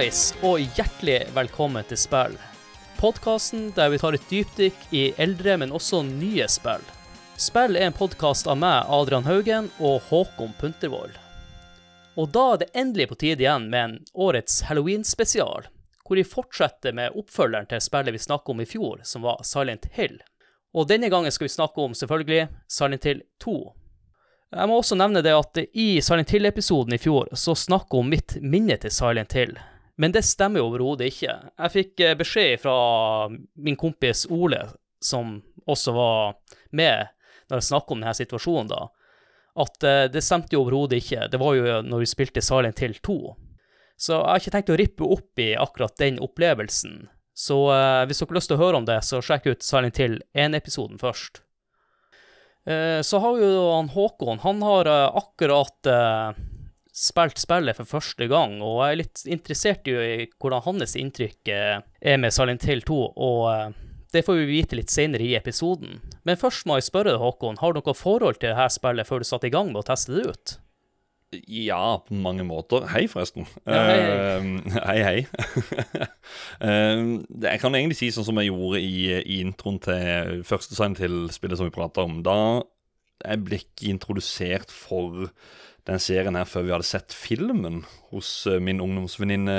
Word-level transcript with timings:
Hallais, 0.00 0.30
og 0.40 0.62
hjertelig 0.78 1.26
velkommen 1.36 1.84
til 1.84 1.98
spill. 2.00 2.32
Podkasten 2.96 3.66
der 3.76 3.90
vi 3.92 3.98
tar 4.00 4.16
et 4.16 4.30
dypdykk 4.30 4.94
i 4.96 5.02
eldre, 5.20 5.58
men 5.60 5.74
også 5.76 5.98
nye 6.06 6.46
spill. 6.48 6.80
Spill 7.36 7.76
er 7.76 7.90
en 7.90 7.96
podkast 7.98 8.46
av 8.48 8.56
meg, 8.56 8.88
Adrian 8.88 9.26
Haugen, 9.28 9.66
og 9.76 9.98
Håkon 10.08 10.54
Puntervold. 10.56 11.18
Og 12.16 12.32
da 12.32 12.44
er 12.54 12.62
det 12.62 12.70
endelig 12.80 13.10
på 13.10 13.18
tide 13.20 13.44
igjen 13.44 13.66
med 13.68 13.82
en 13.82 13.98
årets 14.14 14.62
Halloween-spesial, 14.70 15.68
hvor 16.06 16.16
vi 16.16 16.24
fortsetter 16.24 16.96
med 16.96 17.18
oppfølgeren 17.20 17.68
til 17.68 17.82
spillet 17.84 18.16
vi 18.16 18.22
snakket 18.24 18.54
om 18.54 18.62
i 18.64 18.68
fjor, 18.70 19.02
som 19.04 19.26
var 19.28 19.42
Silent 19.44 19.84
Hill. 19.98 20.16
Og 20.72 20.88
denne 20.88 21.10
gangen 21.12 21.34
skal 21.34 21.50
vi 21.50 21.52
snakke 21.58 21.84
om, 21.84 21.98
selvfølgelig, 21.98 22.46
Silent 22.72 23.04
Hill 23.04 23.20
2. 23.44 23.58
Jeg 24.56 24.72
må 24.72 24.80
også 24.80 24.96
nevne 24.96 25.20
det 25.20 25.36
at 25.36 25.60
i 25.74 25.90
Silent 26.00 26.32
Hill-episoden 26.32 26.96
i 26.96 27.02
fjor 27.04 27.28
så 27.36 27.52
snakket 27.52 27.98
om 28.00 28.08
mitt 28.16 28.38
minne 28.40 28.80
til 28.80 28.96
Silent 28.96 29.36
Hill. 29.36 29.58
Men 30.00 30.14
det 30.16 30.22
stemmer 30.24 30.64
overhodet 30.64 31.10
ikke. 31.10 31.34
Jeg 31.60 31.72
fikk 31.74 32.00
eh, 32.00 32.16
beskjed 32.16 32.62
fra 32.62 32.76
min 33.60 33.76
kompis 33.76 34.24
Ole, 34.32 34.62
som 35.00 35.38
også 35.68 35.92
var 35.92 36.38
med 36.76 37.10
når 37.50 37.58
jeg 37.58 37.66
snakket 37.66 37.92
om 37.92 38.00
denne 38.00 38.14
situasjonen, 38.16 38.70
da, 38.70 38.80
at 39.60 39.84
eh, 39.84 40.06
det 40.14 40.22
stemte 40.24 40.56
jo 40.56 40.62
overhodet 40.62 41.02
ikke. 41.02 41.26
Det 41.28 41.40
var 41.42 41.56
jo 41.58 41.80
når 41.84 42.04
vi 42.04 42.08
spilte 42.08 42.44
Silent 42.44 42.80
Hill 42.80 42.96
2. 43.04 43.18
Så 44.00 44.14
jeg 44.16 44.28
har 44.30 44.40
ikke 44.40 44.54
tenkt 44.54 44.72
å 44.72 44.78
rippe 44.80 45.08
opp 45.18 45.42
i 45.42 45.50
akkurat 45.60 45.96
den 46.00 46.20
opplevelsen. 46.24 47.02
Så 47.36 47.56
uh, 47.68 48.06
hvis 48.08 48.20
dere 48.20 48.32
har 48.32 48.38
lyst 48.38 48.50
til 48.50 48.56
å 48.56 48.60
høre 48.60 48.78
om 48.80 48.86
det, 48.88 48.98
så 49.04 49.20
sjekk 49.24 49.50
ut 49.50 49.64
Silent 49.64 50.00
Hill 50.00 50.16
1-episoden 50.32 51.00
først. 51.00 51.42
Uh, 52.68 53.00
så 53.04 53.20
har 53.20 53.40
jo 53.40 53.50
han 53.72 53.88
Håkon 53.92 54.42
Han 54.42 54.58
har 54.64 54.88
uh, 54.88 55.16
akkurat 55.16 55.88
spilt 57.00 57.40
spillet 57.40 57.78
for 57.78 57.88
første 57.88 58.26
gang, 58.28 58.58
og 58.60 58.82
jeg 58.82 58.92
er 58.92 59.00
litt 59.00 59.22
interessert 59.24 59.88
i 59.88 60.26
hvordan 60.40 60.64
hans 60.66 60.96
inntrykk 61.00 61.52
er 61.52 62.20
med 62.20 62.34
Silent 62.34 62.66
Hill 62.68 62.84
2. 62.84 62.98
og 63.16 63.78
det 64.10 64.24
får 64.26 64.40
vi 64.40 64.48
vite 64.48 64.78
litt 64.78 64.90
senere 64.90 65.22
i 65.22 65.36
episoden. 65.38 66.00
Men 66.26 66.38
først 66.38 66.66
må 66.66 66.78
jeg 66.78 66.88
spørre 66.88 67.12
deg, 67.12 67.22
Håkon, 67.22 67.60
har 67.60 67.74
du 67.74 67.78
noe 67.80 67.94
forhold 67.94 68.40
til 68.40 68.50
dette 68.50 68.66
spillet 68.74 69.06
før 69.06 69.22
du 69.22 69.28
satte 69.28 69.46
i 69.46 69.54
gang 69.54 69.70
med 69.70 69.84
å 69.84 69.86
teste 69.86 70.16
det 70.16 70.24
ut? 70.26 70.56
Ja, 71.46 72.00
på 72.02 72.16
mange 72.18 72.42
måter. 72.42 72.88
Hei, 72.90 73.04
forresten. 73.06 73.46
Ja, 73.62 73.84
hei, 73.86 74.00
hei. 74.02 74.16
Uh, 74.42 74.78
hei, 74.88 74.96
hei. 75.06 75.18
uh, 76.66 77.04
jeg 77.46 77.62
kan 77.62 77.78
egentlig 77.78 78.00
si 78.00 78.10
sånn 78.10 78.26
som 78.26 78.40
jeg 78.42 78.50
gjorde 78.50 78.82
i, 78.82 78.96
i 79.20 79.38
introen 79.44 79.78
til 79.84 80.42
første 80.48 80.74
sign 80.74 80.98
til 80.98 81.28
spillet 81.30 81.60
som 81.60 81.70
vi 81.70 81.76
prata 81.76 82.02
om. 82.02 82.18
Da 82.26 82.36
jeg 83.22 83.44
ble 83.46 83.60
ikke 83.62 83.92
introdusert 83.92 84.74
for 84.74 85.30
den 85.90 86.02
serien 86.02 86.38
her 86.38 86.46
før 86.48 86.66
vi 86.66 86.74
hadde 86.74 86.86
sett 86.86 87.14
filmen 87.16 87.82
hos 88.12 88.28
uh, 88.46 88.60
min 88.62 88.82
ungdomsvenninne 88.82 89.56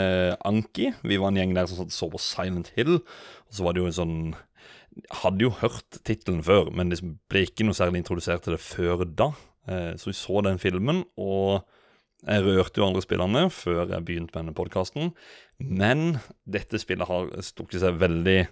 Anki. 0.47 0.91
Vi 1.03 1.19
var 1.19 1.31
en 1.31 1.41
gjeng 1.41 1.55
der 1.57 1.67
som 1.67 1.91
så 1.91 2.09
på 2.11 2.21
Silent 2.21 2.71
Hill, 2.77 3.01
og 3.01 3.57
så 3.57 3.67
var 3.67 3.75
det 3.75 3.83
jo 3.83 3.91
en 3.91 3.99
sånn 4.01 4.17
Hadde 5.21 5.45
jo 5.45 5.53
hørt 5.55 6.01
tittelen 6.03 6.41
før, 6.43 6.67
men 6.75 6.89
det 6.91 6.97
ble 7.31 7.45
ikke 7.45 7.63
noe 7.63 7.77
særlig 7.77 8.01
introdusert 8.01 8.43
til 8.43 8.57
det 8.57 8.59
før 8.59 9.05
da. 9.07 9.29
Eh, 9.71 9.93
så 9.95 10.09
vi 10.09 10.15
så 10.19 10.41
den 10.43 10.59
filmen, 10.59 11.05
og 11.15 11.63
jeg 12.27 12.43
rørte 12.43 12.81
jo 12.81 12.89
andre 12.89 13.03
spillerne 13.05 13.45
før 13.55 13.85
jeg 13.85 14.03
begynte 14.03 14.35
med 14.35 14.41
denne 14.41 14.57
podkasten. 14.57 15.13
Men 15.63 16.19
dette 16.43 16.81
spillet 16.81 17.07
har 17.07 17.31
stukket 17.45 17.85
seg 17.85 18.01
veldig 18.01 18.37
eh, 18.43 18.51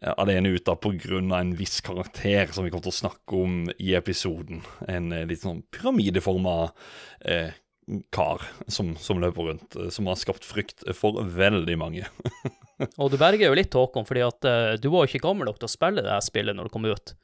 alene 0.00 0.48
ut 0.54 0.68
av 0.68 0.76
pga. 0.76 1.18
en 1.38 1.54
viss 1.56 1.80
karakter 1.80 2.52
som 2.52 2.64
vi 2.64 2.70
kommer 2.70 2.86
til 2.86 2.94
å 2.94 3.02
snakke 3.02 3.36
om 3.36 3.70
i 3.78 3.94
episoden. 3.94 4.62
En 4.86 5.12
eh, 5.12 5.26
litt 5.26 5.42
sånn 5.42 5.62
pyramideforma 5.74 6.70
eh, 7.24 7.50
kar 8.12 8.42
som, 8.66 8.94
som, 8.96 9.20
løper 9.20 9.42
rundt, 9.42 9.76
som 9.90 10.06
har 10.06 10.18
skapt 10.20 10.44
frykt 10.44 10.84
for 10.94 11.22
veldig 11.24 11.78
mange. 11.80 12.04
og 13.00 13.10
du 13.10 13.16
berger 13.18 13.48
jo 13.48 13.56
litt, 13.56 13.74
Håkon, 13.74 14.06
fordi 14.06 14.26
at 14.26 14.44
uh, 14.44 14.74
du 14.76 14.90
var 14.92 15.06
jo 15.06 15.10
ikke 15.10 15.24
gammel 15.24 15.48
nok 15.48 15.58
til 15.62 15.70
å 15.70 15.72
spille 15.72 16.04
det 16.04 16.12
her 16.12 16.24
spillet 16.24 16.56
når 16.56 16.68
det 16.68 16.74
kom 16.74 16.84
ut. 16.88 17.14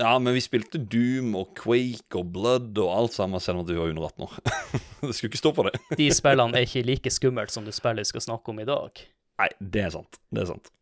Ja, 0.00 0.14
men 0.20 0.34
vi 0.36 0.42
spilte 0.44 0.80
Doom 0.80 1.36
og 1.40 1.54
Quake 1.56 2.18
og 2.20 2.32
Blood 2.34 2.76
og 2.82 2.90
alt 2.92 3.14
sammen 3.16 3.40
selv 3.40 3.62
om 3.62 3.68
du 3.68 3.76
var 3.78 3.92
under 3.92 4.08
18 4.10 4.26
år. 4.26 4.34
det 5.06 5.14
skulle 5.16 5.30
ikke 5.32 5.40
stå 5.40 5.52
på 5.56 5.68
det. 5.68 5.76
De 5.96 6.08
spillene 6.12 6.58
er 6.58 6.68
ikke 6.68 6.84
like 6.84 7.12
skummelt 7.12 7.52
som 7.52 7.68
det 7.68 7.76
spillet 7.76 8.04
vi 8.04 8.12
skal 8.12 8.26
snakke 8.28 8.52
om 8.52 8.60
i 8.60 8.68
dag. 8.68 9.04
Nei, 9.40 9.50
det 9.60 9.86
er 9.86 9.94
sant. 9.96 10.20
Det 10.32 10.44
er 10.44 10.50
sant. 10.52 10.72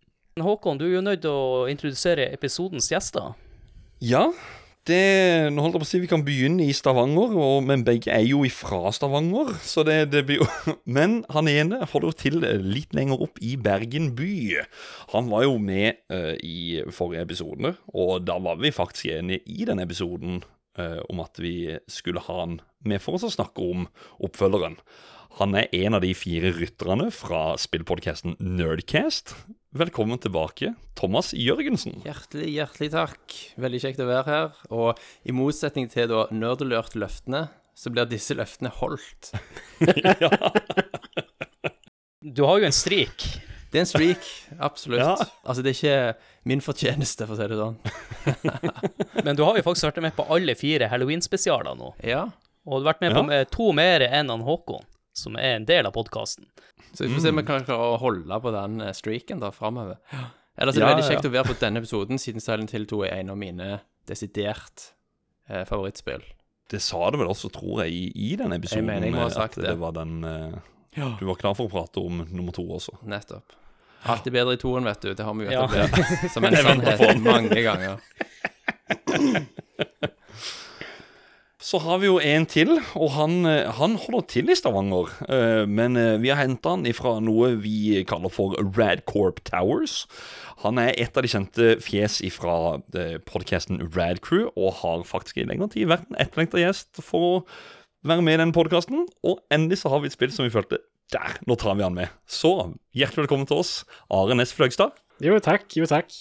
Håkon, 0.43 0.81
du 0.81 0.89
er 0.89 0.97
jo 0.97 1.05
nødt 1.05 1.21
til 1.22 1.31
å 1.31 1.67
introdusere 1.71 2.25
episodens 2.34 2.89
gjester. 2.91 3.37
Ja, 4.03 4.33
det, 4.84 4.97
nå 5.55 5.62
holdt 5.62 5.77
jeg 5.77 5.81
på 5.81 5.87
å 5.87 5.89
si 5.89 6.00
Vi 6.03 6.09
kan 6.11 6.25
begynne 6.27 6.67
i 6.67 6.75
Stavanger, 6.75 7.37
og, 7.39 7.61
men 7.69 7.84
begge 7.87 8.11
er 8.11 8.25
jo 8.27 8.43
ifra 8.44 8.91
Stavanger. 8.93 9.55
Så 9.62 9.84
det, 9.87 10.11
det 10.11 10.25
blir 10.27 10.43
jo 10.43 10.49
Men 10.97 11.21
han 11.31 11.49
ene 11.53 11.87
holder 11.93 12.19
til 12.19 12.43
litt 12.67 12.99
lenger 12.99 13.23
opp 13.28 13.39
i 13.39 13.55
Bergen 13.55 14.11
by. 14.19 14.59
Han 15.15 15.31
var 15.31 15.47
jo 15.47 15.55
med 15.62 16.03
uh, 16.11 16.34
i 16.43 16.83
forrige 16.91 17.28
episode, 17.31 17.77
og 17.94 18.27
da 18.27 18.41
var 18.43 18.59
vi 18.59 18.75
faktisk 18.75 19.15
enige 19.15 19.47
i 19.47 19.71
den 19.71 19.87
episoden 19.87 20.43
uh, 20.81 21.00
om 21.06 21.23
at 21.23 21.39
vi 21.39 21.78
skulle 21.87 22.27
ha 22.27 22.43
han 22.43 22.59
med 22.83 23.06
for 23.06 23.17
oss 23.17 23.31
å 23.31 23.37
snakke 23.39 23.62
om 23.62 23.87
oppfølgeren. 24.19 24.81
Han 25.39 25.55
er 25.59 25.71
en 25.87 25.94
av 25.94 26.03
de 26.03 26.11
fire 26.19 26.50
rytterne 26.59 27.12
fra 27.15 27.53
spillpodkasten 27.59 28.34
Nerdcast. 28.43 29.39
Velkommen 29.75 30.21
tilbake, 30.23 30.69
Thomas 30.95 31.33
Jørgensen. 31.35 31.97
Hjertelig, 32.07 32.47
hjertelig 32.55 32.89
takk. 32.93 33.33
Veldig 33.59 33.81
kjekt 33.83 34.03
å 34.05 34.07
være 34.07 34.29
her. 34.29 34.53
Og 34.71 35.01
i 35.27 35.35
motsetning 35.35 35.89
til 35.91 36.07
da 36.12 36.21
nerdelørt 36.31 36.95
løftene, 36.95 37.49
så 37.75 37.91
blir 37.91 38.07
disse 38.07 38.37
løftene 38.39 38.71
holdt. 38.77 39.33
ja. 39.99 40.31
Du 42.23 42.45
har 42.47 42.62
jo 42.62 42.71
en 42.71 42.73
strik. 42.73 43.27
Det 43.75 43.81
er 43.81 43.83
en 43.83 43.91
streak, 43.91 44.23
absolutt. 44.62 45.03
Ja. 45.03 45.19
Altså, 45.43 45.67
det 45.67 45.73
er 45.73 45.81
ikke 45.81 46.47
min 46.47 46.62
fortjeneste, 46.62 47.27
for 47.27 47.35
å 47.35 47.43
si 47.43 47.51
det 47.51 47.59
sånn. 47.59 47.75
Men 49.27 49.35
du 49.35 49.43
har 49.43 49.59
jo 49.59 49.67
faktisk 49.67 49.91
vært 49.91 50.03
med 50.06 50.15
på 50.15 50.31
alle 50.39 50.55
fire 50.55 50.87
Halloween-spesialer 50.95 51.75
nå. 51.83 51.97
Ja. 52.06 52.29
Og 52.62 52.79
du 52.79 52.87
har 52.87 52.93
vært 52.93 53.03
med 53.03 53.19
ja. 53.19 53.27
på 53.27 53.43
to 53.59 53.73
mer 53.75 54.06
enn 54.06 54.31
han 54.31 54.47
Håkon, 54.47 54.87
som 55.15 55.39
er 55.39 55.59
en 55.59 55.67
del 55.69 55.87
av 55.87 55.95
podkasten. 55.95 56.47
Så 56.93 57.07
vi 57.07 57.15
får 57.15 57.25
se 57.25 57.35
om 57.35 57.41
vi 57.41 57.47
kan 57.47 57.67
klare 57.67 57.95
å 57.95 57.99
holde 58.03 58.39
på 58.43 58.53
den 58.55 58.81
eh, 58.83 58.95
streaken 58.97 59.43
da 59.43 59.53
framover. 59.55 60.01
Ellers 60.61 60.77
er 60.77 60.85
det 60.85 60.87
ja, 60.87 60.93
veldig 60.93 61.09
kjekt 61.09 61.25
ja. 61.25 61.31
å 61.31 61.35
være 61.35 61.51
på 61.51 61.59
denne 61.63 61.83
episoden, 61.83 62.21
siden 62.23 62.43
Silent 62.43 62.75
Hill 62.75 62.87
2 62.91 63.03
er 63.09 63.17
en 63.23 63.35
av 63.35 63.41
mine 63.41 63.71
desidert 64.07 64.91
eh, 65.49 65.65
favorittspill. 65.67 66.23
Det 66.71 66.81
sa 66.83 67.11
du 67.11 67.19
vel 67.21 67.31
også, 67.31 67.51
tror 67.53 67.85
jeg, 67.85 67.95
i, 67.95 68.31
i 68.31 68.37
den 68.39 68.55
episoden. 68.55 68.85
Jeg 68.85 68.91
mener 68.93 69.11
jeg 69.11 69.17
må 69.17 69.25
ha 69.25 69.33
eh, 69.33 69.35
sagt 69.35 69.59
at 69.59 69.65
det. 69.65 69.73
det 69.73 69.83
var 69.83 69.99
den 69.99 70.15
eh, 70.29 70.55
ja. 70.95 71.11
Du 71.19 71.27
var 71.27 71.41
klar 71.41 71.57
for 71.59 71.67
å 71.67 71.73
prate 71.73 72.03
om 72.03 72.23
nummer 72.31 72.55
to 72.55 72.63
også. 72.77 72.93
Nettopp. 73.11 73.57
Alltid 74.05 74.35
bedre 74.37 74.55
i 74.55 74.61
toen, 74.61 74.85
vet 74.87 75.03
du. 75.03 75.15
Det 75.17 75.25
har 75.27 75.35
vi 75.35 75.47
jo 75.47 75.51
etablert 75.51 75.95
som 76.35 76.45
en 76.47 76.57
sannhet 76.57 77.25
mange 77.25 77.61
ganger. 77.65 77.95
Så 81.65 81.79
har 81.81 82.03
vi 82.03 82.11
jo 82.11 82.19
en 82.21 82.45
til, 82.45 82.75
og 82.93 83.15
han, 83.15 83.47
eh, 83.49 83.71
han 83.73 83.95
holder 83.97 84.25
til 84.29 84.51
i 84.53 84.57
Stavanger. 84.59 85.09
Eh, 85.33 85.65
men 85.65 85.97
eh, 85.97 86.19
vi 86.21 86.29
har 86.29 86.43
henta 86.43 86.75
han 86.75 86.85
ifra 86.85 87.15
noe 87.25 87.55
vi 87.63 88.03
kaller 88.05 88.29
for 88.29 88.53
Radcorp 88.77 89.41
Towers. 89.49 90.03
Han 90.61 90.77
er 90.83 90.93
et 91.01 91.17
av 91.17 91.25
de 91.25 91.31
kjente 91.33 91.71
fjes 91.81 92.19
ifra 92.21 92.83
podkasten 93.25 93.81
Radcrew, 93.97 94.51
og 94.61 94.77
har 94.83 95.07
faktisk 95.09 95.41
i 95.41 95.47
lengre 95.49 95.71
tid 95.73 95.89
vært 95.89 96.05
en 96.11 96.21
etterlengta 96.21 96.61
gjest 96.61 97.00
for 97.00 97.31
å 97.31 97.41
være 98.05 98.27
med 98.29 98.37
i 98.37 98.43
den 98.44 98.53
podkasten. 98.53 99.09
Og 99.25 99.41
endelig 99.49 99.81
så 99.81 99.94
har 99.94 100.05
vi 100.05 100.12
et 100.12 100.19
spill 100.19 100.37
som 100.37 100.44
vi 100.44 100.53
følte 100.53 100.83
der, 101.17 101.41
nå 101.49 101.56
tar 101.56 101.81
vi 101.81 101.87
han 101.87 101.97
med. 101.97 102.12
Så 102.29 102.53
hjertelig 102.93 103.25
velkommen 103.25 103.49
til 103.49 103.65
oss, 103.65 103.75
Are 104.12 104.37
Næss 104.37 104.53
Fløgstad. 104.53 104.93
Jo 105.25 105.41
takk, 105.41 105.71
jo 105.81 105.88
takk. 105.88 106.12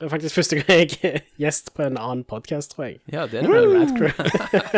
Det 0.00 0.06
er 0.06 0.12
faktisk 0.14 0.36
første 0.38 0.56
gang 0.56 0.78
jeg 0.80 0.96
er 1.04 1.16
gjest 1.42 1.66
på 1.76 1.82
en 1.84 1.98
annen 2.00 2.22
podkast, 2.24 2.72
tror 2.72 2.86
jeg. 2.86 2.94
Ja, 3.12 3.26
det 3.28 3.42
er 3.42 3.44
det 3.44 3.50
Radcrew. 3.68 4.08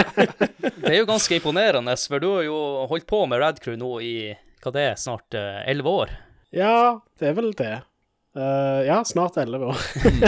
det 0.83 0.91
er 0.91 0.97
jo 0.97 1.05
ganske 1.07 1.39
imponerende, 1.39 1.95
for 2.11 2.19
du 2.19 2.27
har 2.33 2.43
jo 2.49 2.57
holdt 2.91 3.07
på 3.07 3.21
med 3.31 3.39
Radcrew 3.39 3.77
nå 3.79 3.91
i 4.03 4.35
hva 4.65 4.73
det 4.75 4.83
er, 4.89 4.97
snart 4.99 5.31
eh, 5.39 5.61
elleve 5.71 5.93
år? 6.01 6.11
Ja, 6.51 6.99
det 7.23 7.31
er 7.31 7.39
vel 7.39 7.55
det. 7.55 7.87
Uh, 8.35 8.83
ja, 8.83 8.99
snart 9.07 9.39
elleve 9.39 9.71
år. 9.71 9.79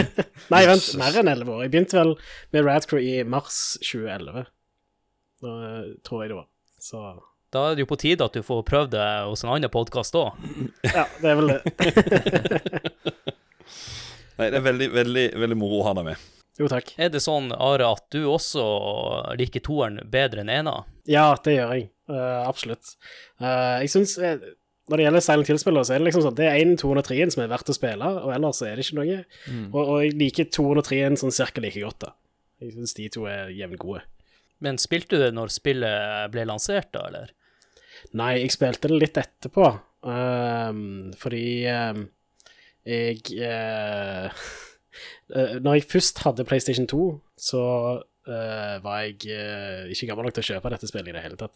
Nei, 0.55 0.63
vent, 0.71 0.87
mer 1.03 1.19
enn 1.19 1.33
elleve 1.33 1.57
år. 1.57 1.65
Jeg 1.65 1.75
begynte 1.75 1.99
vel 1.99 2.15
med 2.55 2.67
Radcrew 2.69 3.03
i 3.03 3.19
mars 3.27 3.59
2011. 3.83 4.47
Da 5.43 5.59
uh, 5.59 5.91
tror 6.07 6.23
jeg 6.23 6.31
det 6.31 6.39
var. 6.39 6.47
Så 6.79 7.03
Da 7.51 7.67
er 7.67 7.75
det 7.75 7.83
jo 7.83 7.91
på 7.91 7.99
tide 7.99 8.31
at 8.31 8.39
du 8.39 8.47
får 8.47 8.63
prøvd 8.71 8.95
det 8.95 9.11
hos 9.27 9.43
en 9.43 9.51
annen 9.57 9.75
podkast 9.75 10.15
òg. 10.15 10.39
ja, 10.87 11.03
det 11.19 11.35
er 11.35 11.41
vel 11.43 11.57
det. 11.57 11.63
Nei, 14.39 14.49
det 14.51 14.59
er 14.59 14.65
veldig, 14.65 14.89
veldig, 14.95 15.25
veldig 15.43 15.57
moro 15.59 15.81
å 15.81 15.85
ha 15.89 15.93
deg 15.97 16.09
med. 16.09 16.23
Jo, 16.59 16.67
takk. 16.71 16.93
Er 17.01 17.09
det 17.11 17.21
sånn, 17.23 17.49
Are, 17.51 17.87
at 17.87 18.05
du 18.15 18.21
også 18.31 18.63
liker 19.39 19.63
toeren 19.63 19.99
bedre 20.11 20.43
enn 20.43 20.51
ena? 20.51 20.77
Ja, 21.07 21.33
det 21.43 21.57
gjør 21.57 21.73
jeg. 21.75 21.89
Uh, 22.09 22.45
absolutt. 22.45 22.95
Uh, 23.41 23.81
jeg 23.81 23.89
syns 23.91 24.13
uh, 24.21 24.37
Når 24.91 25.01
det 25.01 25.05
gjelder 25.07 25.23
Silent 25.25 25.49
Hill-spillere, 25.49 25.87
så 25.87 25.95
er 25.95 26.01
det 26.03 26.05
liksom 26.05 26.21
sånn 26.21 26.35
Det 26.37 26.45
er 26.45 26.59
1 26.61 26.75
203 26.77 27.17
som 27.33 27.41
er 27.43 27.49
verdt 27.49 27.71
å 27.73 27.75
spille, 27.75 28.11
og 28.21 28.33
ellers 28.35 28.61
er 28.63 28.77
det 28.77 28.85
ikke 28.85 28.99
noe. 29.01 29.17
Mm. 29.49 29.65
Og, 29.71 29.81
og, 29.81 29.95
jeg 30.05 30.17
liker 30.21 30.51
203 30.53 31.01
sånn 31.23 31.35
cirka 31.35 31.63
like 31.63 31.81
godt, 31.81 32.05
da. 32.05 32.13
Jeg 32.63 32.75
syns 32.77 32.95
de 32.95 33.09
to 33.11 33.25
er 33.27 33.51
jevngode. 33.51 34.05
Men 34.63 34.79
spilte 34.79 35.17
du 35.17 35.25
det 35.25 35.33
når 35.35 35.51
spillet 35.51 36.31
ble 36.31 36.45
lansert, 36.47 36.93
da, 36.95 37.03
eller? 37.09 37.33
Nei, 38.15 38.35
jeg 38.39 38.53
spilte 38.55 38.87
det 38.91 39.01
litt 39.01 39.19
etterpå. 39.19 39.73
Ehm, 40.05 41.11
fordi 41.19 41.45
ehm, 41.67 42.05
jeg 42.85 43.21
eh, 43.41 44.29
eh, 45.35 45.55
Når 45.61 45.73
jeg 45.73 45.87
først 45.91 46.21
hadde 46.25 46.45
PlayStation 46.45 46.87
2, 46.87 47.07
så 47.37 47.63
eh, 48.27 48.83
var 48.83 49.01
jeg 49.01 49.15
eh, 49.33 49.89
ikke 49.91 50.11
gammel 50.11 50.29
nok 50.29 50.37
til 50.37 50.45
å 50.45 50.49
kjøpe 50.53 50.73
dette 50.73 50.89
spillet 50.89 51.11
i 51.11 51.17
det 51.17 51.25
hele 51.25 51.39
tatt. 51.39 51.55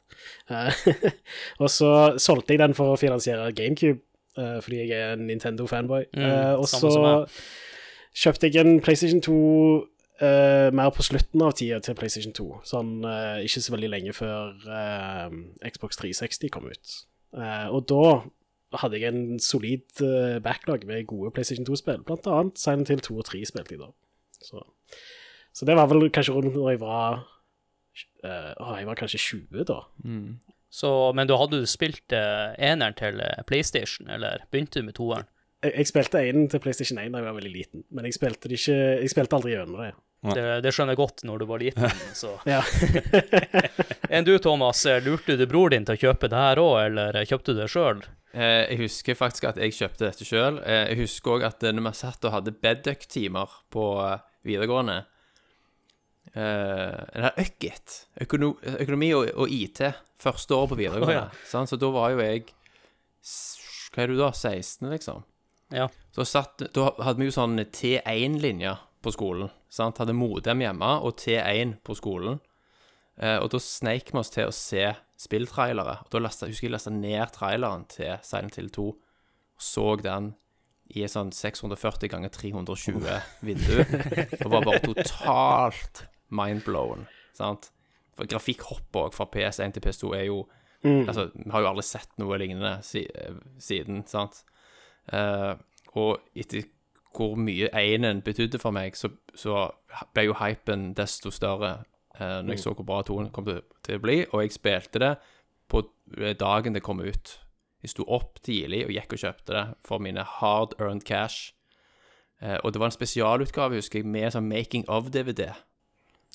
Eh, 0.49 1.13
og 1.63 1.69
så 1.73 1.93
solgte 2.17 2.55
jeg 2.55 2.63
den 2.63 2.77
for 2.77 2.93
å 2.93 2.99
finansiere 2.99 3.51
GameCube, 3.57 4.01
eh, 4.37 4.57
fordi 4.65 4.83
jeg 4.83 4.97
er 4.97 5.15
en 5.15 5.27
Nintendo-fanboy. 5.29 6.09
Mm, 6.15 6.27
Eh, 6.29 6.53
og 6.57 6.67
så 6.69 6.91
kjøpte 8.17 8.49
jeg 8.49 8.65
en 8.65 8.81
PlayStation 8.83 9.23
2 9.23 9.39
Uh, 10.19 10.67
mer 10.75 10.89
på 10.91 10.99
slutten 10.99 11.39
av 11.47 11.53
tida 11.55 11.77
til 11.79 11.95
PlayStation 11.95 12.33
2. 12.35 12.45
Sånn 12.67 13.05
uh, 13.07 13.37
ikke 13.39 13.61
så 13.63 13.71
veldig 13.71 13.89
lenge 13.93 14.11
før 14.11 14.49
uh, 14.67 15.31
Xbox 15.63 15.95
360 16.01 16.51
kom 16.51 16.67
ut. 16.67 16.95
Og 17.71 17.85
da 17.87 18.01
hadde 18.77 18.99
jeg 19.01 19.09
en 19.09 19.39
solid 19.41 20.01
eh, 20.05 20.37
backlog 20.43 20.85
med 20.85 21.07
gode 21.09 21.31
PlayStation 21.33 21.65
2-spill. 21.65 22.03
Blant 22.05 22.27
annet 22.29 22.59
Silent 22.59 22.91
Hill 22.91 23.01
2 23.01 23.17
og 23.17 23.25
3 23.25 23.41
spilte 23.49 23.75
jeg 23.75 23.81
da. 23.81 23.89
Så, 24.39 24.61
så 25.53 25.65
det 25.65 25.75
var 25.75 25.89
vel 25.91 26.09
kanskje 26.13 26.35
rundt 26.35 26.55
når 26.55 26.69
jeg 26.69 26.81
var 26.83 27.23
uh, 28.23 28.77
jeg 28.77 28.87
var 28.87 28.99
kanskje 28.99 29.19
20 29.19 29.65
da. 29.67 29.81
Så, 30.69 30.91
men 31.17 31.27
da 31.27 31.39
hadde 31.41 31.63
du 31.63 31.65
spilt 31.67 32.13
uh, 32.13 32.53
eneren 32.61 32.93
til 32.93 33.17
PlayStation, 33.49 34.07
eller 34.07 34.45
begynte 34.51 34.79
du 34.79 34.85
med 34.85 34.93
toeren? 34.99 35.25
Jeg, 35.63 35.73
jeg 35.75 35.89
spilte 35.89 36.21
eneren 36.21 36.51
til 36.53 36.61
PlayStation 36.63 37.01
1 37.01 37.09
da 37.11 37.23
jeg 37.23 37.27
var 37.27 37.39
veldig 37.39 37.55
liten, 37.55 37.83
men 37.89 38.05
jeg 38.05 38.19
spilte, 38.19 38.47
det 38.47 38.61
ikke, 38.61 38.77
jeg 39.01 39.11
spilte 39.11 39.39
aldri 39.39 39.55
gjennom 39.55 39.81
det. 39.81 39.91
Ja. 40.21 40.33
Det, 40.35 40.43
det 40.65 40.71
skjønner 40.75 40.97
jeg 40.97 40.99
godt 40.99 41.21
når 41.27 41.39
du 41.39 41.45
var 41.47 41.61
liten. 41.61 41.91
Så. 42.21 42.33
Ja. 42.49 42.59
Enn 44.13 44.25
du, 44.27 44.33
Thomas, 44.43 44.81
eh, 44.89 44.99
lurte 45.05 45.37
du 45.39 45.45
bror 45.47 45.71
din 45.71 45.85
til 45.87 45.95
å 45.95 46.01
kjøpe 46.09 46.27
det 46.31 46.41
her 46.41 46.59
òg, 46.59 46.75
eller 46.89 47.19
kjøpte 47.29 47.55
du 47.55 47.61
det 47.61 47.69
sjøl? 47.71 48.01
Eh, 48.33 48.65
jeg 48.69 48.81
husker 48.83 49.17
faktisk 49.17 49.47
at 49.49 49.61
jeg 49.61 49.73
kjøpte 49.77 50.05
dette 50.09 50.27
sjøl. 50.27 50.59
Eh, 50.65 50.83
jeg 50.91 50.99
husker 51.05 51.37
òg 51.37 51.45
at 51.47 51.63
eh, 51.63 51.73
når 51.75 51.87
vi 51.87 51.93
satt 52.01 52.27
og 52.27 52.35
hadde 52.35 52.53
bedduck-timer 52.61 53.55
på 53.73 53.85
eh, 54.03 54.19
videregående 54.49 54.97
eh, 56.35 56.99
Eller 57.15 57.39
Økkit. 57.39 57.95
Økono 58.27 58.53
økonomi 58.75 59.13
og, 59.15 59.31
og 59.39 59.55
IT. 59.55 59.81
Første 60.19 60.57
år 60.57 60.67
på 60.73 60.79
videregående. 60.81 61.29
Å, 61.31 61.47
sant? 61.47 61.71
Så 61.71 61.79
da 61.79 61.89
var 61.95 62.11
jo 62.11 62.19
jeg 62.25 62.43
Hva 63.93 64.03
er 64.03 64.11
du 64.11 64.19
da? 64.19 64.33
16, 64.35 64.83
liksom? 64.91 65.23
Ja. 65.73 65.87
Så 66.15 66.25
satt, 66.27 66.67
da 66.75 66.91
hadde 67.05 67.21
vi 67.21 67.29
jo 67.29 67.33
sånn 67.35 67.55
T1-linje 67.71 68.75
på 69.05 69.13
skolen. 69.15 69.49
Sant? 69.69 69.99
Hadde 70.01 70.15
Modem 70.17 70.63
hjemme 70.63 70.95
og 71.05 71.17
T1 71.21 71.77
på 71.85 71.95
skolen. 71.97 72.39
Eh, 73.19 73.37
og 73.37 73.49
da 73.53 73.61
sneik 73.61 74.13
vi 74.13 74.19
oss 74.21 74.33
til 74.33 74.49
å 74.49 74.55
se 74.55 74.85
spilltrailere. 75.19 75.99
Og 76.05 76.11
da 76.13 76.21
lastet, 76.23 76.51
husker 76.51 76.69
jeg 76.69 76.75
lasta 76.75 76.93
ned 76.93 77.33
traileren 77.35 77.85
til 77.91 78.15
Silent 78.25 78.59
Hill 78.59 78.71
2 78.75 78.87
og 78.89 79.63
så 79.63 79.89
den 79.99 80.33
i 80.95 81.03
et 81.03 81.11
sånn 81.11 81.33
640 81.35 82.09
ganger 82.09 82.31
320 82.33 83.09
vindu. 83.45 83.81
Og 84.39 84.53
var 84.53 84.63
bare 84.63 84.79
totalt 84.85 86.05
mindblown. 86.33 87.03
Sant? 87.35 87.69
For 88.15 88.29
grafikkhopp 88.29 88.97
òg 88.99 89.13
fra 89.15 89.27
PS1 89.31 89.75
til 89.75 89.85
PS2 89.85 90.15
er 90.17 90.25
jo 90.29 90.45
Altså, 90.79 91.25
vi 91.35 91.49
har 91.51 91.59
jo 91.59 91.67
aldri 91.73 91.83
sett 91.83 92.13
noe 92.21 92.37
lignende 92.39 92.77
eh, 92.79 93.39
siden, 93.59 94.05
sant? 94.07 94.45
Eh, 95.11 95.57
og 95.99 96.21
etter 96.39 96.69
hvor 97.15 97.35
mye 97.39 97.69
énen 97.73 98.21
betydde 98.25 98.59
for 98.61 98.75
meg, 98.75 98.97
så, 98.97 99.09
så 99.35 99.67
ble 100.13 100.29
jo 100.29 100.37
hypen 100.39 100.93
desto 100.97 101.31
større 101.33 101.83
eh, 102.19 102.39
når 102.43 102.55
jeg 102.55 102.63
så 102.63 102.73
hvor 102.73 102.87
bra 102.87 103.01
toen 103.05 103.31
kom 103.33 103.47
til, 103.47 103.61
til 103.85 103.99
å 103.99 104.03
bli, 104.03 104.17
og 104.29 104.43
jeg 104.43 104.55
spilte 104.55 105.01
det 105.01 105.13
på 105.69 105.83
eh, 106.17 106.35
dagen 106.37 106.77
det 106.77 106.83
kom 106.85 107.01
ut. 107.01 107.37
Jeg 107.83 107.93
sto 107.93 108.05
opp 108.11 108.41
tidlig 108.43 108.83
og 108.87 108.93
gikk 108.93 109.15
og 109.15 109.23
kjøpte 109.23 109.55
det 109.55 109.65
for 109.87 110.03
mine 110.03 110.25
hard 110.37 110.75
earned 110.79 111.05
cash. 111.07 111.53
Eh, 112.41 112.57
og 112.63 112.73
det 112.73 112.81
var 112.81 112.91
en 112.91 112.95
spesialutgave, 112.95 113.79
husker 113.79 114.01
jeg, 114.01 114.07
med 114.07 114.33
sånn 114.35 114.47
making 114.49 114.85
of-DVD. 114.91 115.51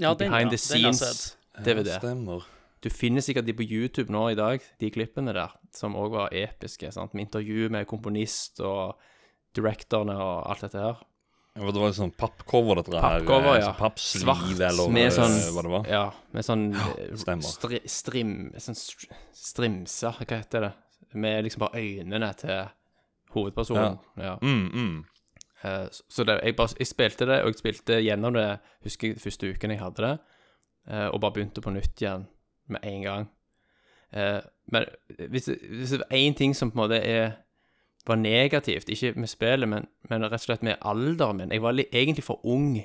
Ja, 0.01 0.13
den, 0.15 0.31
Behind 0.31 0.51
ja, 0.51 0.57
the 0.57 0.61
scenes-DVD. 0.61 1.95
Ja, 1.95 2.03
stemmer. 2.03 2.47
Du 2.85 2.91
finner 2.93 3.25
sikkert 3.25 3.47
de 3.47 3.55
på 3.57 3.65
YouTube 3.65 4.13
nå 4.13 4.27
i 4.33 4.37
dag, 4.37 4.65
de 4.81 4.91
klippene 4.93 5.33
der, 5.33 5.55
som 5.73 5.97
òg 5.97 6.17
var 6.17 6.35
episke. 6.37 6.91
sant? 6.93 7.15
Med 7.15 7.29
intervju 7.29 7.71
med 7.73 7.87
komponist 7.89 8.61
og 8.61 8.99
directorene 9.55 10.17
og 10.21 10.47
alt 10.51 10.65
dette 10.67 10.79
her. 10.83 11.03
Ja, 11.55 11.61
for 11.63 11.71
det 11.77 11.83
var 11.85 11.93
sånn 11.95 12.11
pappcover, 12.19 12.81
dette 12.81 12.95
her. 12.99 13.21
Pappcover, 13.21 13.53
eh, 13.55 13.61
ja. 13.63 13.73
Pappsliv, 13.79 14.25
Svart, 14.25 14.61
eller 14.69 14.89
med 14.91 15.07
eh, 15.07 15.13
sånn- 15.15 15.37
hva 15.55 15.63
det 15.63 15.71
var. 15.75 15.85
Ja, 15.93 16.05
med 16.35 16.45
sånn 16.49 16.65
ja, 16.75 17.37
stri, 17.47 17.79
strim... 17.87 18.33
Sånn 18.59 18.75
str 18.79 19.07
strimser, 19.45 20.17
hva 20.19 20.39
heter 20.41 20.67
det? 20.67 20.73
Med 21.15 21.45
liksom 21.47 21.63
bare 21.63 21.79
øynene 21.79 22.33
til 22.41 22.65
hovedpersonen. 23.37 23.99
Ja. 24.19 24.35
Mm, 24.43 24.67
mm. 24.73 25.05
Eh, 25.63 25.87
så- 25.93 26.25
det, 26.27 26.41
jeg, 26.43 26.57
bare, 26.57 26.75
jeg 26.79 26.87
spilte 26.91 27.27
det, 27.31 27.39
og 27.45 27.53
jeg 27.55 27.61
spilte 27.63 28.01
gjennom 28.03 28.35
det 28.35 28.49
husker 28.85 29.09
jeg 29.13 29.23
første 29.23 29.53
uken 29.55 29.71
jeg 29.71 29.81
hadde 29.81 30.03
det, 30.09 30.19
eh, 30.91 31.07
og 31.09 31.21
bare 31.23 31.33
begynte 31.39 31.63
på 31.63 31.71
nytt 31.73 32.03
igjen 32.03 32.27
med 32.69 32.81
en 32.85 33.03
gang. 33.03 33.29
Eh, 34.13 34.41
men 34.73 34.85
hvis 35.31 35.47
hvis 35.47 35.91
det 35.95 36.03
er 36.11 36.17
én 36.19 36.35
ting 36.37 36.55
som 36.55 36.71
på 36.71 36.79
en 36.79 36.89
måte 36.89 36.99
er, 37.05 37.37
var 38.07 38.21
negativt, 38.21 38.91
ikke 38.93 39.15
med 39.17 39.31
spillet, 39.33 39.69
men, 39.71 39.87
men 40.11 40.27
rett 40.27 40.43
og 40.43 40.49
slett 40.49 40.65
med 40.67 40.81
alderen 40.85 41.41
min 41.41 41.55
Jeg 41.55 41.63
var 41.65 41.79
egentlig 41.85 42.25
for 42.27 42.45
ung 42.45 42.77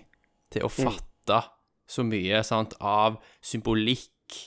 til 0.49 0.65
å 0.65 0.71
fatte 0.71 1.41
så 1.89 2.05
mye 2.05 2.43
sant, 2.45 2.75
av 2.79 3.17
symbolikk 3.43 4.37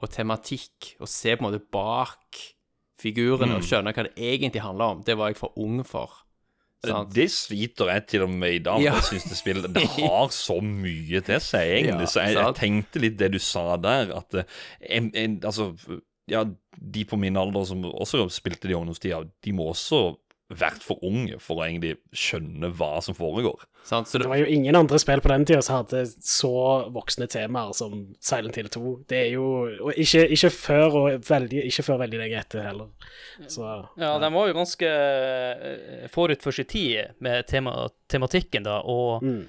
og 0.00 0.10
tematikk, 0.12 0.94
og 1.00 1.08
se 1.10 1.34
på 1.34 1.42
en 1.42 1.48
måte 1.48 1.62
bak 1.72 2.42
figurene 3.00 3.58
og 3.58 3.66
skjønne 3.66 3.92
hva 3.94 4.06
det 4.06 4.14
egentlig 4.16 4.62
handler 4.64 4.96
om. 4.96 5.02
Det 5.06 5.16
var 5.18 5.32
jeg 5.32 5.40
for 5.40 5.56
ung 5.60 5.82
for. 5.86 6.20
Sant? 6.84 7.14
Det 7.16 7.26
sliter 7.32 7.90
jeg 7.92 8.06
til 8.12 8.24
og 8.26 8.32
med 8.32 8.58
i 8.58 8.62
dag. 8.64 8.82
Ja. 8.82 8.96
Jeg 8.98 9.08
synes 9.08 9.28
det 9.30 9.38
spiller, 9.38 9.68
Det 9.72 9.86
har 9.96 10.28
så 10.34 10.58
mye 10.60 11.22
til 11.24 11.40
seg, 11.40 11.70
egentlig. 11.78 12.08
Ja, 12.08 12.12
så 12.12 12.24
jeg, 12.26 12.36
jeg 12.38 12.56
tenkte 12.58 13.04
litt 13.04 13.16
det 13.20 13.30
du 13.34 13.40
sa 13.42 13.64
der, 13.80 14.12
at 14.18 14.40
eh, 14.40 14.58
en, 14.98 15.10
en, 15.16 15.38
altså 15.44 15.72
Ja, 16.30 16.44
de 16.76 17.04
på 17.04 17.18
min 17.20 17.36
alder 17.36 17.66
som 17.68 17.84
også 17.90 18.26
spilte 18.32 18.70
de 18.70 18.76
ungdomstida, 18.78 19.22
de 19.44 19.56
må 19.56 19.70
også 19.72 20.14
vært 20.52 20.84
for 20.84 21.00
unge 21.04 21.38
for 21.42 21.58
å 21.60 21.64
egentlig 21.64 21.94
skjønne 22.14 22.68
hva 22.76 22.98
som 23.02 23.16
foregår. 23.16 23.64
Sant? 23.84 24.08
Så 24.08 24.18
Det 24.18 24.24
det, 24.24 24.30
var 24.30 24.40
jo 24.42 24.48
ingen 24.52 24.76
andre 24.76 24.98
spill 25.00 25.22
på 25.24 25.30
den 25.32 25.46
tida 25.48 25.62
som 25.64 25.80
hadde 25.80 26.04
så 26.24 26.52
voksne 26.92 27.28
temaer 27.32 27.72
som 27.76 27.96
Silent 28.20 28.58
Hill 28.60 28.68
2. 28.72 28.92
Det 29.08 29.18
er 29.18 29.30
jo 29.34 29.46
Og 29.84 29.92
ikke, 29.96 30.26
ikke, 30.36 30.50
før, 30.50 30.98
og 31.00 31.28
veldig, 31.28 31.64
ikke 31.70 31.86
før 31.88 32.00
veldig 32.04 32.20
lenge 32.20 32.40
etter 32.40 32.64
heller. 32.68 32.92
Så 33.48 33.64
Ja, 34.00 34.16
de 34.20 34.32
var 34.36 34.48
jo 34.48 34.56
ganske 34.56 34.88
eh, 34.88 36.08
forut 36.12 36.44
for 36.44 36.52
sin 36.52 36.68
tid 36.68 37.16
med 37.24 37.46
tema, 37.48 37.88
tematikken, 38.08 38.68
da, 38.68 38.80
og 38.84 39.24
mm. 39.24 39.44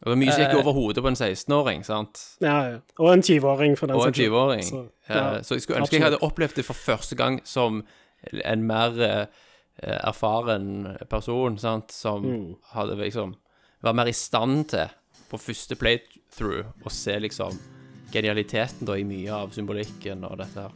Og 0.00 0.06
det 0.06 0.10
var 0.14 0.16
mye 0.16 0.32
som 0.32 0.40
gikk 0.42 0.54
Eh. 0.54 0.60
over 0.60 0.72
hodet 0.72 1.02
på 1.04 1.08
en 1.08 1.14
16-åring, 1.16 1.84
sant? 1.84 2.20
Ja, 2.40 2.56
ja. 2.70 2.78
Og 2.98 3.12
en 3.12 3.22
20-åring, 3.22 3.76
for 3.78 3.86
den 3.86 3.96
Og 3.96 4.06
en 4.06 4.12
saks 4.12 4.16
skyld. 4.18 4.32
20-åring. 4.32 4.62
Så, 4.64 4.88
ja, 5.08 5.42
Så 5.42 5.54
jeg 5.54 5.62
skulle 5.62 5.80
ønske 5.82 5.96
jeg 5.98 6.02
hadde 6.06 6.18
opplevd 6.22 6.54
det 6.56 6.64
for 6.64 6.74
første 6.74 7.16
gang 7.16 7.40
som 7.44 7.82
en 8.44 8.66
mer 8.66 9.00
eh, 9.00 9.26
erfaren 10.04 10.96
person, 11.08 11.58
sant, 11.58 11.90
som 11.92 12.22
Mm. 12.24 12.56
hadde 12.74 12.96
liksom 12.96 13.34
Var 13.82 13.92
mer 13.94 14.06
i 14.08 14.12
stand 14.12 14.68
til, 14.68 14.88
på 15.30 15.38
første 15.40 15.74
playthrough, 15.74 16.66
å 16.84 16.90
se 16.90 17.14
liksom 17.18 17.58
genialiteten 18.12 18.84
da 18.86 18.92
i 18.98 19.04
mye 19.04 19.30
av 19.32 19.50
symbolikken 19.54 20.22
og 20.28 20.36
dette 20.38 20.60
her. 20.66 20.70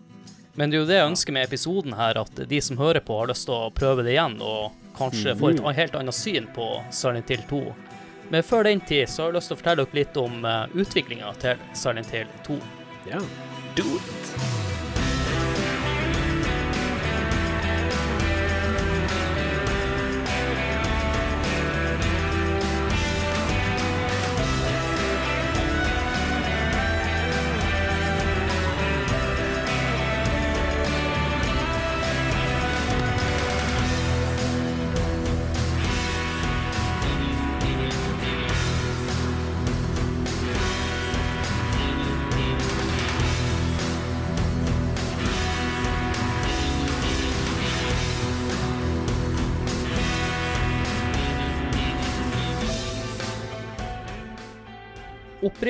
Men 0.56 0.70
det 0.70 0.76
er 0.78 0.80
jo 0.80 0.86
det 0.86 0.96
jeg 1.00 1.10
ønsker 1.10 1.32
med 1.32 1.48
episoden 1.48 1.92
her, 1.98 2.16
at 2.16 2.34
de 2.48 2.60
som 2.62 2.76
hører 2.78 3.00
på, 3.04 3.18
har 3.18 3.26
lyst 3.26 3.44
til 3.44 3.54
å 3.54 3.72
prøve 3.74 4.04
det 4.06 4.14
igjen, 4.14 4.40
og 4.40 4.72
kanskje 4.96 5.34
få 5.36 5.50
et 5.50 5.76
helt 5.76 5.94
annet 5.98 6.14
syn 6.14 6.46
på 6.54 6.68
Silent 6.94 7.28
Hill 7.28 7.42
2. 7.50 7.74
Men 8.32 8.42
før 8.46 8.68
den 8.68 8.80
tid 8.80 9.08
så 9.10 9.26
har 9.26 9.32
jeg 9.32 9.38
lyst 9.38 9.52
til 9.52 9.58
å 9.58 9.62
fortelle 9.62 9.84
dere 9.84 10.00
litt 10.00 10.20
om 10.20 10.44
uh, 10.48 10.64
utviklinga 10.72 11.32
til 11.44 11.64
Silent 11.76 12.14
Hill 12.14 12.30
2. 12.48 12.60
Ja. 13.10 13.22
Do 13.76 13.88
it! 13.98 14.63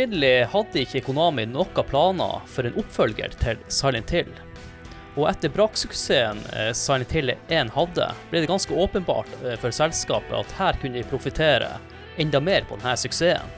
Opprinnelig 0.04 0.46
hadde 0.52 0.80
ikke 0.84 1.00
Konami 1.00 1.46
noen 1.48 1.86
planer 1.88 2.42
for 2.44 2.66
en 2.68 2.74
oppfølger 2.76 3.32
til 3.40 3.60
Silent 3.72 4.10
Hill. 4.12 4.28
Og 5.16 5.30
etter 5.30 5.48
braksuksessen 5.48 6.42
eh, 6.52 6.74
Silent 6.76 7.14
Hill 7.16 7.32
1 7.32 7.70
hadde, 7.72 8.08
ble 8.28 8.42
det 8.42 8.50
ganske 8.50 8.76
åpenbart 8.76 9.30
eh, 9.40 9.54
for 9.62 9.72
selskapet 9.72 10.34
at 10.36 10.52
her 10.58 10.76
kunne 10.82 10.98
de 11.00 11.06
profitere 11.08 11.70
enda 12.20 12.42
mer 12.44 12.66
på 12.68 12.76
denne 12.82 12.92
suksessen. 13.00 13.48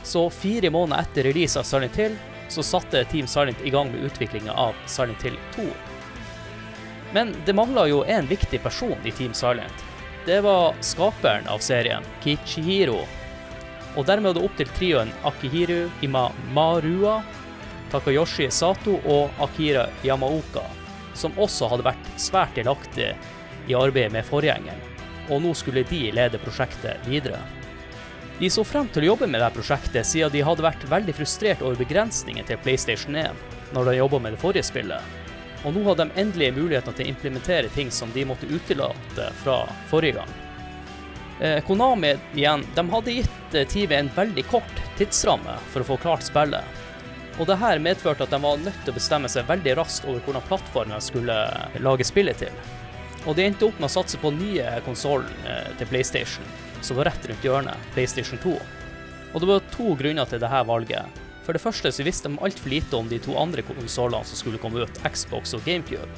Så 0.00 0.22
fire 0.32 0.70
måneder 0.72 1.04
etter 1.04 1.28
release 1.28 1.60
av 1.60 1.68
Silent 1.68 2.00
Hill, 2.00 2.16
så 2.48 2.64
satte 2.64 3.04
Team 3.12 3.28
Silent 3.28 3.60
i 3.60 3.74
gang 3.74 3.92
med 3.92 4.08
utviklinga 4.08 4.56
av 4.56 4.80
Silent 4.88 5.28
Hill 5.28 5.36
2. 5.58 5.68
Men 7.12 7.36
det 7.44 7.58
mangla 7.60 7.84
jo 7.92 8.00
en 8.08 8.32
viktig 8.32 8.64
person 8.64 8.96
i 9.04 9.12
Team 9.12 9.36
Silent. 9.36 9.84
Det 10.24 10.40
var 10.40 10.72
skaperen 10.80 11.52
av 11.52 11.60
serien, 11.60 12.08
Kichihiro. 12.24 13.04
Og 13.96 14.04
dermed 14.04 14.30
var 14.30 14.36
det 14.36 14.44
opp 14.44 14.56
til 14.58 14.72
trioen 14.76 15.12
Akihiru 15.24 15.88
Imamarua, 16.04 17.20
Takayoshi 17.92 18.50
Sato 18.50 18.98
og 19.08 19.42
Akira 19.42 19.86
Yamaoka, 20.04 20.64
som 21.16 21.36
også 21.40 21.70
hadde 21.72 21.86
vært 21.86 22.10
svært 22.20 22.56
delaktige 22.58 23.14
i 23.70 23.76
arbeidet 23.78 24.12
med 24.12 24.26
forgjengeren, 24.28 24.82
og 25.30 25.40
nå 25.42 25.54
skulle 25.56 25.86
de 25.88 26.02
lede 26.14 26.40
prosjektet 26.42 27.06
videre. 27.08 27.40
De 28.36 28.50
så 28.52 28.66
frem 28.68 28.88
til 28.92 29.06
å 29.06 29.12
jobbe 29.14 29.30
med 29.32 29.40
dette 29.40 29.56
prosjektet, 29.56 30.04
siden 30.04 30.34
de 30.34 30.44
hadde 30.44 30.64
vært 30.66 30.88
veldig 30.90 31.14
frustrert 31.16 31.62
over 31.64 31.78
begrensningen 31.80 32.44
til 32.44 32.60
PlayStation 32.60 33.16
1 33.16 33.44
når 33.72 33.88
de 33.88 33.94
jobba 33.96 34.20
med 34.22 34.36
det 34.36 34.42
forrige 34.42 34.68
spillet. 34.68 35.14
Og 35.64 35.72
nå 35.72 35.86
hadde 35.86 36.04
de 36.04 36.20
endelig 36.20 36.52
muligheten 36.58 36.94
til 36.94 37.06
å 37.06 37.14
implementere 37.14 37.72
ting 37.74 37.88
som 37.90 38.12
de 38.12 38.26
måtte 38.28 38.50
utelate 38.50 39.30
fra 39.40 39.62
forrige 39.88 40.20
gang. 40.20 40.45
Eh, 41.40 41.60
Konami 41.64 42.16
igjen, 42.34 42.64
de 42.74 42.90
hadde 42.90 43.12
gitt 43.12 43.54
eh, 43.54 43.66
TV 43.68 43.94
en 43.94 44.10
veldig 44.16 44.44
kort 44.48 44.78
tidsramme 44.96 45.58
for 45.72 45.84
å 45.84 45.88
få 45.90 45.98
klart 46.00 46.24
spillet. 46.24 46.64
Og 47.36 47.44
det 47.50 47.58
her 47.60 47.82
medførte 47.84 48.24
at 48.24 48.32
de 48.32 48.40
var 48.40 48.62
nødt 48.62 48.78
til 48.84 48.94
å 48.94 48.96
bestemme 48.96 49.28
seg 49.28 49.48
veldig 49.48 49.74
raskt 49.76 50.06
over 50.08 50.22
hvordan 50.24 50.46
plattformen 50.48 51.02
skulle 51.04 51.36
lage 51.84 52.06
spillet 52.08 52.40
til. 52.40 52.62
Og 53.26 53.36
de 53.36 53.44
endte 53.44 53.66
opp 53.66 53.76
med 53.76 53.90
å 53.90 53.92
satse 53.98 54.16
på 54.22 54.32
nye 54.32 54.78
konsollen 54.86 55.28
eh, 55.44 55.68
til 55.76 55.90
PlayStation, 55.90 56.48
som 56.80 56.96
var 56.96 57.10
rett 57.10 57.28
rundt 57.28 57.44
hjørnet, 57.44 57.92
PlayStation 57.92 58.40
2. 58.40 58.56
Og 59.34 59.42
det 59.42 59.50
var 59.50 59.68
to 59.74 59.92
grunner 60.00 60.30
til 60.30 60.40
dette 60.40 60.62
valget. 60.70 61.20
For 61.44 61.52
det 61.52 61.62
første 61.62 61.92
så 61.92 62.06
visste 62.06 62.32
de 62.32 62.40
altfor 62.42 62.72
lite 62.72 62.96
om 62.96 63.10
de 63.12 63.20
to 63.22 63.36
andre 63.38 63.62
konsollene 63.66 64.24
som 64.24 64.40
skulle 64.40 64.62
komme 64.62 64.86
ut, 64.86 65.04
Xbox 65.04 65.52
og 65.58 65.68
GameCube. 65.68 66.08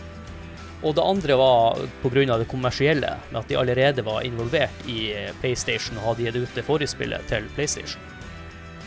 Og 0.83 0.95
det 0.95 1.03
andre 1.03 1.35
var 1.35 1.79
pga. 2.03 2.39
det 2.39 2.49
kommersielle, 2.49 3.17
med 3.31 3.41
at 3.41 3.49
de 3.49 3.57
allerede 3.57 4.03
var 4.03 4.23
involvert 4.23 4.87
i 4.87 5.15
PlayStation 5.41 5.99
og 5.99 6.13
hadde 6.13 6.23
gitt 6.23 6.37
ut 6.37 6.55
det 6.55 6.65
forrige 6.65 7.19
til 7.29 7.49
PlayStation. 7.55 8.01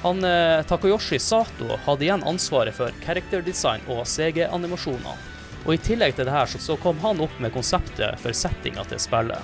Han, 0.02 0.24
eh, 0.24 0.64
Takayoshi 0.64 1.20
Sato 1.20 1.78
hadde 1.86 2.06
igjen 2.06 2.24
ansvaret 2.24 2.74
for 2.74 2.92
character 3.06 3.42
design 3.42 3.82
og 3.88 4.06
CG-animasjoner. 4.08 5.18
Og 5.66 5.74
i 5.76 5.78
tillegg 5.78 6.16
til 6.16 6.26
det 6.26 6.34
her 6.34 6.50
så, 6.50 6.58
så 6.58 6.78
kom 6.82 6.98
han 7.04 7.22
opp 7.22 7.38
med 7.40 7.54
konseptet 7.54 8.18
for 8.20 8.34
settinga 8.34 8.88
til 8.90 9.00
spillet. 9.00 9.38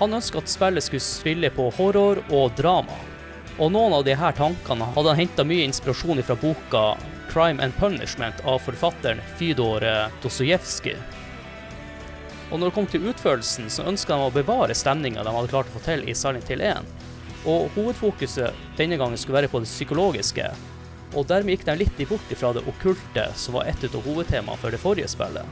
Han 0.00 0.18
ønska 0.18 0.40
at 0.42 0.50
spillet 0.50 0.82
skulle 0.82 1.04
spille 1.04 1.52
på 1.54 1.68
horror 1.76 2.18
og 2.34 2.56
drama. 2.58 2.96
Og 3.60 3.70
noen 3.70 3.94
av 3.94 4.08
her 4.08 4.34
tankene 4.34 4.88
hadde 4.96 5.12
han 5.12 5.20
henta 5.20 5.44
mye 5.46 5.68
inspirasjon 5.68 6.22
fra 6.26 6.34
boka 6.34 6.84
'Crime 7.30 7.62
and 7.62 7.72
Punishment' 7.78 8.42
av 8.44 8.58
forfatteren 8.58 9.20
Fydor 9.38 9.84
eh, 9.84 10.08
Dostojevskij. 10.22 10.96
Og 12.52 12.60
når 12.60 12.68
det 12.68 12.76
kom 12.76 12.86
til 12.92 13.06
utførelsen, 13.08 13.70
så 13.72 13.86
ønska 13.88 14.12
de 14.12 14.28
å 14.28 14.34
bevare 14.34 14.76
stemninga 14.76 15.24
de 15.24 15.32
hadde 15.32 15.48
klart 15.48 15.70
å 15.72 15.78
få 15.78 15.80
til 15.86 16.04
i 16.04 16.14
Silent 16.16 16.50
Hill 16.52 16.60
1. 16.68 16.90
Og 17.48 17.72
hovedfokuset 17.74 18.76
denne 18.76 18.98
gangen 19.00 19.16
skulle 19.18 19.40
være 19.40 19.50
på 19.50 19.62
det 19.62 19.70
psykologiske, 19.70 20.50
og 21.16 21.26
dermed 21.28 21.56
gikk 21.56 21.64
de 21.66 21.78
litt 21.80 22.02
bort 22.08 22.34
fra 22.36 22.52
det 22.52 22.64
okkulte, 22.68 23.26
som 23.40 23.56
var 23.56 23.68
et 23.72 23.84
av 23.88 24.04
hovedtemaene 24.04 24.60
for 24.60 24.72
det 24.72 24.80
forrige 24.80 25.08
spillet. 25.12 25.48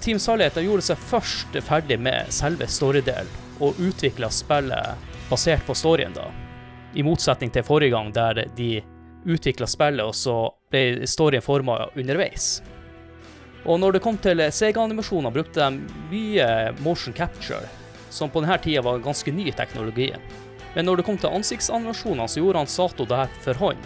Team 0.00 0.18
Silent 0.18 0.56
gjorde 0.58 0.88
seg 0.88 1.04
først 1.12 1.60
ferdig 1.62 2.00
med 2.02 2.32
selve 2.34 2.66
storydelen, 2.72 3.30
og 3.62 3.78
utvikla 3.78 4.32
spillet 4.32 5.12
basert 5.28 5.62
på 5.68 5.76
storyen, 5.76 6.16
da. 6.16 6.30
I 6.94 7.04
motsetning 7.06 7.52
til 7.52 7.66
forrige 7.66 7.94
gang, 7.94 8.10
der 8.16 8.46
de 8.56 8.70
utvikla 9.24 9.68
spillet, 9.70 10.04
og 10.04 10.16
så 10.16 10.38
ble 10.72 11.06
storyen 11.08 11.44
forma 11.44 11.84
underveis. 11.94 12.58
Og 13.64 13.80
når 13.80 13.96
det 13.96 14.04
kom 14.04 14.16
til 14.20 14.42
Sega-animasjoner, 14.52 15.32
brukte 15.32 15.64
de 15.64 16.00
mye 16.10 16.48
motion 16.84 17.14
capture, 17.16 17.64
som 18.12 18.30
på 18.30 18.42
denne 18.44 18.58
tida 18.60 18.82
var 18.84 19.00
ganske 19.04 19.32
ny 19.32 19.50
teknologi. 19.56 20.10
Men 20.74 20.88
når 20.88 21.00
det 21.00 21.06
kom 21.06 21.18
til 21.18 21.32
ansiktsanimasjoner, 21.32 22.28
så 22.28 22.42
gjorde 22.42 22.60
han 22.64 22.70
Sato 22.70 23.06
det 23.08 23.20
her 23.22 23.38
for 23.44 23.60
hånd. 23.62 23.84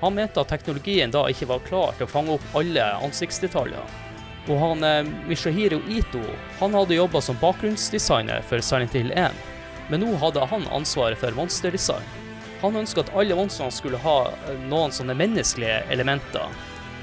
Han 0.00 0.14
mente 0.14 0.40
at 0.40 0.48
teknologien 0.52 1.10
da 1.12 1.24
ikke 1.28 1.48
var 1.50 1.64
klar 1.66 1.96
til 1.98 2.06
å 2.06 2.12
fange 2.12 2.36
opp 2.36 2.56
alle 2.56 2.84
ansiktsdetaljer. 3.02 3.96
Og 4.48 4.60
han 4.62 4.84
eh, 4.86 5.10
Mishahiro 5.28 5.80
Ito 5.90 6.22
han 6.60 6.76
hadde 6.78 6.96
jobba 6.96 7.20
som 7.20 7.36
bakgrunnsdesigner 7.42 8.46
for 8.48 8.64
Silent 8.64 8.94
Hill 8.96 9.10
1, 9.12 9.34
men 9.90 10.04
nå 10.04 10.14
hadde 10.22 10.46
han 10.48 10.64
ansvaret 10.72 11.20
for 11.20 11.36
monsterdesign. 11.36 12.06
Han 12.62 12.78
ønska 12.80 13.04
at 13.04 13.12
alle 13.18 13.36
monstrene 13.38 13.74
skulle 13.74 14.00
ha 14.06 14.16
eh, 14.30 14.62
noen 14.70 14.94
sånne 14.94 15.18
menneskelige 15.18 15.82
elementer. 15.92 16.46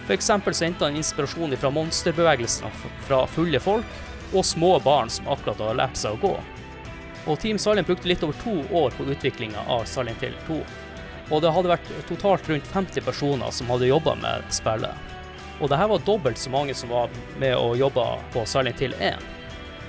F.eks. 0.07 0.61
henta 0.61 0.85
han 0.85 0.95
inspirasjon 0.95 1.57
fra 1.57 1.69
monsterbevegelsene 1.73 2.69
fra 3.07 3.23
fulle 3.27 3.59
folk 3.59 4.33
og 4.33 4.45
små 4.45 4.79
barn 4.79 5.09
som 5.09 5.27
akkurat 5.33 5.63
har 5.65 5.79
lært 5.79 5.97
seg 5.97 6.13
å 6.13 6.21
gå. 6.21 6.33
Og 7.25 7.39
Team 7.41 7.57
Silent 7.57 7.87
brukte 7.87 8.07
litt 8.07 8.23
over 8.23 8.37
to 8.43 8.53
år 8.77 8.93
på 8.93 9.07
utviklinga 9.09 9.65
av 9.67 9.87
Silent 9.89 10.21
Hill 10.21 10.35
2. 10.45 10.59
Og 11.33 11.41
det 11.41 11.53
hadde 11.55 11.71
vært 11.71 11.89
totalt 12.09 12.49
rundt 12.49 12.67
50 12.69 13.01
personer 13.01 13.51
som 13.51 13.71
hadde 13.73 13.89
jobba 13.89 14.13
med 14.21 14.45
spillet. 14.53 14.93
Og 15.59 15.71
det 15.71 15.79
her 15.79 15.89
var 15.89 16.03
dobbelt 16.05 16.37
så 16.37 16.51
mange 16.53 16.75
som 16.77 16.91
var 16.93 17.09
med 17.41 17.55
og 17.57 17.77
jobba 17.79 18.19
på 18.35 18.45
Silent 18.45 18.83
Hill 18.83 18.93
1. 18.99 19.25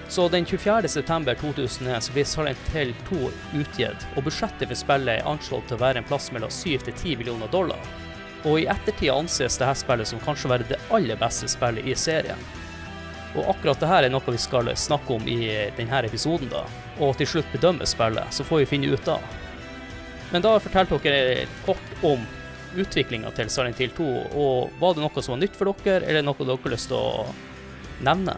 Så 0.08 0.28
den 0.32 0.46
24.9.2001 0.46 2.00
så 2.00 2.12
blir 2.12 2.25
Silent 2.25 2.68
Hill 2.73 2.94
2 3.11 3.20
utgitt, 3.61 4.08
og 4.14 4.25
budsjettet 4.30 4.70
for 4.70 4.78
spillet 4.78 5.18
er 5.18 5.28
anslått 5.28 5.66
til 5.68 5.76
å 5.76 5.82
være 5.82 6.00
en 6.00 6.08
plass 6.08 6.30
mellom 6.32 6.52
7 6.52 6.78
til 6.87 6.94
10 6.94 7.16
millioner 7.20 7.50
dollar. 7.52 7.82
Og 8.45 8.61
i 8.61 8.69
ettertid 8.71 9.11
anses 9.14 9.59
dette 9.59 9.81
spillet 9.81 10.09
som 10.11 10.23
kanskje 10.23 10.49
å 10.49 10.52
være 10.52 10.69
det 10.69 10.81
aller 10.95 11.19
beste 11.21 11.49
spillet 11.50 11.87
i 11.88 11.97
serien. 11.99 12.40
Og 13.37 13.50
akkurat 13.52 13.81
dette 13.81 13.99
er 14.07 14.12
noe 14.12 14.33
vi 14.33 14.40
skal 14.40 14.71
snakke 14.78 15.16
om 15.19 15.26
i 15.28 15.40
denne 15.76 16.05
episoden, 16.09 16.49
da. 16.52 16.64
Og 17.00 17.16
til 17.19 17.28
slutt 17.28 17.52
bedømme 17.52 17.88
spillet, 17.88 18.33
så 18.33 18.47
får 18.47 18.62
vi 18.62 18.71
finne 18.71 18.93
ut 18.93 19.09
da. 19.09 19.19
Men 20.33 20.45
da 20.45 20.57
fortalte 20.62 20.99
dere 21.05 21.47
kort 21.66 22.05
om 22.07 22.23
utviklinga 22.76 23.31
til 23.37 23.50
Silent 23.52 23.81
Hill 23.81 23.93
2, 23.97 24.07
og 24.37 24.78
var 24.81 24.97
det 24.97 25.05
noe 25.05 25.23
som 25.25 25.37
var 25.37 25.43
nytt 25.43 25.57
for 25.57 25.73
dere, 25.85 26.05
eller 26.05 26.25
noe 26.25 26.38
dere 26.43 26.59
har 26.64 26.75
lyst 26.75 26.90
til 26.93 26.99
å 26.99 27.26
nevne? 28.05 28.37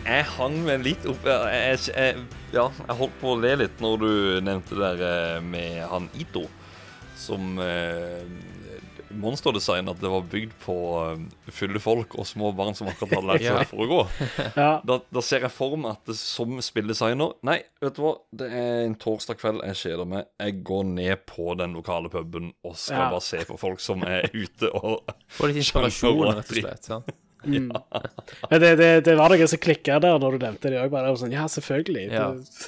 Jeg 0.00 0.24
hang 0.32 0.54
meg 0.64 0.80
litt 0.80 1.04
opp 1.08 1.26
jeg, 1.28 1.80
jeg, 1.92 2.22
Ja, 2.54 2.70
jeg 2.72 2.96
holdt 2.96 3.18
på 3.20 3.34
å 3.34 3.40
le 3.40 3.50
litt 3.60 3.82
når 3.84 3.98
du 4.00 4.12
nevnte 4.46 4.78
det 4.78 4.94
der 4.96 5.02
eh, 5.36 5.42
med 5.44 5.82
han 5.90 6.08
Ito, 6.16 6.46
som 7.20 7.60
eh, 7.60 8.24
monsterdesign 9.10 9.88
at 9.90 9.98
det 9.98 10.10
var 10.12 10.22
bygd 10.30 10.52
på 10.62 10.74
um, 11.16 11.24
fulle 11.50 11.80
folk 11.82 12.14
og 12.14 12.26
små 12.28 12.52
barn 12.54 12.76
som 12.78 12.86
akkurat 12.86 13.16
hadde 13.16 13.26
lært 13.26 13.42
seg 13.46 13.56
Ja. 13.56 13.64
å 13.64 13.70
foregå. 13.70 13.98
Ja. 14.54 14.68
Da, 14.86 14.98
da 15.10 15.22
ser 15.26 15.42
jeg 15.46 15.50
for 15.54 15.74
meg 15.80 15.96
at 15.96 16.12
det, 16.12 16.14
som 16.20 16.60
spilldesigner 16.62 17.32
Nei, 17.46 17.56
vet 17.82 17.96
du 17.98 18.02
hva, 18.04 18.12
det 18.30 18.50
er 18.54 18.84
en 18.84 18.94
torsdag 19.02 19.40
kveld, 19.40 19.64
jeg 19.72 19.80
kjeder 19.82 20.06
meg. 20.12 20.28
Jeg 20.38 20.60
går 20.68 20.84
ned 20.92 21.24
på 21.26 21.48
den 21.58 21.74
lokale 21.74 22.12
puben 22.12 22.52
og 22.62 22.76
skal 22.78 23.02
Ja. 23.06 23.08
bare 23.16 23.24
se 23.26 23.42
på 23.48 23.58
folk 23.58 23.82
som 23.82 24.06
er 24.06 24.30
ute 24.32 24.70
og 24.78 25.10
Få 25.40 25.50
litt 25.50 25.58
inspirasjon, 25.64 26.22
rett 26.30 26.46
og 26.54 26.62
slett. 26.62 26.88
sant? 26.92 27.10
Mm. 27.40 27.70
Men 28.50 28.60
det, 28.60 28.70
det, 28.76 28.88
det 29.06 29.14
var 29.16 29.32
noe 29.32 29.46
som 29.48 29.56
klikka 29.64 29.94
der 30.04 30.18
når 30.20 30.34
du 30.36 30.42
nevnte 30.42 30.68
det 30.74 30.76
òg. 30.82 30.92
Sånn, 31.16 31.32
ja, 31.32 31.46
selvfølgelig. 31.48 32.02
Ja. 32.12 32.26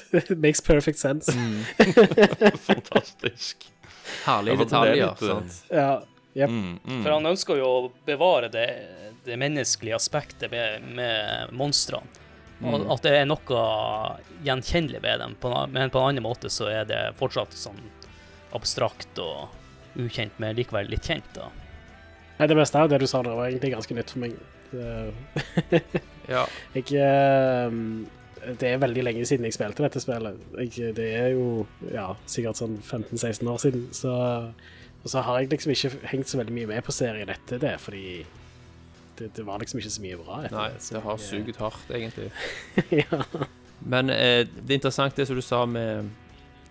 Det 0.09 0.23
it 0.31 0.39
makes 0.47 0.63
perfect 0.65 0.97
sense. 0.97 1.29
Fantastisk. 2.65 3.67
Herlige 4.25 4.53
Ja, 4.53 4.57
for 4.57 4.65
det 4.65 4.65
er 4.65 4.65
detaljer. 4.65 5.05
litt, 5.07 5.21
uh, 5.21 5.27
sant? 5.29 5.63
Ja. 5.71 5.91
yep. 6.35 6.49
Mm, 6.49 6.79
mm. 6.85 7.03
For 7.03 7.11
han 7.15 7.25
ønsker 7.31 7.57
jo 7.61 7.69
å 7.77 7.91
bevare 8.07 8.49
det, 8.51 8.67
det 9.25 9.37
menneskelige 9.39 9.95
aspektet 9.95 10.51
med, 10.51 10.83
med 10.97 11.51
monstrene. 11.55 12.19
Mm. 12.63 12.85
At 12.93 13.01
det 13.03 13.11
er 13.17 13.25
noe 13.27 13.63
gjenkjennelig 14.45 15.01
ved 15.03 15.19
dem, 15.19 15.33
på, 15.41 15.49
en- 15.51 15.71
men 15.75 15.89
på 15.91 15.99
en 15.99 16.11
annen 16.13 16.23
måte 16.23 16.49
så 16.53 16.69
er 16.71 16.85
det 16.87 17.01
fortsatt 17.19 17.51
sånn 17.57 17.79
abstrakt 18.55 19.19
og 19.19 19.49
ukjent, 19.99 20.37
men 20.39 20.55
likevel 20.55 20.87
litt 20.89 21.03
kjent, 21.09 21.27
da. 21.35 21.49
Nei, 22.39 22.47
Det 22.47 22.55
meste 22.57 22.79
av 22.79 22.89
det 22.89 22.99
du 23.03 23.07
sa 23.07 23.21
der, 23.23 23.35
var 23.35 23.49
egentlig 23.49 23.73
ganske 23.75 23.95
nytt 23.97 24.09
for 24.13 24.19
meg. 24.23 24.35
Det, 24.71 25.83
Ja. 26.33 26.45
jeg, 26.73 26.87
eh, 26.95 27.75
det 28.59 28.69
er 28.73 28.77
veldig 28.81 29.03
lenge 29.03 29.25
siden 29.25 29.45
jeg 29.47 29.53
spilte 29.55 29.83
dette 29.85 30.01
spillet. 30.03 30.39
Jeg, 30.59 30.93
det 30.97 31.09
er 31.17 31.29
jo 31.35 31.65
ja, 31.93 32.09
sikkert 32.29 32.59
sånn 32.59 32.77
15-16 32.81 33.49
år 33.51 33.57
siden. 33.63 33.83
Så, 33.95 34.13
og 35.03 35.09
så 35.11 35.21
har 35.25 35.39
jeg 35.41 35.51
liksom 35.53 35.71
ikke 35.75 35.91
hengt 36.13 36.27
så 36.31 36.39
veldig 36.41 36.53
mye 36.55 36.69
med 36.73 36.83
på 36.87 36.91
serien 36.95 37.29
etter 37.33 37.59
det, 37.63 37.73
fordi 37.83 38.23
det, 39.17 39.29
det 39.37 39.45
var 39.45 39.59
liksom 39.61 39.79
ikke 39.79 39.93
så 39.93 40.01
mye 40.03 40.17
bra 40.21 40.39
etter 40.45 40.57
Nei, 40.57 40.69
det. 40.73 40.81
så 40.81 40.95
det 40.97 41.03
har 41.05 41.17
jeg- 41.19 41.27
suget 41.29 41.59
hardt, 41.61 41.91
egentlig. 41.93 42.31
ja. 43.03 43.21
Men 43.85 44.09
eh, 44.09 44.45
det 44.47 44.69
er 44.71 44.79
interessant 44.79 45.15
det 45.19 45.27
som 45.27 45.35
du 45.35 45.41
sa 45.43 45.65
med 45.67 46.05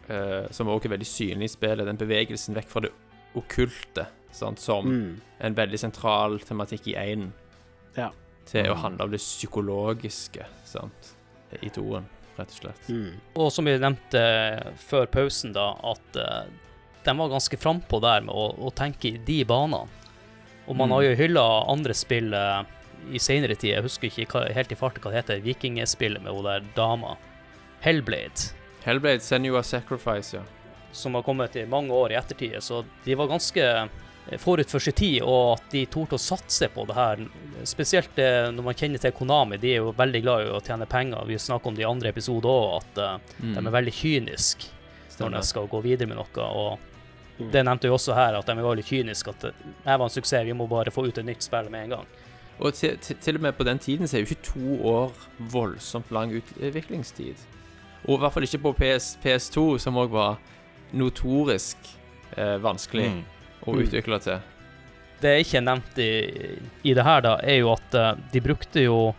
eh, 0.08 0.46
Som 0.50 0.70
også 0.72 0.88
er 0.88 0.94
veldig 0.96 1.06
synlig 1.06 1.44
i 1.50 1.52
spillet, 1.52 1.86
den 1.86 2.00
bevegelsen 2.00 2.56
vekk 2.56 2.70
fra 2.72 2.80
det 2.86 2.90
okkulte, 3.36 4.06
sant, 4.32 4.60
som 4.60 4.88
Mm. 4.88 5.20
en 5.40 5.54
veldig 5.56 5.78
sentral 5.78 6.38
tematikk 6.40 6.88
i 6.92 6.96
einen. 6.96 7.32
Ja. 7.96 8.10
til 8.48 8.66
å 8.72 8.74
handle 8.74 9.04
om 9.04 9.10
det 9.12 9.20
psykologiske, 9.20 10.44
sant, 10.66 11.11
i 11.60 11.68
toen, 11.70 12.06
rett 12.36 12.48
og 12.54 12.58
slett. 12.62 12.88
Mm. 12.88 13.10
Og 13.36 13.50
som 13.52 13.66
vi 13.68 13.74
nevnte 13.78 14.22
før 14.88 15.06
pausen, 15.12 15.52
da, 15.52 15.72
at 15.92 16.16
uh, 16.16 16.44
de 17.04 17.14
var 17.18 17.32
ganske 17.34 17.58
frampå 17.60 18.00
der 18.00 18.22
med 18.24 18.34
å, 18.34 18.48
å 18.56 18.70
tenke 18.70 19.10
i 19.12 19.18
de 19.26 19.42
banene. 19.44 19.88
Og 20.66 20.76
man 20.78 20.88
Mm. 20.88 20.92
har 20.94 21.02
jo 21.02 21.14
hylla 21.18 21.42
andre 21.72 21.94
spill 21.94 22.32
uh, 22.34 22.62
i 23.10 23.18
senere 23.18 23.56
tid. 23.58 23.72
Jeg 23.74 23.82
husker 23.82 24.08
ikke 24.08 24.30
hva, 24.38 24.46
helt 24.54 24.72
i 24.72 24.78
farten 24.78 25.02
hva 25.02 25.10
det 25.10 25.24
heter. 25.24 25.40
Vikingspillet 25.42 26.22
med 26.22 26.32
hun 26.32 26.44
der 26.46 26.62
dama. 26.76 27.16
Hellblade. 27.82 28.52
Hellblade, 28.84 29.20
Senua 29.20 29.62
Sacrifice, 29.62 30.36
ja. 30.36 30.42
Som 30.92 31.14
har 31.14 31.22
kommet 31.26 31.56
i 31.56 31.64
mange 31.66 31.90
år 31.92 32.12
i 32.12 32.18
ettertid. 32.18 32.54
Så 32.62 32.84
de 33.04 33.14
var 33.18 33.26
ganske 33.30 33.88
forut 34.38 34.70
for 34.70 34.78
sin 34.80 34.92
tid, 34.94 35.22
og 35.22 35.56
at 35.58 35.64
de 35.72 35.84
torde 35.86 36.14
å 36.14 36.20
satse 36.22 36.68
på 36.70 36.84
det 36.86 36.94
her. 36.94 37.24
Spesielt 37.66 38.18
eh, 38.22 38.50
når 38.54 38.62
man 38.68 38.74
kjenner 38.78 38.98
til 39.02 39.12
Konami. 39.12 39.58
De 39.58 39.72
er 39.74 39.80
jo 39.82 39.92
veldig 39.98 40.22
glad 40.22 40.46
i 40.46 40.52
å 40.54 40.60
tjene 40.62 40.86
penger. 40.86 41.24
Vi 41.26 41.38
snakker 41.42 41.66
om 41.72 41.74
det 41.74 41.82
i 41.82 41.88
andre 41.90 42.12
episoder 42.14 42.48
òg, 42.48 42.76
at 42.82 42.98
eh, 42.98 43.18
Mm. 43.42 43.54
de 43.54 43.66
er 43.66 43.76
veldig 43.78 43.92
kyniske 43.92 44.70
når 45.20 45.30
de 45.36 45.42
skal 45.42 45.66
gå 45.68 45.82
videre 45.82 46.06
med 46.08 46.16
noe. 46.16 46.46
Og 46.48 46.78
Mm. 47.40 47.50
det 47.50 47.64
nevnte 47.64 47.88
vi 47.88 47.94
også 47.96 48.14
her, 48.14 48.34
at 48.38 48.46
de 48.46 48.52
er 48.52 48.62
veldig 48.62 48.84
kyniske. 48.84 49.28
At 49.30 49.40
det 49.40 49.54
var 49.84 50.02
en 50.04 50.10
suksess, 50.10 50.44
vi 50.44 50.52
må 50.52 50.68
bare 50.68 50.90
få 50.92 51.06
ut 51.08 51.18
et 51.18 51.24
nytt 51.24 51.42
spill 51.42 51.68
med 51.70 51.84
en 51.84 51.90
gang. 51.96 52.06
Og 52.60 52.74
til, 52.74 52.96
til, 52.98 53.16
til 53.16 53.34
og 53.36 53.40
med 53.42 53.56
på 53.56 53.64
den 53.64 53.78
tiden 53.78 54.06
så 54.06 54.16
er 54.16 54.20
jo 54.22 54.26
ikke 54.34 54.52
to 54.52 54.82
år 54.86 55.12
voldsomt 55.50 56.10
lang 56.12 56.30
utviklingstid. 56.30 57.34
Og 58.06 58.14
i 58.14 58.20
hvert 58.22 58.32
fall 58.32 58.42
ikke 58.42 58.60
på 58.62 58.72
PS, 58.78 59.16
PS2, 59.24 59.78
som 59.80 59.94
òg 59.96 60.10
var 60.10 60.38
notorisk 60.92 61.76
eh, 62.36 62.58
vanskelig 62.58 63.10
Mm. 63.10 63.24
Å 63.64 63.76
Mm. 63.76 63.90
det 63.90 64.22
til. 64.22 64.40
Det 65.22 65.32
jeg 65.36 65.46
ikke 65.46 65.62
nevnte 65.62 66.02
i, 66.02 66.58
i 66.90 66.94
det 66.94 67.04
her, 67.06 67.20
da, 67.22 67.36
er 67.42 67.60
jo 67.60 67.72
at 67.72 67.94
eh, 67.94 68.14
de 68.32 68.40
brukte 68.40 68.82
jo 68.82 69.14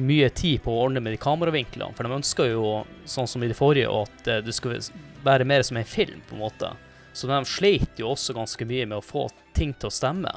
mye 0.00 0.30
tid 0.32 0.62
på 0.64 0.72
å 0.72 0.86
ordne 0.86 1.00
med 1.00 1.12
de 1.12 1.20
kameravinklene. 1.20 1.92
For 1.94 2.04
de 2.06 2.16
ønska 2.16 2.46
jo, 2.48 2.84
sånn 3.04 3.28
som 3.28 3.42
i 3.44 3.50
det 3.50 3.58
forrige, 3.58 3.90
at 3.90 4.28
eh, 4.28 4.40
det 4.44 4.54
skulle 4.56 4.80
være 5.24 5.44
mer 5.44 5.62
som 5.66 5.76
en 5.76 5.84
film, 5.84 6.22
på 6.28 6.38
en 6.38 6.44
måte. 6.46 6.72
Så 7.12 7.28
de 7.28 7.40
sleit 7.44 8.00
jo 8.00 8.14
også 8.14 8.32
ganske 8.36 8.64
mye 8.64 8.86
med 8.86 9.00
å 9.00 9.04
få 9.04 9.26
ting 9.52 9.74
til 9.74 9.90
å 9.90 9.92
stemme. 9.92 10.32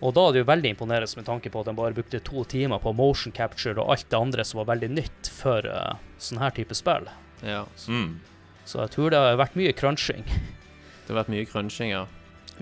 Og 0.00 0.14
da 0.16 0.22
er 0.28 0.32
det 0.32 0.40
jo 0.40 0.48
veldig 0.48 0.70
imponerende 0.72 1.18
med 1.18 1.26
tanke 1.28 1.50
på 1.52 1.60
at 1.60 1.68
de 1.68 1.74
bare 1.76 1.92
brukte 1.96 2.22
to 2.24 2.44
timer 2.48 2.80
på 2.80 2.94
motion 2.96 3.34
capture 3.36 3.76
og 3.76 3.92
alt 3.92 4.06
det 4.08 4.16
andre 4.16 4.46
som 4.48 4.62
var 4.62 4.70
veldig 4.70 4.88
nytt 4.94 5.28
for 5.28 5.66
uh, 5.68 5.98
sånn 6.16 6.40
her 6.40 6.54
type 6.56 6.72
spill. 6.78 7.10
Ja. 7.44 7.66
Mm. 7.84 8.14
Så 8.64 8.80
jeg 8.80 8.94
tror 8.94 9.12
det 9.12 9.20
har 9.20 9.36
vært 9.40 9.58
mye 9.60 9.74
crunching. 9.76 10.24
Det 11.10 11.16
har 11.16 11.24
vært 11.24 11.32
mye 11.32 11.46
crunching, 11.50 11.90
ja. 11.90 12.04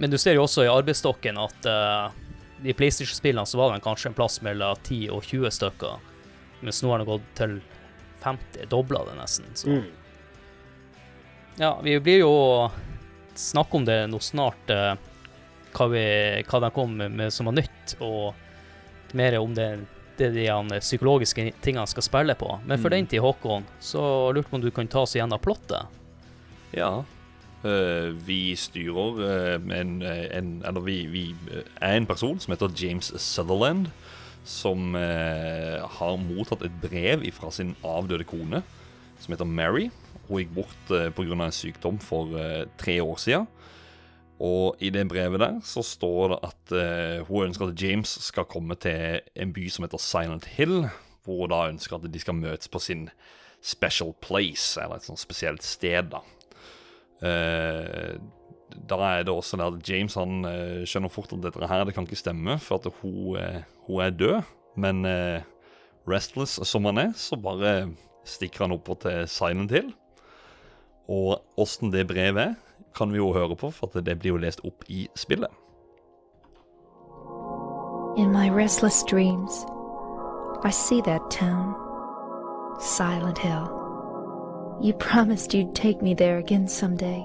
Men 0.01 0.09
du 0.09 0.17
ser 0.17 0.39
jo 0.39 0.47
også 0.47 0.63
i 0.65 0.71
arbeidsstokken 0.73 1.37
at 1.43 1.67
uh, 1.69 2.09
i 2.65 2.73
PlayStation-spillene 2.73 3.45
så 3.47 3.59
var 3.61 3.75
det 3.75 3.83
kanskje 3.85 4.09
en 4.09 4.15
plass 4.17 4.39
mellom 4.47 4.79
10 4.87 5.11
og 5.13 5.21
20 5.27 5.51
stykker, 5.53 5.99
mens 6.65 6.79
nå 6.83 6.89
har 6.95 7.03
det 7.03 7.09
gått 7.11 7.27
til 7.37 7.59
50, 8.23 8.65
dobla 8.73 9.03
det 9.11 9.19
nesten. 9.19 9.51
Så 9.59 9.69
Mm. 9.69 9.85
ja, 11.59 11.81
vi 11.83 11.99
blir 12.01 12.19
jo 12.23 12.71
snakke 13.35 13.77
om 13.77 13.85
det 13.85 13.99
nå 14.11 14.19
snart, 14.23 14.71
uh, 14.73 14.95
hva, 15.77 15.89
vi, 15.93 16.07
hva 16.49 16.61
de 16.65 16.71
kom 16.75 16.97
med, 16.97 17.29
som 17.35 17.51
var 17.51 17.59
nytt, 17.59 17.99
og 18.01 19.13
mer 19.13 19.37
om 19.43 19.53
det, 19.55 19.69
det 20.19 20.33
de 20.39 20.81
psykologiske 20.81 21.51
tingene 21.61 21.87
skal 21.87 22.03
spille 22.07 22.35
på. 22.35 22.49
Men 22.65 22.79
for 22.81 22.89
Mm. 22.89 22.97
den 22.97 23.07
tid, 23.13 23.21
Håkon, 23.21 23.67
så 23.81 24.33
lurte 24.33 24.49
på 24.49 24.57
om 24.57 24.65
du 24.65 24.71
kan 24.71 24.89
ta 24.89 25.01
oss 25.05 25.17
av 25.17 25.39
plottet. 25.39 25.87
Ja. 26.73 27.05
Eh, 27.67 28.13
vi 28.27 28.55
styrer 28.55 29.17
eh, 29.27 29.79
en, 29.81 29.97
en 30.03 30.51
Eller 30.63 30.85
vi, 30.87 30.99
vi 31.11 31.23
eh, 31.51 31.67
er 31.83 31.97
en 31.97 32.07
person 32.07 32.39
som 32.39 32.53
heter 32.55 32.75
James 32.79 33.13
Sutherland. 33.17 33.89
Som 34.45 34.95
eh, 34.97 35.83
har 35.83 36.21
mottatt 36.23 36.63
et 36.65 36.77
brev 36.83 37.27
fra 37.37 37.51
sin 37.53 37.75
avdøde 37.85 38.25
kone, 38.25 38.63
som 39.21 39.35
heter 39.35 39.45
Mary. 39.45 39.89
Hun 40.29 40.41
gikk 40.41 40.55
bort 40.55 40.93
eh, 40.95 41.11
pga. 41.13 41.35
en 41.35 41.53
sykdom 41.53 41.99
for 41.99 42.39
eh, 42.39 42.65
tre 42.79 43.01
år 43.03 43.19
siden. 43.19 43.49
Og 44.39 44.79
i 44.79 44.93
det 44.95 45.09
brevet 45.11 45.41
der 45.41 45.59
så 45.67 45.83
står 45.83 46.29
det 46.31 46.39
at 46.47 46.73
eh, 46.79 47.27
hun 47.27 47.49
ønsker 47.51 47.67
at 47.67 47.83
James 47.83 48.09
skal 48.23 48.47
komme 48.47 48.79
til 48.79 49.21
en 49.35 49.53
by 49.53 49.67
som 49.69 49.85
heter 49.85 49.99
Silent 49.99 50.47
Hill, 50.47 50.87
hvor 51.25 51.43
hun 51.43 51.51
da 51.51 51.65
ønsker 51.73 51.99
at 51.99 52.07
de 52.07 52.21
skal 52.23 52.39
møtes 52.39 52.71
på 52.71 52.79
sin 52.79 53.09
special 53.61 54.15
place, 54.23 54.79
eller 54.81 54.97
et 54.97 55.09
sånt 55.09 55.21
spesielt 55.21 55.67
sted, 55.67 56.13
da. 56.15 56.23
Eh, 57.23 58.19
da 58.89 58.99
er 59.19 59.25
det 59.25 59.33
også 59.33 59.59
der 59.59 59.79
James 59.89 60.15
han 60.15 60.45
eh, 60.45 60.85
skjønner 60.89 61.13
fort 61.13 61.33
at 61.33 61.43
dette 61.45 61.69
her 61.69 61.85
det 61.85 61.95
kan 61.97 62.07
ikke 62.07 62.21
stemme, 62.21 62.59
for 62.63 62.79
at 62.79 62.93
hun, 63.03 63.37
eh, 63.37 63.63
hun 63.87 64.03
er 64.05 64.11
død. 64.11 64.43
Men 64.77 65.05
eh, 65.05 65.43
restless 66.09 66.61
som 66.69 66.85
han 66.85 66.99
er, 66.99 67.13
så 67.17 67.37
bare 67.37 67.91
stikker 68.29 68.67
han 68.67 68.77
oppå 68.77 68.99
til 69.03 69.27
Silent 69.29 69.71
Hill. 69.71 69.93
Og 71.09 71.41
åssen 71.57 71.93
det 71.93 72.07
brevet 72.09 72.43
er, 72.51 72.55
kan 72.97 73.13
vi 73.13 73.21
jo 73.21 73.33
høre 73.33 73.57
på, 73.57 73.71
for 73.71 73.89
at 73.89 74.05
det 74.07 74.19
blir 74.19 74.37
jo 74.37 74.43
lest 74.43 74.61
opp 74.65 74.85
i 74.89 75.09
spillet. 75.17 75.51
In 78.19 78.33
my 78.33 78.49
restless 78.51 79.05
dreams, 79.05 79.65
I 80.65 80.71
see 80.71 81.01
that 81.03 81.31
town, 81.31 81.75
Silent 82.81 83.39
Hill. 83.39 83.88
You 84.81 84.93
promised 84.93 85.55
you'd 85.55 85.75
take 85.75 86.03
me 86.03 86.15
there 86.15 86.39
again 86.39 86.69
someday, 86.69 87.25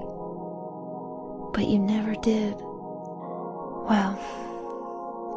but 1.54 1.68
you 1.68 1.78
never 1.78 2.16
did. 2.16 2.56
Well, 3.90 4.18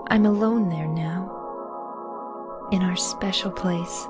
I'm 0.08 0.24
alone 0.24 0.70
there 0.70 0.88
now, 0.88 2.68
in 2.72 2.82
our 2.82 2.96
special 2.96 3.50
place, 3.50 4.06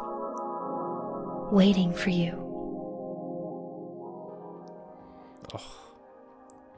waiting 1.51 1.93
for 1.93 2.11
you. 2.11 2.43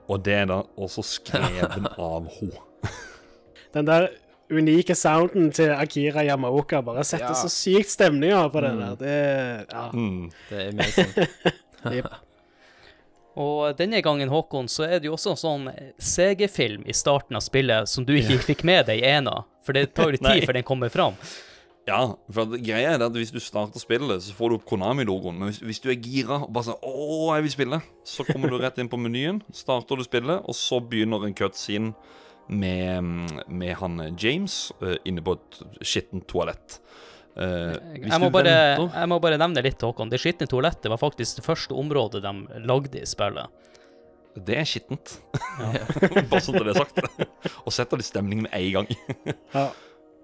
Og 0.09 0.25
det 0.25 0.35
er 0.35 0.45
da 0.49 0.63
også 0.77 1.03
skreven 1.03 1.87
av 1.99 2.29
henne. 2.41 2.61
Den 3.75 3.87
der 3.87 4.09
unike 4.51 4.95
sounden 4.97 5.51
til 5.53 5.71
Akira 5.75 6.23
Yamaoka 6.25 6.81
bare 6.83 7.05
setter 7.05 7.29
Ja. 7.35 7.35
så 7.37 7.49
sykt 7.53 7.91
stemninger 7.93 8.49
på 8.53 8.61
det 8.65 8.73
Mm. 8.73 8.81
der. 8.81 8.97
Det 8.97 9.67
ja. 9.73 9.91
Mm. 9.93 10.31
Det 10.49 10.59
er 10.59 10.69
amazing. 10.73 12.03
Og 13.39 13.77
denne 13.79 14.01
gangen, 14.03 14.29
Håkon, 14.33 14.67
så 14.69 14.83
er 14.89 14.99
det 14.99 15.07
jo 15.07 15.13
også 15.15 15.31
en 15.31 15.37
sånn 15.39 15.69
CG-film 16.03 16.83
i 16.91 16.95
starten 16.97 17.37
av 17.39 17.45
spillet 17.45 17.87
som 17.91 18.05
du 18.05 18.17
ikke 18.19 18.39
fikk 18.43 18.65
med 18.67 18.87
deg 18.89 18.99
i 18.99 19.07
ena, 19.07 19.45
for 19.63 19.73
det 19.79 19.93
tar 19.95 20.09
jo 20.11 20.17
litt 20.17 20.25
tid 20.27 20.43
før 20.49 20.59
den 20.59 20.67
kommer 20.67 20.91
fram. 20.91 21.15
Ja, 21.89 22.01
for 22.35 22.43
at 22.43 22.59
greia 22.61 22.91
er 22.97 23.05
at 23.07 23.15
hvis 23.17 23.31
du 23.33 23.39
starter 23.41 23.79
spillet, 23.81 24.21
så 24.27 24.35
får 24.37 24.51
du 24.51 24.57
opp 24.59 24.67
Konami-logoen. 24.69 25.39
Men 25.39 25.49
hvis, 25.53 25.63
hvis 25.65 25.79
du 25.81 25.87
er 25.89 25.97
gira 26.03 26.43
og 26.43 26.51
bare 26.53 26.67
sånn 26.67 26.83
'Å, 26.83 27.37
jeg 27.37 27.43
vil 27.47 27.55
spille', 27.55 27.83
så 28.05 28.27
kommer 28.27 28.51
du 28.51 28.59
rett 28.59 28.77
inn 28.83 28.91
på 28.91 28.99
menyen, 29.01 29.39
starter 29.55 29.97
du 29.97 30.03
spillet, 30.05 30.43
og 30.45 30.55
så 30.59 30.81
begynner 30.85 31.25
en 31.25 31.33
cutscene 31.39 31.95
med, 32.49 33.39
med 33.49 33.75
han 33.81 34.01
James 34.19 34.73
eh, 34.83 34.97
inne 35.09 35.25
på 35.25 35.37
et 35.39 35.61
skittent 35.85 36.27
toalett. 36.31 36.79
Uh, 37.39 37.77
Jeg 38.03 38.19
må, 38.19 38.33
bare, 38.35 38.51
venter- 38.51 38.97
jeg 38.99 39.09
må 39.13 39.19
bare 39.23 39.37
nevne 39.39 39.63
litt, 39.63 39.83
Håkon. 39.85 40.11
Det 40.11 40.19
skitne 40.19 40.49
toalettet 40.51 40.91
var 40.91 40.99
faktisk 40.99 41.39
det 41.39 41.45
første 41.47 41.77
området 41.79 42.23
de 42.25 42.33
lagde 42.67 42.99
i 42.99 43.07
spillet. 43.07 43.53
Det 44.39 44.57
er 44.59 44.67
skittent. 44.67 45.17
Bare 46.31 46.41
sånn 46.43 46.59
at 46.61 46.67
det 46.67 46.75
er 46.75 46.81
sagt. 46.83 46.99
og 47.65 47.73
setter 47.75 47.99
litt 47.99 48.07
stemning 48.11 48.45
med 48.47 48.55
en 48.55 48.73
gang. 48.81 48.91
Ja. 49.55 49.69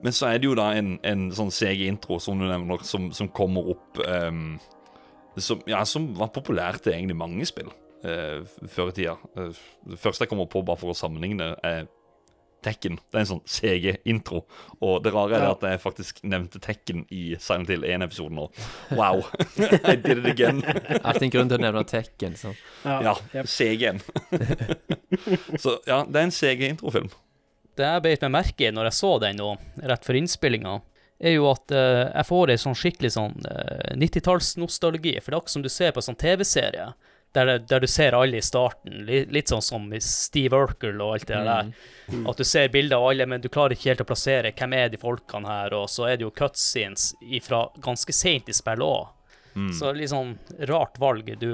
Men 0.05 0.13
så 0.13 0.27
er 0.29 0.37
det 0.43 0.45
jo 0.51 0.57
da 0.59 0.67
en, 0.77 0.99
en 1.07 1.23
sånn 1.33 1.49
CG-intro 1.55 2.19
som 2.21 2.37
du 2.37 2.45
nevner, 2.45 2.83
som, 2.85 3.07
som 3.17 3.29
kommer 3.33 3.71
opp 3.73 4.01
um, 4.05 4.59
som, 5.41 5.63
Ja, 5.71 5.81
som 5.89 6.11
var 6.19 6.29
populært 6.35 6.83
til 6.85 6.93
egentlig 6.93 7.17
mange 7.17 7.47
spill 7.49 7.71
uh, 8.05 8.43
før 8.69 8.91
i 8.91 8.97
tida. 8.99 9.15
Uh, 9.39 9.55
det 9.89 9.97
første 10.03 10.27
jeg 10.27 10.33
kommer 10.35 10.51
på, 10.51 10.61
bare 10.67 10.83
for 10.83 10.93
å 10.93 10.99
sammenligne, 10.99 11.55
er 11.65 11.87
Tekken. 12.65 12.99
Det 13.11 13.19
er 13.19 13.25
en 13.25 13.31
sånn 13.31 13.43
CG-intro. 13.47 14.45
Og 14.81 15.03
det 15.05 15.13
rare 15.15 15.37
er 15.37 15.45
det 15.45 15.51
Ja. 15.51 15.57
at 15.57 15.67
jeg 15.69 15.83
faktisk 15.83 16.23
nevnte 16.25 16.61
Tekken 16.65 17.05
i 17.13 17.37
Silent 17.41 17.71
Hill 17.73 17.85
1-episoden 17.85 18.39
nå. 18.41 18.49
Wow! 18.97 19.25
I 19.91 19.97
did 19.97 20.19
it 20.19 20.31
again. 20.31 20.63
Alltid 21.05 21.29
en 21.29 21.35
grunn 21.37 21.53
til 21.53 21.61
å 21.61 21.65
nevne 21.67 21.85
Tekken. 21.89 22.39
Så. 22.41 22.55
Ja, 22.85 23.15
ja 23.35 23.45
CG-en. 23.45 24.01
så 25.63 25.79
ja, 25.87 26.03
det 26.09 26.19
er 26.19 26.25
en 26.25 26.35
CG-introfilm. 26.35 27.13
Det 27.75 27.87
jeg 27.87 28.03
beit 28.05 28.27
meg 28.27 28.35
merke 28.37 28.69
i 28.69 28.75
når 28.75 28.91
jeg 28.91 28.99
så 29.01 29.15
den 29.23 29.41
nå, 29.41 29.55
rett 29.83 30.05
før 30.07 30.21
innspillinga, 30.21 30.79
er 31.25 31.37
jo 31.37 31.49
at 31.51 31.73
uh, 31.75 32.11
jeg 32.11 32.29
får 32.29 32.53
ei 32.53 32.61
sånn 32.61 32.77
skikkelig 32.79 33.11
sånn 33.17 33.35
uh, 33.47 33.91
90-tallsnostalgi. 33.99 35.17
For 35.21 35.31
det 35.31 35.37
er 35.37 35.41
akkurat 35.41 35.57
som 35.57 35.65
du 35.65 35.71
ser 35.73 35.95
på 35.95 36.03
en 36.03 36.09
sånn 36.09 36.21
TV-serie, 36.21 36.93
der, 37.35 37.59
der 37.59 37.83
du 37.83 37.87
ser 37.91 38.15
alle 38.15 38.39
i 38.39 38.45
starten. 38.45 39.05
Litt, 39.09 39.33
litt 39.35 39.51
sånn 39.51 39.63
som 39.65 39.89
i 39.95 40.01
Steve 40.03 40.59
Urkel 40.65 41.01
og 41.03 41.17
alt 41.17 41.29
det 41.31 41.41
der. 41.49 41.73
At 42.31 42.39
du 42.39 42.45
ser 42.47 42.71
bilder 42.75 43.01
av 43.01 43.09
alle, 43.11 43.27
men 43.27 43.43
du 43.43 43.49
klarer 43.53 43.75
ikke 43.75 43.91
helt 43.91 44.05
å 44.05 44.09
plassere 44.09 44.55
hvem 44.55 44.77
er 44.79 44.93
de 44.93 45.01
folkene 45.03 45.51
her. 45.51 45.75
Og 45.75 45.89
så 45.91 46.09
er 46.11 46.19
det 46.19 46.29
jo 46.29 46.35
cutscenes 46.35 47.11
fra 47.43 47.67
ganske 47.83 48.15
seint 48.15 48.51
i 48.51 48.57
spillet 48.57 48.87
òg. 48.87 49.11
Så 49.75 49.93
litt 49.95 50.11
sånn 50.11 50.37
rart 50.71 50.99
valg. 50.99 51.29
Du, 51.39 51.53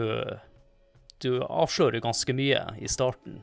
du 1.21 1.31
avslører 1.45 2.01
ganske 2.05 2.37
mye 2.37 2.65
i 2.81 2.89
starten. 2.89 3.43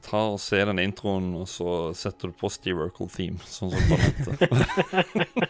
Ta 0.00 0.22
og 0.32 0.38
Se 0.40 0.62
den 0.64 0.80
introen, 0.80 1.34
og 1.36 1.48
så 1.48 1.92
setter 1.96 2.30
du 2.30 2.36
på 2.40 2.48
Steve 2.52 2.86
Urkel-theme, 2.88 3.40
sånn 3.44 3.74
som 3.74 3.90
Banette. 3.90 4.38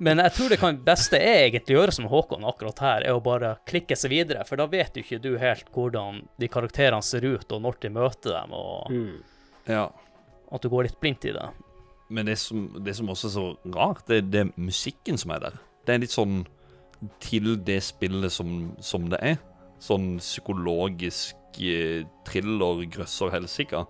Men 0.00 0.20
jeg 0.24 0.32
tror 0.32 0.48
det 0.48 0.56
kan 0.62 0.78
beste 0.84 1.18
jeg 1.20 1.50
egentlig 1.50 1.74
gjør 1.74 1.82
gjøre 1.82 1.94
som 1.98 2.06
Håkon 2.08 2.44
akkurat 2.48 2.78
her, 2.80 3.04
er 3.04 3.16
å 3.16 3.20
bare 3.24 3.50
klikke 3.68 3.96
seg 4.00 4.14
videre. 4.14 4.46
For 4.48 4.56
da 4.56 4.64
vet 4.70 4.96
jo 4.96 5.02
ikke 5.04 5.18
du 5.20 5.34
helt 5.40 5.68
hvordan 5.74 6.22
de 6.40 6.48
karakterene 6.48 7.04
ser 7.04 7.26
ut, 7.26 7.44
og 7.52 7.60
når 7.66 7.76
de 7.82 7.90
møter 7.92 8.32
dem, 8.32 8.54
og 8.56 8.88
Mm. 8.90 9.18
ja. 9.68 9.90
at 10.50 10.62
du 10.62 10.68
går 10.72 10.88
litt 10.88 11.00
blindt 11.00 11.24
i 11.28 11.32
det. 11.36 11.48
Men 12.08 12.26
det 12.26 12.38
som, 12.38 12.64
det 12.82 12.96
som 12.96 13.08
også 13.12 13.28
er 13.28 13.34
så 13.36 13.44
rart, 13.76 14.06
det, 14.08 14.30
det 14.32 14.40
er 14.40 14.52
musikken 14.56 15.18
som 15.20 15.30
er 15.36 15.44
der. 15.44 15.60
Det 15.86 15.94
er 15.94 15.98
litt 16.02 16.10
sånn 16.16 16.46
til 17.20 17.56
det 17.64 17.82
spillet 17.84 18.32
som, 18.32 18.72
som 18.80 19.08
det 19.12 19.20
er. 19.22 19.36
Sånn 19.80 20.18
psykologisk 20.18 21.36
eh, 21.60 22.02
thriller, 22.26 22.82
grøss 22.90 23.20
og 23.22 23.32
helsike. 23.32 23.84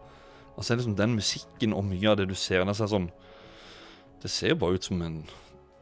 Altså, 0.57 0.75
liksom 0.77 0.97
den 0.99 1.15
musikken 1.17 1.73
og 1.73 1.87
mye 1.89 2.11
av 2.11 2.19
det 2.21 2.29
du 2.29 2.35
ser 2.35 2.65
der, 2.65 2.75
så 2.75 2.85
er 2.85 2.91
det 2.91 2.97
sånn 2.97 3.11
Det 4.21 4.31
ser 4.31 4.49
jo 4.53 4.57
bare 4.61 4.75
ut 4.77 4.85
som 4.85 5.01
en 5.03 5.23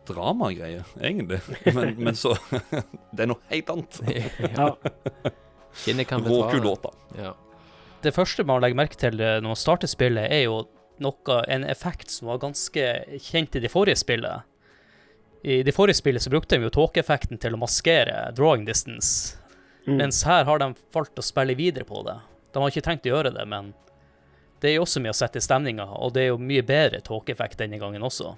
dramagreie, 0.08 0.82
egentlig. 1.00 1.40
Men, 1.74 1.94
men 2.08 2.16
så 2.18 2.34
Det 3.14 3.24
er 3.26 3.30
noe 3.30 3.44
helt 3.52 3.70
annet. 3.74 4.00
Ja. 4.58 4.72
Kinnet 5.84 6.08
kan 6.10 6.24
bedra 6.24 6.48
Råkul 6.48 6.64
det. 6.82 7.22
Ja. 7.22 7.34
Det 8.02 8.12
første 8.16 8.44
man 8.46 8.62
legger 8.62 8.78
merke 8.78 8.98
til 8.98 9.20
eh, 9.20 9.36
når 9.42 9.52
man 9.52 9.58
starter 9.58 9.90
spillet, 9.90 10.26
er 10.32 10.44
jo 10.48 10.62
noe, 11.02 11.40
en 11.46 11.64
effekt 11.70 12.10
som 12.10 12.30
var 12.32 12.40
ganske 12.42 12.84
kjent 13.22 13.54
i 13.58 13.62
det 13.62 13.70
forrige 13.70 13.98
spillet. 14.00 14.46
I 15.46 15.60
det 15.62 15.74
forrige 15.76 16.00
spillet 16.00 16.22
så 16.24 16.32
brukte 16.32 16.56
de 16.58 16.66
jo 16.66 16.72
tåkeeffekten 16.74 17.38
til 17.38 17.54
å 17.54 17.60
maskere 17.62 18.28
drawing 18.36 18.66
distance, 18.66 19.36
Mm. 19.88 19.96
mens 20.02 20.18
her 20.28 20.42
har 20.44 20.58
de 20.60 20.66
valgt 20.92 21.16
å 21.16 21.22
spille 21.24 21.54
videre 21.56 21.86
på 21.88 22.02
det. 22.04 22.18
De 22.52 22.60
har 22.60 22.68
ikke 22.68 22.82
tenkt 22.84 23.06
å 23.06 23.12
gjøre 23.14 23.30
det, 23.32 23.46
men 23.48 23.70
det 24.60 24.68
er 24.68 24.74
jo 24.74 24.82
også 24.84 25.00
med 25.00 25.14
å 25.14 25.16
sette 25.16 25.40
stemninga, 25.40 25.86
og 25.96 26.12
det 26.12 26.26
er 26.26 26.28
jo 26.28 26.36
mye 26.42 26.60
bedre 26.66 27.00
tåkeeffekt 27.06 27.56
denne 27.62 27.78
gangen 27.80 28.04
også. 28.04 28.34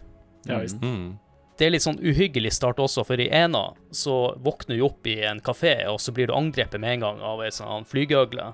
Ja, 0.47 0.61
visst. 0.63 0.79
Mm. 0.79 1.17
Det 1.61 1.67
er 1.69 1.75
litt 1.75 1.85
sånn 1.85 1.99
uhyggelig 2.01 2.55
start 2.57 2.79
også, 2.81 3.03
for 3.05 3.21
i 3.21 3.27
ena 3.37 3.67
så 3.93 4.15
våkner 4.41 4.79
du 4.79 4.85
opp 4.87 5.05
i 5.13 5.19
en 5.29 5.43
kafé, 5.45 5.75
og 5.93 5.99
så 6.01 6.15
blir 6.17 6.31
du 6.31 6.33
angrepet 6.33 6.81
med 6.81 6.95
en 6.95 7.03
gang 7.05 7.19
av 7.21 7.43
ei 7.45 7.51
sånn 7.53 7.85
flygøgle. 7.85 8.47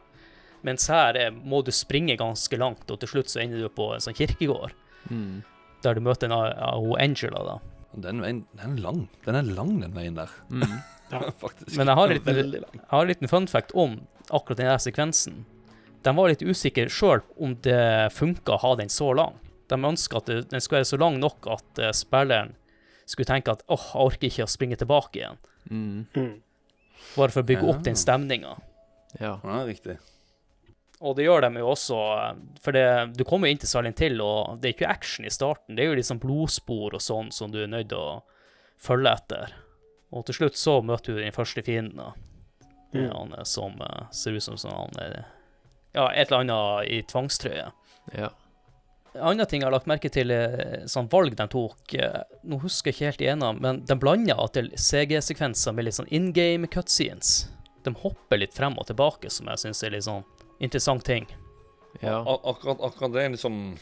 Mens 0.67 0.89
her 0.91 1.15
er, 1.21 1.31
må 1.31 1.61
du 1.63 1.71
springe 1.71 2.17
ganske 2.19 2.59
langt, 2.59 2.91
og 2.91 2.99
til 2.99 3.13
slutt 3.13 3.31
så 3.31 3.45
ender 3.45 3.63
du 3.63 3.69
på 3.71 3.93
en 3.95 4.03
sånn 4.03 4.17
kirkegård, 4.19 4.75
Mm. 5.07 5.45
der 5.87 5.95
du 5.95 6.01
møter 6.03 6.27
en 6.27 6.33
av 6.35 6.91
Angela, 6.99 7.45
da. 7.47 7.57
Den 7.95 8.21
veien 8.25 8.43
den 8.59 8.73
er 8.75 8.83
lang. 8.83 9.09
Den 9.25 9.37
er 9.39 9.43
lang, 9.55 9.81
den 9.81 9.95
veien 9.95 10.19
der. 10.19 10.35
Mm. 10.51 10.81
Faktisk. 11.45 11.77
Men 11.79 11.87
jeg 11.87 11.95
har 12.01 12.09
en 12.11 12.19
liten, 12.19 12.53
jeg 12.75 12.89
har 12.91 13.03
en 13.07 13.09
liten 13.15 13.31
fun 13.31 13.47
fact 13.47 13.71
om 13.79 14.01
akkurat 14.35 14.59
den 14.59 14.67
der 14.67 14.83
sekvensen. 14.83 15.45
De 16.03 16.11
var 16.19 16.29
litt 16.35 16.43
usikre 16.43 16.91
sjøl 16.91 17.23
om 17.39 17.55
det 17.63 18.11
funka 18.19 18.59
å 18.59 18.63
ha 18.67 18.75
den 18.83 18.91
så 18.91 19.15
lang. 19.15 19.39
De 19.71 19.79
ønska 19.79 20.19
at 20.19 20.27
den 20.51 20.59
skulle 20.61 20.83
være 20.83 20.91
så 20.91 20.99
lang 20.99 21.21
nok 21.23 21.47
at 21.55 21.79
eh, 21.79 21.95
spilleren 21.95 22.57
skulle 23.07 23.29
tenke 23.29 23.53
at 23.55 23.63
åh, 23.71 23.87
jeg 23.93 24.03
orker 24.07 24.29
ikke 24.31 24.47
å 24.47 24.51
springe 24.51 24.77
tilbake 24.81 25.21
igjen. 25.21 25.39
Mm. 25.71 26.07
Mm. 26.17 26.35
Bare 27.17 27.31
for 27.35 27.43
å 27.43 27.47
bygge 27.47 27.69
opp 27.71 27.81
Ja. 27.81 27.87
den 27.91 27.97
stemninga. 28.01 28.57
Ja. 29.21 29.39
Ja, 29.45 29.63
riktig. 29.67 29.99
Og 31.01 31.15
det 31.17 31.27
gjør 31.27 31.43
de 31.45 31.61
jo 31.61 31.67
også, 31.75 31.97
for 32.65 32.73
det, 32.73 33.17
du 33.17 33.23
kommer 33.25 33.49
jo 33.49 33.53
inn 33.53 33.59
til 33.61 33.69
Silent 33.69 33.99
Hill, 34.01 34.21
og 34.25 34.61
det 34.63 34.71
er 34.71 34.75
ikke 34.79 34.89
action 34.91 35.27
i 35.29 35.33
starten. 35.33 35.77
Det 35.77 35.85
er 35.85 35.93
jo 35.95 36.03
sånn 36.09 36.21
blodspor 36.23 36.95
og 36.97 37.03
sånn 37.05 37.29
som 37.33 37.51
du 37.53 37.59
er 37.63 37.69
nødt 37.69 37.91
til 37.93 37.99
å 38.01 38.23
følge 38.81 39.13
etter. 39.13 39.53
Og 40.13 40.25
til 40.25 40.35
slutt 40.39 40.57
så 40.57 40.79
møter 40.83 41.15
du 41.15 41.21
den 41.21 41.33
første 41.37 41.63
fienden, 41.67 41.97
da. 42.01 42.13
Mm. 42.95 43.11
Han 43.13 43.33
eh, 43.37 43.45
som 43.45 43.77
eh, 43.83 44.07
ser 44.11 44.33
ut 44.39 44.43
som 44.43 44.57
sånn 44.57 44.73
han 44.73 44.99
er 45.03 45.17
Ja, 45.97 46.09
et 46.13 46.31
eller 46.31 46.45
annet 46.45 46.89
i 46.93 47.03
tvangstrøye. 47.03 47.71
ja. 48.17 48.31
Annen 49.21 49.47
ting 49.49 49.63
jeg 49.63 49.67
har 49.69 49.75
lagt 49.75 49.89
merke 49.91 50.11
til, 50.13 50.31
sånn 50.91 51.09
valg 51.13 51.37
de 51.39 51.47
tok. 51.53 51.95
eh, 51.95 52.23
Nå 52.45 52.59
husker 52.63 52.91
jeg 52.91 52.97
ikke 52.97 53.07
helt 53.11 53.25
igjennom, 53.25 53.61
men 53.63 53.83
de 53.87 53.97
blanda 53.99 54.37
til 54.55 54.71
CG-sekvenser 54.77 55.75
med 55.77 55.87
litt 55.89 55.97
sånn 55.99 56.11
in 56.15 56.33
game 56.37 56.67
cutscenes. 56.69 57.49
De 57.87 57.93
hopper 58.03 58.41
litt 58.43 58.55
frem 58.57 58.75
og 58.79 58.87
tilbake, 58.89 59.31
som 59.31 59.47
jeg 59.53 59.63
syns 59.63 59.83
er 59.87 59.95
litt 59.95 60.07
sånn 60.09 60.25
interessant 60.61 61.05
ting. 61.07 61.27
ja. 62.03 62.19
Ak 62.23 62.45
akkurat, 62.45 62.81
akkurat 62.91 63.13
det 63.15 63.23
er 63.25 63.37
sånn 63.41 63.79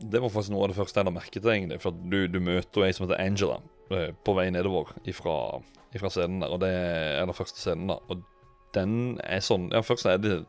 Det 0.00 0.20
var 0.20 0.28
faktisk 0.28 0.50
noe 0.52 0.64
av 0.66 0.72
det 0.72 0.76
første 0.76 1.00
jeg 1.00 1.06
la 1.06 1.12
merke 1.14 1.40
til, 1.40 1.50
egentlig. 1.50 1.80
For 1.80 1.94
at 1.94 2.10
du, 2.10 2.26
du 2.28 2.40
møter 2.42 2.84
ei 2.84 2.92
som 2.92 3.06
heter 3.06 3.20
Angela 3.22 3.60
eh, 3.94 4.10
på 4.24 4.34
vei 4.36 4.48
nedover 4.50 4.90
ifra, 5.06 5.60
ifra 5.94 6.10
scenen 6.10 6.42
der, 6.42 6.50
og 6.52 6.60
det 6.64 6.70
er 6.74 7.24
den 7.24 7.36
første 7.36 7.60
scenen, 7.62 7.88
da. 7.92 8.00
Og 8.10 8.22
den 8.74 9.18
er 9.22 9.40
sånn 9.44 9.68
Ja, 9.72 9.82
først 9.86 10.06
er 10.10 10.18
det 10.18 10.40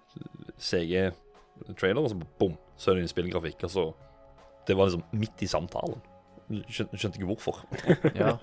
CG-trailer, 0.60 2.01
og 2.01 2.10
så 2.12 2.17
bom, 2.39 2.56
så 2.78 2.92
er 2.92 2.98
det 3.00 3.06
en 3.06 3.12
spillgrafikk. 3.12 3.64
altså. 3.64 3.94
Det 4.68 4.78
var 4.78 4.90
liksom 4.90 5.04
midt 5.12 5.42
i 5.46 5.48
samtalen. 5.48 6.02
Skjønte, 6.70 6.98
skjønte 6.98 7.20
ikke 7.20 7.30
hvorfor. 7.30 7.62
ja. 8.22 8.36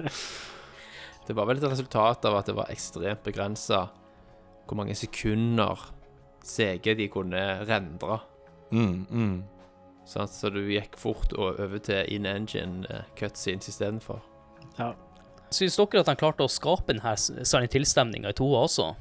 Det 1.27 1.37
var 1.39 1.47
vel 1.47 1.61
et 1.61 1.71
resultat 1.71 2.25
av 2.27 2.41
at 2.41 2.49
det 2.51 2.57
var 2.59 2.71
ekstremt 2.73 3.23
begrensa 3.27 3.87
hvor 4.67 4.79
mange 4.79 4.95
sekunder 4.99 5.91
CG 6.43 6.95
de 6.99 7.09
kunne 7.13 7.43
rendre. 7.69 8.19
Mm, 8.73 9.07
mm. 9.11 9.37
Sant? 10.09 10.35
Så 10.35 10.51
du 10.51 10.63
gikk 10.67 10.97
fort 10.99 11.35
og 11.37 11.61
over 11.63 11.79
til 11.83 12.09
in 12.11 12.27
engine 12.27 12.87
eh, 12.91 13.07
cutscenes 13.19 13.69
istedenfor. 13.71 14.23
Ja. 14.79 14.93
Syns 15.53 15.77
dere 15.77 16.03
at 16.03 16.09
han 16.09 16.19
klarte 16.19 16.47
å 16.47 16.51
skape 16.51 16.89
denne 16.91 17.15
Silent 17.19 17.75
Hill-stemninga 17.77 18.33
i 18.33 18.39
toa 18.39 18.65
også? 18.65 18.93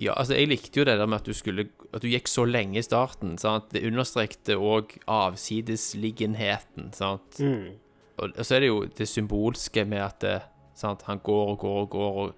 Ja, 0.00 0.14
altså 0.16 0.34
jeg 0.34 0.48
likte 0.48 0.80
jo 0.80 0.84
det 0.88 0.96
der 0.98 1.06
med 1.06 1.20
at 1.20 1.26
du 1.28 1.34
skulle 1.36 1.66
At 1.92 2.02
du 2.02 2.08
gikk 2.08 2.28
så 2.30 2.46
lenge 2.48 2.78
i 2.78 2.84
starten. 2.84 3.36
Sant? 3.38 3.68
Det 3.74 3.84
understrekte 3.84 4.56
òg 4.56 4.96
avsidesliggenheten. 5.10 6.92
Sant? 6.96 7.40
Mm. 7.40 7.74
Og, 8.16 8.30
og 8.30 8.46
så 8.46 8.56
er 8.56 8.64
det 8.64 8.70
jo 8.70 8.86
det 8.98 9.08
symbolske 9.08 9.84
med 9.84 10.00
at 10.00 10.20
det, 10.24 10.38
sant? 10.74 11.04
han 11.08 11.20
går 11.20 11.52
og 11.52 11.58
går 11.58 11.80
og 11.82 11.90
går 11.92 12.16
og 12.22 12.32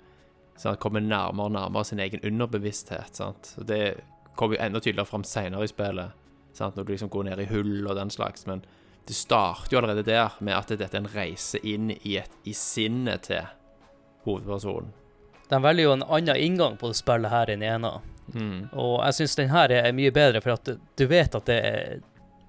sant? 0.56 0.80
kommer 0.82 1.00
nærmere 1.00 1.46
og 1.46 1.54
nærmere 1.54 1.84
sin 1.84 2.02
egen 2.02 2.24
underbevissthet. 2.26 3.14
Sant? 3.14 3.54
Og 3.58 3.68
det 3.68 4.00
kommer 4.34 4.56
jo 4.56 4.64
enda 4.64 4.82
tydeligere 4.82 5.06
fram 5.06 5.24
seinere 5.24 5.64
i 5.64 5.70
spillet, 5.70 6.18
sant? 6.52 6.76
når 6.76 6.82
du 6.82 6.92
liksom 6.92 7.12
går 7.14 7.30
ned 7.30 7.44
i 7.44 7.50
hull 7.52 7.86
og 7.86 7.96
den 7.96 8.10
slags. 8.10 8.46
Men 8.50 8.64
det 9.06 9.14
starter 9.14 9.76
jo 9.76 9.78
allerede 9.78 10.02
der 10.02 10.34
med 10.40 10.56
at 10.56 10.74
dette 10.74 10.96
er 10.96 11.04
en 11.04 11.14
reise 11.14 11.60
inn 11.62 11.92
i, 12.00 12.16
et, 12.18 12.34
i 12.44 12.52
sinnet 12.56 13.28
til 13.30 13.46
hovedpersonen. 14.24 14.90
De 15.50 15.60
velger 15.62 15.84
jo 15.88 15.92
en 15.92 16.02
annen 16.08 16.36
inngang 16.40 16.76
på 16.80 16.88
det 16.88 16.96
spillet 16.96 17.30
her 17.30 17.50
enn 17.52 17.62
ena. 17.62 18.00
Mm. 18.32 18.70
Og 18.72 19.02
jeg 19.04 19.14
syns 19.18 19.36
den 19.36 19.50
her 19.52 19.68
er 19.70 19.92
mye 19.92 20.10
bedre, 20.14 20.40
for 20.40 20.54
at 20.56 20.64
du- 20.96 21.06
vet 21.06 21.34
at 21.34 21.44
det, 21.44 22.02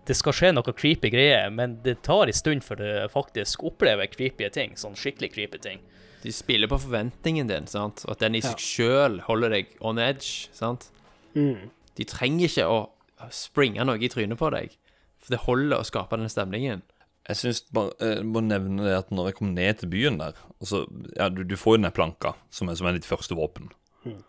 det 0.05 0.15
skal 0.15 0.33
skje 0.33 0.53
noe 0.53 0.73
creepy 0.73 1.09
greier, 1.11 1.49
men 1.51 1.79
det 1.83 2.01
tar 2.03 2.27
en 2.27 2.33
stund 2.33 2.63
før 2.63 2.75
du 2.79 3.07
faktisk 3.11 3.63
opplever 3.67 4.07
creepy 4.07 4.49
ting. 4.49 4.75
Sånn 4.75 4.95
skikkelig 4.95 5.33
creepy 5.33 5.57
ting. 5.59 5.79
De 6.23 6.31
spiller 6.31 6.67
på 6.67 6.79
forventningen 6.79 7.47
din, 7.47 7.67
sant? 7.67 8.05
og 8.07 8.11
at 8.15 8.19
den 8.19 8.35
i 8.35 8.39
Ja. 8.39 8.49
seg 8.53 8.57
sjøl 8.57 9.19
holder 9.27 9.49
deg 9.49 9.67
on 9.81 9.99
edge. 9.99 10.47
sant? 10.53 10.87
Mm. 11.35 11.69
De 11.95 12.03
trenger 12.05 12.47
ikke 12.47 12.65
å 12.65 12.89
springe 13.29 13.83
noe 13.85 13.97
i 13.99 14.07
trynet 14.09 14.37
på 14.37 14.49
deg, 14.51 14.71
for 15.19 15.29
det 15.35 15.39
holder 15.45 15.77
å 15.79 15.85
skape 15.85 16.17
den 16.17 16.29
stemningen. 16.29 16.81
Jeg 17.25 17.39
synes 17.39 17.63
bare, 17.73 17.93
jeg 17.99 18.25
må 18.29 18.43
nevne 18.45 18.85
det 18.85 18.93
at 18.99 19.11
når 19.13 19.31
jeg 19.31 19.37
kom 19.39 19.53
ned 19.55 19.79
til 19.79 19.89
byen 19.89 20.19
der 20.21 20.37
så, 20.61 20.83
ja, 21.15 21.29
du, 21.33 21.41
du 21.41 21.55
får 21.57 21.75
jo 21.75 21.79
den 21.79 21.87
der 21.87 21.95
planka, 21.95 22.35
som 22.53 22.69
er, 22.69 22.77
som 22.77 22.89
er 22.89 22.97
ditt 22.97 23.07
første 23.07 23.37
våpen. 23.37 23.71
Mm. 24.05 24.19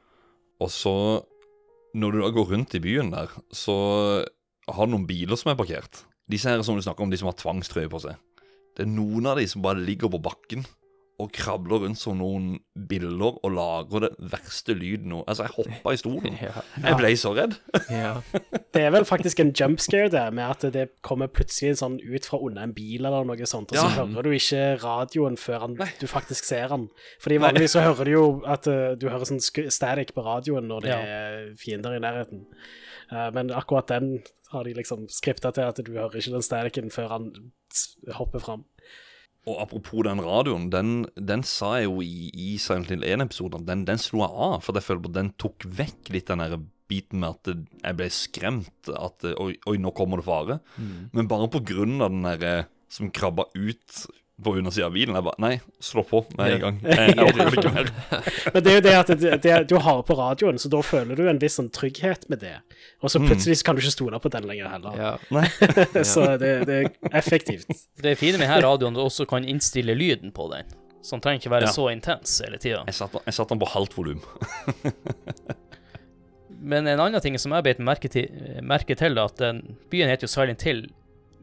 Og 0.65 0.71
så, 0.73 0.95
når 1.97 2.15
du 2.15 2.23
da 2.23 2.31
går 2.33 2.53
rundt 2.55 2.77
i 2.79 2.81
byen 2.81 3.13
der, 3.13 3.33
så 3.53 3.77
har 4.69 4.89
du 4.89 4.95
noen 4.95 5.09
biler 5.09 5.37
som 5.37 5.53
er 5.53 5.59
parkert. 5.59 6.05
Disse 6.31 6.51
her 6.51 6.65
som 6.67 6.79
du 6.79 6.85
snakker 6.85 7.05
om, 7.05 7.13
de 7.13 7.21
som 7.21 7.29
har 7.29 7.37
tvangstrøye 7.39 7.93
på 7.93 8.01
seg. 8.03 8.17
Det 8.77 8.85
er 8.85 8.93
noen 8.93 9.29
av 9.29 9.39
de 9.41 9.47
som 9.49 9.65
bare 9.65 9.85
ligger 9.85 10.11
på 10.13 10.21
bakken 10.25 10.65
og 11.19 11.31
krabler 11.33 11.81
rundt 11.85 11.97
som 11.99 12.19
noen 12.21 12.59
biller 12.89 13.39
og 13.45 13.53
lager 13.57 14.05
det 14.05 14.11
verste 14.33 14.75
lyden. 14.77 15.09
nå. 15.15 15.23
Altså, 15.27 15.47
jeg 15.47 15.55
hoppa 15.57 15.93
i 15.95 16.01
stolen. 16.01 16.37
Ja. 16.47 16.53
Jeg 16.83 16.97
ble 17.01 17.11
så 17.17 17.33
redd. 17.37 17.55
ja. 17.91 18.11
Det 18.75 18.83
er 18.85 18.91
vel 18.93 19.07
faktisk 19.09 19.41
en 19.41 19.53
jumpscare, 19.57 20.11
det, 20.13 20.25
med 20.37 20.45
at 20.45 20.67
det 20.75 20.85
kommer 21.03 21.27
plutselig 21.33 21.79
sånn 21.81 21.97
ut 22.05 22.29
fra 22.29 22.39
under 22.45 22.63
en 22.67 22.75
bil 22.77 23.07
eller 23.09 23.25
noe 23.25 23.49
sånt, 23.49 23.73
og 23.73 23.79
så 23.81 23.87
Ja. 23.89 24.05
hører 24.05 24.29
du 24.29 24.31
ikke 24.37 24.63
radioen 24.85 25.37
før 25.41 25.65
han, 25.65 25.79
du 26.01 26.07
faktisk 26.11 26.45
ser 26.45 26.69
han. 26.75 26.89
Fordi 27.25 27.41
vanligvis 27.41 27.73
så 27.79 27.87
hører 27.87 28.05
du 28.05 28.13
jo 28.13 28.27
at 28.47 28.67
eh, 28.69 28.93
du 29.01 29.09
hører 29.09 29.25
sånn 29.29 29.41
static 29.43 30.13
på 30.15 30.25
radioen 30.27 30.69
når 30.69 30.81
det 30.85 30.93
er 30.97 31.55
fiender 31.61 31.97
i 31.97 32.03
nærheten. 32.05 32.45
Eh, 33.13 33.31
men 33.33 33.51
akkurat 33.57 33.89
den 33.89 34.19
har 34.53 34.63
de 34.69 34.77
liksom 34.77 35.09
skripta 35.11 35.51
til 35.57 35.65
at 35.67 35.81
du 35.83 35.93
hører 35.97 36.21
ikke 36.21 36.37
den 36.37 36.45
staticen 36.45 36.93
før 36.95 37.09
han 37.17 37.31
hopper 38.15 38.39
fram. 38.45 38.65
Og 39.47 39.61
apropos 39.63 40.03
den 40.03 40.21
radioen, 40.23 40.71
den, 40.73 40.95
den 41.15 41.45
sa 41.47 41.77
jeg 41.79 41.87
jo 41.87 42.01
i, 42.03 42.31
i 42.35 42.57
Silent 42.59 42.91
Hill 42.91 43.05
1-episoden. 43.07 43.67
Den, 43.69 43.85
den 43.87 44.01
slo 44.03 44.25
jeg 44.25 44.33
av, 44.33 44.57
for 44.67 44.75
jeg 44.75 44.87
føler 44.89 45.05
på 45.05 45.13
den 45.15 45.31
tok 45.39 45.69
vekk 45.79 46.11
litt 46.15 46.33
den 46.33 46.43
der 46.43 46.57
biten 46.91 47.23
med 47.23 47.35
at 47.35 47.53
jeg 47.83 47.99
ble 47.99 48.09
skremt. 48.15 48.91
At 48.91 49.27
oi, 49.37 49.53
oi 49.71 49.77
nå 49.83 49.93
kommer 49.95 50.23
det 50.23 50.27
fare. 50.27 50.59
Men 51.15 51.31
bare 51.31 51.51
på 51.53 51.63
grunn 51.67 52.01
av 52.01 52.11
den 52.15 52.27
derre 52.27 52.57
som 52.91 53.11
krabba 53.15 53.49
ut 53.55 54.07
på 54.45 54.53
undersida 54.57 54.87
av 54.87 54.93
bilen. 54.93 55.17
Jeg 55.17 55.25
bare 55.25 55.41
Nei, 55.41 55.53
slå 55.81 56.03
på 56.05 56.23
med 56.37 56.53
en 56.53 56.61
gang. 56.61 56.81
Jeg, 56.85 57.15
orker 57.25 57.57
ikke 57.57 57.73
mer. 57.73 57.91
Men 58.55 58.65
det 58.65 58.73
er 58.73 58.77
jo 58.77 58.83
det 58.85 58.95
at 58.99 59.13
det, 59.13 59.37
det, 59.45 59.55
du 59.71 59.77
har 59.81 60.03
på 60.07 60.17
radioen, 60.19 60.59
så 60.61 60.71
da 60.73 60.83
føler 60.85 61.17
du 61.17 61.25
en 61.31 61.41
viss 61.41 61.57
sånn 61.57 61.71
trygghet 61.73 62.29
med 62.33 62.43
det. 62.45 62.55
Og 63.01 63.13
så 63.13 63.23
plutselig 63.23 63.61
så 63.61 63.69
kan 63.69 63.79
du 63.79 63.83
ikke 63.85 63.95
stole 63.95 64.21
på 64.21 64.33
den 64.35 64.49
lenger 64.49 64.69
heller. 64.75 64.99
Ja. 65.01 65.13
Nei. 65.33 65.47
så 66.13 66.27
det, 66.41 66.53
det 66.69 66.81
er 66.83 67.17
effektivt. 67.17 67.71
Det 68.03 68.13
er 68.13 68.21
fine 68.21 68.41
med 68.43 68.51
her 68.53 68.65
radioen 68.67 68.97
du 68.97 69.03
også 69.07 69.29
kan 69.31 69.47
innstille 69.49 69.97
lyden 69.97 70.35
på 70.37 70.51
den. 70.53 70.69
Så 71.01 71.17
den 71.17 71.25
trenger 71.25 71.45
ikke 71.45 71.55
være 71.55 71.69
Ja. 71.71 71.73
så 71.73 71.89
intens 71.95 72.41
hele 72.45 72.59
tida. 72.61 72.83
Jeg 72.89 72.99
satte 72.99 73.23
jeg 73.25 73.49
den 73.55 73.63
på 73.63 73.73
halvt 73.73 73.97
volum. 73.97 74.21
Men 76.67 76.87
en 76.87 77.01
annen 77.01 77.23
ting 77.23 77.37
som 77.39 77.53
jeg 77.55 77.65
beit 77.65 77.81
merke 77.81 78.11
merke 78.65 78.97
til 78.99 79.15
da, 79.15 79.27
at 79.31 79.39
den, 79.39 79.77
byen 79.93 80.11
heter 80.11 80.27
jo 80.27 80.33
Silent 80.33 80.65
Hill, 80.67 80.87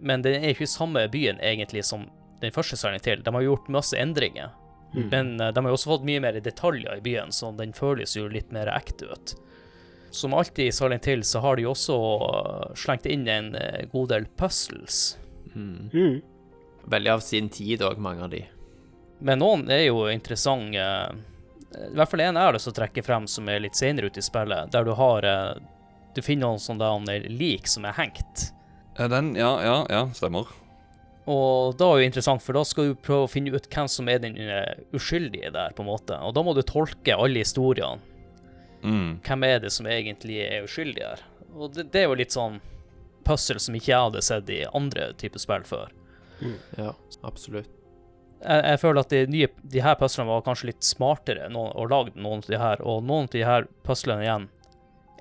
men 0.03 0.23
den 0.25 0.41
er 0.41 0.51
ikke 0.51 0.67
samme 0.67 1.05
byen 1.07 1.39
egentlig 1.39 1.85
som 1.87 2.09
den 2.43 2.53
første 2.55 2.77
Silent 2.79 3.07
Hill. 3.07 3.23
De 3.23 3.33
har 3.33 3.45
gjort 3.45 3.71
masse 3.71 3.97
endringer, 3.97 4.51
men 4.93 5.39
eh, 5.41 5.51
de 5.51 5.65
har 5.65 5.71
også 5.71 5.89
fått 5.89 6.05
mye 6.07 6.21
mer 6.21 6.39
detaljer 6.39 6.97
i 6.97 7.01
byen, 7.01 7.31
så 7.31 7.51
den 7.57 7.73
føles 7.73 8.15
jo 8.17 8.27
litt 8.29 8.51
mer 8.53 8.69
ekte 8.73 9.09
ut. 9.09 9.35
Som 10.13 10.33
alltid 10.37 10.67
i 10.67 10.71
Silent 10.71 11.05
Hill 11.09 11.23
så 11.25 11.41
har 11.41 11.57
de 11.57 11.65
også 11.65 11.97
eh, 12.29 12.73
slengt 12.77 13.09
inn 13.09 13.27
en 13.27 13.55
eh, 13.55 13.85
god 13.91 14.13
del 14.13 14.27
puzzles. 14.37 15.17
Mm. 15.55 16.21
Veldig 16.85 17.13
av 17.13 17.23
sin 17.25 17.49
tid 17.49 17.81
òg, 17.81 17.97
mange 17.97 18.25
av 18.25 18.33
de. 18.33 18.43
Men 19.23 19.39
noen 19.41 19.69
er 19.71 19.85
jo 19.87 20.05
interessante. 20.11 20.87
I 21.73 21.93
hvert 21.95 22.11
fall 22.11 22.21
en 22.21 22.37
jeg 22.37 22.45
har 22.45 22.53
lyst 22.53 22.67
til 22.67 22.73
å 22.73 22.79
trekke 22.81 23.03
frem 23.05 23.25
som 23.29 23.47
er 23.49 23.63
litt 23.63 23.77
senere 23.77 24.11
ute 24.11 24.21
i 24.21 24.25
spillet, 24.25 24.69
der 24.73 24.85
du 24.85 24.91
har 24.97 25.25
Du 26.13 26.21
finner 26.21 26.51
noen 26.51 26.61
sånne 26.61 27.15
lik 27.31 27.65
som 27.67 27.85
er 27.89 27.95
hengt. 27.97 28.51
Er 28.99 29.09
Den, 29.09 29.33
ja, 29.35 29.55
ja, 29.63 29.77
ja, 29.89 30.03
stemmer. 30.13 30.51
Og 31.29 31.77
da 31.79 31.87
er 31.87 31.99
det 31.99 32.03
jo 32.03 32.09
interessant, 32.11 32.43
for 32.43 32.57
da 32.57 32.63
skal 32.67 32.89
du 32.89 32.97
prøve 32.99 33.27
å 33.27 33.31
finne 33.31 33.53
ut 33.53 33.67
hvem 33.71 33.87
som 33.91 34.09
er 34.11 34.19
den 34.23 34.35
eh, 34.43 34.81
uskyldige 34.95 35.53
der, 35.55 35.75
på 35.75 35.85
en 35.85 35.91
måte. 35.91 36.17
Og 36.19 36.35
da 36.35 36.43
må 36.43 36.55
du 36.55 36.63
tolke 36.67 37.15
alle 37.15 37.45
historiene. 37.45 38.01
Mm. 38.83 39.21
Hvem 39.23 39.45
er 39.47 39.61
det 39.63 39.71
som 39.71 39.87
egentlig 39.87 40.41
er 40.43 40.65
uskyldig 40.67 41.05
her? 41.05 41.23
Og 41.55 41.71
det, 41.75 41.87
det 41.93 42.01
er 42.01 42.09
jo 42.09 42.19
litt 42.19 42.35
sånn 42.35 42.59
puzzle 43.23 43.61
som 43.63 43.77
ikke 43.77 43.93
jeg 43.93 44.09
hadde 44.09 44.25
sett 44.25 44.51
i 44.51 44.65
andre 44.75 45.13
typer 45.19 45.39
spill 45.39 45.63
før. 45.67 45.93
Ja, 46.75 46.91
absolutt. 47.23 47.71
Jeg, 48.43 48.63
jeg 48.67 48.79
føler 48.81 48.99
at 49.05 49.13
de 49.13 49.21
nye 49.31 49.47
de 49.71 49.83
her 49.85 49.95
puzzlene 49.99 50.27
var 50.27 50.43
kanskje 50.43 50.73
litt 50.73 50.83
smartere 50.83 51.47
noen, 51.47 51.71
og 51.79 51.93
lagd 51.93 52.19
noen 52.19 52.43
av 52.43 52.51
de 52.51 52.59
her, 52.59 52.83
og 52.83 53.05
noen 53.07 53.29
av 53.29 53.37
de 53.37 53.45
her 53.47 53.69
puzzlene 53.87 54.25
igjen 54.25 54.49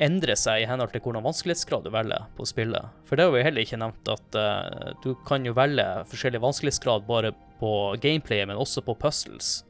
endrer 0.02 0.38
seg 0.38 0.62
i 0.62 0.68
henhold 0.68 0.92
til 0.94 1.02
hvordan 1.04 1.24
vanskelighetsgrad 1.24 1.86
du 1.86 1.92
velger 1.94 2.26
på 2.36 2.46
spillet. 2.48 2.90
For 3.08 3.18
det 3.18 3.26
har 3.28 3.34
vi 3.34 3.44
heller 3.46 3.66
ikke 3.66 3.80
nevnt 3.80 4.12
at 4.12 4.38
uh, 4.38 4.92
du 5.04 5.12
kan 5.28 5.46
jo 5.46 5.54
velge 5.56 5.86
forskjellig 6.10 6.42
vanskelighetsgrad 6.42 7.06
bare 7.08 7.32
på 7.62 7.72
gameplayet, 8.02 8.50
men 8.50 8.58
også 8.60 8.82
på 8.86 8.96
puzzles. 8.98 9.62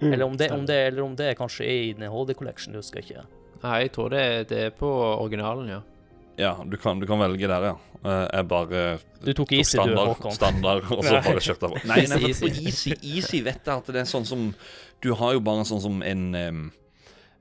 Mm, 0.00 0.12
eller, 0.12 0.24
om 0.24 0.36
det, 0.40 0.50
om 0.54 0.66
det, 0.66 0.80
eller 0.88 1.02
om 1.04 1.16
det 1.18 1.34
kanskje 1.36 1.66
er 1.66 1.84
i 1.90 1.92
den 1.98 2.08
HD 2.08 2.34
Collection, 2.38 2.72
det 2.72 2.80
husker 2.84 3.02
jeg 3.02 3.10
ikke. 3.10 3.24
Nei, 3.60 3.78
jeg 3.84 3.92
tror 3.96 4.12
det, 4.14 4.26
det 4.48 4.60
er 4.70 4.76
på 4.76 4.88
originalen, 4.90 5.74
ja. 5.74 5.80
Ja, 6.40 6.54
du 6.64 6.76
kan, 6.80 7.00
du 7.00 7.06
kan 7.06 7.20
velge 7.20 7.48
der, 7.50 7.66
ja. 7.68 7.76
Eh, 8.00 8.26
Jeg 8.32 8.48
bare 8.48 8.98
Du 9.20 9.32
tok 9.36 9.52
easy, 9.52 9.76
du, 9.76 9.82
standard, 9.82 10.08
Håkon. 10.14 10.32
standard, 10.32 10.86
og 10.88 11.04
så 11.04 11.18
bare 11.26 11.42
kjørte 11.44 11.68
jeg 11.68 11.74
på. 11.74 11.88
Nei, 11.90 12.04
nei, 12.08 12.20
for 12.38 12.46
på 12.46 12.62
easy, 12.64 12.94
easy 13.02 13.42
vet 13.44 13.60
jeg 13.66 13.74
at 13.74 13.90
det 13.92 14.00
er 14.04 14.08
sånn 14.08 14.24
som 14.28 14.46
Du 15.04 15.12
har 15.20 15.34
jo 15.36 15.42
bare 15.44 15.66
sånn 15.68 15.82
som 15.84 16.00
en 16.06 16.24
em, 16.38 16.62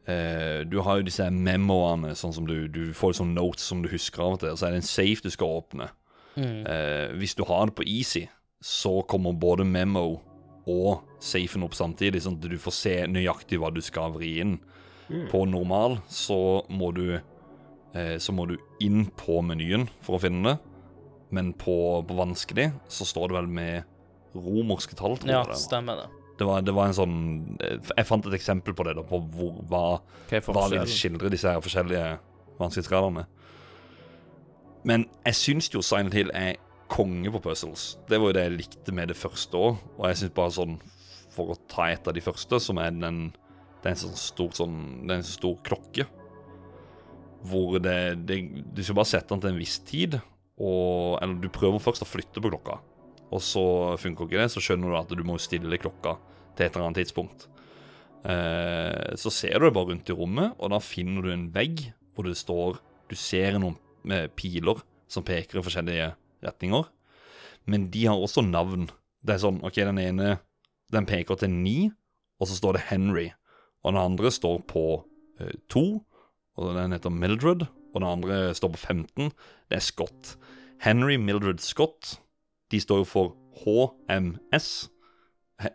eh, 0.10 0.64
Du 0.70 0.80
har 0.86 1.00
jo 1.00 1.06
disse 1.08 1.28
memoene, 1.32 2.16
sånn 2.18 2.34
som 2.36 2.48
du, 2.50 2.68
du 2.68 2.92
får 2.98 3.14
sånne 3.20 3.38
notes 3.38 3.66
som 3.70 3.84
du 3.84 3.90
husker 3.92 4.24
av 4.26 4.38
og 4.38 4.42
til, 4.44 4.54
og 4.56 4.60
så 4.60 4.68
er 4.70 4.76
det 4.76 4.82
en 4.84 4.90
safe 4.90 5.24
du 5.26 5.30
skal 5.34 5.60
åpne. 5.62 5.90
Mm. 6.40 6.60
Eh, 6.66 7.06
hvis 7.20 7.36
du 7.38 7.44
har 7.50 7.70
det 7.70 7.76
på 7.80 7.86
easy, 7.88 8.26
så 8.62 9.00
kommer 9.08 9.34
både 9.40 9.66
memo 9.68 10.20
og 10.70 11.06
safen 11.24 11.64
opp 11.66 11.74
samtidig, 11.78 12.22
sånn 12.22 12.36
at 12.38 12.50
du 12.52 12.58
får 12.62 12.76
se 12.76 12.96
nøyaktig 13.10 13.58
hva 13.62 13.72
du 13.74 13.80
skal 13.82 14.12
vri 14.18 14.36
inn. 14.44 14.58
På 15.32 15.42
normal 15.50 15.96
så 16.14 16.36
må 16.70 16.92
du 16.94 17.16
eh, 17.16 18.18
Så 18.22 18.30
må 18.38 18.44
du 18.46 18.60
inn 18.86 19.08
på 19.18 19.40
menyen 19.42 19.88
for 20.06 20.20
å 20.20 20.22
finne 20.22 20.44
det. 20.52 20.60
Men 21.34 21.50
på, 21.58 21.74
på 22.06 22.14
vanskelig 22.18 22.68
så 22.90 23.08
står 23.10 23.32
det 23.32 23.38
vel 23.40 23.48
med 23.50 24.38
romerske 24.38 24.94
tall, 24.98 25.18
tror 25.18 25.32
Ja, 25.32 25.40
jeg 25.42 25.50
det 25.50 25.56
var. 25.56 25.62
stemmer 25.64 25.98
det. 26.04 26.08
Det 26.40 26.48
var, 26.48 26.64
det 26.64 26.72
var 26.72 26.88
en 26.88 26.96
sånn 26.96 27.16
Jeg 27.60 28.08
fant 28.08 28.24
et 28.30 28.38
eksempel 28.38 28.76
på 28.78 28.86
det, 28.88 28.96
da, 28.96 29.04
på 29.04 29.20
hvor, 29.36 29.58
hva, 29.68 29.84
Hva 30.32 30.70
vil 30.72 30.88
skildre 30.88 31.32
disse 31.34 31.52
her 31.52 31.60
forskjellige 31.64 32.06
vanskelighetsgradene. 32.60 33.26
Men 34.88 35.06
jeg 35.28 35.38
syns 35.40 35.70
jo 35.74 35.84
Silent 35.84 36.16
Hill 36.16 36.32
er 36.36 36.56
konge 36.90 37.32
på 37.34 37.42
puzzles. 37.44 37.98
Det 38.10 38.20
var 38.20 38.32
jo 38.32 38.38
det 38.38 38.46
jeg 38.48 38.56
likte 38.56 38.96
med 38.96 39.12
det 39.12 39.18
første 39.20 39.60
òg. 39.60 39.82
Og 39.98 40.08
jeg 40.10 40.22
syns 40.24 40.36
bare 40.38 40.56
sånn 40.56 40.80
For 41.36 41.54
å 41.54 41.60
ta 41.70 41.90
et 41.92 42.08
av 42.10 42.16
de 42.16 42.24
første, 42.24 42.60
som 42.64 42.80
er 42.82 42.96
den 42.96 43.30
Det 43.82 43.92
er 43.92 43.96
en 43.96 44.04
sånn 44.08 44.20
stor 44.20 44.56
sånn 44.58 44.80
Det 45.04 45.14
er 45.14 45.22
en 45.22 45.28
stor 45.28 45.60
klokke. 45.66 46.08
Hvor 47.50 47.80
det, 47.84 48.00
det 48.28 48.42
Du 48.76 48.84
skal 48.84 48.98
bare 49.00 49.12
sette 49.12 49.32
den 49.34 49.44
til 49.44 49.54
en 49.54 49.62
viss 49.62 49.80
tid, 49.88 50.20
og 50.60 51.20
Eller 51.22 51.40
du 51.40 51.52
prøver 51.54 51.84
først 51.84 52.04
å 52.04 52.10
flytte 52.10 52.42
på 52.44 52.52
klokka. 52.52 52.80
Og 53.30 53.42
så 53.46 53.64
funker 54.02 54.26
ikke 54.26 54.42
det, 54.42 54.50
så 54.54 54.64
skjønner 54.64 54.90
du 54.90 54.98
at 55.00 55.14
du 55.14 55.24
må 55.28 55.38
stille 55.42 55.80
klokka 55.82 56.16
til 56.58 56.66
et 56.66 56.74
eller 56.74 56.90
annet 56.90 57.04
tidspunkt. 57.04 57.48
Eh, 58.26 59.16
så 59.16 59.32
ser 59.32 59.60
du 59.60 59.68
det 59.68 59.76
bare 59.76 59.94
rundt 59.94 60.10
i 60.10 60.16
rommet, 60.18 60.56
og 60.60 60.74
da 60.74 60.82
finner 60.84 61.24
du 61.24 61.32
en 61.34 61.50
vegg 61.56 61.88
hvor 62.14 62.28
det 62.28 62.36
står 62.36 62.82
Du 63.10 63.16
ser 63.16 63.56
noen 63.58 63.78
med 64.06 64.36
piler 64.38 64.82
som 65.10 65.24
peker 65.26 65.60
i 65.60 65.64
forskjellige 65.66 66.12
retninger. 66.46 66.84
Men 67.66 67.88
de 67.90 68.06
har 68.06 68.20
også 68.20 68.44
navn. 68.46 68.86
Det 69.26 69.34
er 69.34 69.42
sånn 69.42 69.64
OK, 69.66 69.80
den 69.82 70.02
ene 70.02 70.36
den 70.94 71.08
peker 71.10 71.40
til 71.40 71.50
ni, 71.54 71.90
og 72.38 72.50
så 72.50 72.58
står 72.58 72.78
det 72.78 72.86
Henry. 72.90 73.28
Og 73.82 73.94
den 73.94 74.02
andre 74.02 74.32
står 74.34 74.62
på 74.70 74.86
eh, 75.40 75.56
to, 75.72 76.04
og 76.60 76.76
den 76.78 76.94
heter 76.94 77.14
Mildred. 77.14 77.66
Og 77.94 78.02
den 78.02 78.10
andre 78.10 78.54
står 78.54 78.76
på 78.76 78.82
15. 78.94 79.32
Det 79.70 79.80
er 79.80 79.86
Scott. 79.86 80.36
Henry 80.86 81.18
Mildred 81.18 81.64
Scott. 81.66 82.20
De 82.72 82.80
står 82.80 83.02
jo 83.04 83.08
for 83.10 83.36
HMS. 83.64 84.90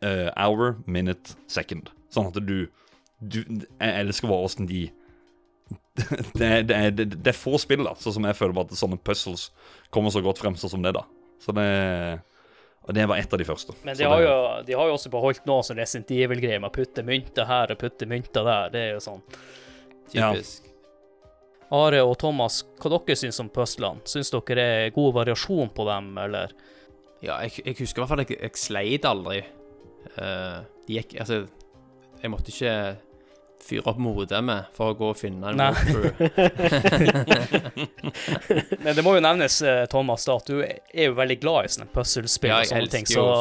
eh, 0.00 0.30
hour, 0.36 0.76
minute, 0.86 1.34
second. 1.46 1.90
Sånn 2.14 2.28
at 2.30 2.38
du, 2.46 2.68
du 3.20 3.40
Jeg 3.44 3.94
elsker 4.04 4.28
bare 4.30 4.44
åssen 4.46 4.66
de 4.70 4.86
det, 6.34 6.66
det, 6.68 6.78
det, 6.96 7.04
det 7.24 7.30
er 7.30 7.36
få 7.36 7.56
spill, 7.60 7.84
da, 7.86 7.94
sånn 7.98 8.16
som 8.18 8.24
jeg 8.28 8.36
føler 8.36 8.52
bare 8.56 8.66
at 8.68 8.78
sånne 8.78 8.98
puzzles 9.00 9.46
kommer 9.94 10.10
så 10.12 10.20
godt 10.24 10.40
frem 10.42 10.56
sånn 10.58 10.72
som 10.74 10.82
det, 10.84 10.90
da. 10.96 11.04
Så 11.40 11.54
det 11.56 11.66
Og 12.84 12.92
det 12.92 13.06
var 13.08 13.16
et 13.16 13.32
av 13.32 13.38
de 13.40 13.46
første. 13.48 13.72
Men 13.84 13.96
de 13.96 14.04
har, 14.04 14.20
det- 14.20 14.26
jo, 14.28 14.62
de 14.66 14.74
har 14.76 14.88
jo 14.90 14.96
også 14.98 15.10
beholdt 15.10 15.46
noe 15.48 15.62
som 15.64 15.76
Resident 15.78 16.10
Evil-greier 16.12 16.60
med 16.60 16.68
å 16.68 16.74
putte 16.74 17.02
mynter 17.06 17.46
her 17.48 17.70
og 17.72 17.78
putte 17.80 18.04
mynter 18.10 18.44
der. 18.44 18.68
Det 18.74 18.80
er 18.82 18.90
jo 18.92 19.00
sånn. 19.00 19.22
Ja. 20.12 20.32
Typisk. 20.34 20.66
Are 21.72 22.02
og 22.04 22.18
Thomas, 22.20 22.58
hva 22.82 22.90
dere 22.92 23.16
syns 23.16 23.40
om 23.40 23.48
puzzlene? 23.48 24.04
Syns 24.04 24.28
dere 24.34 24.66
er 24.84 24.90
god 24.94 25.14
variasjon 25.16 25.72
på 25.74 25.86
dem, 25.88 26.10
eller? 26.20 26.52
Ja, 27.24 27.34
jeg, 27.46 27.50
jeg 27.64 27.74
husker 27.80 27.98
i 28.00 28.02
hvert 28.04 28.12
fall 28.12 28.22
jeg, 28.24 28.30
jeg 28.40 28.52
sleit 28.60 29.04
aldri. 29.08 29.40
Uh, 30.18 30.58
gikk 30.90 31.10
Altså, 31.22 31.36
jeg 32.20 32.28
måtte 32.32 32.50
ikke 32.52 32.74
fyre 33.64 33.88
opp 33.88 33.98
modemet 34.02 34.62
for 34.76 34.84
å 34.92 34.94
gå 34.98 35.06
og 35.14 35.16
finne 35.16 35.48
en 35.48 35.56
Nei. 35.56 35.72
Men 38.84 38.92
det 38.92 39.04
må 39.06 39.14
jo 39.16 39.22
nevnes, 39.24 39.54
eh, 39.64 39.86
Thomas, 39.88 40.26
da, 40.28 40.32
at 40.36 40.46
du 40.50 40.60
er 40.60 41.04
jo 41.06 41.16
veldig 41.16 41.38
glad 41.40 41.64
i 41.64 41.68
sånne 41.72 41.88
puzzlespill 41.94 42.52
Ja, 42.52 42.58
og 42.60 42.68
sånne 42.68 42.92
ting, 42.92 43.08
så 43.08 43.24
jo 43.24 43.32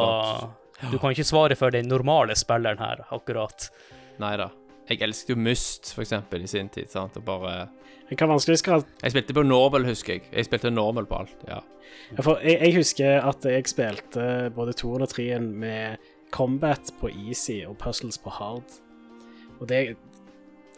du 0.92 0.98
kan 1.00 1.14
ikke 1.14 1.24
svare 1.24 1.56
for 1.56 1.72
den 1.72 1.88
normale 1.88 2.36
spilleren 2.36 2.82
her, 2.82 3.06
akkurat. 3.16 3.70
Nei 4.20 4.34
da. 4.40 4.50
Jeg 4.90 5.00
elsket 5.06 5.32
jo 5.32 5.38
Myst, 5.40 5.94
for 5.96 6.04
eksempel, 6.04 6.44
i 6.44 6.50
sin 6.50 6.68
tid. 6.74 6.90
sant? 6.92 7.16
Og 7.20 7.24
bare 7.24 7.70
Hva 8.12 8.28
vanskelighetsgrad 8.30 8.84
Jeg 9.02 9.14
spilte 9.14 9.34
på 9.34 9.44
normal, 9.48 9.86
husker 9.88 10.18
jeg. 10.18 10.26
Jeg 10.34 10.46
spilte 10.46 10.72
normal 10.72 11.08
på 11.10 11.22
alt. 11.24 11.38
ja. 11.50 11.62
Ja, 12.18 12.22
For 12.22 12.42
jeg, 12.44 12.60
jeg 12.62 12.76
husker 12.76 13.22
at 13.26 13.46
jeg 13.46 13.68
spilte 13.70 14.52
både 14.56 14.74
2 14.74 14.92
og 14.94 15.10
3 15.10 15.40
med 15.40 15.98
combat 16.34 16.92
på 17.00 17.10
easy 17.10 17.62
og 17.68 17.78
puzzles 17.78 18.18
på 18.18 18.30
hard. 18.30 18.80
Og 19.60 19.70
det 19.70 19.96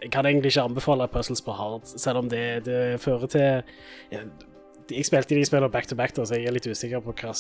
Jeg 0.02 0.12
kan 0.12 0.26
egentlig 0.26 0.52
ikke 0.52 0.62
anbefale 0.62 1.08
puzzles 1.08 1.42
på 1.42 1.52
hard, 1.56 1.82
selv 1.86 2.18
om 2.18 2.30
det, 2.30 2.66
det 2.66 3.00
fører 3.00 3.28
til 3.28 3.64
Jeg 4.92 5.06
spilte 5.06 5.36
de 5.36 5.46
spillene 5.46 5.72
back 5.72 5.88
to 5.88 5.96
back, 5.96 6.16
da, 6.16 6.26
så 6.26 6.36
jeg 6.36 6.46
er 6.46 6.52
litt 6.52 6.68
usikker 6.68 7.00
på 7.02 7.14
hva 7.16 7.32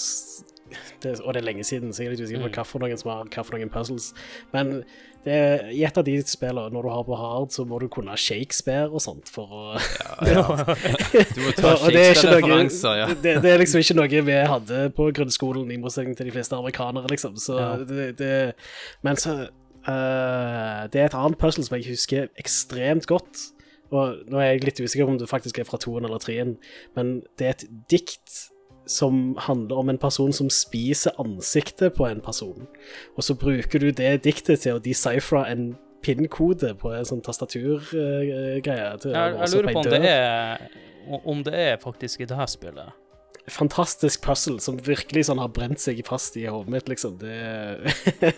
det, 1.03 1.19
Og 1.21 1.33
det 1.33 1.41
er 1.41 1.45
lenge 1.45 1.63
siden, 1.63 1.93
så 1.93 2.03
jeg 2.03 2.09
er 2.09 2.15
litt 2.15 2.23
usikker 2.25 2.47
på 2.47 2.53
hva 2.57 2.63
for 2.67 2.83
noen 2.83 2.97
som 2.99 3.11
har 3.11 3.27
hva 3.29 3.43
for 3.45 3.57
noen 3.57 3.71
puzzles. 3.73 4.07
Men 4.53 4.71
det, 5.25 5.37
i 5.73 5.81
et 5.85 5.97
av 5.97 6.05
de 6.05 6.15
spillene, 6.29 6.73
når 6.73 6.85
du 6.85 6.89
har 6.93 7.03
på 7.07 7.17
hard, 7.17 7.49
så 7.53 7.65
må 7.65 7.79
du 7.81 7.87
kunne 7.91 8.17
Shakespeare 8.19 8.89
og 8.89 9.01
sånt 9.01 9.29
for 9.31 9.49
å 9.49 9.63
Du 10.25 11.41
må 11.41 11.53
ta 11.57 11.73
er 11.73 11.81
Shakespeare-referanser, 11.81 13.01
ja. 13.01 13.09
det, 13.13 13.37
det 13.45 13.53
er 13.53 13.61
liksom 13.61 13.81
ikke 13.81 13.97
noe 13.97 14.23
vi 14.29 14.39
hadde 14.53 14.81
på 14.97 15.09
grunnskolen, 15.17 15.69
i 15.73 15.79
motsetning 15.81 16.17
til 16.17 16.29
de 16.29 16.35
fleste 16.35 16.57
amerikanere, 16.57 17.09
liksom. 17.13 17.37
Så 17.41 17.57
Ja. 17.59 17.71
det, 17.81 18.09
det 18.19 18.33
Men 19.05 19.17
så 19.17 19.35
uh, 19.87 20.81
Det 20.91 21.01
er 21.01 21.07
et 21.07 21.17
annet 21.17 21.39
puzzle 21.41 21.63
som 21.65 21.77
jeg 21.77 21.89
husker 21.93 22.27
ekstremt 22.41 23.07
godt. 23.09 23.49
Og 23.93 24.25
nå 24.29 24.41
er 24.41 24.53
jeg 24.53 24.65
litt 24.65 24.81
usikker 24.81 25.07
på 25.07 25.13
om 25.13 25.21
det 25.21 25.29
faktisk 25.29 25.59
er 25.61 25.67
fra 25.67 25.77
toen 25.81 26.05
eller 26.05 26.21
treen, 26.21 26.57
men 26.97 27.19
det 27.39 27.47
er 27.47 27.57
et 27.57 27.65
dikt 27.91 28.49
som 28.85 29.35
handler 29.47 29.81
om 29.81 29.89
en 29.89 30.01
person 30.01 30.33
som 30.33 30.49
spiser 30.53 31.15
ansiktet 31.21 31.95
på 31.97 32.05
en 32.07 32.21
person. 32.21 32.67
Og 33.17 33.25
så 33.25 33.35
bruker 33.37 33.81
du 33.81 33.91
det 33.91 34.23
diktet 34.25 34.65
til 34.65 34.77
å 34.77 34.83
decifre 34.83 35.45
en 35.49 35.73
PIN-kode 36.05 36.75
på 36.77 36.91
en 36.93 37.07
sånn 37.07 37.23
tastaturgreie. 37.25 38.61
Jeg, 38.61 38.99
jeg 39.05 39.53
lurer 39.55 39.71
på 39.73 39.81
om 39.81 39.89
det 39.89 40.03
er 40.11 40.67
om 41.05 41.43
det 41.45 41.53
er 41.53 41.75
faktisk 41.81 42.21
i 42.21 42.29
det 42.29 42.37
her 42.37 42.49
spillet. 42.49 42.93
Fantastisk 43.51 44.23
puzzle 44.25 44.57
som 44.63 44.79
virkelig 44.81 45.27
sånn 45.27 45.41
har 45.41 45.51
brent 45.53 45.81
seg 45.81 46.01
fast 46.07 46.37
i 46.39 46.47
hodet 46.49 46.73
mitt, 46.73 46.89
liksom. 46.89 47.19
Det 47.21 47.35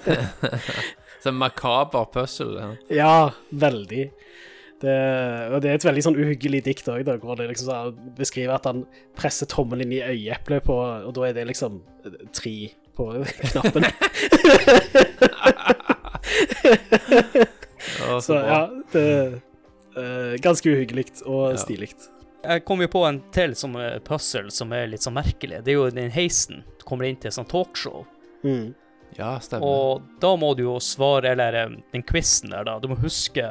Så 1.23 1.31
makaber 1.31 2.09
puzzle. 2.11 2.59
Ja. 2.59 2.97
Ja, 2.97 3.15
veldig. 3.49 4.09
Det, 4.81 4.93
og 5.49 5.61
det 5.63 5.71
er 5.71 5.79
et 5.79 5.85
veldig 5.87 6.03
sånn 6.05 6.17
uhyggelig 6.21 6.59
dikt 6.67 6.85
òg, 6.93 7.07
hvor 7.23 7.35
det 7.39 7.47
liksom 7.49 7.69
så 7.71 7.77
beskriver 8.17 8.59
at 8.59 8.67
han 8.69 8.83
presser 9.17 9.49
tommelen 9.49 9.87
inn 9.87 9.95
i 9.97 10.03
øyeeplet 10.05 10.63
på 10.67 10.75
Og 11.07 11.15
da 11.17 11.23
er 11.25 11.33
det 11.33 11.47
liksom 11.49 11.79
tre 12.37 12.53
på 12.97 13.07
knappen. 13.51 13.87
Så 18.21 18.33
bra. 18.33 18.45
ja, 18.47 18.61
det 18.93 19.03
er 19.97 20.37
ganske 20.43 20.69
uhyggelig 20.69 21.07
og 21.25 21.51
Ja. 21.51 21.57
stilig. 21.57 21.89
Jeg 22.47 22.63
kom 22.65 22.79
jo 22.81 22.87
på 22.87 23.01
en 23.07 23.21
til 23.33 23.55
som 23.55 23.75
er 23.75 23.99
puzzle 23.99 24.51
som 24.53 24.71
er 24.73 24.87
litt 24.87 25.01
sånn 25.03 25.13
merkelig. 25.17 25.63
Det 25.65 25.73
er 25.73 25.79
jo 25.79 25.89
den 25.89 26.11
heisen. 26.13 26.63
Du 26.79 26.85
kommer 26.85 27.05
inn 27.09 27.15
til 27.17 27.27
et 27.27 27.33
sånt 27.33 27.49
talkshow. 27.49 28.05
Mm. 28.43 28.75
ja, 29.17 29.39
stemmer. 29.39 29.65
Og 29.65 30.01
da 30.21 30.35
må 30.37 30.53
du 30.55 30.63
jo 30.63 30.75
svare, 30.79 31.31
eller 31.33 31.53
eh, 31.55 31.69
den 31.93 32.03
quizen 32.03 32.51
der, 32.53 32.63
da. 32.63 32.77
Du 32.79 32.87
må 32.87 32.95
huske 33.01 33.41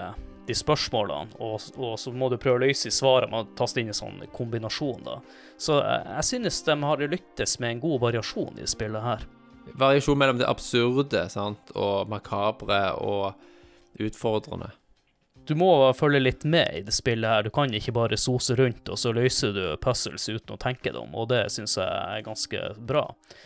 de 0.46 0.54
spørsmålene, 0.54 1.36
og, 1.42 1.60
og 1.76 1.96
så 1.98 2.12
må 2.14 2.30
du 2.30 2.38
prøve 2.40 2.60
å 2.60 2.64
løse 2.66 2.92
svaret 2.94 3.30
med 3.32 3.42
å 3.42 3.58
taste 3.58 3.82
inn 3.82 3.90
en 3.92 3.98
sånn 3.98 4.22
kombinasjon, 4.36 5.02
da. 5.06 5.18
Så 5.58 5.80
eh, 5.80 6.08
jeg 6.18 6.28
synes 6.30 6.62
de 6.68 6.76
har 6.82 7.04
lyktes 7.16 7.58
med 7.62 7.76
en 7.76 7.84
god 7.84 8.00
variasjon 8.06 8.62
i 8.62 8.70
spillet 8.70 9.04
her. 9.04 9.26
Variasjon 9.74 10.18
mellom 10.18 10.38
det 10.38 10.48
absurde 10.48 11.26
sant? 11.32 11.72
og 11.74 12.10
makabre 12.10 12.80
og 13.02 14.02
utfordrende. 14.02 14.70
Du 15.46 15.54
må 15.54 15.68
følge 15.94 16.20
litt 16.20 16.44
med 16.48 16.72
i 16.74 16.80
det 16.82 16.94
spillet 16.94 17.30
her. 17.30 17.44
Du 17.46 17.52
kan 17.54 17.70
ikke 17.74 17.94
bare 17.94 18.18
sose 18.18 18.56
rundt, 18.58 18.88
og 18.90 18.98
så 18.98 19.12
løser 19.14 19.52
du 19.54 19.62
puzzles 19.82 20.26
uten 20.26 20.56
å 20.56 20.58
tenke 20.58 20.90
dem, 20.94 21.14
og 21.14 21.28
det 21.30 21.44
syns 21.54 21.76
jeg 21.78 21.86
er 21.86 22.24
ganske 22.26 22.62
bra. 22.88 23.04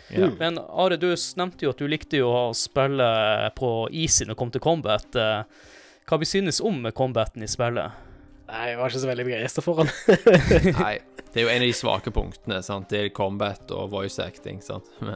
Yeah. 0.09 0.33
Men 0.39 0.57
Are, 0.57 0.97
du 0.97 1.11
nevnte 1.11 1.67
jo 1.67 1.75
at 1.75 1.81
du 1.81 1.85
likte 1.91 2.23
jo 2.23 2.31
å 2.33 2.41
spille 2.57 3.51
på 3.57 3.71
easy 3.93 4.25
når 4.25 4.33
det 4.33 4.39
kom 4.41 4.53
til 4.55 4.65
combat. 4.65 5.13
Eh, 5.13 5.69
Hva 6.09 6.17
vi 6.21 6.27
synes 6.27 6.61
om 6.65 6.81
combaten 6.97 7.43
i 7.43 7.49
spillet? 7.49 7.91
Nei, 8.51 8.65
jeg 8.73 8.77
var 8.81 8.91
ikke 8.91 8.99
så 8.99 9.07
veldig 9.07 9.25
begeistra 9.29 9.63
for 9.63 9.79
den. 9.79 9.91
Nei, 10.81 10.95
det 11.31 11.39
er 11.39 11.45
jo 11.45 11.51
en 11.53 11.61
av 11.63 11.69
de 11.69 11.75
svake 11.77 12.11
punktene. 12.11 12.57
sant? 12.65 12.89
Det 12.91 12.99
er 13.05 13.11
combat 13.15 13.71
og 13.71 13.91
voice 13.93 14.19
acting. 14.19 14.59
sant? 14.65 14.89
Men, 15.05 15.15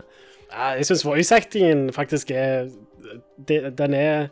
Nei, 0.54 0.70
Jeg 0.80 0.88
syns 0.88 1.04
voice-actingen 1.04 1.88
faktisk 1.92 2.30
er 2.32 2.70
det, 3.50 3.74
Den 3.76 3.96
er 3.98 4.28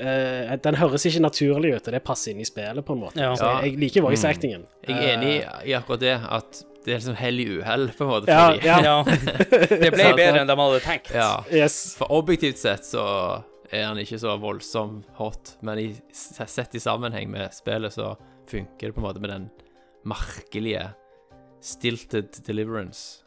uh, 0.00 0.54
Den 0.64 0.78
høres 0.80 1.04
ikke 1.06 1.20
naturlig 1.22 1.74
ut, 1.76 1.84
og 1.86 1.94
det 1.94 2.00
passer 2.02 2.32
inn 2.32 2.40
i 2.42 2.48
spillet, 2.48 2.82
på 2.84 2.96
en 2.96 3.04
måte. 3.04 3.20
Ja. 3.22 3.34
Så 3.38 3.52
jeg, 3.60 3.74
jeg 3.76 3.82
liker 3.84 4.06
voice-actingen. 4.08 4.64
jeg 4.88 4.96
er 4.98 5.12
enig 5.14 5.34
i 5.68 5.76
akkurat 5.78 6.02
det, 6.02 6.16
at 6.18 6.64
det 6.86 6.94
er 6.94 7.00
liksom 7.02 7.18
hell 7.20 7.38
i 7.42 7.46
uhell, 7.58 7.86
på 7.94 8.06
en 8.06 8.10
måte. 8.16 8.32
Ja, 8.32 8.56
ja. 8.64 8.80
Ja, 8.88 8.96
det 9.04 9.92
ble 9.92 10.10
bedre 10.16 10.40
enn 10.42 10.48
de 10.50 10.56
hadde 10.58 10.82
tenkt. 10.88 11.12
ja. 11.14 11.30
Yes. 11.52 11.78
For 12.00 12.10
objektivt 12.18 12.58
sett 12.58 12.88
så 12.88 13.04
er 13.72 13.86
han 13.88 14.00
ikke 14.00 14.18
så 14.20 14.34
voldsom 14.40 15.02
hot, 15.18 15.56
men 15.66 15.80
i, 15.82 15.88
sett 16.12 16.76
i 16.76 16.82
sammenheng 16.82 17.30
med 17.32 17.52
spillet 17.56 17.94
så 17.94 18.14
funker 18.48 18.88
det 18.88 18.96
på 18.96 19.02
en 19.02 19.08
måte 19.08 19.22
med 19.22 19.32
den 19.34 19.48
merkelige 20.08 20.86
stilted 21.64 22.38
deliverance. 22.46 23.24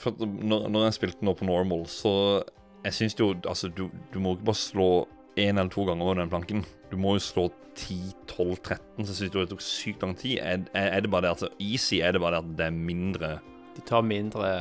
For 0.00 0.16
når, 0.18 0.70
når 0.72 0.86
jeg 0.88 0.96
spilte 0.96 1.26
nå 1.26 1.36
på 1.36 1.44
normal, 1.44 1.84
så 1.92 2.42
Jeg 2.86 2.94
syns 2.94 3.16
jo 3.18 3.34
Altså, 3.44 3.68
du, 3.68 3.90
du 4.14 4.18
må 4.22 4.32
ikke 4.32 4.46
bare 4.48 4.60
slå 4.62 4.88
én 5.36 5.58
eller 5.58 5.68
to 5.68 5.84
ganger 5.84 6.06
over 6.06 6.14
den 6.14 6.30
planken. 6.32 6.62
Du 6.90 6.96
må 6.96 7.16
jo 7.16 7.20
slå 7.20 7.50
10, 7.76 7.96
12, 8.26 8.56
13. 8.56 9.04
Så 9.04 9.10
jeg 9.10 9.16
syns 9.18 9.34
det 9.34 9.48
tok 9.50 9.64
sykt 9.64 10.02
lang 10.02 10.14
tid. 10.16 10.38
Er, 10.40 10.64
er 10.72 10.96
er 10.96 11.04
det 11.04 11.10
bare 11.12 11.26
det 11.26 11.34
at 11.34 11.60
Easy 11.60 12.00
er 12.00 12.16
det 12.16 12.22
bare 12.22 12.38
det 12.38 12.44
at 12.44 12.56
det 12.58 12.66
er 12.66 12.76
mindre 12.76 13.32
De 13.76 13.84
tar 13.84 14.00
mindre 14.06 14.52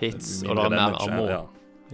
hits, 0.00 0.42
og 0.42 0.56
mindre 0.56 0.64
det 0.64 0.78
er 0.80 0.90
mer 0.90 0.98
ammo 1.04 1.26
ja. 1.30 1.42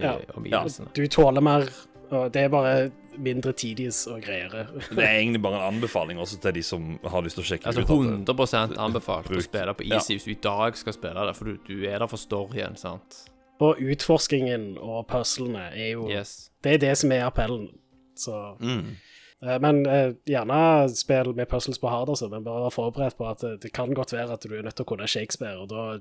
Ja. 0.01 0.15
Ja. 0.49 0.63
Du 0.95 1.03
tåler 1.07 1.43
mer, 1.45 1.67
og 2.11 2.33
det 2.33 2.41
er 2.43 2.49
bare 2.53 2.91
mindre 3.17 3.51
tidies 3.53 4.05
og 4.07 4.21
greiere. 4.23 4.65
Det 4.89 4.99
er 5.03 5.17
egentlig 5.19 5.41
bare 5.41 5.59
en 5.59 5.75
anbefaling 5.75 6.19
også 6.19 6.39
til 6.41 6.53
de 6.53 6.63
som 6.63 6.99
har 7.03 7.21
lyst 7.25 7.35
til 7.39 7.43
å 7.43 7.47
sjekke 7.47 7.67
Altså 7.67 7.81
ut. 7.81 7.89
Altså 7.89 8.45
det- 8.47 8.77
100 8.77 8.77
anbefalt 8.79 9.29
å 9.31 9.41
spille 9.41 9.73
på 9.73 9.87
Ja. 9.87 9.95
Easy 9.95 10.13
hvis 10.15 10.23
du 10.25 10.31
i 10.31 10.39
dag 10.43 10.77
skal 10.77 10.93
spille 10.93 11.25
det, 11.27 11.35
for 11.35 11.45
du, 11.45 11.57
du 11.67 11.85
er 11.87 11.99
der 11.99 12.07
for 12.07 12.17
storyen, 12.17 12.75
sant? 12.77 13.25
Og 13.61 13.77
utforskingen 13.79 14.77
og 14.81 15.07
puzzlene 15.07 15.67
er 15.75 15.91
jo 15.93 16.09
Yes. 16.09 16.49
Det 16.63 16.73
er 16.73 16.77
det 16.77 16.97
som 16.97 17.11
er 17.11 17.25
appellen. 17.29 17.69
Så 18.15 18.55
Mm. 18.59 18.95
eh, 19.43 19.59
Men 19.59 19.85
eh, 19.87 20.13
gjerne 20.27 20.89
spill 20.95 21.33
med 21.35 21.47
puzzles 21.49 21.77
på 21.79 21.89
hard, 21.89 22.09
altså. 22.09 22.29
Men 22.29 22.43
bare 22.43 22.63
vær 22.69 22.69
forberedt 22.73 23.17
på 23.17 23.29
at 23.29 23.39
det, 23.39 23.61
det 23.61 23.73
kan 23.73 23.93
godt 23.93 24.13
være 24.13 24.33
at 24.33 24.41
du 24.41 24.53
er 24.55 24.61
nødt 24.63 24.75
til 24.75 24.85
å 24.85 24.87
kunne 24.87 25.07
Shakespeare, 25.07 25.57
og 25.59 25.69
da 25.69 25.99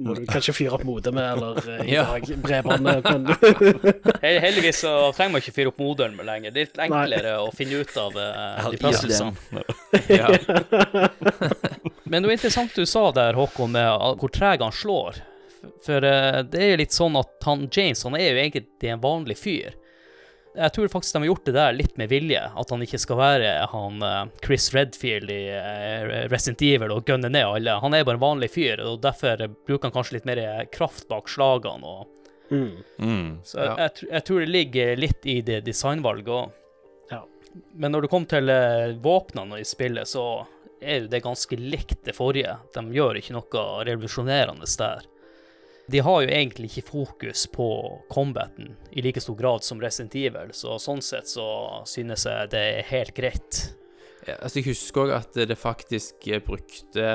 må 0.00 0.14
du 0.16 0.22
kanskje 0.28 0.54
fyre 0.56 0.76
opp 0.78 0.84
modemet 0.88 1.26
eller 1.34 1.58
eh, 1.74 1.90
Ja. 1.96 2.04
bredbåndet. 2.42 3.04
Men 3.04 3.26
Heldigvis 4.44 4.80
så 4.84 4.92
trenger 5.16 5.34
man 5.34 5.42
ikke 5.44 5.54
fyre 5.56 5.72
opp 5.72 5.80
modemet 5.82 6.26
lenger. 6.26 6.54
Det 6.54 6.62
er 6.62 6.68
litt 6.70 6.82
enklere 6.86 7.34
å 7.44 7.50
finne 7.56 7.82
ut 7.82 7.98
av 8.00 8.16
uh, 8.16 8.70
de 8.72 8.80
puzzlesene. 8.80 9.64
Ja. 10.08 10.30
Men 12.10 12.22
det 12.22 12.30
var 12.30 12.34
interessant 12.34 12.74
du 12.74 12.86
sa 12.88 13.04
der, 13.14 13.36
Håkon, 13.38 13.76
med 13.76 14.16
hvor 14.22 14.32
treg 14.34 14.64
han 14.64 14.74
slår. 14.74 15.20
For 15.84 16.00
uh, 16.06 16.40
det 16.48 16.64
er 16.64 16.72
jo 16.72 16.80
litt 16.80 16.96
sånn 16.96 17.18
at 17.20 17.36
han 17.46 17.68
James 17.68 18.02
han 18.08 18.16
er 18.18 18.32
jo 18.32 18.42
egentlig 18.46 18.94
en 18.94 19.04
vanlig 19.04 19.38
fyr. 19.40 19.76
Jeg 20.54 20.72
tror 20.74 20.88
faktisk 20.90 21.14
de 21.14 21.22
har 21.22 21.28
gjort 21.30 21.44
det 21.46 21.54
der 21.54 21.74
litt 21.76 21.98
med 22.00 22.10
vilje. 22.10 22.40
At 22.42 22.72
han 22.74 22.82
ikke 22.82 22.98
skal 22.98 23.18
være 23.20 23.50
han 23.70 24.02
eh, 24.02 24.22
Chris 24.44 24.70
Redfield 24.74 25.30
i 25.30 25.42
eh, 25.54 26.06
Resident 26.32 26.62
Evil 26.66 26.94
og 26.94 27.04
gunne 27.06 27.30
ned 27.30 27.46
alle. 27.46 27.76
Han 27.84 27.94
er 27.94 28.06
bare 28.06 28.18
en 28.18 28.24
vanlig 28.24 28.50
fyr, 28.56 28.82
og 28.82 28.98
derfor 29.04 29.46
bruker 29.68 29.88
han 29.88 29.94
kanskje 29.94 30.18
litt 30.18 30.26
mer 30.28 30.42
kraft 30.74 31.06
bak 31.10 31.30
slagene. 31.30 31.86
og 31.86 32.50
mm. 32.50 32.72
Mm. 32.98 33.28
så 33.46 33.62
jeg, 33.68 33.92
tr- 34.00 34.10
jeg 34.10 34.26
tror 34.26 34.42
det 34.42 34.50
ligger 34.50 34.96
litt 34.98 35.30
i 35.30 35.38
det 35.46 35.60
designvalget 35.68 36.32
òg. 36.34 36.56
Ja. 37.12 37.22
Men 37.78 37.94
når 37.94 38.06
det 38.06 38.12
kommer 38.16 38.34
til 38.34 38.50
eh, 38.54 38.96
våpnene 39.02 39.62
i 39.62 39.68
spillet, 39.68 40.10
så 40.10 40.26
er 40.80 41.04
jo 41.04 41.12
det 41.12 41.22
ganske 41.22 41.56
likt 41.60 42.02
det 42.08 42.16
forrige. 42.16 42.56
De 42.74 42.82
gjør 42.96 43.20
ikke 43.20 43.36
noe 43.36 43.64
revolusjonerende 43.86 44.66
der. 44.80 45.06
De 45.90 45.98
har 46.06 46.20
jo 46.22 46.28
egentlig 46.30 46.68
ikke 46.70 46.86
fokus 46.90 47.46
på 47.50 47.66
combaten 48.12 48.76
i 48.94 49.02
like 49.02 49.20
stor 49.22 49.34
grad 49.38 49.64
som 49.66 49.80
Resident 49.82 50.14
Evil, 50.20 50.52
så 50.54 50.76
sånn 50.78 51.00
sett 51.02 51.26
så 51.30 51.46
synes 51.88 52.26
jeg 52.28 52.50
det 52.52 52.60
er 52.78 52.86
helt 52.92 53.14
greit. 53.16 53.60
Ja, 54.28 54.36
altså, 54.44 54.60
jeg 54.60 54.68
husker 54.70 55.06
òg 55.08 55.14
at 55.16 55.38
det 55.48 55.56
faktisk 55.58 56.28
eh, 56.28 56.42
brukte 56.44 57.06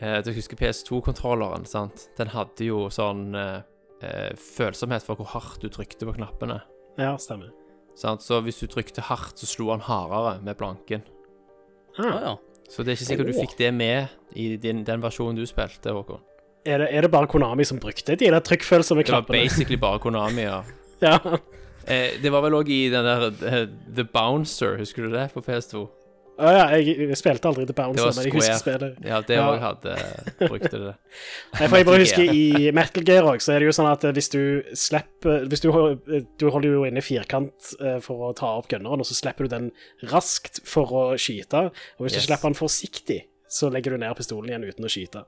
eh, 0.00 0.18
Du 0.26 0.32
husker 0.34 0.58
PS2-kontrolleren, 0.58 1.64
sant? 1.70 2.08
Den 2.18 2.32
hadde 2.34 2.66
jo 2.66 2.88
sånn 2.92 3.30
eh, 3.38 3.60
eh, 4.02 4.32
følsomhet 4.36 5.06
for 5.06 5.16
hvor 5.20 5.30
hardt 5.36 5.62
du 5.62 5.70
trykte 5.72 6.08
på 6.08 6.16
knappene. 6.18 6.58
Ja, 6.98 7.14
stemmer. 7.22 7.52
Sant? 7.98 8.22
Så 8.26 8.40
hvis 8.44 8.58
du 8.60 8.66
trykte 8.70 9.04
hardt, 9.06 9.38
så 9.40 9.46
slo 9.48 9.70
han 9.72 9.82
hardere 9.86 10.40
med 10.44 10.58
blanken. 10.60 11.06
Ah, 11.98 12.04
Ah. 12.04 12.20
ja. 12.24 12.36
Så 12.70 12.84
det 12.86 12.92
er 12.92 12.98
ikke 13.00 13.06
sikkert 13.08 13.26
du 13.32 13.34
fikk 13.34 13.56
det 13.58 13.70
med 13.74 14.12
i 14.38 14.44
din, 14.62 14.84
den 14.86 15.00
versjonen 15.02 15.34
du 15.34 15.42
spilte, 15.48 15.90
Håkon. 15.90 16.20
Er, 16.66 16.78
det, 16.82 16.88
er 16.92 17.00
det 17.06 17.10
bare 17.10 17.26
Konami 17.30 17.64
som 17.64 17.78
brukte 17.80 18.16
de 18.20 18.26
der 18.28 18.40
trykkfølsomme 18.44 19.02
Det 19.06 19.14
var 19.14 19.24
basically 19.30 19.78
bare 19.80 19.98
Konami, 20.02 20.42
ja. 20.44 20.60
Ja. 21.00 21.16
Eh, 21.88 22.18
det 22.20 22.28
var 22.32 22.42
vel 22.44 22.52
òg 22.58 22.68
i 22.68 22.82
den 22.92 23.06
der 23.06 23.30
eh, 23.48 23.62
The 23.96 24.04
Bouncer, 24.04 24.76
husker 24.76 25.06
du 25.08 25.14
det, 25.14 25.30
på 25.32 25.40
PS2? 25.46 25.86
Å 26.40 26.50
ja, 26.56 26.60
jeg, 26.76 26.94
jeg 27.10 27.16
spilte 27.20 27.48
aldri 27.50 27.64
The 27.68 27.74
Bouncer, 27.76 28.12
men 28.16 28.24
jeg 28.28 28.32
husker 28.32 28.56
spillet. 28.60 29.00
Ja, 29.04 29.18
det 29.24 29.36
Ja. 29.36 29.46
òg 29.52 29.58
hadde 29.60 29.96
Brukte 30.40 30.70
det. 30.80 30.92
Nei, 31.58 31.66
for 31.68 31.76
jeg 31.80 31.88
bare 31.88 32.00
husker 32.00 32.30
I 32.32 32.70
Metal 32.76 33.04
Gear 33.04 33.26
også, 33.28 33.44
så 33.48 33.52
er 33.56 33.60
det 33.64 33.68
jo 33.68 33.74
sånn 33.76 33.88
at 33.90 34.04
eh, 34.08 34.14
hvis 34.16 34.30
du 34.32 34.38
slipper 34.76 35.44
Hvis 35.52 35.60
du, 35.64 35.68
du 36.40 36.46
holder 36.52 36.68
jo 36.78 36.84
inne 36.88 37.02
firkant 37.04 37.72
eh, 37.80 37.98
for 38.04 38.28
å 38.28 38.32
ta 38.36 38.54
opp 38.60 38.68
gunneren, 38.72 39.00
og 39.04 39.08
så 39.08 39.16
slipper 39.18 39.48
du 39.48 39.52
den 39.56 39.68
raskt 40.12 40.62
for 40.68 40.88
å 40.96 41.04
skyte. 41.20 41.66
Og 41.98 42.06
hvis 42.08 42.16
Yes. 42.16 42.24
du 42.24 42.30
slipper 42.32 42.48
den 42.52 42.60
forsiktig, 42.60 43.20
så 43.50 43.70
legger 43.72 43.96
du 43.96 43.98
ned 43.98 44.14
pistolen 44.16 44.48
igjen 44.52 44.64
uten 44.70 44.86
å 44.86 44.90
skyte. 44.92 45.24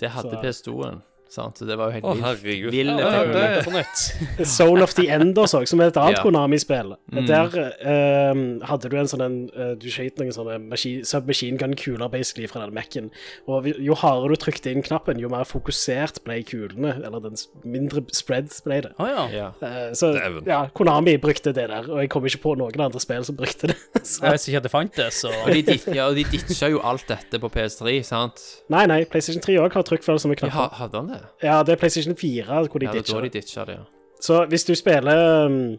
Det 0.00 0.10
hadde 0.12 0.36
Så- 0.36 0.42
PS2-en. 0.44 1.02
Sant? 1.28 1.58
Så 1.58 1.66
det 1.66 1.76
var 1.78 1.88
jo 1.90 1.92
helt 1.96 2.04
Å, 2.04 2.12
vilt. 2.14 2.24
herregud. 2.24 2.70
Vill 2.70 2.86
Ja, 2.86 3.24
det 3.24 3.42
er 3.42 3.62
på. 3.66 4.44
Soul 4.44 4.82
of 4.82 4.94
the 4.94 5.08
End 5.10 5.34
også, 5.38 5.64
som 5.66 5.80
er 5.80 5.88
et 5.90 5.96
annet 5.98 6.18
Ja. 6.18 6.22
Konami-spill. 6.22 6.92
Mm. 7.10 7.26
Der 7.26 7.56
eh, 7.82 8.66
hadde 8.68 8.90
du 8.92 8.96
en 9.00 9.06
sånn 9.10 9.24
en, 9.24 9.36
eh, 9.56 9.74
Du 9.80 9.88
skjøt 9.90 10.20
noen 10.20 10.30
sånne 10.36 10.58
maski- 10.70 11.04
submachine 11.06 11.58
gun-kuler 11.58 12.08
basically 12.12 12.46
fra 12.46 12.60
den 12.64 12.74
Mac-en. 12.74 13.10
Og 13.48 13.64
vi- 13.64 13.74
jo 13.82 13.94
hardere 13.98 14.28
du 14.36 14.36
trykte 14.44 14.70
inn 14.70 14.82
knappen, 14.82 15.18
jo 15.18 15.28
mer 15.28 15.44
fokusert 15.44 16.22
ble 16.24 16.42
kulene. 16.46 16.94
Eller 17.04 17.20
den 17.20 17.32
s- 17.34 17.48
mindre 17.64 18.04
spread 18.12 18.50
ble 18.64 18.80
det. 18.82 18.92
Å 18.98 19.08
ja. 19.08 19.26
Ja. 19.34 19.48
Eh, 19.60 19.90
så 19.92 20.12
Dæven. 20.14 20.46
ja, 20.46 20.66
Konami 20.74 21.16
brukte 21.18 21.52
det 21.52 21.66
der, 21.68 21.90
og 21.90 21.98
jeg 22.00 22.10
kom 22.10 22.24
ikke 22.24 22.42
på 22.42 22.56
noen 22.56 22.78
andre 22.80 23.00
spill 23.00 23.24
som 23.24 23.36
brukte 23.36 23.68
det. 23.72 23.76
Så, 24.04 24.20
Jeg 24.22 24.32
visste 24.36 24.50
ikke 24.52 24.58
at 24.60 24.62
det 24.66 24.70
fantes, 24.70 25.14
så 25.24 25.30
Og 25.46 25.48
de, 25.54 25.62
dit, 25.62 25.86
ja, 25.96 26.06
og 26.10 26.14
de 26.14 26.24
ditcha 26.28 26.68
jo 26.68 26.78
alt 26.84 27.06
dette 27.08 27.38
på 27.40 27.48
PS3, 27.50 28.02
sant? 28.04 28.36
nei, 28.68 28.84
nei, 28.86 29.04
PlayStation 29.08 29.40
3 29.40 29.56
òg 29.64 29.72
har 29.72 29.82
trykkfølsomme 29.82 30.36
Ja, 30.36 30.48
knapper. 30.50 30.76
hadde 30.76 30.98
han 31.00 31.08
det? 31.08 31.20
Ja, 31.42 31.62
det 31.62 31.74
er 31.74 31.80
PlayStation 31.80 32.16
4 32.16 32.44
hvor 32.44 32.78
de 32.78 32.86
Ja, 32.86 32.92
det 32.92 33.04
ditcher 33.04 33.20
da 33.20 33.26
de 33.28 33.34
ditcha 33.38 33.64
det, 33.64 33.76
ja. 33.78 33.84
Så 34.20 34.44
hvis 34.48 34.64
du 34.64 34.74
spiller 34.74 35.46
um, 35.46 35.78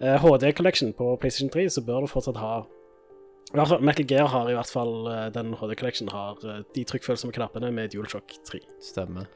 eh, 0.00 0.16
HD 0.22 0.52
Collection 0.56 0.92
på 0.92 1.16
PlayStation 1.20 1.50
3, 1.50 1.68
så 1.70 1.82
bør 1.82 2.00
du 2.00 2.06
fortsatt 2.06 2.36
ha 2.36 2.62
Metal 3.80 4.06
Gear 4.06 4.26
har 4.26 4.48
i 4.48 4.54
hvert 4.54 4.70
fall 4.70 5.06
eh, 5.06 5.26
den 5.34 5.54
HD 5.54 5.74
Collection 5.78 6.08
har 6.08 6.38
eh, 6.44 6.62
de 6.74 6.84
trykkfølsomme 6.84 7.32
knappene 7.32 7.72
med 7.72 7.88
DualShock 7.92 8.32
3. 8.48 8.60
Stemmer. 8.82 9.26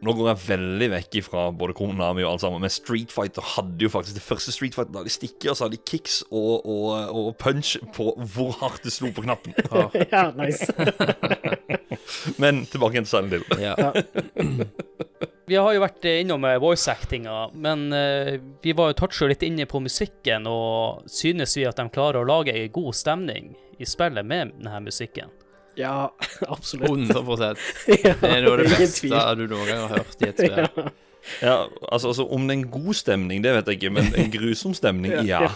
Nå 0.00 0.14
går 0.16 0.30
jeg 0.30 0.40
veldig 0.46 0.88
vekk 0.94 1.16
ifra 1.20 1.42
både 1.52 1.74
Konami 1.76 2.24
og 2.24 2.32
alt 2.32 2.44
sammen, 2.44 2.62
men 2.64 2.72
Street 2.72 3.12
Fighter 3.12 3.44
hadde 3.56 3.84
jo 3.84 3.90
faktisk 3.92 4.16
det 4.16 4.24
første 4.24 4.54
Street 4.54 4.76
Fighter. 4.76 4.94
Da 4.94 5.04
de 5.04 5.12
stikker, 5.12 5.52
så 5.52 5.66
hadde 5.66 5.76
de 5.76 5.84
kicks 5.90 6.22
og, 6.30 6.64
og, 6.64 6.94
og 7.12 7.34
punch 7.40 7.74
på 7.96 8.14
hvor 8.34 8.54
hardt 8.62 8.86
det 8.86 8.94
slo 8.94 9.12
på 9.12 9.26
knappen. 9.26 9.56
ja, 10.14 10.30
nice. 10.38 10.72
Men 12.42 12.64
tilbake 12.70 12.96
igjen 12.96 13.08
til 13.08 13.12
Silent 13.12 13.36
Hill. 13.36 13.44
Ja. 13.60 13.76
Vi 15.50 15.58
har 15.58 15.72
jo 15.74 15.82
vært 15.82 16.06
innom 16.06 16.44
eh, 16.46 16.60
voice-actinga, 16.62 17.48
men 17.58 17.88
eh, 17.90 18.36
vi 18.62 18.70
var 18.78 18.92
jo 18.92 19.00
toucha 19.00 19.26
litt 19.26 19.42
inne 19.42 19.64
på 19.66 19.80
musikken, 19.82 20.46
og 20.46 21.08
synes 21.10 21.56
vi 21.58 21.64
at 21.66 21.80
de 21.80 21.88
klarer 21.90 22.20
å 22.20 22.28
lage 22.28 22.54
ei 22.54 22.68
god 22.70 22.94
stemning 22.94 23.56
i 23.82 23.88
spillet 23.88 24.22
med 24.30 24.52
denne 24.60 24.78
musikken? 24.84 25.32
Ja, 25.80 26.12
absolutt. 26.54 26.90
100 26.90 27.54
Ja, 28.04 28.14
Det 28.20 28.32
er 28.32 28.42
noe 28.44 28.56
av 28.56 28.64
det 28.64 28.72
beste 28.74 29.22
du 29.38 29.46
noen 29.46 29.68
gang 29.68 29.86
har 29.86 29.94
hørt 30.00 30.20
i 30.20 30.28
et 30.32 30.44
spill. 30.44 30.90
Ja. 30.90 30.90
Ja, 31.44 31.68
altså, 31.92 32.08
altså 32.08 32.24
Om 32.32 32.46
det 32.48 32.54
er 32.54 32.58
en 32.62 32.70
god 32.72 32.96
stemning, 32.96 33.42
det 33.44 33.50
vet 33.52 33.66
jeg 33.68 33.76
ikke, 33.76 33.90
men 33.92 34.06
en 34.16 34.30
grusom 34.32 34.72
stemning, 34.72 35.12
ja. 35.28 35.50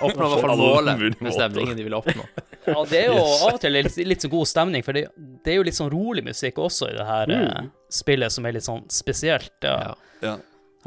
Oppnå 0.00 0.30
i 0.30 0.30
hvert 0.32 0.46
fall 0.46 0.56
målet 0.56 1.20
med 1.20 1.34
stemningen 1.34 1.76
de 1.76 1.84
vil 1.84 1.96
oppnå. 1.98 2.24
Ja, 2.64 2.78
det 2.88 3.02
er 3.02 3.10
jo 3.12 3.18
av 3.20 3.50
og 3.50 3.60
til 3.60 3.76
litt, 3.76 3.98
litt 4.00 4.24
sånn 4.24 4.32
god 4.32 4.48
stemning, 4.48 4.84
for 4.86 4.96
det, 4.96 5.02
det 5.44 5.52
er 5.52 5.58
jo 5.60 5.66
litt 5.68 5.76
sånn 5.76 5.92
rolig 5.92 6.24
musikk 6.24 6.58
også 6.64 6.88
i 6.88 6.96
det 6.96 7.04
her 7.04 7.34
eh, 7.36 7.66
spillet, 7.92 8.32
som 8.32 8.48
er 8.48 8.56
litt 8.56 8.64
sånn 8.66 8.86
spesielt. 8.92 9.52
Ja. 9.60 9.76
Ja. 9.76 9.94
ja. 10.24 10.34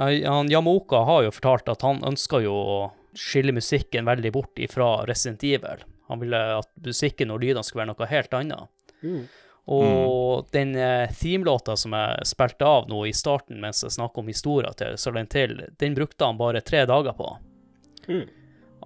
Han, 0.02 0.18
han 0.26 0.52
Yamoka 0.52 1.04
har 1.06 1.28
jo 1.28 1.36
fortalt 1.38 1.70
at 1.74 1.86
han 1.86 2.02
ønsker 2.10 2.42
jo 2.46 2.58
å 2.58 2.80
skille 3.18 3.54
musikken 3.54 4.10
veldig 4.10 4.34
bort 4.34 4.60
ifra 4.62 4.90
Resident 5.10 5.46
Evil. 5.46 5.86
Han 6.08 6.22
ville 6.24 6.40
at 6.60 6.70
musikken 6.86 7.32
og 7.34 7.42
lydene 7.44 7.64
skulle 7.66 7.84
være 7.86 7.94
noe 7.94 8.10
helt 8.12 8.34
annet. 8.38 8.70
Og 9.68 10.48
den 10.56 10.76
eh, 10.80 11.12
themelåta 11.12 11.76
som 11.76 11.92
jeg 11.98 12.28
spilte 12.30 12.66
av 12.66 12.88
nå 12.88 13.02
i 13.10 13.14
starten 13.16 13.60
mens 13.60 13.84
jeg 13.84 13.98
snakket 13.98 14.22
om 14.22 14.32
historia 14.32 14.72
til 14.80 14.96
Silent 15.00 15.36
Hill, 15.36 15.58
den 15.80 15.98
brukte 15.98 16.30
han 16.30 16.40
bare 16.40 16.64
tre 16.64 16.86
dager 16.88 17.18
på. 17.18 17.34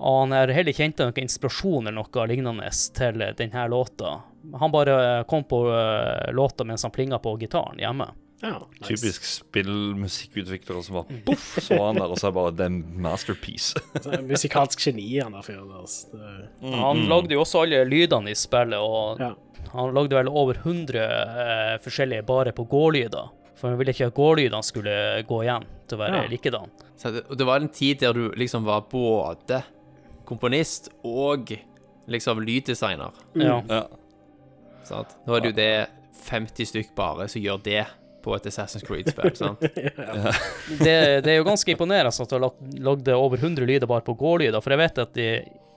Og 0.01 0.19
han 0.23 0.33
har 0.33 0.49
heller 0.49 0.73
ikke 0.73 0.87
henta 0.87 1.05
noen 1.05 1.21
inspirasjon 1.27 1.85
eller 1.85 1.99
noe 1.99 2.25
lignende 2.31 2.71
til 2.97 3.21
denne 3.37 3.67
låta. 3.69 4.15
Han 4.57 4.73
bare 4.73 4.95
kom 5.29 5.45
på 5.45 5.61
eh, 5.69 6.31
låta 6.33 6.65
mens 6.65 6.87
han 6.87 6.95
plinga 6.95 7.21
på 7.21 7.35
gitaren 7.37 7.77
hjemme. 7.77 8.09
Ja, 8.41 8.57
nice. 8.57 8.87
Typisk 8.87 9.23
spillmusikkutviklere 9.27 10.81
som 10.83 10.95
bare 11.01 11.19
poff, 11.27 11.43
så 11.61 11.77
han 11.85 11.99
der, 11.99 12.09
og 12.09 12.17
så 12.17 12.29
er 12.31 12.35
bare 12.37 12.65
en 12.65 12.79
masterpiece. 13.03 13.77
Så 14.01 14.13
en 14.17 14.25
Musikalsk 14.29 14.81
geni, 14.87 15.19
han 15.21 15.35
der 15.35 15.45
fyren 15.45 15.69
altså. 15.77 16.07
Det- 16.17 16.73
Han 16.81 17.03
lagde 17.11 17.35
jo 17.35 17.41
også 17.43 17.61
alle 17.65 17.83
lydene 17.85 18.31
i 18.33 18.37
spillet, 18.37 18.79
og 18.81 19.19
Ja. 19.21 19.33
han 19.75 19.93
lagde 19.93 20.15
vel 20.17 20.27
over 20.29 20.57
100 20.57 21.03
eh, 21.05 21.77
forskjellige 21.85 22.25
bare 22.25 22.51
på 22.57 22.65
gårdlyder. 22.67 23.29
For 23.55 23.69
han 23.69 23.77
ville 23.77 23.93
ikke 23.93 24.07
at 24.09 24.15
gårdlydene 24.17 24.63
skulle 24.65 25.23
gå 25.29 25.43
igjen 25.45 25.65
til 25.87 25.97
å 25.97 26.01
være 26.01 26.23
Ja. 26.23 26.27
likedan. 26.31 26.71
Så 26.97 27.11
det, 27.13 27.23
det 27.37 27.45
var 27.45 27.61
en 27.61 27.69
tid 27.69 27.99
der 28.01 28.13
du 28.13 28.31
liksom 28.37 28.63
var 28.65 28.81
både 28.89 29.61
komponist 30.25 30.89
og 31.05 31.51
liksom 32.09 32.41
lyddesigner. 32.41 33.11
Ja. 33.35 33.61
Ja. 33.69 33.83
Sant? 34.83 35.13
Nå 35.27 35.35
er 35.37 35.41
det 35.45 35.51
jo 35.51 35.57
det 35.61 35.87
50 36.25 36.65
stykk 36.73 36.95
bare 36.97 37.27
som 37.29 37.41
gjør 37.41 37.61
det 37.63 37.85
på 38.23 38.35
et 38.35 38.45
Assassin's 38.51 38.85
Creed-spill. 38.87 39.35
sant? 39.35 39.59
Det, 40.81 40.95
det 41.25 41.31
er 41.33 41.37
jo 41.39 41.45
ganske 41.47 41.73
imponerende 41.73 42.11
at 42.13 42.29
du 42.31 42.35
har 42.37 42.51
lagde 42.89 43.15
over 43.17 43.37
100 43.41 43.65
lyder 43.67 43.87
bare 43.89 44.03
på 44.05 44.15
gårdlyder, 44.19 44.61
for 44.63 44.73
jeg 44.75 44.81
vet 44.83 45.01
at 45.03 45.13
de, 45.17 45.27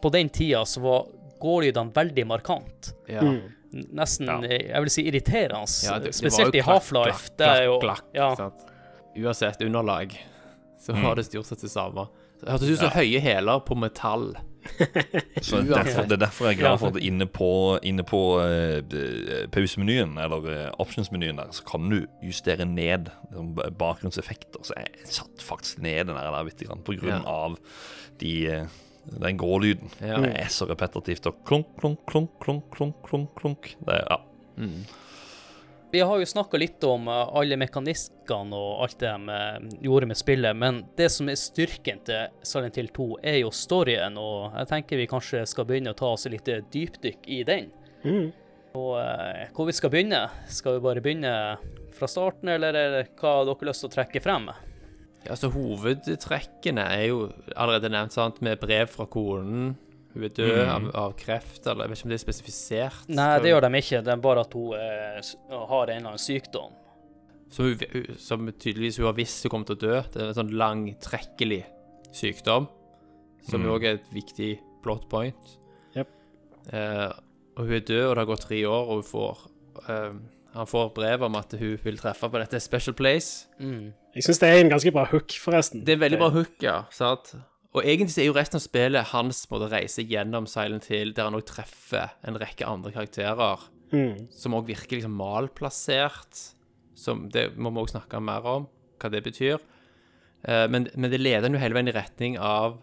på 0.03 0.11
den 0.15 0.29
tida 0.33 0.63
så 0.69 0.83
var 0.85 1.07
gårdlydene 1.43 1.93
veldig 1.97 2.27
markant. 2.31 2.93
Ja. 3.11 3.25
Nesten, 3.75 4.29
Ja. 4.31 4.37
eh, 4.47 4.69
jeg 4.71 4.85
vil 4.85 4.91
si, 4.95 5.03
irriterende. 5.11 5.65
Ja, 5.85 5.99
det- 5.99 6.13
det 6.13 6.15
Spesielt 6.15 6.55
i 6.55 6.63
Half-Life. 6.63 7.31
Det 7.37 7.47
er 7.49 7.65
jo 7.67 7.81
klakk, 7.83 8.05
klakk, 8.15 8.15
ja. 8.15 8.51
Uansett 9.17 9.61
underlag, 9.63 10.15
så 10.81 10.93
var 10.95 11.17
det 11.17 11.25
stort 11.27 11.47
sett 11.47 11.61
det 11.61 11.71
samme. 11.71 12.07
Det 12.41 12.51
hørtes 12.51 12.71
ut 12.71 12.79
som 12.79 12.91
høye 12.95 13.21
hæler 13.23 13.61
på 13.67 13.77
metall. 13.79 14.35
Så 15.45 15.61
det 15.61 15.71
er, 15.71 15.83
derfor, 15.85 16.07
det 16.09 16.17
er 16.17 16.23
derfor 16.25 16.49
jeg 16.49 16.57
er 16.57 16.61
glad 16.61 16.79
for 16.81 16.95
at 16.95 17.03
inne 17.05 17.27
på, 17.31 17.49
inne 17.87 18.05
på 18.07 18.21
eh, 18.43 18.79
eh, 18.81 19.45
pausemenyen, 19.53 20.17
eller 20.21 20.49
uh, 20.49 20.71
options-menyen 20.83 21.39
der, 21.41 21.53
så 21.55 21.67
kan 21.69 21.91
du 21.93 21.99
justere 22.25 22.67
ned 22.69 23.11
liksom, 23.29 23.53
bakgrunnseffekter. 23.79 24.65
Så 24.65 24.77
jeg 24.81 25.13
satt 25.19 25.45
faktisk 25.45 25.83
ned 25.85 26.09
den 26.09 26.17
der, 26.17 26.51
grann, 26.65 26.85
på 26.87 26.97
grunn 27.01 27.21
Ja. 27.21 27.23
av 27.29 27.59
de, 28.21 28.35
uh, 28.49 28.83
den 29.21 29.39
grålyden. 29.39 29.93
Ja. 30.01 30.19
Det 30.25 30.35
er 30.41 30.51
så 30.53 30.69
repetitivt 30.71 31.27
og 31.31 31.43
klunk, 31.47 31.75
klunk, 31.81 32.01
klunk, 32.11 32.37
klunk, 32.41 33.01
klunk, 33.05 33.35
klunk. 33.39 33.75
Det, 33.85 34.01
ja. 34.01 34.21
Vi 35.95 36.01
har 36.01 36.19
jo 36.19 36.27
snakka 36.27 36.59
litt 36.59 36.85
om 36.85 37.05
eh, 37.07 37.29
alle 37.39 37.55
mekaniskene 37.55 38.59
og 38.59 38.81
alt 38.83 38.97
det 38.99 39.13
de 39.13 39.35
eh, 39.37 39.67
gjorde 39.87 40.09
med 40.11 40.19
spillet, 40.19 40.57
men 40.59 40.81
det 40.99 41.07
som 41.15 41.29
er 41.31 41.39
styrken 41.39 42.01
til 42.03 42.33
Silent 42.43 42.81
Hill 42.81 42.89
2, 42.97 43.07
er 43.23 43.37
jo 43.39 43.53
storyen, 43.55 44.19
og 44.19 44.57
jeg 44.59 44.73
tenker 44.73 44.99
vi 44.99 45.07
kanskje 45.13 45.45
skal 45.47 45.69
begynne 45.69 45.93
å 45.95 45.99
ta 46.01 46.11
oss 46.17 46.27
et 46.27 46.35
lite 46.35 46.57
dypdykk 46.75 47.29
i 47.31 47.39
den. 47.47 47.71
Og 48.75 48.91
eh, 49.05 49.45
hvor 49.55 49.71
vi 49.71 49.77
skal 49.79 49.95
begynne? 49.95 50.25
Skal 50.51 50.81
vi 50.81 50.85
bare 50.89 51.05
begynne 51.05 51.37
fra 51.95 52.11
starten, 52.11 52.51
eller 52.57 52.75
er 52.75 52.99
hva 53.15 53.37
dere 53.47 53.55
har 53.55 53.71
lyst 53.71 53.87
til 53.87 53.93
å 53.93 53.95
trekke 53.95 54.27
frem? 54.27 54.51
Ja, 55.29 55.39
så 55.39 55.53
Hovedtrekkene 55.55 56.89
er 56.91 57.05
jo 57.13 57.29
allerede 57.55 57.95
nevnt, 57.95 58.19
sant, 58.19 58.43
med 58.43 58.59
brev 58.67 58.91
fra 58.91 59.07
konen. 59.07 59.77
Hun 60.15 60.23
er 60.29 60.31
død 60.31 60.61
av, 60.63 60.85
av 60.95 61.13
kreft, 61.19 61.65
eller 61.67 61.89
jeg 61.89 61.91
vet 61.91 61.99
ikke 61.99 62.07
om 62.07 62.13
det 62.13 62.17
er 62.17 62.23
spesifisert. 62.23 63.07
Nei, 63.11 63.31
det 63.43 63.51
gjør 63.51 63.65
de 63.65 63.79
ikke, 63.81 64.01
det 64.07 64.13
er 64.13 64.21
bare 64.23 64.45
at 64.47 64.53
hun 64.55 64.77
eh, 64.79 65.31
har 65.51 65.91
en 65.91 65.97
eller 65.97 66.11
annen 66.13 66.23
sykdom. 66.23 66.77
Som, 67.55 67.67
hun, 67.67 68.13
som 68.23 68.47
tydeligvis 68.47 69.01
hun 69.01 69.09
har 69.09 69.17
visst 69.19 69.47
hun 69.47 69.53
kommer 69.53 69.71
til 69.71 69.77
å 69.77 69.83
dø. 69.83 69.97
Det 70.15 70.21
er 70.21 70.31
en 70.31 70.37
sånn 70.39 70.53
langtrekkelig 70.55 71.61
sykdom, 72.15 72.69
som 73.49 73.67
jo 73.67 73.75
mm. 73.75 73.87
er 73.89 73.99
et 73.99 74.13
viktig 74.15 74.51
plot 74.85 75.09
point. 75.11 75.51
Yep. 75.99 76.13
Eh, 76.71 77.11
og 77.59 77.67
hun 77.67 77.75
er 77.81 77.83
død, 77.83 78.05
og 78.05 78.15
det 78.15 78.23
har 78.23 78.31
gått 78.31 78.47
tre 78.47 78.61
år, 78.71 78.87
og 78.87 79.03
hun 79.03 79.09
får 79.09 79.43
eh, 79.89 80.15
Han 80.55 80.71
får 80.71 80.93
brev 80.95 81.25
om 81.27 81.35
at 81.41 81.57
hun 81.59 81.75
vil 81.83 81.99
treffe 81.99 82.31
på 82.31 82.39
dette 82.39 82.61
Special 82.63 82.95
Place. 82.95 83.49
Jeg 83.59 84.23
syns 84.23 84.39
det 84.39 84.53
er 84.53 84.61
en 84.63 84.71
ganske 84.71 84.95
bra 84.95 85.03
hook, 85.11 85.35
forresten. 85.43 85.83
Det 85.83 85.97
er 85.97 85.99
en 85.99 86.05
veldig 86.05 86.23
bra 86.23 86.31
hook, 86.37 86.55
ja. 86.63 86.77
Sant? 86.95 87.35
Og 87.75 87.83
egentlig 87.83 88.23
er 88.23 88.29
jo 88.29 88.37
resten 88.37 88.61
av 88.61 88.63
spillet 88.63 89.11
hans 89.11 89.45
måte 89.51 89.67
å 89.67 89.73
reise 89.73 90.05
gjennom 90.07 90.47
Silent 90.47 90.87
Hill, 90.93 91.11
der 91.15 91.27
han 91.27 91.35
òg 91.35 91.47
treffer 91.49 92.13
en 92.23 92.39
rekke 92.39 92.69
andre 92.71 92.95
karakterer 92.95 93.71
Mm. 93.95 94.27
som 94.33 94.57
òg 94.57 94.67
virker 94.67 94.99
liksom 94.99 95.15
malplassert. 95.15 96.41
Som 96.99 97.29
det 97.31 97.53
må 97.59 97.73
vi 97.75 97.83
òg 97.83 97.93
snakke 97.93 98.21
mer 98.23 98.47
om, 98.47 98.67
hva 99.03 99.11
det 99.11 99.23
betyr. 99.27 99.63
Eh, 100.47 100.67
men, 100.71 100.89
men 100.95 101.11
det 101.11 101.21
leder 101.21 101.51
jo 101.51 101.61
hele 101.63 101.77
veien 101.77 101.91
i 101.91 101.95
retning 101.95 102.39
av 102.39 102.79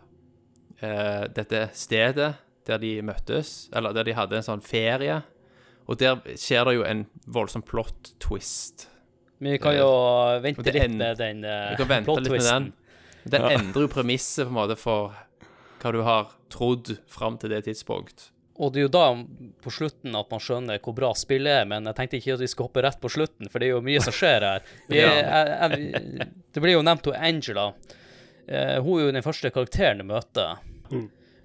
eh, 0.81 1.27
dette 1.31 1.69
stedet 1.77 2.33
der 2.67 2.81
de 2.81 2.93
møttes, 3.05 3.69
eller 3.73 3.95
der 3.95 4.05
de 4.07 4.15
hadde 4.17 4.37
en 4.37 4.45
sånn 4.45 4.63
ferie. 4.63 5.21
Og 5.89 5.97
der 5.99 6.19
skjer 6.39 6.67
det 6.67 6.75
jo 6.77 6.83
en 6.87 7.05
voldsom 7.25 7.63
plot 7.65 8.13
twist. 8.21 8.87
Men 9.41 9.55
vi 9.55 9.61
kan 9.63 9.73
jo 9.73 9.89
vente 10.43 10.69
litt 10.69 10.93
med 10.93 11.17
den 11.17 11.41
uh, 11.41 11.71
Vi 11.73 11.79
kan 11.79 11.89
den. 13.23 13.41
Den 13.41 13.51
endrer 13.59 13.87
jo 13.87 13.91
premisset 13.93 14.45
på 14.47 14.51
en 14.53 14.57
måte 14.59 14.77
for 14.79 15.15
hva 15.81 15.91
du 15.95 16.01
har 16.05 16.29
trodd 16.53 16.95
fram 17.09 17.37
til 17.41 17.49
det 17.53 17.63
tidspunkt. 17.65 18.27
Og 18.61 18.73
det 18.73 18.81
er 18.81 18.85
jo 18.85 18.91
da 18.93 19.05
på 19.63 19.71
slutten 19.73 20.13
at 20.19 20.29
man 20.29 20.41
skjønner 20.43 20.77
hvor 20.83 20.93
bra 20.93 21.09
spillet 21.17 21.61
er, 21.63 21.65
men 21.65 21.87
jeg 21.89 21.97
tenkte 21.97 22.19
ikke 22.19 22.35
at 22.35 22.43
vi 22.43 22.49
skal 22.51 22.67
hoppe 22.67 22.83
rett 22.85 22.99
på 23.01 23.09
slutten, 23.09 23.49
for 23.49 23.57
det 23.63 23.69
er 23.69 23.73
jo 23.73 23.81
mye 23.85 24.01
som 24.03 24.13
skjer 24.13 24.45
her. 24.45 24.67
Vi, 24.91 24.99
Ja. 25.01 25.13
jeg, 25.17 25.79
jeg, 25.81 26.27
det 26.53 26.61
blir 26.61 26.75
jo 26.75 26.83
nevnt 26.85 27.07
hun 27.09 27.17
Angela. 27.17 27.65
Eh, 28.45 28.77
hun 28.83 28.99
er 28.99 29.05
jo 29.07 29.15
den 29.17 29.25
første 29.25 29.49
karakteren 29.55 30.03
du 30.03 30.07
møter. 30.11 30.59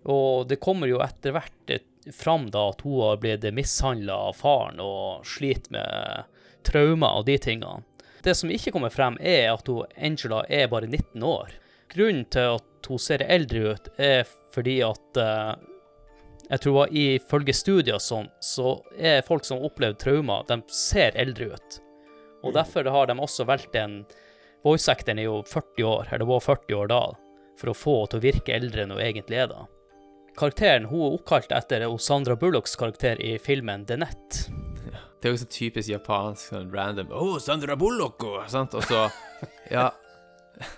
Og 0.07 0.47
det 0.51 0.61
kommer 0.63 0.91
jo 0.91 1.01
etter 1.03 1.33
hvert 1.35 1.73
fram 2.15 2.51
da 2.55 2.69
at 2.71 2.85
hun 2.87 3.01
har 3.03 3.17
blitt 3.23 3.47
mishandla 3.57 4.15
av 4.29 4.37
faren 4.39 4.79
og 4.85 5.25
sliter 5.27 5.73
med 5.75 6.29
traumer 6.67 7.17
og 7.23 7.27
de 7.27 7.39
tingene. 7.43 7.81
Det 8.23 8.35
som 8.37 8.51
ikke 8.51 8.73
kommer 8.75 8.91
frem, 8.91 9.17
er 9.23 9.53
at 9.55 9.67
hun, 9.71 9.87
Angela 9.97 10.45
er 10.51 10.69
bare 10.71 10.87
19 10.91 11.23
år. 11.27 11.55
Grunnen 11.93 12.25
til 12.33 12.57
at 12.59 12.89
hun 12.91 13.01
ser 13.03 13.25
eldre 13.27 13.75
ut, 13.75 13.89
er 13.99 14.27
fordi 14.55 14.79
at 14.87 15.21
eh, 15.21 15.55
jeg 16.47 16.63
tror 16.63 16.85
at 16.85 16.95
ifølge 16.95 17.55
studier 17.57 17.99
sånn, 18.03 18.29
så 18.43 18.77
er 18.95 19.25
folk 19.27 19.47
som 19.47 19.59
har 19.59 19.71
opplevd 19.71 19.99
traumer, 20.03 20.45
de 20.49 20.61
ser 20.73 21.17
eldre 21.19 21.53
ut. 21.57 21.79
Og 22.47 22.55
derfor 22.55 22.87
har 22.95 23.09
de 23.11 23.17
også 23.19 23.47
valgt 23.49 23.75
en 23.81 24.05
Voice 24.67 24.91
actoren 24.91 25.21
er 25.23 25.29
jo 25.29 25.41
40 25.47 25.85
år, 25.87 26.09
eller 26.11 26.27
var 26.27 26.41
40 26.43 26.75
år 26.75 26.89
da, 26.91 27.01
for 27.61 27.71
å 27.71 27.75
få 27.77 27.93
henne 28.01 28.11
til 28.11 28.19
å 28.19 28.25
virke 28.25 28.55
eldre 28.57 28.83
enn 28.83 28.95
hun 28.97 29.03
egentlig 29.03 29.39
er 29.45 29.51
da. 29.53 29.61
Karakteren 30.37 30.89
hun 30.91 31.05
er 31.07 31.15
oppkalt 31.21 31.53
etter 31.55 31.85
Sandra 32.03 32.35
Bullocks 32.37 32.75
karakter 32.77 33.21
i 33.23 33.37
filmen 33.43 33.87
The 33.87 34.01
Net. 34.03 34.41
Det 35.23 35.31
er 35.31 35.37
jo 35.37 35.41
så 35.41 35.47
typisk 35.49 35.89
japansk, 35.93 36.51
sånn 36.51 36.69
random 36.75 37.09
Å, 37.15 37.23
oh, 37.23 37.39
Sandra 37.43 37.77
Bullock! 37.79 38.27
og- 38.27 38.51
Sant? 38.53 38.75
Og 38.75 38.85
så 38.85 39.07
Ja. 39.77 39.89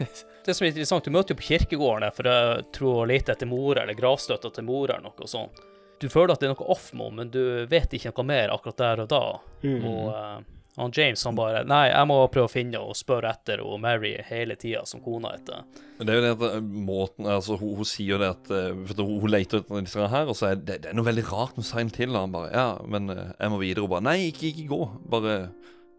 Det 0.46 0.54
som 0.54 0.64
er 0.64 0.70
interessant, 0.70 1.06
du 1.06 1.10
møter 1.10 1.34
jo 1.34 1.40
på 1.40 1.48
kirkegården 1.48 2.12
for 2.14 2.28
jeg 2.30 2.66
tror 2.76 3.00
å 3.02 3.06
lete 3.10 3.34
etter 3.34 3.48
mora, 3.50 3.82
eller 3.82 3.98
gravstøtta 3.98 4.52
til 4.54 4.66
mora, 4.68 4.98
eller 5.00 5.10
noe 5.10 5.30
sånt. 5.30 5.64
Du 5.98 6.10
føler 6.12 6.34
at 6.34 6.42
det 6.42 6.50
er 6.50 6.52
noe 6.52 6.68
off 6.70 6.92
med 6.92 7.08
henne, 7.08 7.16
men 7.22 7.32
du 7.34 7.42
vet 7.70 7.96
ikke 7.96 8.12
noe 8.12 8.28
mer 8.28 8.52
akkurat 8.54 8.82
der 8.82 9.02
og 9.06 9.08
da. 9.10 9.22
Og 9.66 10.02
uh, 10.12 10.36
han 10.76 10.92
James 10.92 11.22
han 11.24 11.38
bare 11.38 11.62
Nei, 11.64 11.86
jeg 11.88 12.08
må 12.10 12.18
prøve 12.28 12.50
å 12.50 12.52
finne 12.52 12.76
henne 12.76 12.92
og 12.92 12.98
spørre 12.98 13.30
etter 13.32 13.62
og 13.64 13.78
Mary 13.80 14.12
hele 14.28 14.58
tida, 14.60 14.84
som 14.86 15.00
kona 15.02 15.32
heter. 15.32 15.64
Men 15.96 16.08
det 16.08 16.12
er 16.12 16.18
jo 16.20 16.24
det 16.26 16.32
at 16.34 16.44
eh, 16.50 16.66
måten 16.90 17.30
Altså, 17.32 17.56
hun, 17.56 17.72
hun 17.78 17.88
sier 17.88 18.12
jo 18.12 18.18
det 18.20 18.28
at 18.34 18.50
eh, 18.52 18.82
for 18.90 19.00
Hun 19.08 19.22
hun 19.24 19.32
leter 19.32 19.62
etter 19.62 19.86
disse 19.86 20.10
her, 20.12 20.28
og 20.28 20.36
så 20.36 20.50
er 20.50 20.60
det, 20.60 20.82
det 20.84 20.90
er 20.92 20.98
noe 20.98 21.08
veldig 21.08 21.24
rart 21.30 21.56
noe 21.56 21.66
Silent 21.66 21.96
til. 21.96 22.12
og 22.12 22.26
Han 22.26 22.36
bare 22.36 22.52
Ja, 22.52 22.66
men 22.84 23.08
jeg 23.08 23.54
må 23.54 23.62
videre. 23.62 23.86
Og 23.86 23.94
bare 23.96 24.04
Nei, 24.04 24.18
ikke, 24.28 24.52
ikke 24.52 24.68
gå. 24.74 24.82
Bare 25.16 25.38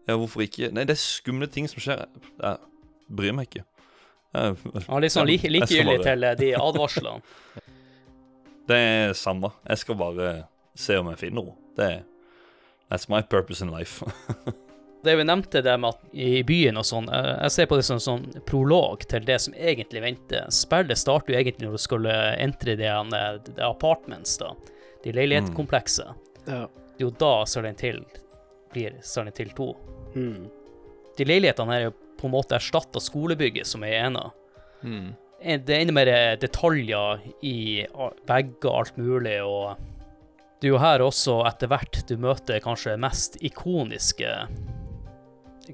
Ja, 0.06 0.14
hvorfor 0.14 0.46
ikke? 0.46 0.70
Nei, 0.70 0.86
det 0.86 0.94
er 0.94 1.02
skumle 1.02 1.50
ting 1.50 1.66
som 1.68 1.82
skjer. 1.82 2.06
Jeg 2.38 2.62
bryr 3.10 3.34
meg 3.34 3.50
ikke. 3.50 3.66
Han 4.34 4.96
er 4.98 5.00
litt 5.06 5.14
sånn 5.14 5.26
likegyldig 5.28 5.96
bare- 5.98 6.04
til 6.04 6.24
eh, 6.24 6.36
de 6.38 6.52
advarslene. 6.58 7.20
Det 8.68 8.76
er 8.76 9.12
samme. 9.16 9.48
Jeg 9.64 9.80
skal 9.80 9.96
bare 9.96 10.32
se 10.76 10.98
om 11.00 11.06
jeg 11.08 11.20
finner 11.22 11.46
henne. 11.46 11.54
Det 11.78 11.84
er 11.94 12.00
That's 12.88 13.08
my 13.08 13.20
purpose 13.22 13.64
in 13.64 13.70
life. 13.72 14.04
Det 15.04 15.14
vi 15.16 15.24
nevnte 15.24 15.60
det 15.62 15.76
med 15.78 15.94
at 15.94 16.00
i 16.12 16.42
byen 16.42 16.76
og 16.80 16.84
sånn, 16.84 17.06
eh, 17.14 17.28
jeg 17.44 17.52
ser 17.54 17.66
på 17.70 17.76
det 17.78 17.84
som 17.86 18.00
sånn 18.02 18.24
prolog 18.48 19.04
til 19.08 19.22
det 19.24 19.36
som 19.44 19.54
egentlig 19.54 20.02
venter. 20.02 20.48
Spillet 20.52 20.98
starter 20.98 21.32
jo 21.32 21.38
egentlig 21.38 21.68
når 21.68 21.76
du 21.78 21.82
skulle 21.84 22.14
entre 22.42 22.74
de, 22.80 22.88
det 23.12 23.52
de 23.54 23.62
apartments, 23.62 24.34
da. 24.42 24.50
De 25.04 25.12
leilighetskomplekset. 25.14 26.10
Ja. 26.48 26.64
Det 26.66 26.98
er 26.98 27.06
jo 27.06 27.12
da 27.14 27.30
Silent 27.46 27.84
Hill 27.86 28.00
blir 28.74 28.96
Silent 29.06 29.38
Hill 29.38 29.52
2. 29.54 29.68
Mm. 30.16 30.48
De 31.16 31.28
leilighetene 31.30 31.76
er 31.78 31.86
jo 31.86 31.94
på 32.18 32.28
en 32.28 32.34
måte 32.34 32.58
erstatta 32.58 33.00
skolebygget 33.02 33.68
som 33.68 33.86
er 33.86 33.96
ena. 34.02 34.28
Mm. 34.82 35.14
Det 35.38 35.70
er 35.70 35.84
enda 35.84 35.94
mer 35.94 36.10
detaljer 36.42 37.22
i 37.46 37.84
vegger 38.26 38.70
og 38.72 38.78
alt 38.80 38.96
mulig, 38.98 39.36
og 39.46 39.78
det 40.58 40.66
er 40.66 40.72
jo 40.72 40.80
her 40.82 41.04
også 41.04 41.36
etter 41.46 41.70
hvert 41.70 42.00
du 42.08 42.16
møter 42.18 42.58
kanskje 42.64 42.96
mest 42.98 43.38
ikoniske 43.46 44.32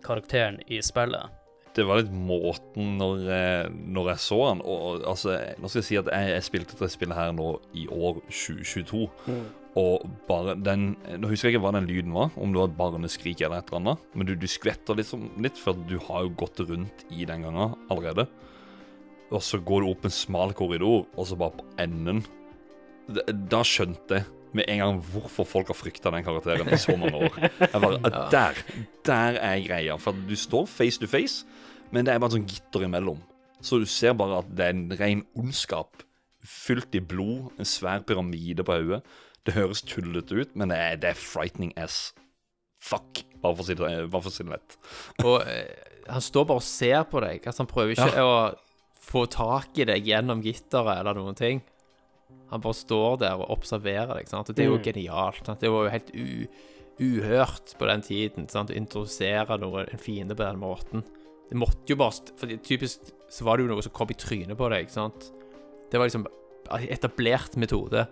karakteren 0.05 0.61
i 0.69 0.83
spillet. 0.85 1.33
det 1.75 1.87
var 1.87 2.03
litt 2.03 2.13
måten 2.13 2.99
når 3.01 3.25
jeg, 3.25 3.71
når 3.97 4.11
jeg 4.13 4.23
så 4.23 4.41
han 4.51 4.61
og, 4.63 5.03
altså, 5.11 5.39
Nå 5.59 5.71
skal 5.71 5.81
jeg 5.81 5.89
si 5.89 5.99
at 5.99 6.11
jeg, 6.13 6.31
jeg 6.35 6.47
spilte 6.47 6.77
dette 6.77 6.93
spillet 6.93 7.19
her 7.19 7.33
nå 7.35 7.49
i 7.73 7.87
år 7.89 8.21
2022. 8.29 9.09
Og 9.81 10.05
bare 10.29 10.55
den 10.55 10.93
Nå 11.19 11.31
husker 11.33 11.49
jeg 11.49 11.57
ikke 11.57 11.65
hva 11.65 11.73
den 11.75 11.89
lyden 11.91 12.15
var, 12.15 12.31
om 12.39 12.53
det 12.55 12.61
var 12.61 12.69
et 12.71 12.77
barneskrik 12.79 13.41
eller 13.43 13.59
et 13.59 13.71
eller 13.73 13.81
annet. 13.83 14.05
Men 14.15 14.29
du, 14.29 14.35
du 14.39 14.47
skvetter 14.51 14.99
liksom 15.01 15.27
litt, 15.43 15.59
for 15.59 15.75
du 15.91 15.97
har 16.07 16.27
jo 16.27 16.35
gått 16.45 16.63
rundt 16.63 17.03
i 17.11 17.27
den 17.27 17.43
gangen 17.47 17.75
allerede. 17.91 18.29
Og 19.35 19.43
så 19.43 19.59
går 19.59 19.83
du 19.83 19.91
opp 19.91 20.07
en 20.07 20.15
smal 20.15 20.55
korridor, 20.55 21.09
og 21.17 21.27
så 21.27 21.39
bare 21.41 21.57
på 21.59 21.67
enden 21.83 22.23
Da 23.51 23.61
skjønte 23.67 24.21
jeg 24.21 24.31
med 24.55 24.69
en 24.71 24.79
gang 24.79 24.99
hvorfor 25.11 25.47
folk 25.49 25.73
har 25.73 25.77
frykta 25.77 26.13
den 26.15 26.23
karakteren 26.23 26.71
i 26.71 26.79
så 26.79 26.95
mange 26.95 27.27
år. 27.27 27.39
Jeg 27.59 27.81
bare, 27.83 28.29
Der 28.31 28.61
der 29.05 29.39
er 29.43 29.61
greia. 29.67 29.97
For 29.99 30.15
du 30.15 30.37
står 30.39 30.69
face 30.71 31.01
to 31.03 31.09
face, 31.11 31.43
men 31.91 32.07
det 32.07 32.15
er 32.15 32.23
bare 32.23 32.37
sånn 32.37 32.47
gitter 32.47 32.87
imellom. 32.87 33.19
Så 33.65 33.81
du 33.83 33.87
ser 33.91 34.15
bare 34.15 34.39
at 34.45 34.51
det 34.55 34.69
er 34.69 34.77
en 34.77 34.95
ren 35.01 35.25
ondskap. 35.35 36.05
Fylt 36.45 36.95
i 36.95 37.01
blod, 37.03 37.51
en 37.59 37.67
svær 37.67 38.05
pyramide 38.07 38.63
på 38.63 38.79
hodet. 38.79 39.03
Det 39.45 39.55
høres 39.59 39.83
tullete 39.85 40.39
ut, 40.41 40.55
men 40.57 40.71
det 40.73 40.79
er, 40.81 40.97
det 41.03 41.11
er 41.13 41.19
frightening 41.21 41.75
as 41.81 42.13
fuck. 42.81 43.23
Bare 43.43 43.57
for 43.59 43.65
å 43.65 43.67
si 43.69 43.75
det, 43.77 43.91
for 44.13 44.31
å 44.31 44.33
si 44.33 44.45
det 44.47 44.55
lett. 44.55 44.77
Og 45.29 45.43
eh, 45.45 45.69
han 46.09 46.21
står 46.25 46.47
bare 46.49 46.61
og 46.63 46.67
ser 46.67 47.05
på 47.09 47.21
deg. 47.25 47.45
Altså, 47.45 47.63
han 47.65 47.71
prøver 47.71 47.93
ikke 47.97 48.25
å 48.25 48.35
få 49.05 49.27
tak 49.33 49.77
i 49.81 49.87
deg 49.89 50.05
gjennom 50.09 50.41
gitteret 50.45 50.99
eller 51.03 51.17
noen 51.17 51.37
ting. 51.37 51.61
Han 52.51 52.61
bare 52.65 52.77
står 52.77 53.19
der 53.21 53.41
og 53.41 53.51
observerer 53.53 54.15
deg. 54.19 54.29
Sant? 54.29 54.49
Og 54.53 54.57
det 54.57 54.65
er 54.65 54.71
jo 54.73 54.79
Mm. 54.79 54.85
genialt. 54.85 55.45
Sant? 55.47 55.61
Det 55.61 55.71
var 55.73 55.85
jo 55.87 55.93
helt 55.93 56.11
uhørt 57.01 57.75
på 57.79 57.89
den 57.89 58.03
tiden 58.05 58.49
sant? 58.53 58.71
å 58.71 58.77
introdusere 58.79 59.57
noe, 59.61 59.85
en 59.91 59.99
fiende 60.01 60.37
på 60.37 60.45
den 60.47 60.61
måten. 60.61 61.05
Det 61.51 61.57
måtte 61.61 61.89
jo 61.93 61.97
bare 62.01 62.33
For 62.41 62.47
typisk 62.65 63.11
så 63.33 63.45
var 63.45 63.57
det 63.59 63.67
jo 63.67 63.73
noe 63.75 63.83
som 63.85 63.93
kom 63.93 64.09
i 64.13 64.17
trynet 64.19 64.57
på 64.59 64.69
deg. 64.73 64.91
Sant? 64.93 65.31
Det 65.91 65.99
var 66.01 66.09
liksom 66.09 66.27
etablert 66.89 67.57
metode. 67.61 68.07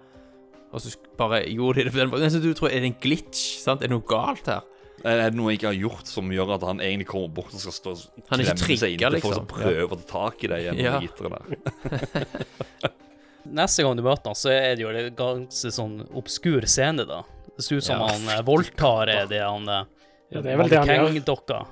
Og 0.73 0.81
så 0.81 0.93
bare 1.19 1.43
gjorde 1.53 1.83
de 1.83 1.85
det 1.89 1.93
på 1.95 2.01
den 2.01 2.11
måten. 2.13 2.31
Så 2.33 2.41
du 2.43 2.53
tror, 2.57 2.69
Er 2.73 2.81
det 2.81 2.93
en 2.93 3.01
glitch? 3.03 3.59
Sant? 3.61 3.83
Er 3.83 3.91
det 3.91 3.97
noe 3.97 4.07
galt 4.09 4.47
her? 4.49 4.63
Er 5.05 5.19
det 5.31 5.35
noe 5.35 5.51
jeg 5.51 5.59
ikke 5.59 5.71
har 5.73 5.81
gjort 5.81 6.07
som 6.07 6.31
gjør 6.31 6.55
at 6.55 6.63
han 6.69 6.81
egentlig 6.81 7.09
kommer 7.11 7.29
bort 7.35 7.53
og 7.57 7.61
skal 7.61 7.75
stå 7.75 7.91
og 7.97 8.27
Han 8.31 8.41
ikke 8.45 8.55
klemme 8.61 8.79
seg 8.79 8.93
inntil 8.95 9.17
for 9.21 9.33
å 9.33 9.41
liksom. 9.41 9.49
prøve 9.51 9.89
å 9.89 9.99
ta 9.99 10.07
tak 10.13 10.45
i 10.47 10.51
deg 10.53 10.63
gjennom 10.69 10.85
Ja. 10.85 11.01
gitteret 11.03 11.33
der? 11.35 12.91
Neste 13.63 13.83
gang 13.83 13.97
du 13.99 14.05
møter 14.07 14.31
han, 14.31 14.39
så 14.39 14.53
er 14.55 14.77
det 14.79 14.85
jo 14.85 14.93
en 14.95 15.15
ganske 15.19 15.73
sånn 15.75 15.97
obskur 16.15 16.63
scene, 16.71 17.05
da. 17.09 17.23
Det 17.57 17.65
ser 17.67 17.81
ut 17.83 17.85
som 17.89 17.99
Ja. 18.01 18.07
han 18.13 18.29
eh, 18.31 18.43
voldtar 18.47 19.11
er 19.11 19.27
det 19.27 19.43
han 19.43 19.67
eh, 19.69 19.85
Ja, 20.33 20.41
det 20.41 20.53
er 20.53 20.57
vel 20.57 20.71
det 20.71 20.79
han 20.79 20.89
gjør. 20.89 21.67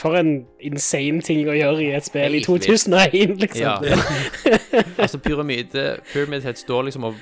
For 0.00 0.16
en 0.16 0.46
insane 0.64 1.20
ting 1.20 1.42
å 1.50 1.52
gjøre 1.52 1.82
i 1.82 1.90
et 1.92 2.06
spill 2.06 2.38
i 2.38 2.40
2001, 2.40 3.34
liksom. 3.42 3.66
Ja. 3.66 3.80
Altså, 5.02 5.18
pyramide 5.18 5.98
Pyramid 6.12 6.42
Head 6.46 6.56
står 6.56 6.86
liksom 6.88 7.04
og, 7.10 7.18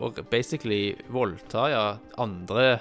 og 0.00 0.18
basically 0.30 0.94
voldtar 1.08 1.68
ja, 1.72 1.84
andre 2.18 2.78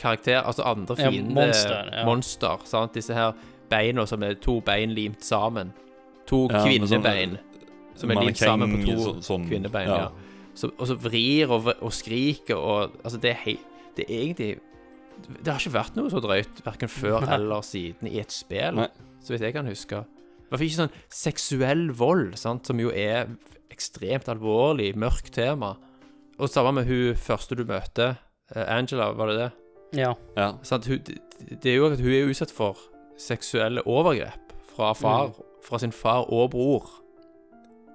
karakterer, 0.00 0.42
altså 0.48 0.62
andre 0.66 0.96
Ja, 0.98 1.10
monster, 1.22 1.90
ja. 1.92 2.04
monster, 2.08 2.62
sant? 2.64 2.94
Disse 2.94 3.14
her 3.14 3.32
beina 3.70 4.06
som 4.06 4.22
er 4.22 4.34
to 4.34 4.60
bein 4.60 4.90
limt 4.96 5.22
sammen. 5.24 5.72
To 6.26 6.48
Ja, 6.50 6.64
kvinnebein 6.64 6.88
sånn- 6.88 7.02
kvinnebein 7.04 7.38
som 7.94 8.10
er 8.10 8.14
limt 8.24 8.36
sammen 8.38 8.72
på 8.76 8.86
to 8.86 9.20
sånn- 9.20 9.46
kvinnebein. 9.48 9.86
ja. 9.88 9.96
Ja. 9.96 10.08
Så, 10.54 10.70
og 10.78 10.86
så 10.88 10.96
vrir 10.98 11.50
og, 11.50 11.66
og 11.80 11.92
skriker 11.92 12.56
og 12.56 12.90
Altså, 13.04 13.20
det 13.20 13.30
er, 13.30 13.34
hei, 13.44 13.58
det 13.96 14.04
er 14.08 14.14
egentlig 14.24 14.58
Det 15.44 15.52
har 15.52 15.60
ikke 15.60 15.72
vært 15.78 15.96
noe 15.96 16.10
så 16.10 16.20
drøyt, 16.20 16.64
verken 16.64 16.88
før 16.88 17.22
eller 17.30 17.60
siden, 17.62 18.08
i 18.08 18.18
et 18.20 18.32
spill, 18.32 18.74
Nei. 18.74 18.88
så 19.22 19.30
vidt 19.34 19.42
jeg 19.42 19.52
kan 19.52 19.66
huske. 19.66 19.92
I 20.00 20.48
hvert 20.48 20.58
fall 20.58 20.66
ikke 20.66 20.80
sånn 20.80 20.90
seksuell 21.10 21.90
vold, 21.92 22.36
sant, 22.38 22.66
som 22.66 22.78
jo 22.80 22.90
er 22.90 23.28
ekstremt 23.70 24.26
alvorlig, 24.28 24.94
mørkt 24.96 25.30
tema. 25.30 25.76
Og 26.40 26.48
samme 26.48 26.72
med 26.72 26.88
hun 26.88 27.18
første 27.20 27.56
du 27.58 27.66
møter, 27.68 28.14
eh, 28.54 28.64
Angela, 28.64 29.10
var 29.12 29.28
det 29.28 29.36
det? 29.36 29.50
Ja. 30.00 30.14
Ja. 30.36 30.54
Sånn, 30.64 30.86
Hun, 30.86 31.02
det, 31.04 31.18
det 31.60 31.72
er 31.72 31.76
jo 31.76 31.90
at 31.90 32.00
hun 32.00 32.14
er 32.14 32.30
utsatt 32.30 32.52
for 32.54 32.78
seksuelle 33.20 33.84
overgrep 33.84 34.54
fra 34.70 34.94
far, 34.96 35.34
fra 35.66 35.80
sin 35.82 35.92
far 35.92 36.30
og 36.32 36.52
bror, 36.54 36.88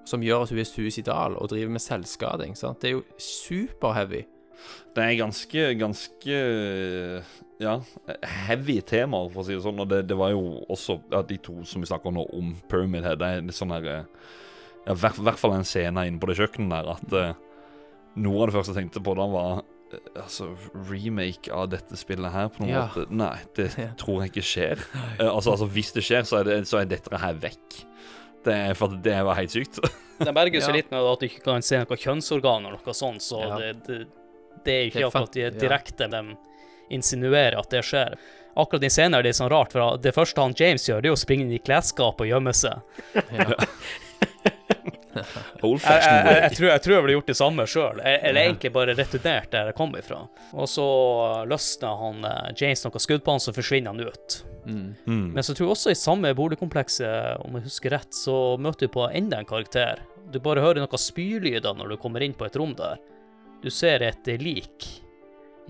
som 0.05 0.21
gjør 0.21 0.45
at 0.45 0.53
hun 0.53 0.61
er 0.61 0.69
suicidal 0.69 1.37
og 1.39 1.49
driver 1.49 1.73
med 1.73 1.81
selvskading. 1.81 2.53
Sant? 2.59 2.81
Det 2.83 2.91
er 2.91 2.97
jo 2.99 3.03
superheavy. 3.17 4.25
Det 4.95 5.03
er 5.03 5.17
ganske, 5.19 5.63
ganske 5.79 6.37
ja, 7.59 7.73
heavy 8.45 8.77
temaer, 8.85 9.31
for 9.33 9.41
å 9.41 9.47
si 9.47 9.55
det 9.55 9.63
sånn. 9.65 9.81
Og 9.81 9.89
det, 9.89 10.03
det 10.11 10.17
var 10.19 10.35
jo 10.35 10.61
også 10.69 10.99
ja, 11.11 11.23
de 11.25 11.39
to 11.41 11.57
som 11.67 11.81
vi 11.81 11.89
snakker 11.89 12.13
nå 12.13 12.27
om 12.37 12.53
Pyramid 12.69 13.07
Head. 13.07 13.19
Det 13.23 13.31
er 13.31 13.49
litt 13.49 13.57
sånn 13.57 13.73
her 13.73 13.89
I 13.89 13.97
ja, 13.97 14.93
hvert, 14.93 15.17
hvert 15.17 15.41
fall 15.41 15.57
en 15.57 15.67
scene 15.67 16.05
inne 16.05 16.21
på 16.21 16.29
det 16.29 16.37
kjøkkenet 16.39 16.75
der 16.75 16.93
at 16.93 17.17
eh, 17.17 17.43
noe 18.15 18.41
av 18.43 18.47
det 18.51 18.55
første 18.57 18.73
jeg 18.73 18.83
tenkte 18.85 19.01
på 19.03 19.15
da, 19.17 19.25
var 19.31 19.63
eh, 19.93 20.21
altså 20.23 20.49
remake 20.89 21.51
av 21.53 21.69
dette 21.73 21.97
spillet 21.99 22.31
her 22.33 22.47
på 22.53 22.63
noen 22.63 22.71
Ja. 22.73 22.85
måte. 22.87 23.05
Nei, 23.11 23.35
det 23.57 23.69
Ja. 23.81 23.89
tror 23.99 24.23
jeg 24.23 24.31
ikke 24.33 24.45
skjer. 24.47 24.83
Eh, 25.19 25.27
altså, 25.29 25.51
altså, 25.55 25.67
hvis 25.75 25.91
det 25.95 26.03
skjer, 26.07 26.23
så 26.27 26.39
er, 26.39 26.43
det, 26.49 26.59
så 26.69 26.79
er 26.81 26.85
dette 26.91 27.17
her 27.21 27.33
vekk. 27.43 27.81
Det 28.45 28.53
er, 28.53 28.73
for 28.77 28.93
det 29.01 29.17
var 29.25 29.35
helt 29.39 29.51
sykt. 29.51 29.79
Det 30.15 30.31
berger 30.31 30.61
seg 30.63 30.69
Ja. 30.71 30.75
litt 30.77 30.91
med 30.93 31.03
at 31.11 31.19
du 31.19 31.25
ikke 31.27 31.41
kan 31.43 31.61
se 31.65 31.75
noe 31.81 31.97
kjønnsorgan 31.99 32.65
eller 32.69 32.79
noe 32.79 32.93
sånt, 32.95 33.19
så 33.25 33.41
Ja. 33.43 33.57
det, 33.59 33.71
det, 33.87 33.97
det 34.63 34.73
er 34.73 34.81
er 34.85 34.87
ikke 34.91 35.07
akkurat 35.09 35.35
ja. 35.35 35.49
direkte 35.51 36.07
de 36.07 36.21
insinuerer 36.95 37.57
at 37.59 37.69
det 37.73 37.81
skjer. 37.83 38.15
Akkurat 38.55 38.85
i 38.87 38.89
scenen 38.93 39.17
er 39.17 39.25
det 39.25 39.33
litt 39.33 39.39
sånn 39.41 39.49
rart, 39.51 39.73
for 39.75 39.97
det 39.99 40.13
første 40.15 40.39
han 40.39 40.53
James 40.55 40.85
gjør, 40.87 41.01
det 41.03 41.09
er 41.11 41.17
å 41.17 41.19
springe 41.19 41.43
inn 41.43 41.51
i 41.51 41.59
klesskapet 41.59 42.23
og 42.23 42.31
gjemme 42.31 42.53
seg. 42.55 42.79
Old 45.65 45.81
Jeg, 45.83 46.01
jeg, 46.01 46.25
jeg, 46.25 46.41
jeg, 46.41 46.51
tror, 46.57 46.67
jeg 46.69 46.83
tror 46.83 46.95
jeg 46.95 47.05
ville 47.05 47.15
gjort 47.17 47.31
det 47.31 47.37
samme 47.39 47.65
sjøl, 47.69 48.01
eller 48.03 48.41
egentlig 48.41 48.71
bare 48.75 48.95
returnert 48.97 49.51
der 49.53 49.71
jeg 49.71 49.77
kom 49.77 49.95
ifra. 49.97 50.19
Og 50.53 50.69
så 50.69 50.87
løsner 51.49 52.01
han 52.01 52.27
eh, 52.29 52.51
James 52.59 52.85
noe 52.85 53.03
skudd 53.03 53.23
på 53.25 53.35
han, 53.35 53.43
så 53.43 53.55
forsvinner 53.55 53.95
han 53.95 54.05
ut. 54.05 54.37
Mm. 54.65 54.83
Mm. 55.05 55.25
Men 55.37 55.45
så 55.45 55.55
tror 55.55 55.69
jeg 55.69 55.77
også 55.77 55.93
i 55.93 55.99
samme 55.99 56.33
boligkomplekset, 56.37 57.41
om 57.45 57.57
jeg 57.59 57.67
husker 57.69 57.95
rett, 57.95 58.11
så 58.15 58.37
møter 58.61 58.89
du 58.89 58.95
på 58.95 59.07
enda 59.09 59.41
en 59.41 59.49
karakter. 59.49 60.03
Du 60.33 60.39
bare 60.43 60.63
hører 60.63 60.81
noen 60.81 61.01
spylyder 61.01 61.77
når 61.77 61.93
du 61.93 61.99
kommer 62.01 62.25
inn 62.25 62.35
på 62.37 62.47
et 62.47 62.57
rom 62.59 62.73
der. 62.77 63.01
Du 63.63 63.71
ser 63.73 64.03
et 64.05 64.27
lik 64.41 64.87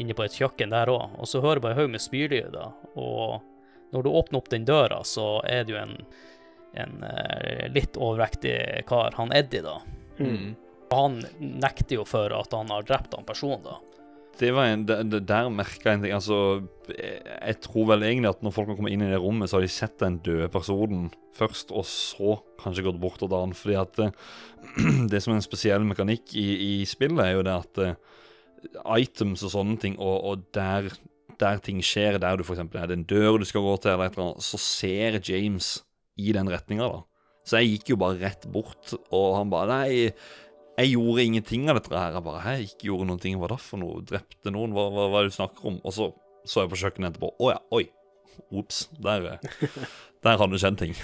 inne 0.02 0.16
på 0.16 0.26
et 0.26 0.36
kjøkken 0.36 0.74
der 0.74 0.92
òg, 0.92 1.14
og 1.20 1.28
så 1.30 1.40
hører 1.44 1.60
du 1.60 1.68
bare 1.68 1.78
en 1.78 1.84
haug 1.84 1.92
med 1.94 2.04
spylyder. 2.04 2.74
Og 3.00 3.44
når 3.96 4.04
du 4.04 4.10
åpner 4.12 4.42
opp 4.42 4.50
den 4.52 4.68
døra, 4.68 5.04
så 5.08 5.40
er 5.48 5.64
det 5.64 5.76
jo 5.76 5.80
en, 5.80 5.96
en 6.82 7.04
eh, 7.08 7.66
litt 7.74 7.98
overvektig 7.98 8.86
kar, 8.90 9.16
han 9.18 9.34
Eddie, 9.36 9.64
da. 9.66 9.80
Mm. 10.20 10.54
Han 10.94 11.20
nekter 11.40 12.02
jo 12.02 12.06
for 12.08 12.34
at 12.36 12.54
han 12.56 12.72
har 12.74 12.88
drept 12.88 13.16
han 13.18 13.28
personen, 13.28 13.64
da. 13.66 13.80
Det 14.36 14.50
var 14.52 14.68
en, 14.68 14.84
det, 14.88 14.98
det 15.08 15.22
der 15.30 15.48
merka 15.54 15.90
jeg 15.90 15.98
en 15.98 16.02
ting. 16.04 16.14
Altså, 16.16 16.38
jeg, 16.92 17.22
jeg 17.24 17.60
tror 17.64 17.88
vel 17.94 18.04
egentlig 18.04 18.34
at 18.34 18.44
når 18.44 18.56
folk 18.56 18.72
har 18.72 18.78
kommet 18.80 18.96
inn 18.96 19.06
i 19.06 19.12
det 19.12 19.22
rommet, 19.24 19.48
så 19.48 19.58
har 19.58 19.64
de 19.66 19.72
sett 19.72 19.96
den 20.02 20.20
døde 20.26 20.50
personen 20.52 21.08
først, 21.36 21.72
og 21.72 21.88
så 21.88 22.36
kanskje 22.60 22.84
gått 22.88 23.00
bort 23.00 23.22
til 23.22 23.32
han. 23.32 23.56
Fordi 23.56 23.78
at 23.80 23.96
det, 24.02 24.12
det 25.12 25.24
som 25.24 25.34
er 25.34 25.40
en 25.40 25.48
spesiell 25.48 25.88
mekanikk 25.88 26.36
i, 26.36 26.48
i 26.68 26.74
spillet, 26.90 27.24
er 27.24 27.38
jo 27.38 27.46
det 27.48 27.56
at 27.56 27.84
eh, 27.86 27.98
items 29.00 29.46
og 29.46 29.56
sånne 29.56 29.80
ting, 29.82 29.98
og, 30.04 30.18
og 30.28 30.46
der, 30.56 30.92
der 31.40 31.64
ting 31.64 31.80
skjer, 31.86 32.20
der 32.20 32.36
du 32.36 32.44
f.eks. 32.44 32.66
er 32.66 32.92
det 32.92 33.00
en 33.00 33.08
dør 33.08 33.40
du 33.40 33.48
skal 33.48 33.64
gå 33.64 33.78
til, 33.80 33.96
eller 33.96 34.10
et 34.10 34.20
eller 34.20 34.34
annet, 34.34 34.48
så 34.52 34.60
ser 34.60 35.22
James 35.24 35.78
i 36.22 36.34
den 36.36 36.50
retninga, 36.52 36.88
da. 36.92 37.04
Så 37.46 37.62
jeg 37.62 37.76
gikk 37.76 37.94
jo 37.94 38.00
bare 38.02 38.18
rett 38.24 38.48
bort, 38.50 38.96
og 39.14 39.36
han 39.38 39.52
bare 39.54 39.80
Nei, 39.84 39.90
jeg 40.76 40.92
gjorde 40.92 41.24
ingenting 41.24 41.70
av 41.70 41.78
dette 41.80 41.94
her. 41.94 42.16
Jeg 42.18 42.26
bare 42.26 42.44
Hæ, 42.44 42.54
ikke 42.66 42.90
gjorde 42.90 43.08
noen 43.08 43.22
ting. 43.24 43.38
Hva 43.40 43.48
da 43.52 43.58
for 43.62 43.80
noe? 43.80 44.02
Drepte 44.04 44.52
noen? 44.52 44.74
Hva, 44.76 44.90
hva, 44.92 45.06
hva 45.12 45.22
er 45.22 45.28
det 45.28 45.36
du 45.36 45.38
snakker 45.38 45.70
om? 45.70 45.78
Og 45.86 45.94
så 45.96 46.10
så 46.46 46.64
jeg 46.64 46.72
på 46.72 46.82
kjøkkenet 46.82 47.14
etterpå. 47.14 47.32
Å 47.42 47.54
ja, 47.54 47.62
oi. 47.76 47.86
Ops. 48.54 48.86
Der, 49.02 49.40
der 50.26 50.38
hadde 50.42 50.52
det 50.54 50.62
skjedd 50.64 50.82
ting. 50.82 50.96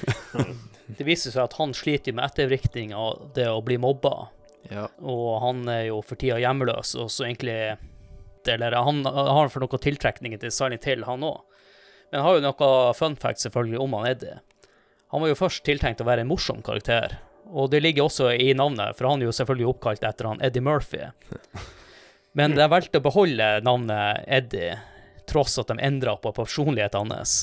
Det 0.91 1.05
viser 1.07 1.31
seg 1.31 1.45
at 1.45 1.53
han 1.55 1.71
sliter 1.71 2.11
med 2.11 2.25
ettervirkning 2.25 2.89
av 2.91 3.29
det 3.31 3.45
å 3.47 3.61
bli 3.63 3.77
mobba. 3.79 4.25
Ja. 4.67 4.89
Og 4.99 5.37
han 5.39 5.61
er 5.71 5.85
jo 5.85 6.01
for 6.03 6.19
tida 6.19 6.35
hjemmeløs, 6.41 6.97
og 6.99 7.07
så 7.09 7.29
egentlig 7.29 7.77
Eller 8.51 8.75
han 8.75 8.99
har 9.07 9.47
for 9.53 9.63
noen 9.63 9.81
tiltrekninger 9.85 10.41
til 10.41 10.51
Silent 10.51 10.83
Hill, 10.89 11.05
han 11.07 11.23
òg. 11.23 11.39
Men 12.11 12.19
han 12.19 12.27
har 12.27 12.37
jo 12.37 12.43
noe 12.43 12.91
fun 12.97 13.15
fact 13.15 13.39
selvfølgelig 13.45 13.79
om 13.79 13.95
han 13.95 14.09
Eddie. 14.09 14.35
Han 15.11 15.23
var 15.23 15.31
jo 15.31 15.39
først 15.39 15.65
tiltenkt 15.67 16.01
å 16.01 16.07
være 16.07 16.23
en 16.23 16.31
morsom 16.31 16.61
karakter, 16.63 17.17
og 17.51 17.71
det 17.73 17.81
ligger 17.83 18.07
også 18.07 18.31
i 18.31 18.53
navnet, 18.55 18.95
for 18.95 19.09
han 19.09 19.21
er 19.21 19.27
jo 19.27 19.35
selvfølgelig 19.35 19.69
oppkalt 19.73 20.05
etter 20.07 20.29
han 20.29 20.41
Eddie 20.43 20.63
Murphy. 20.63 21.09
Men 22.39 22.55
de 22.55 22.67
valgte 22.71 23.01
å 23.01 23.03
beholde 23.03 23.47
navnet 23.67 24.23
Eddie, 24.31 24.77
tross 25.27 25.57
at 25.59 25.67
de 25.67 25.83
endra 25.83 26.15
på 26.15 26.31
personligheten 26.35 27.11
hans. 27.11 27.41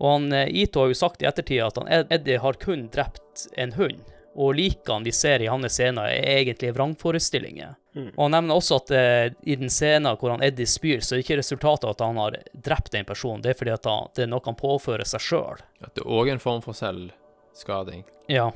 Og 0.00 0.12
han, 0.12 0.32
eh, 0.36 0.52
Ito 0.62 0.82
har 0.82 0.92
jo 0.92 0.98
sagt 1.00 1.24
i 1.24 1.28
ettertid 1.28 1.64
at 1.64 1.80
han, 1.80 1.88
Eddie 2.12 2.40
har 2.40 2.60
kun 2.60 2.88
drept 2.92 3.46
en 3.56 3.72
hund, 3.76 4.04
og 4.34 4.54
likene 4.54 5.04
vi 5.04 5.12
ser 5.14 5.42
i 5.42 5.48
hans 5.50 5.72
scener, 5.74 6.10
er 6.12 6.40
egentlig 6.40 6.72
vrangforestillinger. 6.76 7.76
Og 8.14 8.22
han 8.22 8.36
nevner 8.36 8.54
også 8.54 8.78
at 8.78 8.92
eh, 8.94 9.32
i 9.42 9.56
den 9.58 9.72
scenen 9.72 10.14
hvor 10.20 10.30
han 10.30 10.44
Eddie 10.46 10.68
spyr, 10.70 11.02
så 11.02 11.14
er 11.14 11.20
det 11.20 11.26
ikke 11.26 11.40
resultatet 11.40 11.88
at 11.90 12.04
han 12.04 12.20
har 12.22 12.38
drept 12.54 12.94
en 12.94 13.08
person, 13.08 13.42
det 13.42 13.52
er 13.52 13.58
fordi 13.58 13.74
at 13.74 13.90
han, 13.90 14.10
det 14.14 14.24
er 14.24 14.30
noe 14.30 14.46
han 14.46 14.58
påfører 14.58 15.08
seg 15.08 15.24
sjøl. 15.26 15.62
At 15.82 15.96
det 15.98 16.04
er 16.04 16.18
òg 16.20 16.30
en 16.30 16.42
form 16.42 16.62
for 16.62 16.78
selvskading. 16.78 18.04
Ja. 18.30 18.50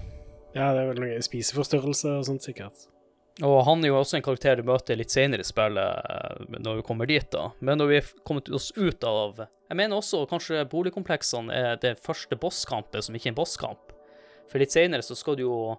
Ja, 0.55 0.71
det 0.71 0.85
er 0.85 0.91
vel 0.93 1.03
noe 1.03 1.23
spiseforstyrrelse 1.27 2.21
og 2.21 2.29
sånt, 2.29 2.47
sikkert. 2.47 2.87
Og 3.43 3.57
han 3.67 3.83
er 3.83 3.91
jo 3.91 3.97
også 3.99 4.21
en 4.21 4.23
karakter 4.23 4.61
du 4.61 4.69
møter 4.69 4.95
litt 4.95 5.11
senere 5.11 5.43
i 5.43 5.49
spillet, 5.49 6.07
eh, 6.07 6.45
når 6.55 6.79
vi 6.79 6.87
kommer 6.87 7.11
dit, 7.11 7.27
da. 7.35 7.49
Men 7.59 7.83
når 7.83 7.91
vi 7.91 7.99
er 7.99 8.13
kommet 8.23 8.51
oss 8.55 8.71
ut 8.77 9.03
av 9.03 9.43
Jeg 9.43 9.77
mener 9.81 9.99
også 9.99 10.23
kanskje 10.31 10.63
boligkompleksene 10.71 11.51
er 11.51 11.83
det 11.83 11.97
første 11.99 12.39
bosskampet 12.39 13.03
som 13.03 13.19
ikke 13.19 13.33
er 13.33 13.35
en 13.35 13.41
bosskamp. 13.43 13.94
For 14.51 14.59
litt 14.59 14.71
senere 14.73 15.03
så 15.03 15.17
skal 15.17 15.37
du 15.37 15.43
jo 15.43 15.79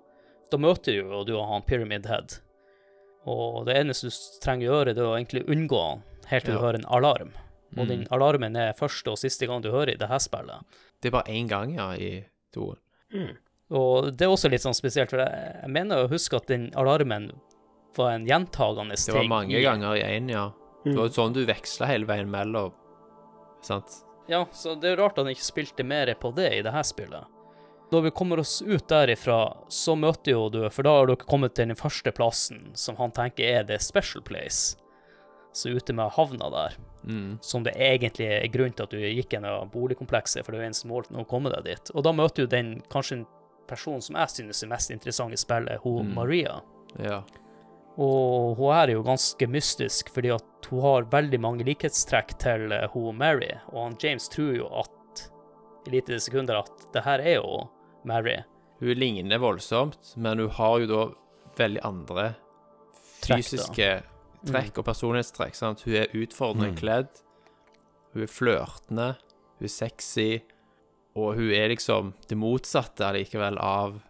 Da 0.52 0.58
møter 0.58 0.94
du 0.94 1.10
jo 1.10 1.24
du 1.26 1.34
og 1.38 1.48
han 1.50 1.62
Pyramid 1.64 2.06
Head. 2.06 2.38
Og 3.26 3.66
det 3.66 3.76
eneste 3.80 4.12
du 4.12 4.18
trenger 4.44 4.68
å 4.70 4.74
gjøre, 4.76 4.94
det 4.94 5.02
er 5.02 5.08
å 5.10 5.16
egentlig 5.18 5.46
unngå 5.50 5.80
han 5.90 6.04
helt 6.28 6.46
til 6.46 6.54
Ja. 6.54 6.60
du 6.60 6.66
hører 6.66 6.76
en 6.76 6.86
alarm. 6.86 7.32
Og 7.78 7.86
Mm. 7.86 7.88
den 7.88 8.08
alarmen 8.12 8.56
er 8.56 8.74
første 8.74 9.08
og 9.12 9.18
siste 9.18 9.48
gang 9.48 9.62
du 9.62 9.72
hører 9.72 9.94
i 9.94 9.98
det 9.98 10.08
her 10.08 10.20
spillet. 10.20 10.64
Det 11.02 11.08
er 11.10 11.12
bare 11.12 11.34
én 11.34 11.48
gang, 11.48 11.74
ja, 11.76 11.92
i 11.94 12.26
toen. 12.54 12.78
Og 13.72 14.16
det 14.16 14.22
er 14.22 14.30
også 14.30 14.50
litt 14.52 14.62
sånn 14.62 14.76
spesielt, 14.78 15.10
for 15.10 15.18
jeg, 15.18 15.60
jeg 15.64 15.70
mener 15.72 16.06
å 16.06 16.10
huske 16.10 16.36
at 16.38 16.46
den 16.48 16.70
alarmen 16.76 17.32
var 17.98 18.12
en 18.12 18.28
gjentagende 18.28 18.96
Det 19.06 19.14
var 19.16 19.24
mange 19.24 19.58
i- 19.58 19.64
ganger 19.64 19.96
i 19.96 20.02
én, 20.20 20.30
ja. 20.30 20.52
Det 20.84 20.94
Mm. 20.94 20.98
var 20.98 21.08
sånn 21.10 21.34
du 21.34 21.44
veksla 21.46 21.88
hele 21.88 22.06
veien 22.06 22.30
mellom. 22.30 22.72
Sant? 23.62 23.90
Ja, 24.30 24.46
så 24.46 24.80
det 24.80 24.92
er 24.92 25.02
rart 25.02 25.18
at 25.18 25.26
han 25.26 25.34
ikke 25.34 25.42
spilte 25.52 25.84
mer 25.84 26.06
på 26.14 26.34
det 26.36 26.54
i 26.54 26.62
det 26.62 26.72
her 26.72 26.84
spillet. 26.84 27.26
Når 27.96 28.04
vi 28.10 28.12
kommer 28.12 28.42
oss 28.44 28.58
ut 28.62 28.88
derifra, 28.92 29.38
så 29.72 29.94
møter 29.96 30.34
jo 30.34 30.50
du 30.52 30.58
For 30.74 30.84
da 30.84 30.98
har 30.98 31.08
dere 31.08 31.24
kommet 31.24 31.54
til 31.56 31.70
den 31.72 31.80
første 31.80 32.12
plassen 32.12 32.74
som 32.76 32.98
han 33.00 33.14
tenker 33.16 33.48
er 33.62 33.64
the 33.70 33.78
special 33.80 34.24
place. 34.26 34.76
Så 35.56 35.72
ute 35.72 35.94
med 35.96 36.12
havna 36.18 36.50
der, 36.52 36.76
Mm. 37.06 37.38
som 37.40 37.62
det 37.64 37.76
egentlig 37.78 38.26
er 38.28 38.48
grunn 38.50 38.74
til 38.74 38.84
at 38.84 38.90
du 38.92 38.98
gikk 38.98 39.30
gjennom 39.36 39.70
boligkomplekset, 39.72 40.44
for 40.44 40.52
det 40.52 40.58
er 40.60 40.64
jo 40.64 40.70
eneste 40.72 40.88
mål 40.90 41.04
å 41.22 41.26
komme 41.30 41.52
deg 41.54 41.64
dit. 41.64 41.92
Og 41.94 42.04
da 42.04 42.12
møter 42.12 42.44
du 42.44 42.48
den 42.48 42.82
kanskje 42.90 43.20
en 43.20 43.26
person 43.70 44.02
som 44.02 44.16
jeg 44.18 44.28
synes 44.34 44.64
er 44.64 44.72
mest 44.74 44.92
interessant 44.92 45.32
i 45.32 45.38
spillet, 45.38 45.80
hun 45.86 46.10
Mm. 46.10 46.14
Maria. 46.16 46.62
Ja. 47.00 47.22
Og 47.98 48.58
hun 48.58 48.74
er 48.76 48.92
jo 48.92 49.04
ganske 49.04 49.48
mystisk, 49.48 50.10
fordi 50.12 50.34
at 50.36 50.68
hun 50.70 50.82
har 50.82 51.04
veldig 51.14 51.40
mange 51.40 51.64
likhetstrekk 51.64 52.38
til 52.42 52.72
eh, 52.74 52.88
hun 52.92 53.16
Mary, 53.18 53.52
og 53.72 53.84
han 53.84 53.98
James 54.02 54.28
tror 54.28 54.56
jo 54.58 54.68
at 54.82 55.30
i 55.88 55.92
lite 55.94 56.18
sekunder 56.20 56.58
at 56.64 56.88
det 56.92 57.04
her 57.06 57.20
er 57.22 57.36
jo 57.38 57.70
Mary. 58.06 58.38
Hun 58.80 58.98
ligner 59.00 59.40
voldsomt, 59.40 60.14
men 60.18 60.40
hun 60.40 60.50
har 60.50 60.80
jo 60.84 60.88
da 60.92 61.04
veldig 61.58 61.82
andre 61.88 62.36
fysiske 63.24 63.88
trekk 64.46 64.78
og 64.82 64.86
personlighetstrekk. 64.86 65.56
Sant? 65.58 65.82
Hun 65.88 65.96
er 65.96 66.12
utfordrende 66.14 66.72
Mm. 66.74 66.78
kledd, 66.78 67.22
hun 68.14 68.24
er 68.24 68.28
flørtende, 68.28 69.08
hun 69.58 69.66
er 69.66 69.68
sexy, 69.74 70.42
og 71.16 71.36
hun 71.36 71.52
er 71.52 71.70
liksom 71.70 72.14
det 72.28 72.38
motsatte 72.38 73.06
allikevel 73.08 73.58
av, 73.58 74.02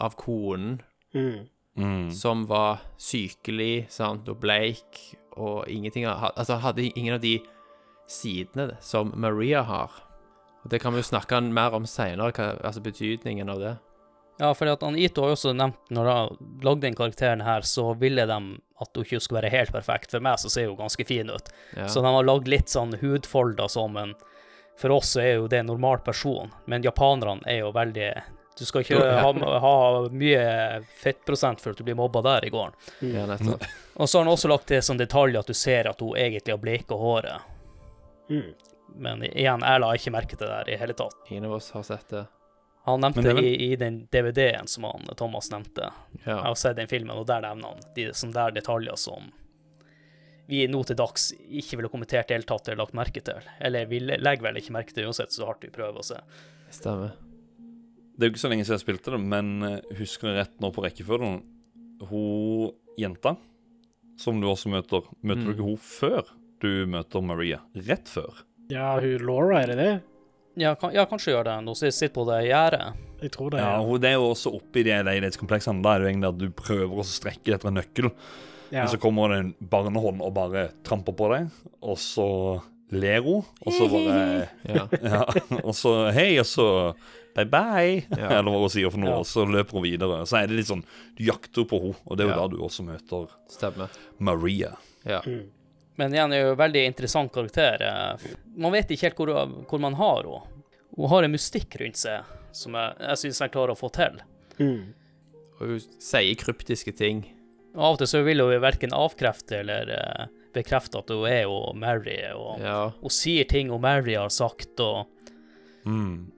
av 0.00 0.14
konen, 0.16 0.80
Mm. 1.14 1.48
Mm. 1.76 2.10
som 2.12 2.46
var 2.46 2.80
sykelig 2.98 3.90
sant? 3.90 4.28
og 4.28 4.40
bleik, 4.40 5.16
og 5.36 5.68
ingenting 5.68 6.04
altså 6.06 6.56
hadde 6.60 6.92
ingen 6.96 7.14
av 7.14 7.20
de 7.20 7.40
sidene 8.08 8.76
som 8.80 9.12
Maria 9.16 9.62
har. 9.62 9.90
Og 10.64 10.70
Det 10.70 10.80
kan 10.82 10.94
vi 10.94 11.02
jo 11.02 11.10
snakke 11.10 11.40
mer 11.40 11.74
om 11.76 11.86
seinere, 11.86 12.32
altså 12.64 12.80
betydningen 12.80 13.50
av 13.52 13.60
det. 13.60 13.74
Ja, 14.38 14.50
for 14.54 14.66
Ito 14.66 15.22
har 15.22 15.30
jo 15.30 15.36
også 15.36 15.52
nevnt 15.54 15.92
når 15.94 16.08
han 16.10 16.38
lagde 16.64 16.88
den 16.88 16.96
karakteren 16.98 17.44
her, 17.46 17.62
så 17.62 17.92
ville 17.94 18.24
de 18.26 18.38
at 18.82 18.96
hun 18.96 19.04
ikke 19.04 19.20
skulle 19.22 19.42
være 19.42 19.52
helt 19.54 19.72
perfekt. 19.72 20.10
For 20.10 20.24
meg 20.24 20.40
så 20.42 20.50
ser 20.50 20.66
hun 20.66 20.80
ganske 20.80 21.04
fin 21.06 21.30
ut. 21.30 21.52
Ja. 21.76 21.86
Så 21.88 22.02
de 22.02 22.10
har 22.10 22.26
lagd 22.26 22.50
litt 22.50 22.72
sånn 22.72 22.96
hudfolder 23.00 23.68
som 23.70 23.96
en 23.96 24.14
For 24.74 24.90
oss 24.90 25.12
så 25.14 25.20
er 25.22 25.34
jo 25.36 25.46
det 25.46 25.60
en 25.62 25.68
normal 25.70 26.00
person, 26.02 26.50
men 26.66 26.82
japanerne 26.82 27.46
er 27.46 27.60
jo 27.60 27.70
veldig 27.70 28.08
Du 28.58 28.64
skal 28.66 28.82
ikke 28.82 28.98
ha, 28.98 29.30
ha 29.62 29.76
mye 30.10 30.82
fettprosent 30.98 31.62
for 31.62 31.70
at 31.70 31.78
du 31.78 31.84
blir 31.86 31.94
mobba 31.94 32.22
der 32.22 32.48
i 32.48 32.50
gården. 32.50 32.74
ja, 33.06 33.26
nettopp. 33.26 33.62
Og 33.94 34.08
så 34.08 34.18
har 34.18 34.24
han 34.24 34.32
også 34.32 34.50
lagt 34.50 34.66
til 34.66 34.82
som 34.82 34.98
detalj 34.98 35.38
at 35.38 35.46
du 35.46 35.54
ser 35.54 35.86
at 35.90 36.00
hun 36.02 36.16
egentlig 36.18 36.54
har 36.54 36.58
bleika 36.62 36.98
håret. 36.98 37.42
Mm. 38.30 38.50
Men 38.96 39.22
igjen, 39.26 39.60
jeg 39.64 39.80
la 39.82 39.92
ikke 39.96 40.12
merke 40.14 40.36
til 40.36 40.46
det 40.46 40.54
der 40.54 40.72
i 40.74 40.76
hele 40.78 40.94
tatt. 40.94 41.16
Ingen 41.30 41.44
av 41.48 41.56
oss 41.58 41.70
har 41.74 41.82
sett 41.82 42.08
det. 42.12 42.26
Han 42.84 43.00
nevnte 43.00 43.22
det 43.24 43.32
vel- 43.34 43.44
i, 43.48 43.72
i 43.72 43.76
den 43.80 44.02
DVD-en 44.12 44.66
som 44.68 44.84
han, 44.84 45.06
Thomas 45.16 45.48
nevnte. 45.50 45.88
Jeg 46.24 46.36
har 46.36 46.54
sett 46.60 46.76
den 46.76 46.86
filmen, 46.90 47.16
og 47.16 47.26
der 47.26 47.40
nevner 47.46 47.72
han 47.72 47.80
de 47.96 48.10
sånne 48.12 48.34
der 48.36 48.50
detaljer 48.60 48.96
som 49.00 49.30
vi 50.46 50.66
nå 50.68 50.82
til 50.84 50.96
dags 51.00 51.30
ikke 51.32 51.78
ville 51.80 51.88
kommentert 51.88 52.28
i 52.28 52.34
det 52.34 52.36
hele 52.36 52.44
tatt 52.50 52.66
eller 52.68 52.82
lagt 52.84 52.92
merke 52.98 53.22
til. 53.24 53.40
Eller 53.64 53.86
vi 53.88 54.02
legger 54.04 54.42
vel 54.44 54.58
ikke 54.60 54.74
merke 54.76 54.92
til 54.92 55.06
uansett 55.08 55.32
så 55.32 55.46
hardt 55.48 55.64
vi 55.64 55.70
prøver 55.72 56.02
å 56.02 56.04
se. 56.04 56.18
Stemmer. 56.76 57.14
Det 58.14 58.26
er 58.26 58.28
jo 58.28 58.34
ikke 58.34 58.42
så 58.44 58.50
lenge 58.52 58.66
siden 58.68 58.76
jeg 58.76 58.84
spilte 58.84 59.14
det, 59.16 59.20
men 59.24 59.48
eh, 59.64 59.78
husker 59.98 60.28
jeg 60.28 60.36
rett 60.42 60.60
nå 60.62 60.68
på 60.76 60.84
rekkefølgen 60.84 61.40
Hun 62.10 62.74
jenta 63.00 63.32
som 64.20 64.36
du 64.40 64.46
også 64.46 64.68
møter, 64.70 65.08
møter 65.24 65.40
Mm. 65.40 65.46
du 65.48 65.52
ikke 65.56 65.68
hun 65.72 65.80
før 65.82 66.28
du 66.62 66.68
møter 66.86 67.24
Maria? 67.24 67.58
Rett 67.74 68.06
før? 68.12 68.44
Ja, 68.72 68.94
hun 69.00 69.18
Laura, 69.26 69.62
er 69.62 69.66
det 69.72 69.76
det? 69.80 69.92
Ja, 70.56 70.74
kan, 70.78 70.92
ja 70.94 71.04
kanskje 71.10 71.32
gjør 71.34 71.44
det. 71.48 71.54
Hun 71.66 71.74
sitter 71.76 72.12
på 72.14 72.24
det 72.28 72.40
gjerdet. 72.48 72.92
Jeg 73.24 73.32
tror 73.34 73.50
det. 73.54 73.58
Ja, 73.62 73.72
Ja, 73.76 73.82
hun, 73.84 74.00
Det 74.00 74.08
er 74.10 74.18
jo 74.18 74.28
også 74.30 74.52
oppi 74.54 74.82
de 74.86 74.94
leilighetskompleksene. 75.08 75.82
Da 75.82 75.94
er 75.94 75.98
det 76.02 76.06
jo 76.06 76.12
egentlig 76.12 76.28
at 76.30 76.38
du 76.38 76.50
prøver 76.50 77.00
å 77.02 77.06
strekke 77.08 77.54
etter 77.56 77.68
en 77.70 77.78
nøkkel, 77.80 78.10
ja. 78.70 78.84
men 78.84 78.88
så 78.92 79.00
kommer 79.02 79.32
det 79.34 79.40
en 79.42 79.50
barnehånd 79.60 80.22
og 80.22 80.32
bare 80.36 80.68
tramper 80.86 81.16
på 81.16 81.30
deg, 81.34 81.50
og 81.82 81.98
så 81.98 82.28
ler 82.94 83.20
hun, 83.24 83.42
og 83.64 83.72
så 83.74 83.88
bare 83.90 84.48
Ja. 84.76 84.86
Ja, 85.14 85.24
og 85.64 85.74
så 85.74 85.94
hei, 86.14 86.38
og 86.38 86.46
så 86.46 86.68
bye 87.34 87.48
bye, 87.50 88.04
Ja. 88.14 88.28
eller 88.38 88.50
hva 88.54 88.60
hun 88.62 88.70
sier 88.70 88.92
for 88.94 89.00
noe, 89.02 89.10
Ja. 89.10 89.18
og 89.24 89.26
så 89.26 89.42
løper 89.48 89.80
hun 89.80 89.86
videre. 89.88 90.20
Så 90.30 90.38
er 90.38 90.46
det 90.50 90.60
litt 90.60 90.70
sånn 90.70 90.84
Du 91.18 91.24
jakter 91.26 91.66
på 91.66 91.80
henne, 91.82 91.98
og 92.06 92.16
det 92.16 92.26
er 92.26 92.30
jo 92.30 92.36
Ja. 92.36 92.40
da 92.44 92.48
du 92.54 92.60
også 92.62 92.86
møter 92.86 93.26
Stemmer. 93.50 93.90
Maria. 94.18 94.76
Ja. 95.04 95.20
Mm. 95.26 95.48
Men 95.96 96.14
igjen 96.14 96.32
er 96.34 96.40
jo 96.42 96.52
en 96.54 96.58
veldig 96.58 96.84
interessant 96.88 97.32
karakter. 97.32 97.82
Eh, 97.82 98.28
Man 98.56 98.72
vet 98.74 98.90
ikke 98.90 99.08
helt 99.10 99.16
hvor, 99.20 99.32
hvor 99.70 99.80
man 99.82 99.94
har 100.00 100.22
henne. 100.26 100.42
Hun 100.96 101.08
har 101.10 101.22
en 101.26 101.32
mystikk 101.34 101.74
rundt 101.80 101.98
seg 101.98 102.22
som 102.54 102.74
jeg, 102.78 102.94
jeg 103.02 103.18
syns 103.18 103.40
jeg 103.42 103.50
klarer 103.54 103.74
å 103.74 103.78
få 103.78 103.88
til. 103.94 104.20
Mm. 104.60 104.92
Og 105.58 105.64
hun 105.72 105.80
sier 106.02 106.36
kryptiske 106.38 106.92
ting. 106.98 107.24
Og 107.74 107.80
Av 107.82 107.96
og 107.96 107.98
til 107.98 108.10
så 108.12 108.20
vil 108.26 108.38
hun 108.44 108.52
verken 108.62 108.94
avkrefte 108.94 109.58
eller 109.64 109.90
eh, 109.90 110.26
bekrefte 110.54 111.00
at 111.02 111.10
hun 111.10 111.24
er 111.26 111.42
jo 111.48 111.56
Mary, 111.74 112.20
og 112.38 112.60
Ja. 112.62 112.76
hun 113.00 113.10
sier 113.10 113.44
ting 113.50 113.70
hun 113.74 113.82
Mary 113.82 114.14
har 114.14 114.30
sagt, 114.30 114.78
og 114.80 115.06
Mm. 115.84 116.30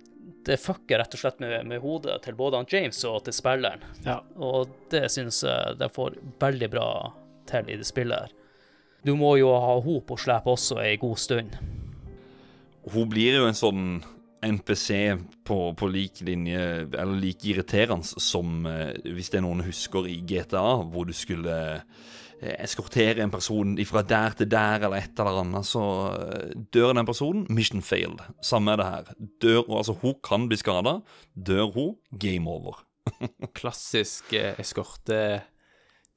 det 0.44 0.56
fucker 0.58 0.98
rett 0.98 1.12
og 1.14 1.20
slett 1.20 1.38
med, 1.40 1.66
med 1.68 1.80
hodet 1.84 2.22
til 2.24 2.34
både 2.34 2.56
han 2.56 2.66
James 2.70 3.04
og 3.04 3.24
til 3.24 3.32
spilleren. 3.36 3.84
Ja. 4.04 4.20
Og 4.40 4.68
det 4.90 5.04
syns 5.12 5.42
jeg 5.44 5.76
de 5.78 5.88
får 5.92 6.16
veldig 6.40 6.70
bra 6.72 6.88
til 7.46 7.68
i 7.70 7.76
det 7.76 7.86
spillet 7.86 8.24
her. 8.24 8.32
Du 9.06 9.14
må 9.14 9.36
jo 9.38 9.52
ha 9.54 9.78
henne 9.78 10.02
på 10.02 10.18
slep 10.18 10.48
også 10.50 10.80
ei 10.82 10.96
god 10.98 11.20
stund. 11.22 11.54
Hun 12.90 13.10
blir 13.10 13.38
jo 13.38 13.46
en 13.46 13.58
sånn 13.58 13.84
NPC 14.46 14.90
på, 15.46 15.58
på 15.78 15.88
lik 15.90 16.20
linje, 16.26 16.60
eller 16.90 17.18
like 17.18 17.46
irriterende 17.50 18.22
som 18.22 18.66
eh, 18.68 18.92
hvis 19.06 19.30
det 19.32 19.40
er 19.40 19.46
noen 19.46 19.64
husker 19.66 20.06
i 20.10 20.18
GTA, 20.26 20.64
hvor 20.90 21.06
du 21.08 21.14
skulle 21.16 21.56
eh, 21.76 22.54
eskortere 22.58 23.24
en 23.24 23.32
person 23.32 23.74
fra 23.88 24.04
der 24.06 24.36
til 24.38 24.50
der, 24.52 24.86
eller 24.86 25.00
et 25.00 25.22
eller 25.22 25.40
annet, 25.42 25.66
så 25.66 25.86
eh, 26.12 26.52
dør 26.74 26.94
den 26.98 27.08
personen, 27.08 27.46
mission 27.50 27.82
failed. 27.86 28.22
Samme 28.44 28.74
er 28.74 28.82
det 28.82 28.90
her. 28.90 29.10
Dør, 29.42 29.64
altså, 29.70 29.96
hun 30.02 30.18
kan 30.26 30.46
bli 30.50 30.58
skada. 30.60 30.98
Dør 31.34 31.70
hun, 31.74 31.96
game 32.10 32.50
over. 32.50 32.82
Klassisk 33.58 34.34
eh, 34.34 34.54
eskorte 34.62 35.20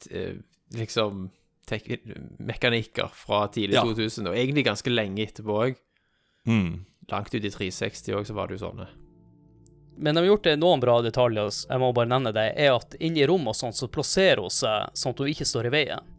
eh, 0.10 0.40
Liksom 0.74 1.30
mekanikker 2.40 3.12
fra 3.14 3.48
tidlig 3.54 3.78
Ja. 3.78 3.84
2000, 3.86 4.28
og 4.28 4.36
egentlig 4.36 4.66
ganske 4.66 4.90
lenge 4.94 5.26
etterpå 5.28 5.58
òg. 5.66 5.76
Mm. 6.48 6.86
Langt 7.12 7.34
ut 7.34 7.46
i 7.46 7.50
360 7.50 8.14
òg, 8.16 8.26
så 8.26 8.34
var 8.38 8.48
det 8.48 8.60
jo 8.60 8.66
sånne. 8.68 8.88
Men 10.00 10.16
de 10.16 10.22
har 10.22 10.30
gjort 10.30 10.44
det 10.48 10.60
noen 10.60 10.80
bra 10.80 11.02
detaljer, 11.04 11.50
jeg 11.68 11.80
må 11.82 11.90
bare 11.94 12.08
nevne 12.08 12.32
det, 12.32 12.54
er 12.56 12.72
at 12.78 12.96
inni 13.04 13.26
rommet 13.28 13.52
og 13.52 13.56
sånn, 13.60 13.74
så 13.76 13.90
plasserer 13.92 14.40
hun 14.40 14.54
seg 14.54 14.94
sånn 14.96 15.12
at 15.12 15.20
hun 15.20 15.28
ikke 15.34 15.46
står 15.50 15.68
i 15.68 15.74
veien. 15.74 16.16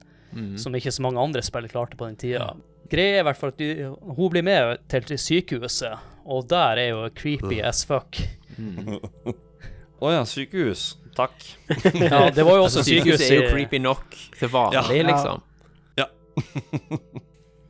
Som 0.61 0.77
ikke 0.79 0.93
så 0.93 1.03
mange 1.03 1.19
andre 1.19 1.43
spill 1.43 1.67
klarte 1.67 1.97
på 1.97 2.07
den 2.07 2.17
tida. 2.21 2.53
Greia 2.91 3.17
er 3.17 3.23
i 3.23 3.27
hvert 3.27 3.39
fall 3.39 3.51
at 3.51 3.59
du, 3.59 3.97
hun 4.17 4.31
blir 4.31 4.45
med 4.47 4.79
til, 4.91 5.03
sykehuset, 5.19 5.99
og 6.27 6.47
der 6.51 6.79
er 6.79 6.89
jo 6.93 7.09
creepy 7.15 7.61
as 7.63 7.85
fuck. 7.89 8.21
Å 10.01 10.13
ja, 10.13 10.23
sykehus. 10.25 11.00
Takk. 11.17 11.43
Ja, 11.95 12.31
det 12.31 12.45
var 12.47 12.57
jo 12.61 12.65
også 12.67 12.81
Altså, 12.81 12.85
sykehuset 12.87 13.21
sykehus 13.21 13.31
er 13.31 13.35
jo 13.37 13.49
creepy 13.51 13.79
nok 13.83 14.17
til 14.39 14.49
vanlig, 14.53 15.01
Ja. 15.01 15.07
liksom. 15.11 15.43
Ja. 15.99 16.07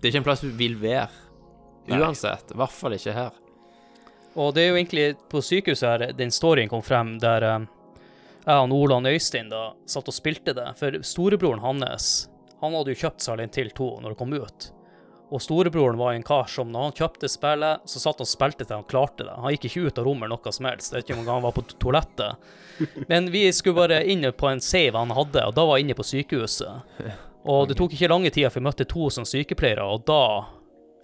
det 0.01 0.05
er 0.05 0.11
ikke 0.13 0.21
en 0.23 0.27
plass 0.27 0.41
du 0.45 0.51
vil 0.57 0.77
være. 0.81 1.09
Uansett. 1.91 2.53
I 2.55 2.59
hvert 2.61 2.75
fall 2.77 2.95
ikke 2.95 3.15
her. 3.17 3.31
Og 4.39 4.53
det 4.55 4.63
er 4.63 4.69
jo 4.71 4.77
egentlig 4.79 5.07
på 5.33 5.41
sykehuset 5.43 5.89
her 5.89 6.13
den 6.15 6.31
storyen 6.31 6.69
kom 6.71 6.83
frem, 6.87 7.17
der 7.23 7.43
eh, 7.49 7.65
jeg 8.47 8.57
og 8.57 8.73
Olan 8.77 9.09
Øystein 9.11 9.49
da 9.51 9.73
satt 9.91 10.09
og 10.09 10.15
spilte 10.15 10.55
det. 10.57 10.69
For 10.79 11.01
storebroren 11.03 11.61
hans, 11.65 12.29
han 12.61 12.77
hadde 12.77 12.95
jo 12.95 13.01
kjøpt 13.03 13.25
Silent 13.25 13.57
Hill 13.59 13.73
2 13.75 13.89
når 14.05 14.15
det 14.15 14.19
kom 14.21 14.37
ut. 14.37 14.71
Og 15.31 15.43
storebroren 15.43 15.99
var 15.99 16.13
en 16.13 16.25
kar 16.27 16.49
som 16.51 16.73
når 16.73 16.89
han 16.89 16.97
kjøpte 16.99 17.29
spillet, 17.31 17.85
så 17.87 18.03
satt 18.03 18.19
han 18.19 18.27
og 18.27 18.31
spilte 18.31 18.67
til 18.67 18.77
han 18.81 18.87
klarte 18.91 19.27
det. 19.27 19.37
Han 19.39 19.55
gikk 19.55 19.69
ikke 19.69 19.85
ut 19.87 20.01
av 20.03 20.09
rommet 20.09 20.33
noe 20.33 20.53
som 20.55 20.67
helst. 20.67 20.93
Jeg 20.93 21.05
vet 21.05 21.11
ikke 21.11 21.21
om 21.21 21.31
han 21.31 21.45
var 21.45 21.55
på 21.55 21.65
toalettet. 21.77 22.49
Men 23.11 23.31
vi 23.31 23.45
skulle 23.55 23.79
bare 23.79 24.01
inn 24.11 24.27
på 24.37 24.49
en 24.51 24.63
save 24.65 24.99
han 24.99 25.15
hadde, 25.15 25.45
og 25.47 25.55
da 25.55 25.67
var 25.69 25.79
jeg 25.79 25.87
inne 25.87 25.99
på 25.99 26.07
sykehuset. 26.09 27.05
Og 27.51 27.69
det 27.71 27.77
tok 27.79 27.95
ikke 27.95 28.11
lange 28.11 28.33
tida 28.35 28.51
før 28.51 28.61
vi 28.61 28.69
møtte 28.69 28.89
to 28.91 29.07
som 29.15 29.29
sykepleiere, 29.29 29.87
og 29.87 30.03
da 30.09 30.23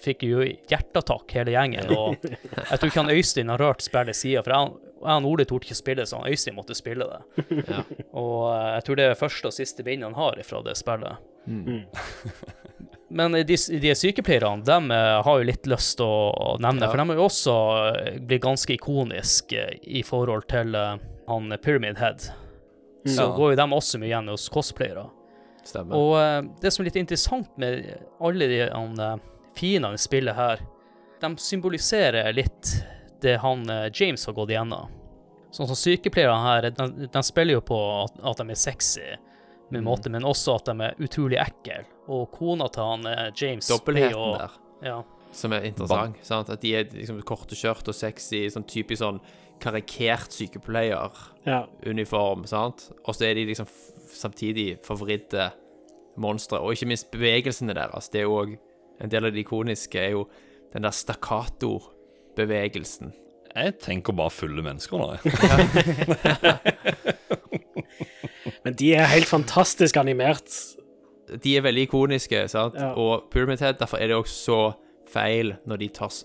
fikk 0.02 0.26
jeg 0.26 0.34
jo 0.34 0.48
hjerteattakk, 0.72 1.30
hele 1.38 1.54
gjengen. 1.54 1.94
Og 1.94 2.26
jeg 2.26 2.80
tror 2.80 2.90
ikke 2.90 3.04
han 3.04 3.14
Øystein 3.14 3.52
har 3.54 3.62
rørt 3.62 3.84
spillet 3.84 4.18
sida, 4.18 4.42
for 4.44 4.52
jeg 4.56 4.74
jeg 4.96 5.22
og 5.22 5.28
Ole 5.28 5.44
torde 5.44 5.66
ikke 5.68 5.76
spille, 5.76 6.06
så 6.08 6.20
han 6.20 6.32
Øystein 6.32 6.56
måtte 6.56 6.74
spille 6.74 7.06
det. 7.06 7.44
Ja. 7.68 7.82
Og 8.16 8.48
eh, 8.50 8.68
jeg 8.76 8.86
tror 8.86 8.98
det 8.98 9.08
er 9.10 9.18
første 9.20 9.50
og 9.50 9.54
siste 9.54 9.84
bind 9.86 10.04
han 10.06 10.16
har 10.16 10.40
fra 10.48 10.62
det 10.66 10.76
spillet. 10.80 11.20
Men 13.08 13.32
de, 13.32 13.44
de 13.80 13.92
sykepleierne, 13.94 14.64
de 14.66 14.90
eh, 14.90 15.22
har 15.22 15.38
jo 15.38 15.44
litt 15.46 15.66
lyst 15.70 15.96
til 16.00 16.06
å 16.08 16.56
nevne, 16.58 16.82
Ja. 16.82 16.90
for 16.90 16.98
de 16.98 17.04
har 17.08 17.20
jo 17.20 17.26
også 17.28 17.54
eh, 17.86 18.16
blitt 18.18 18.42
ganske 18.42 18.74
ikoniske 18.74 19.60
eh, 19.62 19.76
i 20.00 20.02
forhold 20.02 20.48
til 20.50 20.74
han 20.74 21.54
Pyramid 21.62 21.98
Head. 22.02 22.26
Så 23.06 23.22
Ja. 23.22 23.36
går 23.36 23.52
jo 23.54 23.56
de 23.60 23.66
også 23.76 24.00
mye 24.02 24.10
igjen 24.10 24.28
hos 24.32 24.48
cosplayere. 24.50 25.06
Stemmer. 25.66 25.94
Og 25.98 26.50
det 26.62 26.72
som 26.72 26.82
er 26.82 26.88
litt 26.90 26.98
interessant 26.98 27.48
med 27.58 27.86
alle 28.22 28.46
de 28.50 28.58
fiendene 29.58 29.94
i 29.94 30.02
spillet 30.02 30.34
her, 30.34 30.60
de 31.22 31.30
symboliserer 31.42 32.32
litt 32.34 32.74
det 33.22 33.38
han 33.42 33.64
James 33.94 34.26
har 34.26 34.34
gått 34.36 34.50
igjennom. 34.50 34.90
Sånn 35.50 35.66
som 35.70 35.78
sykepleierne 35.78 36.42
her, 36.42 36.70
de, 36.70 37.06
de 37.10 37.22
spiller 37.26 37.56
jo 37.56 37.62
på 37.66 37.78
at, 38.04 38.18
at 38.22 38.42
de 38.42 38.50
er 38.52 38.58
sexy, 38.60 39.06
med 39.70 39.82
måte, 39.82 40.10
men 40.12 40.24
også 40.26 40.54
at 40.60 40.64
de 40.70 40.74
er 40.86 40.94
utrolig 41.02 41.38
ekle. 41.42 41.80
Og 42.12 42.28
kona 42.34 42.66
til 42.72 42.82
han 42.86 43.06
eh, 43.10 43.30
James 43.34 43.66
Dobbeltheten 43.70 44.20
og, 44.20 44.38
der. 44.38 44.50
Ja. 44.86 44.98
som 45.34 45.52
er 45.56 45.60
interessant. 45.66 46.16
Sant? 46.26 46.48
At 46.54 46.60
de 46.62 46.70
er 46.78 46.84
liksom 46.92 47.18
korte 47.26 47.54
skjørt 47.58 47.88
og 47.90 47.94
sexy, 47.96 48.44
sånn 48.52 48.66
typisk 48.68 49.00
sånn 49.02 49.20
karikert 49.62 50.32
sykepleieruniform, 50.36 52.40
Ja. 52.44 52.48
sant? 52.50 52.80
Og 53.04 53.12
så 53.16 53.22
er 53.30 53.34
de 53.34 53.44
liksom 53.48 53.66
samtidig 54.12 54.78
forvridde 54.84 55.50
monstre, 56.16 56.58
og 56.60 56.72
ikke 56.72 56.86
minst 56.92 57.10
bevegelsene 57.12 57.74
deres. 57.76 58.08
Det 58.12 58.18
er 58.20 58.24
jo 58.28 58.36
òg 58.44 58.50
en 59.00 59.10
del 59.12 59.24
av 59.26 59.32
det 59.32 59.40
ikoniske, 59.44 59.98
er 60.00 60.10
jo 60.14 60.22
den 60.72 60.82
der 60.82 60.90
stakkato-bevegelsen. 60.94 63.12
Jeg 63.56 63.78
tenker 63.80 64.12
bare 64.12 64.30
fulle 64.30 64.62
mennesker 64.62 64.98
nå. 65.00 65.06
jeg. 65.16 65.22
Men 68.66 68.74
de 68.74 68.88
er 68.98 69.06
helt 69.06 69.28
fantastisk 69.30 69.96
animert. 70.00 70.50
De 71.42 71.52
er 71.54 71.62
veldig 71.62 71.84
ikoniske, 71.86 72.40
sant? 72.50 72.74
Ja. 72.74 72.92
Og 72.98 73.28
Pyramid 73.30 73.62
Head, 73.62 73.78
derfor 73.78 74.00
er 74.02 74.10
det 74.10 74.16
også 74.18 74.38
så 74.42 74.60
feil 75.10 75.52
når 75.70 75.78
de 75.84 75.88
tas, 75.94 76.24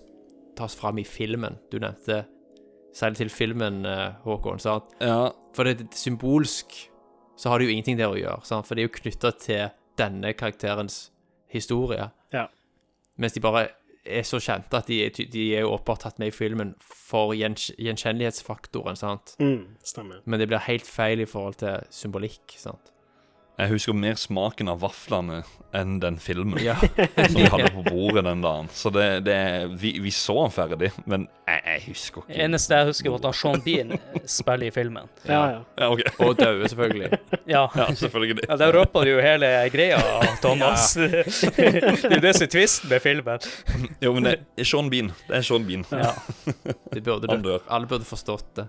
tas 0.58 0.74
fram 0.78 0.98
i 0.98 1.04
filmen. 1.06 1.60
Du 1.70 1.78
nevnte 1.78 2.24
særlig 2.98 3.20
til 3.20 3.30
filmen, 3.30 3.84
eh, 3.86 4.18
Håkon, 4.24 4.58
sant? 4.58 4.90
Ja, 5.00 5.30
For 5.54 5.68
det, 5.68 5.78
det 5.78 5.94
symbolsk 5.94 6.74
så 7.38 7.48
har 7.48 7.58
det 7.58 7.68
jo 7.68 7.76
ingenting 7.76 7.98
der 7.98 8.10
å 8.10 8.18
gjøre, 8.18 8.42
sant? 8.44 8.66
for 8.66 8.74
det 8.74 8.82
er 8.82 8.88
jo 8.90 8.96
knytta 8.98 9.32
til 9.38 9.70
denne 9.98 10.34
karakterens 10.34 11.12
historie. 11.50 12.10
Ja. 12.34 12.46
Mens 13.18 13.32
de 13.32 13.40
bare 13.44 13.68
er 14.04 14.24
så 14.26 14.40
kjente 14.42 14.78
at 14.78 14.88
de, 14.90 14.98
de 15.32 15.44
er 15.56 15.64
jo 15.64 15.74
åpenbart 15.76 16.06
tatt 16.06 16.18
med 16.22 16.32
i 16.32 16.34
filmen 16.34 16.72
for 16.82 17.34
gjenkj 17.38 17.72
gjenkjennelighetsfaktoren, 17.78 18.98
sant? 18.98 19.36
Mm, 19.42 19.76
stemmer. 19.86 20.22
Men 20.24 20.42
det 20.42 20.48
blir 20.50 20.64
helt 20.66 20.88
feil 20.88 21.22
i 21.22 21.28
forhold 21.28 21.60
til 21.62 21.92
symbolikk, 21.94 22.56
sant? 22.58 22.91
Jeg 23.60 23.68
husker 23.68 23.92
mer 23.94 24.14
smaken 24.18 24.70
av 24.72 24.80
vaflene 24.82 25.42
enn 25.76 25.98
den 26.02 26.16
filmen 26.20 26.58
Ja. 26.60 26.74
som 26.76 27.34
vi 27.36 27.44
hadde 27.48 27.68
på 27.76 27.82
bordet 27.86 28.24
den 28.26 28.40
dagen. 28.44 28.66
Så 28.76 28.90
det, 28.92 29.04
det 29.24 29.36
vi, 29.80 29.94
vi 30.04 30.10
så 30.12 30.34
den 30.42 30.52
ferdig, 30.52 30.90
men 31.08 31.26
jeg, 31.48 31.60
jeg 31.68 31.82
husker 31.86 32.22
ikke. 32.24 32.32
Det 32.32 32.42
Eneste 32.44 32.74
jeg 32.80 32.88
husker, 32.90 33.14
var 33.14 33.28
at 33.30 33.38
Sean 33.38 33.62
Bean 33.64 33.94
spiller 34.28 34.66
i 34.68 34.70
filmen. 34.74 35.08
Ja, 35.28 35.38
ja. 35.54 35.60
Ja, 35.80 35.88
okay. 35.92 36.12
Og 36.26 36.36
dauer, 36.40 36.66
selvfølgelig. 36.68 37.10
Ja. 37.48 37.62
Ja, 37.76 37.86
selvfølgelig. 37.94 38.44
Ja, 38.48 38.56
Der 38.60 38.72
røper 38.76 39.04
du 39.08 39.12
jo 39.14 39.22
hele 39.24 39.48
greia, 39.72 40.00
Thomas. 40.44 40.92
det 40.98 41.24
er 41.64 42.16
jo 42.18 42.22
det 42.26 42.34
som 42.36 42.46
er 42.48 42.52
tvisten 42.52 42.92
med 42.92 43.00
filmen. 43.04 43.48
Jo, 44.04 44.12
men 44.16 44.28
det 44.28 44.36
er 44.60 44.68
Sean 44.68 44.90
Bean. 44.92 45.12
Det 45.28 45.40
er 45.40 45.48
Sean 45.48 45.64
Bean. 45.68 45.84
Ja. 45.92 46.12
Det 46.92 47.04
burde 47.04 47.32
Han 47.32 47.40
du, 47.44 47.48
dør. 47.54 47.64
alle 47.72 47.88
burde 47.88 48.04
forstått 48.08 48.52
det. 48.60 48.68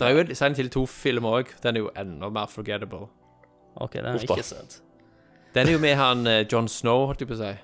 Det 0.00 0.08
er 0.08 0.16
jo 0.16 0.22
en 0.24 0.34
Silent 0.36 0.56
Hill 0.56 0.70
2-film 0.72 1.26
òg. 1.28 1.50
Den 1.64 1.76
er 1.76 1.84
jo 1.84 1.90
enda 2.00 2.30
mer 2.32 2.48
forgettable. 2.48 3.10
OK, 3.74 3.92
den 3.98 4.10
har 4.10 4.18
jeg 4.18 4.28
ikke 4.28 4.42
sett. 4.46 4.80
Den 5.54 5.66
er 5.68 5.72
jo 5.74 5.80
med 5.82 5.96
han 5.98 6.26
eh, 6.30 6.44
John 6.50 6.68
Snow, 6.70 7.06
holdt 7.10 7.24
jeg 7.24 7.30
på 7.30 7.38
å 7.38 7.40
si. 7.40 7.54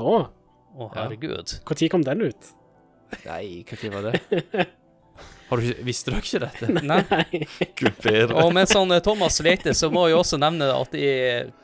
Å, 0.00 0.14
Å, 0.74 0.88
herregud. 0.96 1.58
når 1.64 1.78
kom 1.92 2.04
den 2.06 2.24
ut? 2.24 2.54
Nei, 3.24 3.62
hva 3.68 3.76
tid 3.78 3.92
var 3.94 4.10
det? 4.10 4.64
Har 5.44 5.60
du 5.60 5.66
ikke, 5.68 5.84
visste 5.86 6.10
dere 6.10 6.22
ikke 6.24 6.38
dette? 6.40 6.84
Nei. 6.88 7.40
Gud 7.78 7.98
bedre. 8.02 8.38
Og 8.42 8.48
mens 8.56 8.72
han 8.74 8.90
eh, 8.96 9.02
Thomas 9.04 9.36
leter, 9.44 9.76
så 9.76 9.90
må 9.92 10.06
jeg 10.08 10.16
også 10.18 10.38
nevne 10.40 10.70
at 10.72 10.96
i, 10.98 11.10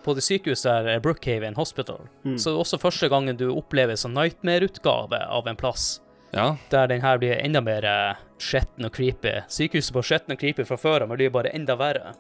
på 0.05 0.15
det 0.15 0.23
sykehuset 0.27 0.69
her, 0.69 0.91
eh, 0.93 1.01
Brookhaven 1.03 1.57
Hospital, 1.59 2.05
så 2.37 2.53
er 2.53 2.55
det 2.55 2.61
også 2.61 2.79
første 2.83 3.09
gangen 3.11 3.39
du 3.41 3.49
opplever 3.55 3.99
sånn 3.99 4.15
nightmare-utgave 4.15 5.23
av 5.27 5.49
en 5.51 5.59
plass. 5.59 5.95
Ja, 6.37 6.53
Der 6.71 6.87
den 6.93 7.01
her 7.03 7.19
blir 7.19 7.41
enda 7.41 7.65
mer 7.65 7.89
eh, 7.89 8.21
skitten 8.39 8.87
og 8.87 8.93
creepy. 8.95 9.41
Sykehuset 9.51 9.97
var 9.97 10.07
skitten 10.07 10.37
og 10.37 10.45
creepy 10.45 10.69
fra 10.69 10.79
før 10.79 11.01
av, 11.03 11.09
men 11.11 11.17
det 11.17 11.25
blir 11.25 11.35
bare 11.41 11.55
enda 11.57 11.75
verre. 11.81 12.13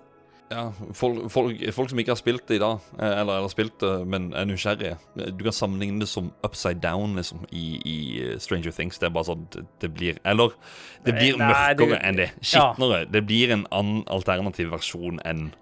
Ja 0.50 0.72
folk, 0.98 1.30
folk, 1.30 1.60
folk 1.72 1.90
som 1.92 1.98
ikke 2.02 2.10
har 2.10 2.18
spilt 2.18 2.46
det 2.50 2.56
i 2.56 2.62
dag, 2.62 2.80
eh, 2.98 3.20
eller, 3.20 3.36
eller 3.38 3.48
spilt 3.52 3.76
det, 3.80 3.92
men 4.10 4.32
er 4.34 4.44
nysgjerrige 4.50 4.96
Du 5.38 5.44
kan 5.46 5.52
sammenligne 5.54 6.00
det 6.02 6.08
som 6.10 6.32
upside 6.42 6.80
down 6.82 7.14
liksom, 7.16 7.44
i, 7.52 7.78
i 7.86 7.96
Stranger 8.42 8.72
Things. 8.74 8.98
Det 8.98 9.06
er 9.06 9.14
bare 9.14 9.28
sånn 9.30 9.46
det, 9.54 9.62
det 9.80 9.92
blir 9.94 10.18
Eller 10.24 10.50
det 11.06 11.14
blir 11.14 11.38
Nei, 11.38 11.72
det- 11.74 11.86
mørkere 11.86 12.02
enn 12.02 12.16
det. 12.18 12.30
Skitnere. 12.42 13.04
Det 13.10 13.22
blir 13.30 13.50
en 13.54 13.66
annen 13.70 14.02
alternativ 14.10 14.70
versjon 14.74 15.20
enn 15.24 15.52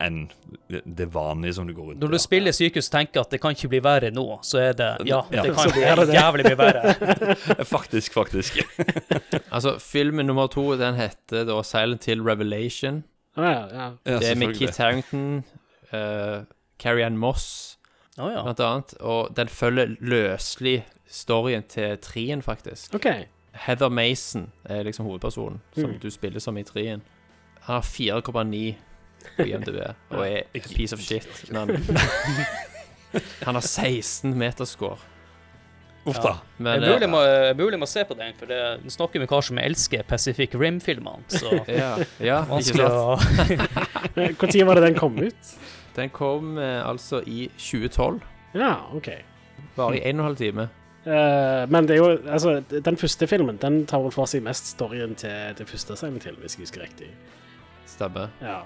enn 0.00 0.30
det, 0.72 0.78
det 0.96 1.06
vanlige 1.12 1.52
som 1.58 1.66
du 1.68 1.74
går 1.76 1.90
rundt 1.90 2.00
Når 2.00 2.08
du 2.08 2.16
i. 2.16 2.20
spiller 2.22 2.54
sykehus 2.56 2.86
og 2.88 2.92
tenker 2.94 3.20
at 3.20 3.34
det 3.34 3.40
kan 3.42 3.52
ikke 3.52 3.68
bli 3.68 3.80
verre 3.84 4.08
nå, 4.16 4.22
så 4.48 4.56
er 4.62 4.72
det 4.78 4.86
Ja, 5.10 5.18
Ja. 5.30 5.42
det 5.44 5.52
kan 5.54 5.68
det 5.76 6.06
det. 6.08 6.14
jævlig 6.16 6.44
bli 6.46 6.54
verre. 6.56 7.64
Faktisk, 7.74 8.14
faktisk. 8.16 8.62
Altså, 9.52 9.74
film 9.82 10.22
nummer 10.24 10.46
to, 10.48 10.64
den 10.80 10.94
heter 10.96 11.44
da 11.44 11.60
Silent 11.66 12.04
Hill 12.08 12.22
Revelation. 12.24 13.02
Ja, 13.36 13.42
ja. 13.50 13.90
Ja, 14.06 14.18
Det 14.18 14.30
er 14.30 14.34
med. 14.34 14.54
Kit 14.58 14.76
Harrington, 14.76 15.44
uh, 15.92 16.42
Carrie 16.78 17.04
Ann 17.06 17.16
Moss, 17.16 17.78
oh, 18.18 18.30
ja. 18.32 18.42
blant 18.42 18.60
annet. 18.60 18.94
Og 19.00 19.36
den 19.36 19.48
følger 19.48 19.86
løselig 20.00 20.86
storyen 21.08 21.62
til 21.68 21.98
trien, 21.98 22.42
faktisk. 22.42 22.94
Okay. 22.94 23.24
Heather 23.52 23.88
Mason 23.88 24.52
er 24.64 24.82
liksom 24.82 25.04
hovedpersonen, 25.06 25.60
som 25.74 25.90
Mm. 25.90 25.98
du 26.00 26.10
spiller 26.10 26.40
som 26.40 26.56
i 26.56 26.62
trien. 26.62 27.02
Han 27.60 27.74
har 27.74 27.82
4,9 27.82 28.74
på 29.36 29.42
IMDb 29.42 29.76
og 30.10 30.28
er 30.28 30.42
a 30.54 30.58
piece 30.74 30.94
of 30.94 31.00
shit. 31.00 31.50
Men 31.52 31.68
han 33.46 33.54
har 33.54 33.60
16 33.60 34.34
meterscore. 34.38 34.96
Uff 36.10 36.20
da. 36.24 36.34
Det 36.56 36.66
Men 36.66 36.84
er 36.84 36.94
mulig 36.94 37.08
må, 37.10 37.20
mulig 37.58 37.80
må 37.80 37.88
se 37.88 38.04
på 38.06 38.16
den, 38.18 38.34
for 38.38 38.50
det 38.50 38.60
nå 38.84 38.92
snakker 38.92 39.20
med 39.20 39.28
en 39.28 39.32
kar 39.32 39.46
som 39.46 39.60
elsker 39.62 40.04
Pacific 40.08 40.54
Rim-filmene, 40.56 41.24
så 41.32 41.62
ja, 41.80 41.92
ja, 42.22 42.42
vanskelig 42.50 42.88
å 42.88 43.16
Når 44.16 44.66
var 44.68 44.80
det 44.80 44.84
den 44.88 44.98
kom 44.98 45.16
ut? 45.20 45.54
Den 45.96 46.12
kom 46.14 46.58
eh, 46.58 46.80
altså 46.86 47.22
i 47.26 47.48
2012. 47.58 48.20
Ja, 48.54 48.74
OK. 48.94 49.10
Bare 49.76 49.98
i 49.98 50.04
1 50.10 50.20
12 50.22 50.36
time. 50.40 50.68
Uh, 51.00 51.64
men 51.72 51.86
det 51.88 51.94
er 51.94 52.02
jo 52.02 52.08
Altså, 52.28 52.58
den 52.60 52.96
første 53.00 53.24
filmen 53.24 53.56
Den 53.56 53.86
tar 53.88 54.02
vel 54.04 54.12
for 54.12 54.28
seg 54.28 54.42
mest 54.44 54.74
storyen 54.74 55.14
til 55.16 55.54
det 55.56 55.64
første 55.64 55.96
Silent 55.96 56.26
Hill, 56.28 56.36
hvis 56.42 56.58
jeg 56.58 56.66
husker 56.66 56.84
riktig. 56.84 57.08
Stemmer. 57.88 58.28
Ja. 58.44 58.60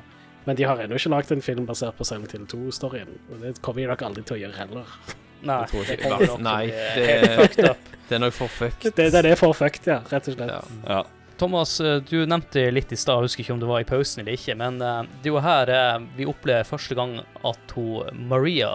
Men 0.45 0.59
de 0.59 0.67
har 0.67 0.81
ennå 0.83 0.99
ikke 0.99 1.13
lagd 1.13 1.31
en 1.33 1.45
film 1.45 1.67
basert 1.67 1.97
på 1.97 2.05
Silent 2.05 2.35
Hill 2.35 2.49
2-storyen. 2.51 3.15
Og 3.31 3.45
det 3.45 3.55
kommer 3.63 3.85
de 3.85 3.93
nok 3.93 4.03
aldri 4.03 4.25
til 4.27 4.37
å 4.37 4.41
gjøre 4.43 4.59
heller. 4.59 4.97
Nei, 5.45 5.59
Jeg 5.61 5.69
tror 5.71 5.85
ikke- 5.85 6.19
det 6.19 6.41
Nei, 6.41 6.67
til 6.67 7.07
det- 7.07 7.59
helt. 7.65 7.91
Det 8.09 8.17
er 8.17 8.21
nok 8.21 8.35
for 8.37 8.49
fucked. 8.53 8.93
Det, 8.95 9.11
det 9.13 9.15
er 9.15 9.23
det 9.23 9.39
for 9.41 9.55
fucked, 9.57 9.87
ja. 9.89 9.99
Rett 10.11 10.27
og 10.29 10.35
slett. 10.35 10.51
Ja. 10.51 10.61
Ja. 10.89 11.03
Thomas, 11.41 11.81
eh, 11.81 12.01
du 12.05 12.27
nevnte 12.29 12.71
litt 12.71 12.93
i 12.93 12.97
stad, 13.01 13.23
husker 13.25 13.41
ikke 13.43 13.55
om 13.55 13.61
det 13.63 13.67
var 13.71 13.81
i 13.81 13.87
pausen 13.89 14.21
eller 14.21 14.37
ikke, 14.37 14.55
men 14.61 14.77
eh, 14.85 15.03
det 15.23 15.31
er 15.31 15.33
jo 15.33 15.41
her 15.43 15.73
eh, 15.73 15.99
vi 16.19 16.27
opplever 16.29 16.65
første 16.69 16.95
gang 16.95 17.17
at 17.45 17.73
hun 17.75 18.05
Maria 18.29 18.75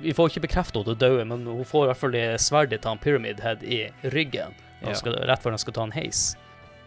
Vi 0.00 0.12
får 0.14 0.30
ikke 0.30 0.44
bekreftet 0.46 0.78
henne 0.78 0.94
å 0.94 0.98
dø, 0.98 1.24
men 1.26 1.42
hun 1.50 1.64
får 1.66 1.84
i 1.84 1.90
hvert 1.90 1.98
fall 2.04 2.16
sverdet 2.38 2.80
til 2.84 2.88
han 2.92 2.98
Pyramid 3.02 3.40
Head 3.42 3.64
i 3.66 3.80
ryggen 4.14 4.54
Ja. 4.86 4.94
skal, 4.94 5.18
rett 5.26 5.42
før 5.42 5.50
hun 5.56 5.58
skal 5.58 5.74
ta 5.74 5.82
en 5.82 5.90
heis. 5.98 6.36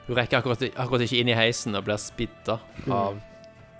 Hun 0.07 0.15
rekker 0.15 0.39
akkurat, 0.39 0.63
akkurat 0.79 1.01
ikke 1.03 1.19
inn 1.19 1.27
i 1.29 1.35
heisen 1.35 1.75
og 1.75 1.83
blir 1.83 1.99
spidda 1.99 2.57
Mm. 2.85 2.91
av 2.95 3.19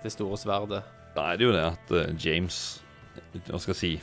det 0.04 0.12
store 0.12 0.36
sverdet. 0.36 0.82
Da 1.16 1.32
er 1.32 1.36
det 1.40 1.44
jo 1.48 1.52
det 1.56 1.64
at 1.64 2.20
James 2.22 2.60
Hva 3.48 3.58
skal 3.58 3.72
jeg 3.74 3.80
si 3.80 4.00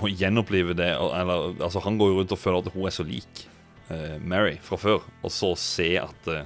må 0.00 0.10
gjenopplive 0.12 0.74
det. 0.78 0.90
Eller, 0.94 1.54
altså, 1.62 1.82
han 1.84 1.98
går 2.00 2.12
jo 2.12 2.18
rundt 2.20 2.34
og 2.34 2.40
føler 2.40 2.64
at 2.64 2.74
hun 2.74 2.86
er 2.88 2.94
så 2.94 3.06
lik 3.06 3.42
uh, 3.90 4.16
Mary 4.20 4.56
fra 4.62 4.78
før, 4.80 5.04
og 5.22 5.32
så 5.34 5.52
se 5.58 5.90
at 6.00 6.30
uh, 6.30 6.44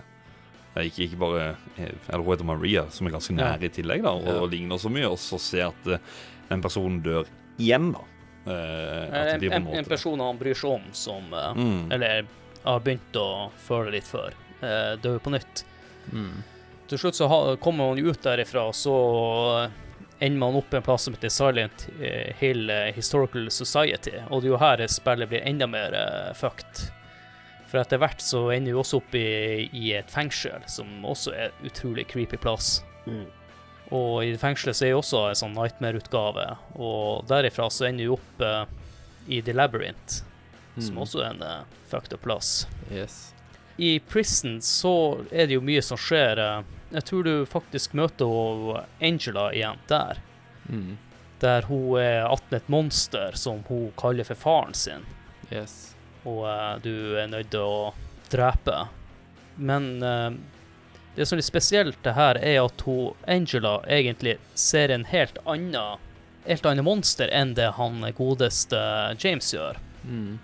ikke, 0.81 1.03
ikke 1.05 1.19
bare 1.21 1.41
eh, 1.77 1.91
Eller 2.09 2.23
hun 2.23 2.31
heter 2.33 2.49
Maria, 2.49 2.87
som 2.91 3.07
er 3.07 3.13
ganske 3.13 3.35
nær 3.37 3.61
i 3.61 3.69
tillegg, 3.69 4.05
da, 4.07 4.15
og, 4.17 4.29
Ja. 4.31 4.47
ligner 4.55 4.79
så 4.81 4.89
mye, 4.93 5.11
og 5.11 5.19
så 5.21 5.39
se 5.43 5.61
at 5.67 5.91
uh, 5.91 5.99
den 6.49 6.63
personen 6.65 7.03
dør 7.05 7.29
igjen, 7.61 7.91
da. 7.93 8.07
Eh, 8.43 9.03
at 9.13 9.35
En, 9.35 9.41
blir 9.43 9.53
en, 9.55 9.67
en 9.69 9.85
person 9.87 10.19
han 10.25 10.39
bryr 10.41 10.57
seg 10.59 10.79
om, 10.79 10.87
som 10.97 11.29
Mm. 11.31 11.93
Eller 11.93 12.25
har 12.65 12.81
begynt 12.81 13.15
å 13.21 13.51
føle 13.67 13.93
litt 13.93 14.09
før, 14.09 14.33
uh, 14.63 14.97
dør 15.03 15.21
på 15.21 15.35
nytt. 15.35 15.65
Mm. 16.13 16.41
Til 16.89 16.99
slutt 16.99 17.17
så 17.21 17.29
ha, 17.31 17.39
kommer 17.57 17.93
hun 17.93 18.01
ut 18.09 18.23
derifra, 18.25 18.65
og 18.69 18.75
så 18.75 18.97
ender 20.23 20.39
man 20.39 20.55
opp 20.61 20.75
en 20.79 20.85
plass 20.87 21.03
som 21.09 21.15
heter 21.17 21.33
Silent 21.35 21.89
eh, 22.01 22.31
Hill 22.39 22.71
eh, 22.71 22.93
Historical 22.95 23.49
Society. 23.51 24.15
Og 24.31 24.43
det 24.45 24.49
er 24.51 24.53
jo 24.55 24.61
her 24.63 24.83
spillet 24.93 25.31
blir 25.33 25.43
enda 25.49 25.67
mer 25.67 25.95
uh, 25.99 26.33
fucked. 26.39 26.85
For 27.67 27.81
etter 27.81 27.99
hvert 28.03 28.21
så 28.23 28.45
ender 28.55 28.75
du 28.77 28.79
også 28.83 29.01
opp 29.01 29.15
i, 29.19 29.25
i 29.73 29.93
et 29.97 30.11
fengsel, 30.13 30.63
som 30.71 30.91
også 31.09 31.33
er 31.35 31.49
et 31.51 31.63
utrolig 31.71 32.05
creepy 32.11 32.37
plass. 32.39 32.83
Mm. 33.09 33.25
Og 33.93 34.23
i 34.25 34.35
fengselet 34.41 34.77
så 34.79 34.87
er 34.87 34.93
jo 34.95 35.01
også 35.03 35.23
en 35.31 35.39
sånn 35.43 35.57
Nightmare-utgave, 35.57 36.45
og 36.81 37.25
derifra 37.29 37.67
så 37.73 37.89
ender 37.91 38.07
du 38.09 38.15
opp 38.19 38.45
uh, 38.45 38.63
i 39.29 39.41
The 39.45 39.57
Labyrinth, 39.57 40.23
som 40.79 40.95
Mm. 40.95 41.03
også 41.05 41.21
er 41.21 41.31
en 41.35 41.43
uh, 41.45 41.65
fucked 41.91 42.15
up 42.17 42.23
plass. 42.25 42.67
Yes. 42.93 43.35
I 43.77 43.99
prison 44.09 44.61
så 44.65 44.93
er 45.33 45.49
det 45.51 45.59
jo 45.59 45.65
mye 45.65 45.83
som 45.85 45.99
skjer. 46.01 46.39
eh. 46.41 46.63
Jeg 46.93 47.05
tror 47.09 47.25
du 47.25 47.47
faktisk 47.49 47.95
møter 47.97 48.29
hun 48.29 48.83
Angela 49.01 49.49
igjen 49.55 49.81
der. 49.89 50.21
Mm. 50.69 50.99
Der 51.41 51.67
hun 51.67 51.99
er 52.01 52.29
atten 52.29 52.59
et 52.59 52.69
monster 52.71 53.37
som 53.39 53.65
hun 53.69 53.91
kaller 53.99 54.29
for 54.29 54.39
faren 54.39 54.77
sin, 54.77 55.07
Yes. 55.53 55.95
og 56.25 56.45
uh, 56.47 56.79
du 56.81 57.17
er 57.19 57.27
nødt 57.29 57.51
til 57.53 57.65
å 57.65 57.95
drepe. 58.33 58.87
Men 59.57 59.89
uh, 60.05 60.31
det 61.17 61.27
som 61.27 61.37
er 61.37 61.43
litt 61.43 61.51
spesielt 61.51 61.99
det 62.05 62.15
her, 62.17 62.39
er 62.41 62.63
at 62.63 62.87
hun 62.87 63.17
Angela 63.27 63.81
egentlig 63.85 64.39
ser 64.55 64.95
en 64.95 65.05
helt 65.11 65.41
annen 65.45 65.99
helt 66.47 66.67
annet 66.67 66.85
monster 66.85 67.29
enn 67.31 67.55
det 67.55 67.69
han 67.77 68.01
godeste 68.17 68.79
James 69.19 69.53
gjør. 69.55 69.79
Mm. 70.05 70.39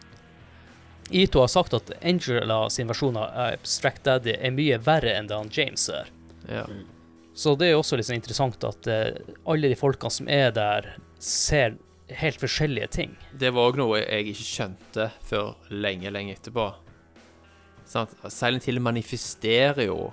Ito 1.10 1.40
har 1.40 1.48
sagt 1.48 1.74
at 1.74 1.90
Angela 2.02 2.68
sin 2.70 2.86
versjon 2.90 3.16
av 3.16 3.32
Abstract 3.48 4.04
Daddy 4.04 4.36
er 4.36 4.54
mye 4.54 4.78
verre 4.78 5.14
enn 5.16 5.30
det 5.30 5.38
han 5.38 5.50
James 5.52 5.88
er. 5.88 6.10
Ja. 6.48 6.64
Så 7.38 7.54
det 7.54 7.68
er 7.70 7.76
også 7.78 7.98
litt 7.98 8.08
sånn 8.08 8.18
interessant 8.18 8.64
at 8.66 8.88
eh, 8.90 9.12
alle 9.46 9.70
de 9.70 9.78
folkene 9.78 10.10
som 10.10 10.30
er 10.32 10.50
der, 10.56 10.88
ser 11.22 11.76
helt 12.18 12.40
forskjellige 12.40 12.88
ting. 12.94 13.16
Det 13.38 13.52
var 13.54 13.70
òg 13.70 13.78
noe 13.78 14.00
jeg 14.00 14.32
ikke 14.32 14.46
skjønte 14.46 15.08
før 15.28 15.52
lenge, 15.70 16.10
lenge 16.14 16.34
etterpå. 16.34 16.70
Sant? 17.88 18.14
Silent 18.32 18.66
Hill 18.68 18.80
manifesterer 18.84 19.86
jo 19.86 20.10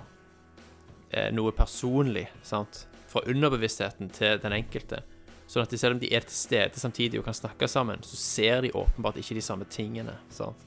eh, 1.10 1.32
noe 1.34 1.54
personlig, 1.56 2.26
sant? 2.46 2.84
Fra 3.10 3.24
underbevisstheten 3.26 4.10
til 4.14 4.40
den 4.42 4.56
enkelte. 4.56 5.02
Sånn 5.46 5.62
at 5.62 5.70
de, 5.70 5.78
selv 5.78 5.96
om 5.96 6.02
de 6.02 6.10
er 6.14 6.24
til 6.26 6.34
stede 6.36 6.80
samtidig 6.80 7.20
og 7.20 7.28
kan 7.28 7.36
snakke 7.36 7.68
sammen, 7.70 8.02
så 8.06 8.18
ser 8.18 8.64
de 8.66 8.74
åpenbart 8.74 9.18
ikke 9.20 9.36
de 9.38 9.44
samme 9.44 9.68
tingene. 9.70 10.16
Sant? 10.34 10.62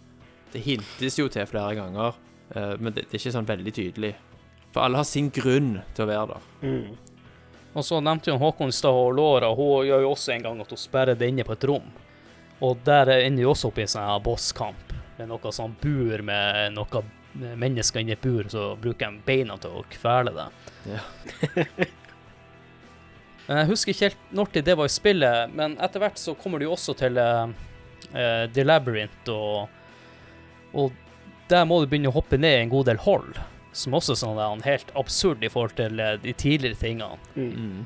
Det 0.54 0.64
hintes 0.66 1.20
jo 1.20 1.28
til 1.32 1.48
flere 1.50 1.76
ganger, 1.78 2.20
eh, 2.56 2.76
men 2.80 2.96
det, 2.96 3.08
det 3.08 3.16
er 3.16 3.24
ikke 3.24 3.36
sånn 3.36 3.50
veldig 3.50 3.76
tydelig. 3.76 4.14
For 4.74 4.86
alle 4.86 5.00
har 5.02 5.08
sin 5.08 5.30
grunn 5.34 5.80
til 5.96 6.06
å 6.06 6.10
være 6.10 6.34
der. 6.34 6.50
Mm. 6.62 6.98
Og 7.74 7.86
så 7.86 8.00
nevnte 8.02 8.32
jo 8.32 8.38
Håkon 8.42 8.74
i 8.74 8.76
stad 8.76 8.96
og 8.96 9.14
Laura, 9.18 9.52
hun 9.56 9.88
gjør 9.88 10.04
jo 10.06 10.14
også 10.14 10.34
en 10.34 10.46
gang 10.46 10.62
at 10.62 10.74
hun 10.74 10.82
sperrer 10.82 11.18
det 11.18 11.30
inne 11.30 11.46
på 11.46 11.56
et 11.56 11.68
rom. 11.70 11.88
Og 12.66 12.82
der 12.86 13.14
ender 13.20 13.46
jo 13.46 13.54
også 13.54 13.70
opp 13.70 13.80
i 13.80 13.86
en 13.86 13.92
sånn 13.94 14.26
bosskamp. 14.26 14.82
bosskamp. 14.90 15.18
Med 15.20 15.30
noe 15.32 15.52
sånn 15.52 15.76
bur 15.82 16.22
med 16.24 16.76
noen 16.76 17.16
mennesker 17.34 18.02
inni 18.02 18.16
et 18.16 18.22
bur, 18.22 18.48
så 18.50 18.74
bruker 18.80 19.12
de 19.12 19.24
beina 19.26 19.58
til 19.62 19.80
å 19.80 19.86
kvele 19.92 20.34
det. 20.36 20.48
Ja. 20.90 21.02
Jeg 23.50 23.66
husker 23.72 23.94
ikke 23.94 24.10
helt 24.10 24.34
når 24.38 24.52
til 24.54 24.66
det 24.68 24.76
var 24.78 24.90
i 24.90 24.94
spillet, 24.94 25.54
men 25.58 25.76
etter 25.82 26.04
hvert 26.04 26.20
så 26.22 26.36
kommer 26.38 26.62
du 26.62 26.68
jo 26.68 26.76
også 26.76 26.94
til 27.00 27.18
eh, 27.18 27.48
The 28.54 28.66
Labyrinth, 28.66 29.32
og, 29.34 29.70
og 30.78 30.94
der 31.50 31.66
må 31.66 31.80
du 31.82 31.90
begynne 31.90 32.12
å 32.12 32.18
hoppe 32.20 32.38
ned 32.38 32.60
en 32.60 32.70
god 32.70 32.92
del 32.92 33.02
hold, 33.02 33.40
som 33.80 33.96
også 33.98 34.16
er 34.16 34.20
sånn 34.24 34.40
der 34.40 34.66
helt 34.68 34.90
absurd 35.00 35.44
i 35.46 35.50
forhold 35.52 35.76
til 35.80 36.00
eh, 36.04 36.16
de 36.24 36.34
tidligere 36.36 36.80
tingene. 36.80 37.16
Mm. 37.36 37.86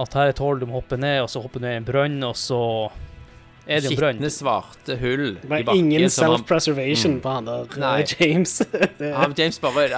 At 0.00 0.14
her 0.16 0.28
er 0.30 0.34
et 0.34 0.40
hull 0.42 0.60
du 0.60 0.66
må 0.70 0.78
hoppe 0.80 0.96
ned, 1.00 1.22
og 1.24 1.30
så 1.32 1.40
hopper 1.42 1.60
du 1.62 1.66
ned 1.66 1.78
i 1.78 1.80
en 1.80 1.86
brønn, 1.88 2.18
og 2.28 2.36
så 2.38 2.58
er 3.70 3.82
det 3.84 3.90
en 3.92 3.98
brønn. 3.98 4.16
Skitne, 4.18 4.30
svarte 4.34 4.96
hull 4.98 5.24
i 5.26 5.34
bakken. 5.42 5.58
ingen 5.58 5.66
var 5.66 5.80
ingen 5.80 6.10
self-preservation 6.14 7.16
Mm. 7.18 7.20
på 7.24 7.34
han 7.34 7.48
der 7.50 7.66
eh, 7.66 7.80
Nei. 7.82 8.04
James. 8.14 8.54
det, 9.00 9.10
Han, 9.14 9.34
James 9.38 9.58
bare 9.62 9.88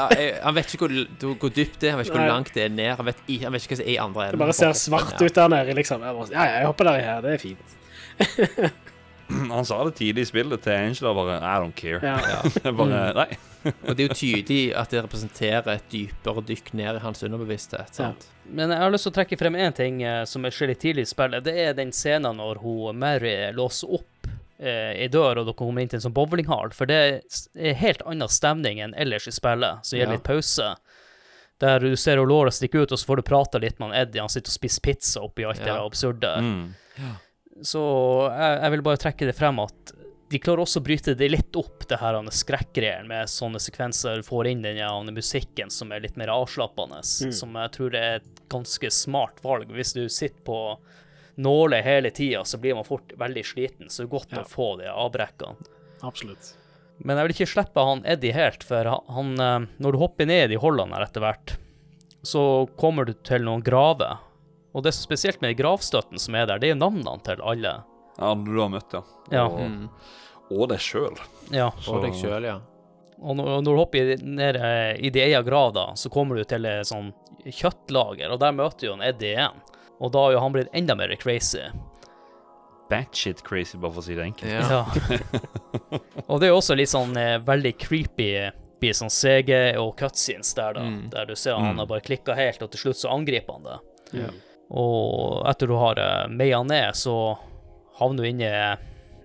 Han 0.43 0.55
vet 0.59 0.75
ikke 0.75 0.89
hvor, 0.89 1.37
hvor 1.41 1.53
dypt 1.55 1.79
det 1.81 1.89
er, 1.89 1.95
han 1.95 2.01
vet 2.03 2.11
ikke 2.11 2.19
hvor 2.19 2.33
langt 2.35 2.53
det 2.55 2.65
er 2.67 2.73
ned. 2.75 2.91
Han 2.99 3.07
vet, 3.07 3.23
han 3.45 3.53
vet 3.55 3.63
ikke 3.67 3.77
hva 3.77 3.81
som 3.83 3.87
er 3.87 3.93
i 3.95 4.01
andre 4.03 4.27
enden. 4.27 4.39
det 4.39 4.45
bare 4.47 4.59
ser 4.59 4.73
svart 4.77 5.23
ut 5.23 5.35
der 5.39 5.49
nede, 5.55 5.75
liksom. 5.79 6.03
Ja, 6.03 6.13
ja, 6.33 6.49
jeg 6.59 6.67
hopper 6.73 6.91
der 6.91 6.99
i 7.01 7.07
her, 7.07 7.21
det 7.25 7.37
er 7.39 7.43
fint. 7.43 7.79
Han 9.55 9.65
sa 9.69 9.79
det 9.85 9.95
tidlig 9.99 10.27
i 10.27 10.31
spillet 10.31 10.63
til 10.65 10.73
Angela 10.77 11.13
bare 11.17 11.39
I 11.41 11.55
don't 11.63 11.75
care. 11.79 12.01
Ja. 12.03 12.73
Bare, 12.79 13.01
nei. 13.17 13.27
Og 13.87 13.95
det 13.95 14.05
er 14.05 14.09
jo 14.09 14.15
tydelig 14.19 14.63
at 14.75 14.91
det 14.91 15.05
representerer 15.05 15.69
et 15.77 15.85
dypere 15.93 16.43
dykk 16.49 16.73
ned 16.75 16.97
i 16.99 17.03
hans 17.05 17.23
underbevissthet. 17.23 17.95
sant? 17.95 18.25
Men 18.51 18.73
jeg 18.75 18.83
har 18.83 18.91
lyst 18.91 19.07
til 19.07 19.13
å 19.13 19.17
trekke 19.21 19.39
frem 19.39 19.55
én 19.55 19.75
ting 19.77 20.01
eh, 20.03 20.25
som 20.27 20.43
skjer 20.51 20.73
litt 20.73 20.81
tidlig 20.83 21.05
i 21.07 21.11
spillet. 21.13 21.45
Det 21.47 21.55
er 21.69 21.77
den 21.79 21.93
scenen 21.95 22.41
når 22.43 22.59
hun 22.65 22.99
Mary 22.99 23.37
låser 23.55 23.93
opp 24.01 24.27
eh, 24.59 24.99
ei 25.05 25.07
dør, 25.15 25.39
og 25.45 25.47
dere 25.47 25.59
kommer 25.61 25.85
inn 25.85 25.93
til 25.93 26.01
en 26.01 26.07
sånn 26.09 26.17
bowlinghall. 26.17 26.75
For 26.75 26.91
det 26.91 26.99
er 27.55 27.79
helt 27.79 28.03
annen 28.03 28.29
stemning 28.31 28.83
enn 28.83 28.97
ellers 28.99 29.31
i 29.31 29.35
spillet, 29.39 29.87
så 29.87 29.97
gir 29.97 30.09
Ja. 30.09 30.17
litt 30.17 30.27
pause. 30.27 30.73
Der 31.63 31.79
du 31.79 31.93
ser 31.95 32.19
Laura 32.19 32.51
stikke 32.51 32.83
ut, 32.83 32.91
og 32.91 32.99
så 32.99 33.07
får 33.07 33.21
du 33.23 33.29
prate 33.31 33.61
litt 33.63 33.79
med 33.79 33.95
Eddie. 33.95 34.19
Han 34.25 34.33
sitter 34.33 34.51
og 34.51 34.59
spiser 34.59 34.83
pizza 34.83 35.21
oppi 35.23 35.45
alt 35.47 35.63
det 35.63 35.71
Ja. 35.71 35.79
absurde. 35.87 36.35
Mm. 36.43 36.75
Så 37.63 37.83
jeg, 38.33 38.55
jeg 38.65 38.75
vil 38.75 38.85
bare 38.87 39.01
trekke 39.01 39.29
det 39.29 39.37
frem 39.39 39.61
at 39.63 39.93
de 40.33 40.39
klarer 40.41 40.63
også 40.65 40.81
å 40.81 40.85
bryte 40.87 41.13
det 41.19 41.29
litt 41.29 41.57
opp, 41.61 41.85
det 41.91 41.99
her 42.01 42.17
skrekkgreiene 42.33 43.05
med 43.11 43.29
sånne 43.29 43.61
sekvenser. 43.61 44.23
Får 44.25 44.49
inn 44.49 44.63
den 44.65 44.79
ja, 44.81 44.89
musikken 45.13 45.69
som 45.71 45.93
er 45.93 46.01
litt 46.07 46.17
mer 46.17 46.33
avslappende, 46.33 47.03
som 47.05 47.53
jeg 47.61 47.73
tror 47.75 47.93
det 47.93 48.01
er 48.01 48.15
et 48.23 48.43
ganske 48.53 48.91
smart 48.95 49.43
valg. 49.45 49.69
Hvis 49.77 49.93
du 49.93 50.07
sitter 50.09 50.41
på 50.47 50.59
nåler 51.43 51.85
hele 51.85 52.11
tida, 52.11 52.47
så 52.49 52.57
blir 52.61 52.75
man 52.79 52.89
fort 52.89 53.13
veldig 53.21 53.45
sliten, 53.45 53.93
så 53.93 54.03
det 54.03 54.09
er 54.09 54.15
godt 54.17 54.33
Ja. 54.33 54.41
å 54.43 54.49
få 54.49 54.71
de 54.81 54.89
avbrekkene. 54.89 55.69
Absolutt. 56.03 56.55
Men 57.05 57.17
jeg 57.19 57.27
vil 57.27 57.35
ikke 57.37 57.53
slippe 57.53 57.85
han 57.85 58.03
Eddie 58.07 58.33
helt, 58.37 58.65
for 58.65 58.85
han, 58.89 59.33
eh, 59.41 59.67
når 59.81 59.93
du 59.93 59.99
hopper 59.99 60.27
ned 60.29 60.53
i 60.53 60.61
holdene 60.61 60.95
her 60.97 61.07
etter 61.07 61.21
hvert, 61.25 61.57
så 62.23 62.69
kommer 62.79 63.05
du 63.09 63.13
til 63.15 63.43
noen 63.45 63.63
graver. 63.65 64.19
Og 64.75 64.83
det 64.87 64.93
som 64.95 65.03
er 65.03 65.09
spesielt 65.11 65.41
med 65.45 65.57
gravstøtten 65.59 66.19
som 66.21 66.35
er 66.39 66.47
der, 66.49 66.59
det 66.63 66.71
er 66.73 66.79
navnene 66.81 67.19
til 67.27 67.41
alle. 67.45 67.75
Ja, 68.19 68.35
du 68.35 68.53
har 68.61 68.69
møtt, 68.73 68.93
ja. 68.97 69.03
Ja. 69.33 69.47
Og, 69.47 69.61
Mm. 69.61 69.89
og 70.53 70.69
deg 70.69 70.79
sjøl. 70.85 71.17
Ja. 71.53 71.71
Og 71.89 72.03
deg 72.05 72.15
sjøl, 72.17 72.45
ja. 72.45 72.59
Og 73.23 73.37
når, 73.39 73.51
når 73.63 73.69
du 73.69 73.77
hopper 73.79 74.17
ned 74.25 74.57
eh, 74.57 74.97
i 74.99 75.11
din 75.15 75.29
egen 75.29 75.45
grav, 75.47 75.73
da, 75.77 75.85
så 75.95 76.11
kommer 76.11 76.37
du 76.37 76.45
til 76.49 76.65
et 76.67 76.89
sånn 76.89 77.13
kjøttlager, 77.47 78.33
og 78.35 78.41
der 78.43 78.53
møter 78.57 78.89
jo 78.89 78.95
en 78.97 79.03
Eddie 79.07 79.37
igjen. 79.37 79.61
Og 80.03 80.11
da 80.13 80.25
har 80.25 80.33
jo 80.35 80.41
han 80.43 80.53
blitt 80.57 80.73
enda 80.75 80.97
mer 80.99 81.13
crazy. 81.21 81.63
Batshit 82.91 83.43
crazy, 83.47 83.79
bare 83.79 83.93
for 83.95 84.03
å 84.03 84.05
si 84.05 84.15
det 84.19 84.25
enkelt. 84.27 84.53
ja. 84.53 84.83
Ja. 84.83 86.01
og 86.27 86.41
det 86.41 86.49
er 86.49 86.53
jo 86.53 86.59
også 86.59 86.77
litt 86.77 86.91
sånn 86.93 87.15
eh, 87.17 87.39
veldig 87.47 87.73
creepy 87.81 88.29
blir 88.83 88.97
sånn 88.99 89.13
CG 89.15 89.53
og 89.79 89.95
cutscenes 90.01 90.51
der, 90.59 90.75
da. 90.77 90.83
Mm. 90.83 91.05
Der 91.13 91.29
du 91.31 91.37
ser 91.39 91.55
han 91.63 91.79
har 91.79 91.87
bare 91.87 92.03
klikka 92.05 92.35
helt, 92.37 92.61
og 92.67 92.73
til 92.75 92.83
slutt 92.89 92.99
så 93.05 93.13
angriper 93.15 93.55
han 93.61 93.69
det. 93.69 93.79
Ja. 94.25 94.31
Og 94.73 95.43
etter 95.51 95.69
du 95.69 95.75
har 95.77 95.99
uh, 96.01 96.29
meia 96.33 96.63
ned, 96.65 96.95
så 96.97 97.37
havner 97.99 98.23
du 98.25 98.29
inne 98.31 98.53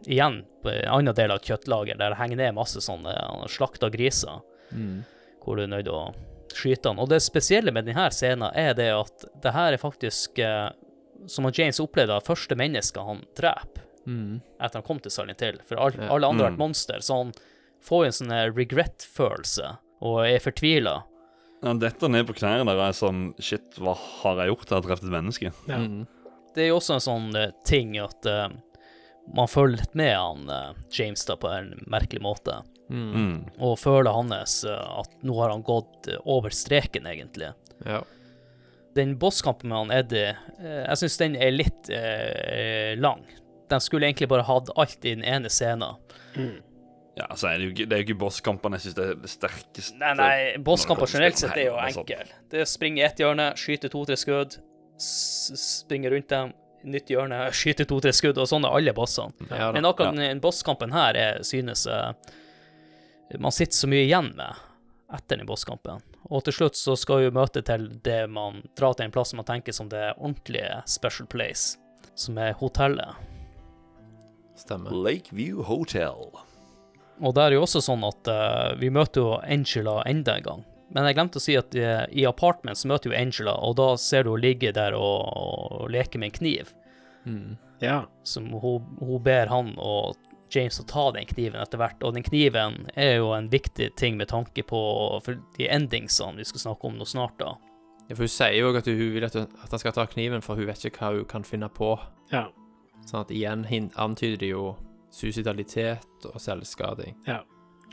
igjen 0.08 0.42
på 0.64 0.72
en 0.74 0.90
annen 0.92 1.16
del 1.16 1.32
av 1.32 1.40
et 1.40 1.48
kjøttlager 1.48 1.98
der 2.00 2.12
det 2.12 2.20
henger 2.20 2.40
ned 2.42 2.56
masse 2.58 2.82
sånne 2.84 3.14
uh, 3.16 3.46
slakta 3.52 3.90
griser, 3.94 4.42
Mm. 4.76 5.06
hvor 5.46 5.56
du 5.56 5.62
er 5.64 5.70
nødt 5.72 5.86
til 5.88 5.94
å 5.96 6.14
skyte 6.52 6.90
han. 6.92 7.00
Og 7.00 7.08
det 7.08 7.22
spesielle 7.24 7.72
med 7.72 7.86
denne 7.88 8.10
scenen 8.12 8.50
er 8.52 8.74
det 8.76 8.90
at 8.92 9.24
det 9.44 9.54
her 9.56 9.72
er 9.72 9.80
faktisk, 9.80 10.40
eh, 10.44 10.68
som 11.32 11.48
James 11.56 11.80
opplevde, 11.80 12.18
det 12.20 12.28
første 12.28 12.56
mennesket 12.60 13.00
han 13.08 13.22
dreper 13.40 13.86
Mm. 14.06 14.42
etter 14.60 14.74
han 14.82 14.84
kom 14.84 15.00
til 15.00 15.12
Silent 15.12 15.40
Hill. 15.40 15.62
For 15.66 15.80
alle, 15.80 16.10
alle 16.12 16.28
andre 16.28 16.44
har 16.44 16.52
Mm. 16.52 16.58
vært 16.58 16.66
monster, 16.66 17.00
så 17.00 17.16
han 17.24 17.32
får 17.82 18.04
jo 18.04 18.06
en 18.12 18.18
sånn 18.20 18.56
regret-følelse 18.56 19.78
og 20.02 20.20
er 20.28 20.40
fortvila. 20.40 21.04
Han 21.66 21.80
detter 21.82 22.12
ned 22.12 22.28
på 22.28 22.36
knærne 22.38 22.68
der 22.68 22.78
og 22.78 22.86
er 22.86 22.96
sånn 22.98 23.22
Shit, 23.42 23.80
hva 23.82 23.96
har 23.98 24.44
jeg 24.44 24.52
gjort? 24.52 24.70
Jeg 24.70 24.78
har 24.78 24.86
drept 24.86 25.06
et 25.08 25.14
menneske. 25.14 25.52
Ja. 25.70 25.80
Mm. 25.82 26.06
Det 26.54 26.66
er 26.66 26.72
jo 26.72 26.80
også 26.80 26.98
en 26.98 27.06
sånn 27.06 27.30
eh, 27.38 27.54
ting 27.68 27.96
at 28.02 28.26
eh, 28.30 28.50
man 29.36 29.50
følger 29.50 29.82
litt 29.82 29.96
med 29.98 30.14
han 30.16 30.50
eh, 30.50 30.84
James 30.94 31.26
da 31.28 31.38
på 31.38 31.50
en 31.54 31.74
merkelig 31.90 32.22
måte. 32.26 32.60
Mm. 32.90 33.10
Mm. 33.14 33.40
Og 33.68 33.80
føler 33.82 34.16
hans 34.16 34.62
eh, 34.66 35.00
at 35.02 35.18
nå 35.28 35.36
har 35.42 35.54
han 35.54 35.66
gått 35.66 36.10
eh, 36.10 36.22
over 36.26 36.54
streken, 36.54 37.10
egentlig. 37.10 37.52
Ja. 37.86 38.04
Den 38.98 39.18
bosskampen 39.22 39.70
med 39.70 39.78
han 39.78 39.94
Eddie, 40.00 40.32
eh, 40.58 40.84
jeg 40.88 41.02
syns 41.04 41.20
den 41.22 41.36
er 41.38 41.54
litt 41.54 41.92
eh, 41.94 42.96
lang. 42.98 43.26
Den 43.70 43.84
skulle 43.84 44.08
egentlig 44.08 44.30
bare 44.32 44.48
hatt 44.48 44.72
alt 44.80 45.06
i 45.06 45.14
den 45.18 45.26
ene 45.28 45.52
scenen. 45.54 46.00
Ja, 47.18 47.28
så 47.34 47.50
er 47.50 47.58
det 47.58 47.68
jo 47.68 47.74
ikke, 47.74 47.88
det 47.90 47.96
er 47.96 48.02
jo 48.02 48.08
ikke 48.08 48.20
bosskampene 48.22 48.78
jeg 48.78 48.88
syns 48.88 49.00
er 49.02 49.14
det 49.18 49.32
sterkeste. 49.32 49.98
Nei, 49.98 50.14
nei, 50.20 50.32
bosskamper 50.64 51.10
generelt 51.10 51.42
sett 51.42 51.58
er 51.58 51.72
jo 51.72 51.78
enkle. 51.82 52.24
Det 52.52 52.62
er 52.62 52.68
å 52.68 52.70
springe 52.70 53.02
i 53.02 53.06
ett 53.08 53.22
hjørne, 53.22 53.50
skyte 53.58 53.90
to-tre 53.94 54.18
skudd, 54.20 54.60
springe 55.02 56.12
rundt 56.14 56.30
dem, 56.34 56.54
nytt 56.88 57.10
hjørne, 57.12 57.42
skyte 57.60 57.88
to-tre 57.90 58.14
skudd, 58.16 58.38
og 58.38 58.50
sånn 58.50 58.68
er 58.70 58.78
alle 58.80 58.94
bossene. 58.98 59.50
Ja. 59.50 59.72
Men 59.76 59.90
akkurat 59.90 60.18
den 60.20 60.44
bosskampen 60.44 60.94
her 60.94 61.18
er, 61.18 61.42
synes 61.48 61.88
jeg 61.90 63.42
man 63.42 63.52
sitter 63.52 63.76
så 63.76 63.90
mye 63.92 64.06
igjen 64.06 64.32
med 64.38 64.62
etter 65.14 65.40
den 65.40 65.48
bosskampen. 65.48 66.04
Og 66.28 66.44
til 66.44 66.56
slutt 66.56 66.80
så 66.80 66.96
skal 67.00 67.24
vi 67.24 67.34
møte 67.36 67.64
til 67.66 67.90
det 68.04 68.26
man 68.32 68.62
drar 68.80 68.96
til 68.96 69.08
en 69.08 69.16
plass 69.16 69.32
som 69.32 69.42
man 69.42 69.48
tenker 69.48 69.76
som 69.76 69.90
det 69.92 70.12
ordentlige 70.18 70.82
special 70.88 71.28
place, 71.32 71.80
som 72.16 72.40
er 72.40 72.56
hotellet. 72.60 73.16
Stemmer. 74.58 74.92
Lakeview 74.92 75.64
Hotel. 75.64 76.32
Og 77.22 77.34
der 77.34 77.50
er 77.50 77.58
jo 77.58 77.66
også 77.66 77.82
sånn 77.82 78.04
at 78.06 78.30
uh, 78.30 78.74
vi 78.80 78.92
møter 78.94 79.24
jo 79.24 79.38
Angela 79.42 80.02
enda 80.10 80.38
en 80.38 80.46
gang. 80.46 80.66
Men 80.94 81.08
jeg 81.08 81.18
glemte 81.18 81.42
å 81.42 81.44
si 81.44 81.56
at 81.60 81.76
uh, 81.76 82.06
i 82.14 82.28
Apartments 82.30 82.86
møter 82.88 83.12
jo 83.12 83.18
Angela, 83.18 83.58
og 83.58 83.78
da 83.80 83.90
ser 84.02 84.26
du 84.26 84.34
henne 84.34 84.46
ligge 84.46 84.74
der 84.76 84.96
og, 84.98 85.26
og 85.34 85.90
leke 85.94 86.22
med 86.22 86.32
en 86.32 86.38
kniv. 86.38 86.72
Mm. 87.26 87.58
Ja. 87.84 88.04
Som 88.24 88.52
hun, 88.62 88.86
hun 89.02 89.24
ber 89.24 89.52
han 89.52 89.74
og 89.78 90.16
James 90.54 90.80
å 90.80 90.86
ta 90.88 91.10
den 91.12 91.28
kniven 91.28 91.60
etter 91.62 91.82
hvert. 91.82 92.02
Og 92.06 92.16
den 92.16 92.26
kniven 92.26 92.86
er 92.96 93.18
jo 93.20 93.34
en 93.36 93.50
viktig 93.52 93.92
ting 94.00 94.18
med 94.20 94.32
tanke 94.32 94.64
på 94.64 94.82
for 95.24 95.42
de 95.58 95.70
endingsene 95.74 96.40
vi 96.40 96.48
skal 96.48 96.70
snakke 96.70 96.88
om 96.88 97.00
nå 97.00 97.08
snart, 97.08 97.38
da. 97.42 97.56
Ja, 98.08 98.16
for 98.16 98.24
hun 98.24 98.32
sier 98.32 98.56
jo 98.56 98.72
at 98.78 98.88
hun 98.88 99.02
vil 99.18 99.26
at, 99.28 99.36
at 99.36 99.74
han 99.74 99.82
skal 99.82 99.96
ta 99.96 100.06
kniven, 100.08 100.44
for 100.46 100.56
hun 100.56 100.70
vet 100.70 100.86
ikke 100.88 101.04
hva 101.04 101.16
hun 101.18 101.28
kan 101.28 101.48
finne 101.48 101.68
på. 101.68 101.98
Ja. 102.32 102.48
Sånn 103.08 103.26
at 103.26 103.34
igjen 103.36 103.66
antyder 104.00 104.40
de 104.40 104.54
jo 104.54 104.64
suicidalitet 105.18 106.26
og 106.30 106.42
selvskading. 106.42 107.16
ja. 107.28 107.42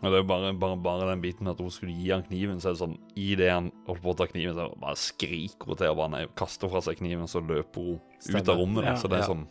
Og 0.03 0.11
det 0.11 0.19
er 0.19 0.23
jo 0.25 0.27
bare, 0.29 0.49
bare, 0.59 0.77
bare 0.85 1.05
den 1.13 1.21
biten 1.23 1.47
med 1.47 1.55
at 1.55 1.61
hun 1.63 1.71
skulle 1.73 1.95
gi 1.97 2.11
han 2.11 2.25
kniven, 2.27 2.59
så 2.61 2.69
er 2.69 2.75
det 2.75 2.81
sånn 2.83 2.97
I 3.17 3.37
det 3.39 3.47
han 3.49 3.71
holder 3.87 4.03
på 4.03 4.11
å 4.13 4.17
ta 4.19 4.27
kniven, 4.29 4.57
så 4.59 4.67
bare 4.83 4.99
skriker 5.01 5.71
hun 5.71 5.79
til 5.81 5.93
og 5.93 5.97
bare 6.01 6.11
nei, 6.13 6.23
kaster 6.37 6.69
fra 6.69 6.83
seg 6.85 6.99
kniven, 6.99 7.29
så 7.31 7.41
løper 7.41 7.87
hun 7.87 8.01
ut 8.35 8.51
av 8.51 8.59
rommet. 8.59 8.85
Ja. 8.85 8.97
Så 9.01 9.09
det 9.09 9.21
er 9.21 9.23
Ja. 9.23 9.29
sånn 9.31 9.47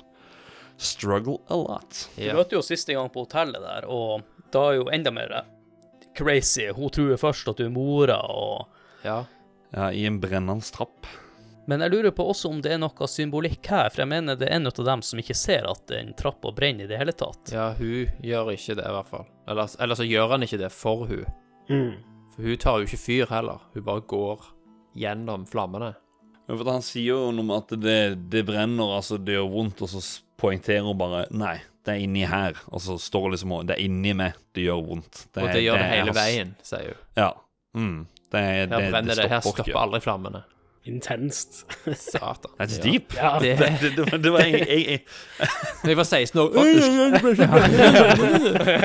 Struggle 0.78 1.38
a 1.50 1.56
lot. 1.56 2.10
Vi 2.18 2.26
Ja. 2.28 2.34
møtte 2.36 2.52
jo 2.58 2.62
siste 2.62 2.94
gang 2.94 3.10
på 3.10 3.26
hotellet 3.26 3.62
der, 3.64 3.88
og 3.90 4.22
da 4.52 4.68
er 4.70 4.76
jo 4.76 4.86
enda 4.92 5.12
mer 5.12 5.46
crazy. 6.14 6.68
Hun 6.76 6.90
tror 6.90 7.16
først 7.18 7.48
at 7.48 7.58
du 7.58 7.66
er 7.66 7.70
mora, 7.74 8.20
og 8.30 8.68
ja. 9.04 9.26
Ja, 9.74 9.90
i 9.90 10.06
en 10.06 10.20
brennende 10.22 10.62
trapp. 10.72 11.08
Men 11.68 11.80
jeg 11.80 11.94
lurer 11.94 12.12
på 12.12 12.26
også 12.28 12.50
om 12.52 12.58
det 12.62 12.74
er 12.76 12.80
noe 12.82 13.08
symbolikk 13.08 13.70
her, 13.72 13.88
for 13.94 14.04
jeg 14.04 14.10
mener 14.12 14.36
det 14.36 14.50
er 14.50 14.58
en 14.58 14.68
av 14.68 14.80
dem 14.86 15.02
som 15.06 15.20
ikke 15.22 15.36
ser 15.38 15.64
at 15.70 15.86
den 15.88 16.10
trappa 16.20 16.52
brenner 16.52 16.84
i 16.84 16.90
det 16.92 16.98
hele 17.00 17.14
tatt. 17.16 17.54
Ja, 17.56 17.70
hun 17.78 18.10
gjør 18.20 18.52
ikke 18.52 18.76
det, 18.76 18.84
i 18.84 18.96
hvert 18.98 19.08
fall. 19.12 19.26
Eller, 19.48 19.70
eller 19.80 19.96
så 20.00 20.04
gjør 20.08 20.34
han 20.36 20.44
ikke 20.44 20.60
det 20.60 20.72
for 20.76 21.06
hun. 21.08 21.24
Mm. 21.70 21.94
For 22.36 22.44
hun 22.50 22.58
tar 22.60 22.80
jo 22.82 22.90
ikke 22.90 23.00
fyr 23.00 23.32
heller. 23.32 23.62
Hun 23.74 23.86
bare 23.88 24.04
går 24.12 24.44
gjennom 25.00 25.46
flammene. 25.48 25.94
Ja, 26.50 26.58
for 26.60 26.68
Han 26.74 26.84
sier 26.84 27.14
jo 27.14 27.20
noe 27.32 27.48
med 27.48 27.62
at 27.62 27.76
det, 27.80 28.00
det 28.34 28.42
brenner, 28.50 28.98
altså 28.98 29.16
det 29.24 29.38
gjør 29.38 29.48
vondt, 29.54 29.86
og 29.86 29.94
så 29.94 30.02
poengterer 30.44 30.84
hun 30.84 30.98
bare 31.00 31.22
Nei, 31.32 31.56
det 31.88 31.94
er 31.96 32.04
inni 32.04 32.26
her. 32.28 32.60
Og 32.76 32.84
så 32.84 32.98
står 33.00 33.30
det 33.30 33.38
liksom 33.38 33.54
og 33.56 33.70
Det 33.70 33.78
er 33.78 33.86
inni 33.86 34.12
meg 34.20 34.36
det 34.52 34.66
gjør 34.68 34.82
vondt. 34.90 35.22
Og 35.40 35.48
det 35.48 35.62
gjør 35.64 35.80
det 35.80 35.86
det 35.88 36.02
hele 36.02 36.18
veien, 36.20 36.52
sier 36.68 36.90
hun. 36.92 37.06
Ja. 37.22 37.30
Mm. 37.80 38.02
Det, 38.34 38.42
er- 38.42 38.68
Her 38.68 38.68
det, 38.76 38.90
brenner 38.92 39.16
det, 39.22 39.30
her 39.32 39.46
stopper 39.48 39.80
aldri 39.86 40.04
flammene. 40.04 40.44
Intenst. 40.86 41.62
Satan. 41.96 42.52
That's 42.60 42.78
Ja. 42.78 42.84
deep. 42.84 43.14
Ja. 43.16 43.40
Det, 43.40 43.54
Det, 43.58 43.68
det, 43.82 43.90
det, 43.96 44.06
var- 44.12 44.18
det 44.24 44.32
var 44.34 44.40
jeg, 44.44 44.68
jeg, 44.68 44.82
jeg, 44.90 45.00
Når 45.84 45.90
jeg 45.90 45.98
var 45.98 46.04
16 46.04 46.40
år. 46.42 46.48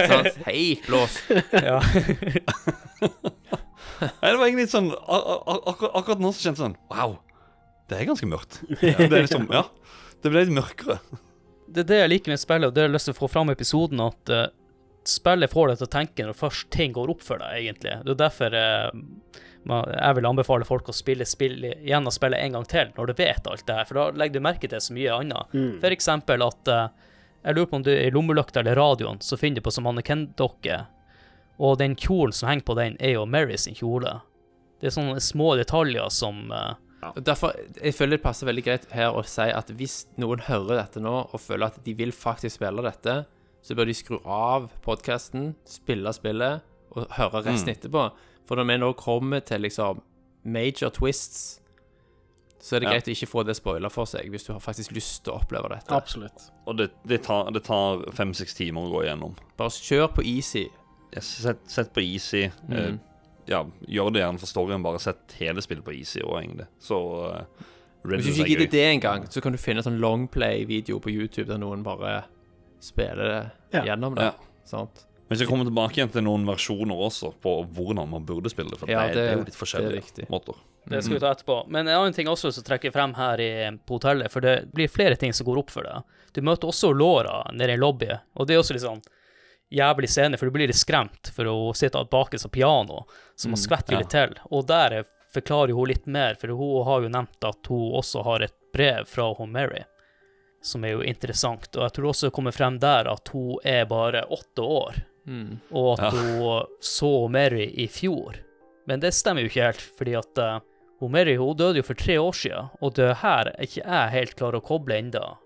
Sant? 0.09 0.37
Hei, 0.49 0.67
blås. 0.87 1.17
Ja. 1.53 1.81
Nei, 3.99 4.31
det 4.31 4.39
var 4.39 4.47
egentlig 4.47 4.67
litt 4.69 4.73
sånn 4.75 4.93
ak 4.95 5.25
ak 5.27 5.65
akkurat, 5.73 5.95
akkurat 5.99 6.21
nå 6.23 6.31
så 6.31 6.45
kjente 6.47 6.61
jeg 6.61 6.69
sånn 6.69 6.77
Wow, 6.93 7.17
det 7.91 7.97
er 7.99 8.07
ganske 8.13 8.29
mørkt. 8.31 8.61
Det 8.79 8.93
er 8.95 9.11
liksom, 9.25 9.49
ja 9.51 9.65
Det 10.23 10.31
ble 10.31 10.45
litt 10.45 10.55
mørkere. 10.55 11.01
Det 11.69 11.83
er 11.83 11.89
det 11.91 11.99
jeg 12.05 12.13
liker 12.15 12.33
med 12.33 12.41
spillet, 12.41 12.71
og 12.71 12.75
det 12.77 12.85
jeg 12.85 12.89
har 12.89 12.95
lyst 12.95 13.09
til 13.11 13.17
å 13.17 13.19
få 13.19 13.29
fram 13.33 13.51
i 13.51 13.57
episoden, 13.59 14.01
at 14.07 14.33
uh, 14.33 14.47
spillet 15.09 15.51
får 15.53 15.73
deg 15.73 15.81
til 15.83 15.89
å 15.89 15.93
tenke 15.99 16.25
når 16.31 16.39
først 16.39 16.71
ting 16.75 16.95
går 16.97 17.11
opp 17.13 17.23
for 17.27 17.43
deg, 17.43 17.59
egentlig. 17.61 17.95
Det 18.07 18.15
er 18.15 18.21
derfor 18.23 18.51
man- 18.55 19.05
jeg 19.69 20.16
vil 20.16 20.29
anbefale 20.29 20.64
folk 20.64 20.89
å 20.89 20.97
spille 20.97 21.27
spill 21.29 21.66
igjen 21.69 22.09
og 22.09 22.14
spille 22.14 22.39
en 22.41 22.57
gang 22.57 22.66
til, 22.69 22.93
når 22.97 23.11
du 23.11 23.19
vet 23.19 23.51
alt 23.51 23.66
det 23.69 23.77
her, 23.77 23.89
for 23.89 24.01
da 24.01 24.07
legger 24.16 24.39
du 24.39 24.47
merke 24.47 24.71
til 24.71 24.81
så 24.81 24.97
mye 24.97 25.19
annet. 25.21 25.53
Mm. 25.53 25.75
Eksempel 25.93 26.45
at 26.47 26.73
eh, 26.73 26.87
jeg 27.45 27.57
lurer 27.57 27.71
på 27.71 27.81
om 27.81 27.85
du 27.87 27.93
i 27.93 28.11
lommelykta 28.14 28.62
eller 28.62 28.79
radioen, 28.81 29.21
så 29.21 29.37
finner 29.41 29.61
du 29.61 29.66
på 29.69 29.75
som 29.75 29.85
mannekendokke, 29.89 30.83
og 31.59 31.79
den 31.81 31.97
kjolen 31.99 32.35
som 32.37 32.49
henger 32.49 32.69
på 32.69 32.79
den, 32.79 32.99
er 33.01 33.16
jo 33.19 33.27
Mary 33.29 33.59
sin 33.61 33.77
kjole. 33.77 34.21
Det 34.79 34.91
er 34.91 34.95
sånne 34.95 35.21
små 35.23 35.55
detaljer 35.59 36.09
som 36.14 36.47
ja. 36.99 37.12
Derfor, 37.14 37.55
jeg 37.79 37.95
føler 37.95 38.16
det 38.16 38.25
passer 38.25 38.49
veldig 38.49 38.64
greit 38.66 38.87
her 38.91 39.14
å 39.14 39.23
si 39.27 39.47
at 39.55 39.69
hvis 39.79 40.01
noen 40.19 40.43
hører 40.49 40.81
dette 40.81 41.03
nå 41.03 41.14
og 41.29 41.39
føler 41.39 41.71
at 41.71 41.79
de 41.85 41.95
vil 41.99 42.11
faktisk 42.14 42.59
spille 42.59 42.83
dette, 42.83 43.21
så 43.62 43.77
bør 43.79 43.91
de 43.91 43.95
skru 43.95 44.16
av 44.25 44.66
podkasten, 44.83 45.53
spille 45.69 46.11
spillet 46.16 46.64
og 46.97 47.07
høre 47.19 47.45
resten 47.47 47.71
etterpå. 47.75 48.09
For 48.49 48.57
når 48.57 48.67
vi 48.71 48.77
nå 48.81 48.93
kommer 48.97 49.41
til 49.45 49.61
liksom 49.67 50.01
major 50.49 50.89
twists, 50.97 51.61
så 52.59 52.77
er 52.77 52.81
det 52.81 52.89
Ja. 52.89 52.93
greit 52.97 53.09
å 53.09 53.13
ikke 53.15 53.29
få 53.31 53.45
det 53.47 53.55
spoiler 53.57 53.89
for 53.93 54.05
seg 54.09 54.31
hvis 54.33 54.45
du 54.47 54.53
har 54.53 54.61
faktisk 54.61 54.91
lyst 54.97 55.23
til 55.25 55.33
å 55.35 55.41
oppleve 55.43 55.69
dette. 55.71 55.93
Absolutt. 55.95 56.49
Og 56.67 56.77
det, 56.81 56.89
det 57.07 57.23
tar, 57.23 57.51
det 57.55 57.63
tar 57.69 58.03
fem-seks 58.17 58.55
timer 58.59 58.89
å 58.89 58.91
gå 58.97 59.05
igjennom. 59.05 59.37
Bare 59.57 59.71
kjør 59.71 60.09
på 60.17 60.25
easy. 60.27 60.65
Ja, 61.15 61.21
Sett, 61.21 61.61
sett 61.71 61.93
på 61.95 62.01
easy. 62.03 62.47
Eh, 62.49 62.51
Mm. 62.69 62.99
ja, 63.47 63.63
gjør 63.87 64.13
det 64.13 64.23
gjerne 64.25 64.39
for 64.43 64.47
storyen. 64.51 64.83
Bare 64.83 64.99
sett 64.99 65.33
hele 65.39 65.63
spillet 65.63 65.85
på 65.85 65.95
easy 65.95 66.21
òg, 66.21 66.43
egentlig. 66.43 66.67
Så 66.81 66.99
uh, 67.33 67.45
Hvis 68.05 68.25
du 68.25 68.43
ikke 68.43 68.49
gidder 68.49 68.71
det 68.71 68.85
engang, 68.95 69.25
så 69.31 69.41
kan 69.43 69.53
du 69.53 69.59
finne 69.59 69.79
en 69.79 69.85
sånn 69.93 70.01
longplay-video 70.01 70.99
på 71.01 71.11
YouTube 71.13 71.47
der 71.49 71.59
noen 71.59 71.83
bare 71.85 72.25
spiller 72.81 73.17
det 73.17 73.51
Ja. 73.73 73.85
gjennom 73.95 74.15
det. 74.17 74.25
Ja. 74.25 74.33
Sant? 74.65 75.05
Vi 75.29 75.37
skal 75.37 75.49
komme 75.51 75.64
tilbake 75.68 75.99
igjen 75.99 76.09
til 76.12 76.24
noen 76.24 76.47
versjoner 76.49 77.01
også 77.05 77.35
på 77.45 77.53
hvordan 77.76 78.09
man 78.09 78.24
burde 78.24 78.49
spille 78.49 78.72
det. 78.72 78.79
For 78.81 78.89
Ja, 78.91 79.03
det, 79.09 79.14
det- 79.14 79.24
er 79.26 79.35
jo 79.35 79.43
litt 79.43 79.51
det 79.51 79.55
er 79.55 79.61
forskjellige 79.61 80.29
måter. 80.33 80.55
Det 80.89 81.03
skal 81.05 81.14
vi 81.18 81.20
ta 81.20 81.33
etterpå. 81.35 81.57
Men 81.68 81.87
en 81.89 81.99
annen 81.99 82.14
ting 82.16 82.31
også 82.33 82.49
som 82.53 82.64
trekker 82.64 82.95
frem 82.95 83.12
her 83.18 83.41
i, 83.45 83.51
på 83.85 83.99
hotellet, 83.99 84.33
for 84.33 84.41
det 84.41 84.72
blir 84.72 84.89
flere 84.89 85.16
ting 85.20 85.35
som 85.37 85.45
går 85.47 85.59
opp 85.61 85.70
for 85.74 85.85
deg. 85.85 86.03
Du 86.33 86.41
møter 86.41 86.70
også 86.72 86.95
Laura 86.97 87.43
nede 87.53 87.76
i 87.76 87.76
lobbyen, 87.76 88.22
og 88.35 88.49
det 88.49 88.57
er 88.57 88.62
også 88.62 88.72
litt 88.76 88.87
sånn 88.87 89.03
jævlig 89.68 90.09
scene, 90.09 90.39
for 90.41 90.49
du 90.49 90.55
blir 90.55 90.70
litt 90.70 90.81
skremt 90.81 91.29
for 91.37 91.45
å 91.45 91.59
sitte 91.76 92.01
bak 92.11 92.33
et 92.35 92.47
piano, 92.53 93.05
så 93.37 93.51
man 93.53 93.61
skvetter 93.61 93.93
ja. 93.93 94.01
litt 94.01 94.11
til. 94.16 94.33
Og 94.51 94.64
der 94.66 95.01
er- 95.03 95.05
forklarer 95.35 95.76
hun 95.76 95.89
litt 95.89 96.07
mer, 96.07 96.35
for 96.41 96.49
hun 96.49 96.85
har 96.89 97.03
jo 97.05 97.09
nevnt 97.12 97.45
at 97.45 97.66
hun 97.68 97.93
også 98.01 98.24
har 98.24 98.41
et 98.43 98.55
brev 98.72 99.05
fra 99.07 99.35
hun 99.37 99.53
Mary, 99.53 99.85
som 100.62 100.85
er 100.85 100.97
jo 100.97 101.03
interessant. 101.05 101.68
Og 101.76 101.83
jeg 101.85 101.93
tror 101.93 102.09
også 102.09 102.26
det 102.31 102.33
kommer 102.33 102.57
frem 102.57 102.79
der 102.81 103.11
at 103.12 103.29
hun 103.29 103.59
er 103.62 103.85
bare 103.85 104.24
åtte 104.24 104.64
år 104.64 105.03
Mm. 105.29 105.59
og 105.76 105.99
at 105.99 106.07
Ja. 106.07 106.11
hun 106.16 106.66
så 106.81 107.29
Mary 107.29 107.66
i 107.76 107.87
fjor. 107.87 108.39
Men 108.89 109.01
det 109.01 109.12
stemmer 109.12 109.45
jo 109.45 109.51
ikke 109.51 109.66
helt, 109.66 109.83
fordi 109.99 110.14
at 110.16 110.41
uh, 110.41 110.61
hun 111.01 111.12
Mary 111.12 111.37
hun 111.37 111.57
døde 111.57 111.83
jo 111.83 111.85
for 111.85 111.95
tre 111.95 112.16
år 112.16 112.33
siden, 112.33 112.70
og 112.81 112.95
det 112.97 113.11
her 113.20 113.51
er 113.53 113.66
ikke 113.66 113.85
jeg 113.85 114.14
helt 114.14 114.37
klar 114.39 114.57
å 114.57 114.64
koble 114.64 114.97
enda. 114.97 115.37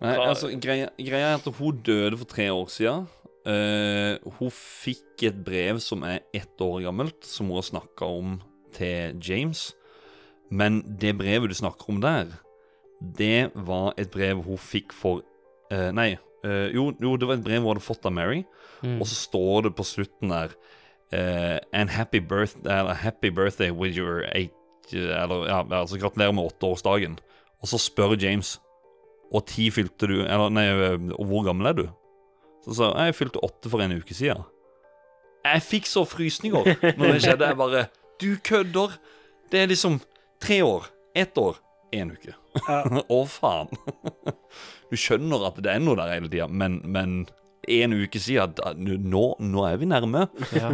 Nei, 0.00 0.16
altså, 0.16 0.48
greia, 0.58 0.88
greia 0.98 1.34
er 1.34 1.36
at 1.36 1.44
hun 1.60 1.82
døde 1.84 2.16
for 2.18 2.30
tre 2.30 2.48
år 2.50 2.72
siden. 2.72 3.04
Uh, 3.42 4.16
hun 4.38 4.50
fikk 4.54 5.26
et 5.28 5.44
brev 5.44 5.78
som 5.82 6.02
er 6.06 6.22
ett 6.34 6.60
år 6.62 6.80
gammelt, 6.86 7.20
som 7.26 7.50
hun 7.50 7.60
har 7.60 7.68
snakka 7.68 8.08
om 8.08 8.40
til 8.74 9.18
James. 9.22 9.74
Men 10.50 10.80
det 10.98 11.14
brevet 11.18 11.52
du 11.52 11.54
snakker 11.54 11.90
om 11.92 12.00
der, 12.02 12.32
det 13.02 13.50
var 13.54 13.92
et 13.98 14.10
brev 14.14 14.42
hun 14.46 14.58
fikk 14.60 14.92
for 14.94 15.22
uh, 15.72 15.90
Nei, 15.94 16.12
eh, 16.44 16.68
jo, 16.74 16.90
jo, 17.00 17.16
det 17.16 17.28
var 17.28 17.38
et 17.38 17.44
brev 17.44 17.62
hun 17.62 17.72
hadde 17.72 17.84
fått 17.84 18.06
av 18.06 18.14
Mary, 18.14 18.42
Mm. 18.82 19.00
og 19.00 19.06
så 19.06 19.14
står 19.14 19.68
det 19.68 19.74
på 19.78 19.84
slutten 19.86 20.32
der 20.32 20.54
uh, 21.14 21.58
And 21.72 21.90
happy, 21.90 22.18
birth, 22.18 22.56
uh, 22.66 22.94
happy 22.94 23.30
birthday 23.30 23.70
with 23.70 23.96
your 23.98 24.24
eight 24.34 24.52
Eller 24.92 25.46
ja, 25.46 25.62
altså 25.70 25.98
gratulerer 25.98 26.32
med 26.32 26.44
åtteårsdagen. 26.44 27.18
Og 27.62 27.68
så 27.68 27.78
spør 27.78 28.16
James 28.18 28.60
Og 29.32 29.46
ti 29.46 29.70
fylte 29.70 30.08
du 30.10 30.16
Eller 30.24 30.50
nei, 30.50 30.66
og 31.14 31.24
hvor 31.30 31.44
gammel 31.46 31.70
er 31.70 31.76
du? 31.78 31.84
Så 32.64 32.74
sa 32.74 32.90
jeg 32.98 33.12
jeg 33.12 33.18
fylte 33.20 33.42
åtte 33.42 33.70
for 33.70 33.82
en 33.82 33.94
uke 33.96 34.14
siden. 34.14 34.42
Jeg 35.42 35.62
fikk 35.66 35.88
så 35.90 36.04
frysninger 36.06 36.68
når 36.98 37.16
det 37.16 37.22
skjedde. 37.24 37.48
Jeg 37.48 37.58
bare 37.58 37.86
Du 38.22 38.36
kødder! 38.44 38.98
Det 39.50 39.60
er 39.60 39.66
liksom 39.66 40.00
tre 40.40 40.62
år, 40.64 40.86
ett 41.14 41.38
år, 41.38 41.58
én 41.92 42.12
uke. 42.14 42.34
Å, 43.16 43.18
faen. 43.28 43.68
Du 44.90 44.96
skjønner 44.96 45.44
at 45.48 45.58
det 45.64 45.74
er 45.74 45.82
noe 45.82 45.98
der 45.98 46.14
hele 46.14 46.30
tida, 46.30 46.46
men, 46.48 46.78
men 46.84 47.26
en 47.68 47.92
uke 47.94 48.18
siden 48.20 48.54
da- 48.58 48.72
nå, 48.76 49.22
nå 49.38 49.64
er 49.68 49.76
vi 49.78 49.86
nærme. 49.86 50.26
Ja. 50.56 50.72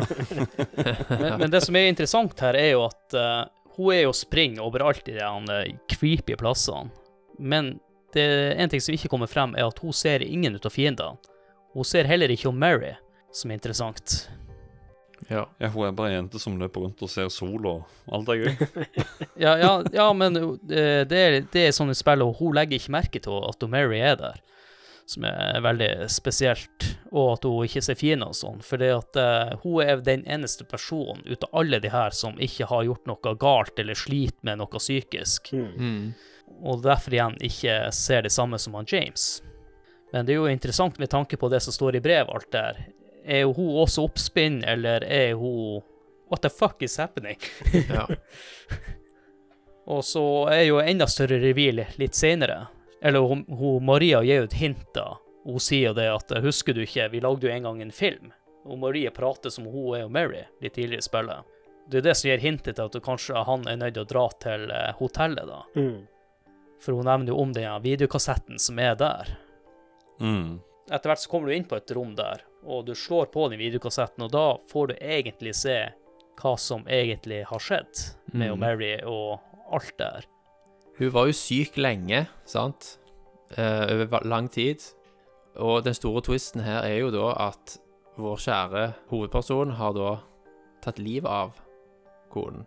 Men, 1.20 1.39
men 1.43 1.51
det 1.53 1.61
som 1.64 1.76
er 1.76 1.89
interessant 1.91 2.41
her, 2.41 2.57
er 2.57 2.70
jo 2.72 2.86
at 2.86 3.16
uh, 3.18 3.45
hun 3.76 3.93
er 3.95 4.03
jo 4.07 4.14
springer 4.16 4.64
overalt 4.64 5.09
i 5.11 5.18
de 5.18 5.74
creepy 5.93 6.36
plassene. 6.39 6.89
Men 7.39 7.74
det 8.14 8.24
er 8.24 8.57
en 8.62 8.70
ting 8.72 8.80
som 8.82 8.95
ikke 8.97 9.11
kommer 9.12 9.28
frem, 9.30 9.55
er 9.55 9.68
at 9.68 9.78
hun 9.84 9.93
ser 9.93 10.24
ingen 10.24 10.57
ut 10.57 10.66
av 10.66 10.72
fiendene. 10.74 11.18
Hun 11.76 11.84
ser 11.86 12.09
heller 12.09 12.32
ikke 12.32 12.49
om 12.51 12.59
Mary, 12.59 12.95
som 13.32 13.51
er 13.53 13.59
interessant. 13.61 14.28
ja. 15.28 15.45
Ja, 15.59 15.68
Hun 15.68 15.86
er 15.86 15.93
bare 15.93 16.09
ei 16.12 16.16
jente 16.16 16.39
som 16.41 16.57
løper 16.59 16.80
rundt 16.86 17.03
og 17.05 17.11
ser 17.12 17.28
sol, 17.28 17.66
og 17.66 17.84
alt 18.11 18.28
er 18.32 18.41
gøy. 18.41 18.68
Ja, 19.45 19.57
ja, 19.61 19.72
ja 19.93 20.07
men 20.16 20.36
eh, 20.39 21.05
det 21.07 21.18
er, 21.18 21.36
det 21.53 21.66
er 21.68 21.74
sånn 21.76 21.93
i 21.93 21.97
spillet, 21.99 22.24
og 22.24 22.39
hun 22.41 22.57
legger 22.57 22.78
ikke 22.80 22.95
merke 22.97 23.20
til 23.22 23.45
at 23.47 23.68
Mary 23.70 24.01
er 24.01 24.16
der. 24.18 24.41
Som 25.09 25.25
er 25.25 25.63
veldig 25.65 26.09
spesielt, 26.13 26.85
og 27.17 27.39
at 27.39 27.47
hun 27.49 27.65
ikke 27.65 27.81
ser 27.87 27.97
fin 27.97 28.21
og 28.27 28.35
sånn. 28.37 28.59
For 28.61 28.77
det 28.81 28.91
at 28.93 29.17
eh, 29.17 29.55
hun 29.63 29.81
er 29.81 30.03
den 30.05 30.27
eneste 30.29 30.67
personen 30.69 31.23
ut 31.25 31.47
av 31.47 31.63
alle 31.63 31.81
de 31.81 31.89
her 31.89 32.13
som 32.13 32.37
ikke 32.37 32.69
har 32.69 32.85
gjort 32.85 33.09
noe 33.09 33.33
galt 33.41 33.81
eller 33.81 33.97
sliter 33.97 34.45
med 34.45 34.61
noe 34.61 34.83
psykisk. 34.83 35.55
Mm. 35.55 36.13
og 36.61 36.83
derfor 36.85 37.15
igjen 37.15 37.39
ikke 37.45 37.79
ser 37.93 38.27
det 38.27 38.33
samme 38.35 38.59
som 38.61 38.77
han 38.77 38.89
James. 38.89 39.39
Men 40.13 40.27
det 40.27 40.35
er 40.35 40.43
jo 40.43 40.53
interessant 40.53 40.99
med 40.99 41.11
tanke 41.11 41.37
på 41.41 41.49
det 41.49 41.61
som 41.65 41.73
står 41.73 41.97
i 41.97 42.05
brev, 42.05 42.29
alt 42.29 42.53
der. 42.53 42.85
Er 43.25 43.47
jo 43.47 43.53
hun 43.57 43.75
også 43.85 44.05
oppspinn, 44.09 44.63
eller 44.65 45.05
er 45.05 45.35
hun 45.41 45.85
What 46.29 46.43
the 46.45 46.51
fuck 46.53 46.83
is 46.85 46.99
happening? 47.01 47.41
ja. 47.89 48.05
Og 49.89 50.03
så 50.05 50.23
er 50.53 50.67
jo 50.67 50.83
enda 50.83 51.07
større 51.09 51.39
reveal 51.41 51.87
litt 51.97 52.17
senere. 52.17 52.67
Eller 53.03 53.18
hun, 53.18 53.44
hun 53.49 53.84
Maria 53.84 54.22
gir 54.26 54.42
jo 54.42 54.49
et 54.49 54.59
hint, 54.59 54.84
da. 54.94 55.16
Hun 55.46 55.62
sier 55.62 55.94
det 55.94 56.09
at 56.11 56.32
Husker 56.44 56.74
du 56.74 56.82
ikke, 56.82 57.09
vi 57.12 57.20
lagde 57.24 57.46
jo 57.46 57.53
en 57.53 57.68
gang 57.68 57.82
en 57.82 57.94
film. 57.94 58.32
Og 58.68 58.78
Maria 58.82 59.11
prater 59.14 59.53
som 59.55 59.68
hun 59.70 59.94
er 59.96 60.05
og 60.05 60.12
Mary 60.12 60.42
litt 60.61 60.74
tidligere 60.76 61.05
i 61.05 61.07
spillet. 61.07 61.55
Det 61.88 62.01
er 62.01 62.09
det 62.11 62.16
som 62.20 62.28
gir 62.28 62.42
hintet 62.42 62.76
til 62.76 62.84
at 62.84 63.03
kanskje 63.05 63.44
han 63.49 63.64
er 63.70 63.78
nødt 63.80 63.94
til 63.96 64.05
å 64.05 64.09
dra 64.11 64.24
til 64.42 64.66
eh, 64.74 64.90
hotellet, 64.99 65.49
da. 65.49 65.62
Mm. 65.78 66.03
For 66.84 66.99
hun 66.99 67.09
nevner 67.09 67.32
jo 67.32 67.38
om 67.40 67.55
den 67.57 67.82
videokassetten 67.82 68.61
som 68.61 68.78
er 68.82 68.99
der. 69.01 69.30
Mm. 70.20 70.59
Etter 70.90 71.11
hvert 71.11 71.22
så 71.22 71.30
kommer 71.32 71.49
du 71.49 71.57
inn 71.57 71.66
på 71.68 71.78
et 71.78 71.94
rom 71.96 72.12
der, 72.18 72.42
og 72.66 72.84
du 72.88 72.94
slår 72.96 73.30
på 73.32 73.46
den 73.49 73.61
videokassetten, 73.62 74.26
og 74.26 74.34
da 74.34 74.44
får 74.68 74.90
du 74.90 74.94
egentlig 74.99 75.55
se 75.57 75.78
hva 76.38 76.55
som 76.61 76.84
egentlig 76.86 77.42
har 77.49 77.62
skjedd 77.62 78.05
med 78.32 78.53
Mm. 78.53 78.61
Mary 78.61 78.92
og 79.05 79.40
alt 79.72 79.96
der. 79.99 80.28
Hun 80.99 81.12
var 81.14 81.26
jo 81.30 81.32
syk 81.36 81.76
lenge, 81.78 82.26
sant? 82.49 82.99
Eh, 83.57 83.86
over 84.03 84.24
lang 84.26 84.49
tid. 84.51 84.82
Og 85.57 85.84
den 85.84 85.94
store 85.94 86.22
twisten 86.22 86.61
her 86.62 86.82
er 86.86 86.99
jo 87.01 87.11
da 87.14 87.30
at 87.49 87.78
vår 88.18 88.36
kjære 88.42 88.82
hovedperson 89.11 89.70
har 89.78 89.92
da 89.94 90.16
tatt 90.82 90.99
livet 90.99 91.30
av 91.30 91.53
konen. 92.30 92.66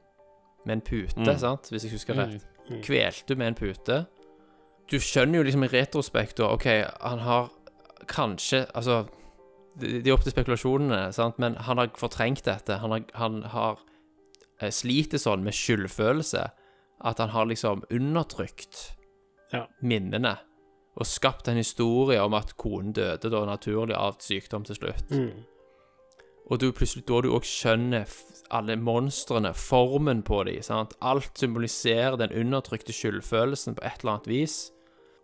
Med 0.65 0.73
en 0.77 0.81
pute, 0.81 1.19
Mm. 1.19 1.37
sant? 1.39 1.69
Hvis 1.71 1.83
jeg 1.83 1.91
husker 1.91 2.13
rett. 2.15 2.45
Mm. 2.69 2.81
Kvelte 2.83 3.35
med 3.35 3.47
en 3.47 3.55
pute. 3.55 4.05
Du 4.91 4.97
skjønner 4.99 5.37
jo 5.39 5.43
liksom 5.43 5.63
i 5.63 5.67
retrospekt 5.67 6.37
da 6.37 6.51
OK, 6.53 6.65
han 7.01 7.19
har 7.19 7.49
kanskje 8.07 8.65
Altså, 8.75 9.05
det 9.79 10.03
det 10.03 10.07
er 10.07 10.13
opp 10.13 10.23
til 10.23 10.31
spekulasjonene, 10.33 11.13
sant? 11.13 11.39
men 11.39 11.55
han 11.55 11.77
har 11.77 11.87
fortrengt 11.95 12.43
dette. 12.43 12.77
Han 12.79 12.91
har, 12.91 13.01
han 13.13 13.43
har 13.43 13.79
eh, 14.61 14.69
sliter 14.69 15.17
sånn 15.17 15.43
med 15.43 15.53
skyldfølelse 15.53 16.49
at 17.03 17.17
han 17.19 17.29
har 17.29 17.45
liksom 17.45 17.83
undertrykt 17.91 18.91
Ja. 19.53 19.65
minnene. 19.81 20.37
Og 20.97 21.05
skapt 21.05 21.47
en 21.47 21.57
historie 21.57 22.19
om 22.21 22.33
at 22.33 22.57
konen 22.57 22.93
døde 22.93 23.29
da 23.31 23.45
naturlig 23.45 23.95
av 23.95 24.17
sykdom 24.19 24.63
til 24.65 24.75
slutt. 24.75 25.09
Mm. 25.11 25.43
Og 26.51 26.59
du 26.59 26.71
plutselig 26.71 27.05
da 27.07 27.21
du 27.21 27.29
òg 27.31 27.45
skjønner 27.47 28.07
alle 28.51 28.75
monstrene, 28.75 29.53
formen 29.55 30.21
på 30.23 30.43
dem. 30.45 30.61
sant? 30.61 30.93
Alt 31.01 31.37
symboliserer 31.39 32.17
den 32.17 32.31
undertrykte 32.31 32.91
skyldfølelsen 32.91 33.75
på 33.75 33.85
et 33.85 34.01
eller 34.03 34.11
annet 34.17 34.27
vis. 34.27 34.71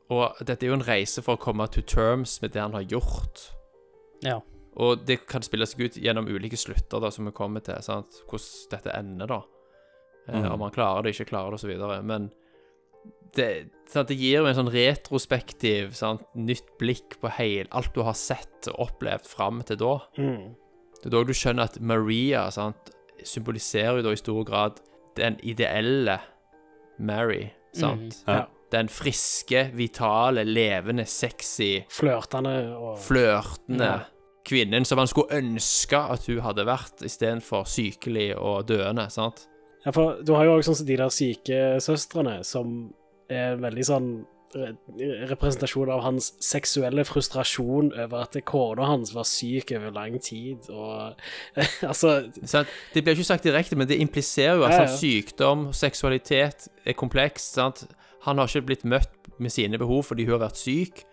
Og 0.09 0.35
dette 0.45 0.63
er 0.65 0.69
jo 0.69 0.73
en 0.79 0.87
reise 0.87 1.21
for 1.21 1.35
å 1.35 1.39
komme 1.39 1.67
to 1.67 1.81
terms 1.81 2.41
med 2.41 2.53
det 2.53 2.61
han 2.61 2.73
har 2.73 2.81
gjort. 2.87 3.51
Ja. 4.23 4.39
Og 4.77 5.05
det 5.05 5.25
kan 5.27 5.41
spille 5.41 5.65
seg 5.67 5.81
ut 5.81 5.97
gjennom 5.97 6.27
ulike 6.29 6.55
slutter 6.57 7.01
da, 7.01 7.09
som 7.11 7.25
vi 7.25 7.31
kommer 7.31 7.59
til. 7.59 7.81
sant? 7.83 8.21
Hvordan 8.29 8.69
dette 8.71 8.95
ender, 8.95 9.27
da. 9.27 9.41
Eh, 10.27 10.35
Mhm. 10.41 10.51
Om 10.51 10.61
han 10.61 10.71
klarer 10.71 11.03
det, 11.03 11.15
ikke 11.15 11.29
klarer 11.29 11.51
det, 11.51 11.63
osv. 11.63 12.03
Men 12.03 12.31
det, 13.35 13.69
sant? 13.87 14.07
det 14.09 14.17
gir 14.17 14.39
jo 14.41 14.45
en 14.45 14.55
sånn 14.55 14.71
retrospektiv, 14.73 15.93
sant? 15.95 16.23
nytt 16.35 16.77
blikk 16.79 17.19
på 17.21 17.29
heil, 17.37 17.67
alt 17.71 17.93
du 17.93 18.01
har 18.03 18.13
sett 18.13 18.67
og 18.73 18.89
opplevd 18.89 19.25
fram 19.27 19.61
til 19.63 19.77
da. 19.77 19.99
Mm. 20.17 20.55
Det 20.97 21.05
er 21.05 21.09
da 21.13 21.23
du 21.23 21.33
skjønner 21.33 21.63
at 21.69 21.79
Maria 21.79 22.49
sant, 22.51 22.91
symboliserer 23.23 23.97
jo 23.97 24.03
da 24.07 24.11
i 24.11 24.19
stor 24.19 24.43
grad 24.47 24.79
den 25.15 25.37
ideelle 25.43 26.19
Mary. 26.99 27.51
Sant? 27.73 28.23
Mm. 28.25 28.33
Ja. 28.33 28.45
Den 28.71 28.89
friske, 28.91 29.71
vitale, 29.77 30.43
levende, 30.43 31.05
sexy, 31.07 31.83
Flørtende 31.89 32.75
og 32.75 32.97
flørtende 32.99 33.85
Ja. 33.85 33.99
kvinnen 34.43 34.83
som 34.85 34.97
man 34.97 35.07
skulle 35.07 35.31
ønske 35.37 35.95
at 35.97 36.25
hun 36.27 36.41
hadde 36.41 36.65
vært, 36.65 36.99
istedenfor 37.05 37.63
sykelig 37.65 38.35
og 38.37 38.65
døende. 38.67 39.09
sant? 39.11 39.47
Ja, 39.87 39.93
for 39.95 40.17
du 40.19 40.33
har 40.35 40.43
jo 40.43 40.57
også 40.57 40.73
sånn 40.73 40.81
som 40.81 40.87
de 40.89 40.97
der 40.99 41.11
syke 41.15 41.59
søstrene, 41.79 42.41
som 42.43 42.89
er 43.31 43.53
en 43.53 43.61
veldig 43.63 43.85
sånn 43.87 44.09
re 44.57 44.73
representasjon 45.29 45.89
av 45.91 46.01
hans 46.05 46.29
seksuelle 46.43 47.03
frustrasjon 47.07 47.93
over 47.93 48.23
at 48.25 48.35
kona 48.47 48.87
hans 48.87 49.11
var 49.15 49.27
syk 49.27 49.71
over 49.75 49.91
lang 49.95 50.17
tid, 50.23 50.67
og 50.71 51.15
altså 51.89 52.17
Sant? 52.43 52.71
Det 52.93 53.03
blir 53.03 53.15
ikke 53.15 53.27
sagt 53.27 53.47
direkte, 53.47 53.79
men 53.79 53.87
det 53.87 53.99
impliserer 54.03 54.59
jo 54.59 54.67
at 54.67 54.75
Ja, 54.75 54.85
ja. 54.87 54.97
sykdom, 54.99 55.69
seksualitet 55.75 56.67
er 56.83 56.99
komplekst. 56.99 57.55
sant? 57.55 57.85
Han 58.27 58.39
har 58.39 58.51
ikke 58.51 58.67
blitt 58.73 58.85
møtt 58.87 59.31
med 59.39 59.55
sine 59.55 59.79
behov 59.79 60.03
fordi 60.11 60.27
hun 60.27 60.35
har 60.37 60.47
vært 60.49 60.59
syk. 60.59 61.03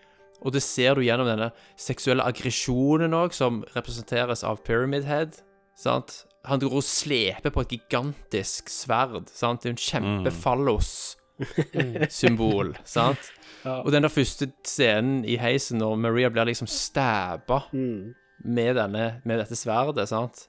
Og 0.42 0.52
det 0.52 0.62
ser 0.66 0.98
du 0.98 1.05
gjennom 1.06 1.28
denne 1.28 1.52
seksuelle 1.80 2.26
aggresjonen 2.26 3.14
òg, 3.16 3.32
som 3.32 3.62
representeres 3.76 4.42
av 4.44 4.62
Pyramid 4.66 5.06
Head. 5.06 5.42
sant? 5.78 6.24
Han 6.44 6.60
går 6.60 6.74
og 6.76 6.84
sleper 6.84 7.50
på 7.50 7.60
et 7.64 7.72
gigantisk 7.76 8.68
sverd. 8.72 9.28
sant? 9.32 9.62
Det 9.62 9.68
er 9.68 9.72
jo 9.72 9.76
en 9.76 9.88
kjempefallos-symbol. 9.88 12.76
sant? 12.84 13.18
Ja. 13.64 13.80
Og 13.80 13.92
den 13.94 14.02
der 14.04 14.12
første 14.12 14.52
scenen 14.66 15.24
i 15.24 15.36
heisen 15.40 15.78
når 15.80 15.96
Maria 15.96 16.28
blir 16.28 16.44
liksom 16.50 16.68
stabba 16.68 17.64
mm. 17.72 18.14
med, 18.44 18.76
med 19.24 19.38
dette 19.40 19.56
sverdet, 19.56 20.08
sant 20.10 20.48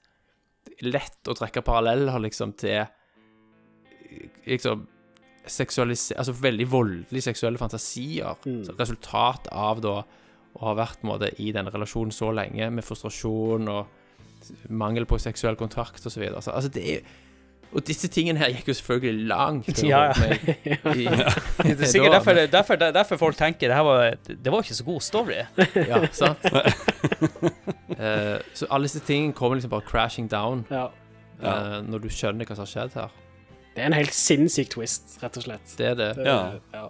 Lett 0.82 1.28
å 1.30 1.34
trekke 1.38 1.62
paralleller 1.64 2.20
liksom 2.20 2.54
til 2.60 2.86
liksom 4.50 4.88
seksualisere 5.46 6.20
Altså 6.20 6.34
veldig 6.42 6.72
voldelige 6.72 7.22
seksuelle 7.30 7.58
fantasier. 7.62 8.36
Mm. 8.46 8.64
resultat 8.80 9.48
av 9.52 9.82
da 9.84 10.04
å 10.56 10.70
ha 10.70 10.74
vært 10.78 11.04
måte, 11.04 11.28
i 11.44 11.52
denne 11.52 11.72
relasjonen 11.72 12.14
så 12.16 12.32
lenge, 12.32 12.70
med 12.72 12.86
frustrasjon 12.86 13.68
og 13.68 13.86
mangel 14.70 15.06
på 15.06 15.18
seksuell 15.20 15.56
kontakt 15.60 16.06
osv. 16.06 16.24
Altså, 16.36 16.70
det 16.74 16.84
er 16.98 17.00
Og 17.76 17.84
disse 17.84 18.08
tingene 18.08 18.40
her 18.40 18.52
gikk 18.54 18.68
jo 18.70 18.74
selvfølgelig 18.78 19.28
langt 19.28 19.82
Ja, 19.84 20.06
ja. 20.14 20.36
I. 20.94 21.04
I, 21.04 21.08
Det 21.74 21.82
er 21.82 21.90
sikkert 21.92 22.14
derfor, 22.14 22.34
derfor, 22.54 22.76
derfor 22.94 23.18
folk 23.20 23.36
tenker 23.40 23.68
det 23.74 23.80
var 23.84 24.16
Det 24.28 24.52
var 24.54 24.62
ikke 24.64 24.78
så 24.78 24.86
god 24.86 25.02
story. 25.02 25.42
Ja, 25.76 26.00
sant? 26.16 26.46
uh, 28.00 28.38
så 28.54 28.68
alle 28.70 28.88
disse 28.88 29.02
tingene 29.06 29.34
kommer 29.36 29.58
liksom 29.60 29.74
bare 29.74 29.86
crashing 29.88 30.28
down 30.32 30.66
Ja. 30.72 30.88
uh, 31.44 31.82
når 31.86 32.06
du 32.06 32.10
skjønner 32.14 32.46
hva 32.48 32.56
som 32.56 32.66
har 32.66 32.72
skjedd 32.72 32.96
her. 33.00 33.10
Det 33.76 33.84
er 33.84 33.90
en 33.90 33.98
helt 33.98 34.16
sinnssyk 34.16 34.70
twist, 34.72 35.18
rett 35.20 35.36
og 35.42 35.44
slett. 35.44 35.74
Det 35.78 35.90
er 35.92 35.96
det. 36.00 36.12
Det- 36.16 36.26
Ja. 36.30 36.38
ja. 36.74 36.86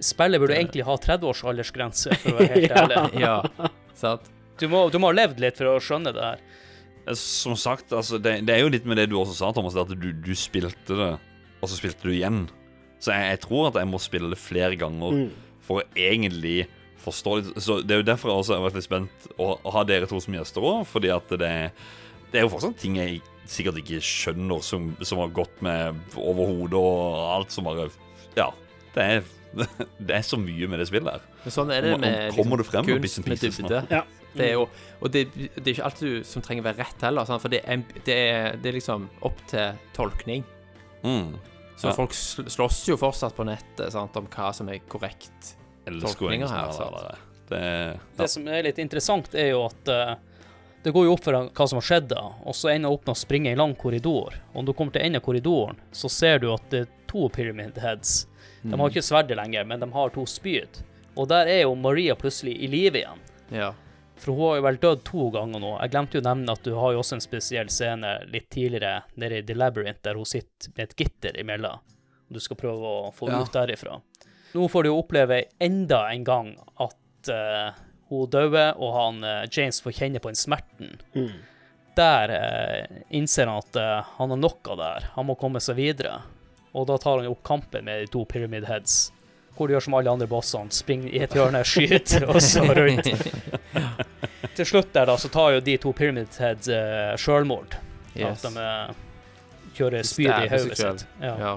Spillet 0.00 0.40
burde 0.40 0.54
egentlig 0.54 0.84
ha 0.86 0.96
30 0.96 1.26
års 1.26 1.40
aldersgrense, 1.44 2.14
for 2.22 2.30
å 2.32 2.38
være 2.38 2.54
helt 2.54 2.70
Ja. 2.70 2.82
ærlig. 2.86 3.20
Ja, 3.20 3.68
sant? 3.94 4.26
Du 4.58 4.66
må, 4.68 4.88
du 4.90 4.98
må 4.98 5.12
ha 5.12 5.14
levd 5.14 5.38
litt 5.42 5.56
for 5.58 5.66
å 5.66 5.78
skjønne 5.82 6.12
det 6.14 6.22
her. 6.22 6.38
Eh, 7.08 7.16
Som 7.18 7.56
sagt, 7.56 7.92
altså, 7.96 8.18
det, 8.22 8.38
det 8.46 8.54
er 8.56 8.62
jo 8.64 8.70
litt 8.72 8.84
med 8.88 9.00
det 9.00 9.08
du 9.10 9.16
også 9.20 9.34
sa, 9.40 9.50
Thomas, 9.56 9.76
at 9.80 9.88
du, 9.96 10.10
du 10.12 10.32
spilte 10.38 10.96
det, 10.98 11.10
og 11.62 11.68
så 11.70 11.78
spilte 11.80 12.04
du 12.06 12.12
igjen. 12.14 12.44
Så 13.00 13.12
jeg, 13.14 13.32
jeg 13.34 13.40
tror 13.46 13.68
at 13.70 13.78
jeg 13.80 13.88
må 13.90 14.00
spille 14.02 14.30
det 14.32 14.40
flere 14.42 14.76
ganger 14.78 15.14
Mm. 15.14 15.30
for 15.62 15.80
å 15.82 15.88
egentlig 15.94 16.66
forstå 16.98 17.32
litt 17.38 17.58
Så 17.62 17.76
Det 17.86 17.94
er 17.94 18.00
jo 18.00 18.06
derfor 18.08 18.30
jeg 18.32 18.38
også 18.42 18.54
har 18.56 18.62
vært 18.64 18.78
litt 18.80 18.86
spent 18.88 19.26
å, 19.38 19.52
å 19.62 19.70
ha 19.76 19.82
dere 19.86 20.08
to 20.10 20.18
som 20.20 20.34
gjester 20.34 20.64
òg, 20.66 20.80
fordi 20.90 21.10
at 21.14 21.28
det, 21.38 21.52
det 22.32 22.40
er 22.40 22.46
jo 22.46 22.50
fortsatt 22.54 22.78
ting 22.80 22.96
jeg 22.98 23.20
sikkert 23.48 23.78
ikke 23.80 24.00
skjønner, 24.04 24.60
som, 24.66 24.90
som 25.00 25.20
har 25.22 25.30
gått 25.32 25.62
med 25.64 25.94
over 26.18 26.50
hodet 26.50 26.80
og 26.80 27.20
alt 27.36 27.54
som 27.54 27.64
bare 27.70 27.86
Ja. 28.36 28.50
Det 28.96 29.04
er, 29.04 29.22
det 30.08 30.14
er 30.18 30.22
så 30.26 30.38
mye 30.40 30.68
med 30.68 30.78
det 30.82 30.86
spillet 30.90 31.12
her. 31.18 31.26
Men 31.44 31.54
sånn 31.54 31.72
er 31.74 31.82
det 31.86 31.92
Om- 31.94 32.02
om 32.02 32.06
med 32.06 32.34
kommer 32.36 32.60
det 32.62 32.66
frem 32.68 32.86
kunst 32.86 33.20
med 33.26 33.38
dybde. 33.42 33.82
Ja. 33.90 34.02
Det 34.38 34.44
er 34.44 34.52
jo, 34.58 34.66
og 35.00 35.10
det, 35.10 35.22
det 35.34 35.64
er 35.64 35.70
ikke 35.72 35.84
alt 35.88 36.00
du 36.04 36.18
som 36.28 36.42
trenger 36.44 36.62
være 36.66 36.82
rett 36.84 37.00
heller, 37.02 37.24
sant? 37.26 37.40
for 37.42 37.50
det 37.50 37.62
er, 37.64 37.80
det, 38.04 38.14
er, 38.14 38.58
det 38.60 38.68
er 38.70 38.76
liksom 38.76 39.06
opp 39.26 39.38
til 39.50 39.78
tolkning. 39.96 40.44
Mm. 41.02 41.32
Så 41.78 41.88
Ja. 41.88 41.94
folk 41.96 42.12
slåss 42.14 42.82
jo 42.90 42.96
fortsatt 43.00 43.34
på 43.34 43.46
nettet 43.48 43.92
sant, 43.94 44.14
om 44.20 44.26
hva 44.30 44.52
som 44.54 44.68
er 44.68 44.78
korrekt. 44.90 45.54
Tolkninger 45.88 46.50
her, 46.50 46.72
sant? 46.76 47.24
Det 47.48 47.60
ja. 47.64 47.92
Det 48.18 48.28
som 48.30 48.46
er 48.52 48.62
litt 48.68 48.78
interessant, 48.82 49.32
er 49.34 49.54
jo 49.54 49.64
at 49.64 49.88
uh, 49.88 50.14
det 50.84 50.92
går 50.94 51.06
jo 51.08 51.14
opp 51.16 51.24
for 51.24 51.32
hva 51.48 51.66
som 51.70 51.78
har 51.80 51.86
skjedd 51.88 52.10
da, 52.12 52.22
og 52.44 52.54
så 52.54 52.68
ender 52.74 52.92
opp 52.92 53.06
med 53.08 53.16
å 53.16 53.18
springe 53.18 53.48
i 53.50 53.56
en 53.56 53.62
lang 53.62 53.74
korridor. 53.80 54.36
Og 54.52 54.60
når 54.60 54.68
du 54.68 54.76
kommer 54.76 54.92
til 54.94 55.06
enden 55.06 55.22
av 55.22 55.24
korridoren, 55.24 55.80
så 55.90 56.10
ser 56.12 56.42
du 56.44 56.50
at 56.52 56.68
det 56.70 56.84
er 56.84 56.90
to 57.10 57.26
Pyramid 57.32 57.78
Heads. 57.80 58.26
De 58.70 58.80
har 58.80 58.90
ikke 58.92 59.04
sverdet 59.04 59.36
lenger, 59.38 59.64
men 59.68 59.80
de 59.80 59.90
har 59.92 60.14
to 60.14 60.24
spyd. 60.28 60.80
Og 61.18 61.28
der 61.30 61.50
er 61.50 61.62
jo 61.64 61.74
Maria 61.74 62.14
plutselig 62.18 62.54
i 62.62 62.68
live 62.70 63.00
igjen. 63.00 63.22
Ja. 63.54 63.72
For 64.18 64.34
hun 64.34 64.48
har 64.48 64.56
jo 64.58 64.64
vel 64.66 64.78
dødd 64.82 65.02
to 65.06 65.28
ganger 65.34 65.62
nå. 65.62 65.72
Jeg 65.82 65.92
glemte 65.94 66.18
jo 66.18 66.22
å 66.22 66.26
nevne 66.28 66.54
at 66.54 66.64
du 66.66 66.72
har 66.74 66.94
jo 66.94 67.02
også 67.02 67.18
en 67.18 67.24
spesiell 67.24 67.70
scene 67.70 68.14
litt 68.32 68.48
tidligere 68.54 69.04
nede 69.18 69.40
i 69.40 69.46
The 69.46 69.56
Labyrinth, 69.58 70.02
der 70.06 70.18
hun 70.18 70.26
sitter 70.28 70.72
med 70.74 70.88
et 70.88 70.96
gitter 70.98 71.38
imellom. 71.38 71.82
Du 72.28 72.40
skal 72.42 72.58
prøve 72.60 72.94
å 73.08 73.12
få 73.14 73.30
Ja. 73.30 73.40
ut 73.42 73.52
derifra. 73.54 74.00
Nå 74.54 74.68
får 74.68 74.82
du 74.82 74.88
jo 74.90 74.98
oppleve 74.98 75.44
enda 75.60 76.08
en 76.12 76.24
gang 76.24 76.56
at 76.76 77.30
uh, 77.30 77.76
hun 78.10 78.30
døde, 78.30 78.74
og 78.76 78.94
han 78.94 79.22
uh, 79.24 79.46
James 79.50 79.80
får 79.80 79.92
kjenne 80.00 80.20
på 80.20 80.28
den 80.28 80.40
smerten. 80.40 80.98
Mm. 81.14 81.38
Der 81.96 82.34
uh, 82.34 82.98
innser 83.10 83.46
han 83.46 83.62
at 83.62 83.76
han 84.18 84.30
har 84.30 84.76
det 84.76 84.90
her. 84.92 85.08
Han 85.14 85.26
må 85.26 85.34
komme 85.40 85.60
seg 85.60 85.76
videre. 85.76 86.20
Og 86.78 86.86
da 86.86 86.98
tar 87.02 87.18
han 87.18 87.26
jo 87.26 87.34
opp 87.34 87.42
kampen 87.46 87.86
med 87.88 88.04
de 88.04 88.10
to 88.12 88.22
Pyramid 88.28 88.68
Heads. 88.68 89.08
Hvor 89.56 89.66
du 89.66 89.74
gjør 89.74 89.82
som 89.88 89.96
alle 89.98 90.12
andre 90.14 90.28
bossene, 90.30 90.70
springer 90.70 91.10
i 91.10 91.24
et 91.26 91.34
hjørne, 91.34 91.64
skyter, 91.72 92.28
og 92.30 92.38
så 92.44 92.62
rundt. 92.62 93.10
Til 94.58 94.66
slutt 94.66 94.92
der 94.94 95.10
da, 95.10 95.16
så 95.18 95.30
tar 95.34 95.56
jo 95.56 95.64
de 95.66 95.74
to 95.82 95.92
Pyramid 95.98 96.38
Heads 96.38 96.70
uh, 96.70 97.16
sjølmord. 97.18 97.74
Yes. 98.14 98.44
At 98.44 98.54
de 98.54 98.62
uh, 98.62 99.02
kjører 99.74 100.06
spyd 100.06 100.30
i 100.30 100.48
hodet 100.54 100.78
sitt. 100.78 101.04
Ja. 101.22 101.34
Ja. 101.42 101.52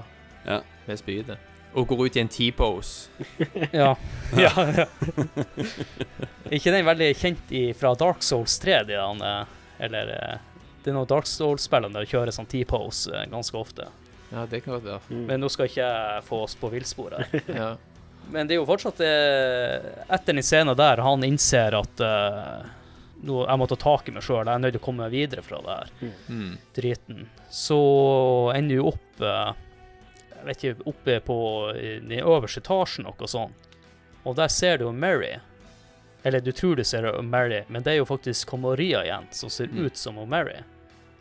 Ja. 0.46 0.60
Med 0.88 0.98
spydet. 0.98 1.38
Og 1.78 1.86
går 1.88 2.02
ut 2.04 2.16
i 2.18 2.20
en 2.20 2.28
T-pose. 2.28 3.08
Ja. 3.72 3.94
ja, 4.36 4.50
ja. 4.76 4.86
ikke 6.50 6.72
den 6.74 6.84
veldig 6.84 7.08
kjent 7.16 7.54
i, 7.54 7.62
fra 7.78 7.94
Dark 7.96 8.26
Souls 8.26 8.58
3, 8.60 8.82
de 8.90 8.98
han, 8.98 9.22
eh, 9.24 9.54
eller 9.86 10.10
Det 10.82 10.90
er 10.90 10.96
noen 10.98 11.08
Dark 11.08 11.30
Souls-spillene 11.30 11.94
der 11.96 12.10
kjører 12.10 12.34
sånn 12.34 12.50
T-pose 12.50 13.24
ganske 13.30 13.56
ofte. 13.56 13.88
Ja, 14.32 14.46
det 14.48 14.60
kan 14.64 14.74
godt 14.78 14.84
være. 14.86 15.00
Mm. 15.10 15.24
Men 15.28 15.40
nå 15.44 15.48
skal 15.52 15.68
ikke 15.68 15.82
jeg 15.86 16.22
få 16.24 16.42
oss 16.46 16.54
på 16.56 16.70
villspor 16.72 17.16
her. 17.18 17.42
Ja. 17.62 17.70
Men 18.32 18.46
det 18.46 18.54
er 18.54 18.60
jo 18.60 18.66
fortsatt 18.68 19.00
eh, 19.02 19.86
Etter 20.14 20.32
den 20.36 20.44
scenen 20.46 20.76
der 20.78 21.00
han 21.02 21.24
innser 21.26 21.74
at 21.74 22.00
uh, 22.06 22.62
nå, 23.26 23.40
jeg 23.48 23.58
må 23.58 23.66
ta 23.68 23.76
tak 23.82 24.06
i 24.08 24.14
meg 24.14 24.22
sjøl, 24.22 24.46
jeg 24.46 24.54
er 24.54 24.62
nødt 24.62 24.76
til 24.76 24.80
å 24.80 24.84
komme 24.86 25.02
meg 25.08 25.12
videre 25.16 25.42
fra 25.44 25.58
det 25.66 25.74
her 25.74 26.12
Mm. 26.30 26.52
driten, 26.78 27.24
så 27.50 27.80
ender 28.54 28.78
du 28.78 28.86
opp 28.92 29.20
uh, 29.26 29.50
Jeg 30.38 30.46
vet 30.46 30.62
ikke, 30.64 30.86
oppe 30.94 31.18
på 31.26 31.36
i 31.74 31.90
den 32.02 32.14
øverste 32.22 32.62
etasjen, 32.62 33.04
noe 33.10 33.28
sånt. 33.30 33.68
Og 34.24 34.38
der 34.38 34.48
ser 34.50 34.78
du 34.78 34.86
Mary. 34.94 35.34
Eller 36.24 36.40
du 36.42 36.52
tror 36.54 36.78
du 36.78 36.84
ser 36.86 37.10
Mary, 37.26 37.64
men 37.68 37.82
det 37.82 37.92
er 37.96 38.00
jo 38.00 38.06
faktisk 38.08 38.54
Maria 38.58 39.02
igjen, 39.06 39.26
som 39.34 39.50
ser 39.50 39.66
Mm. 39.70 39.84
ut 39.86 39.96
som 39.98 40.14
Mary. 40.30 40.60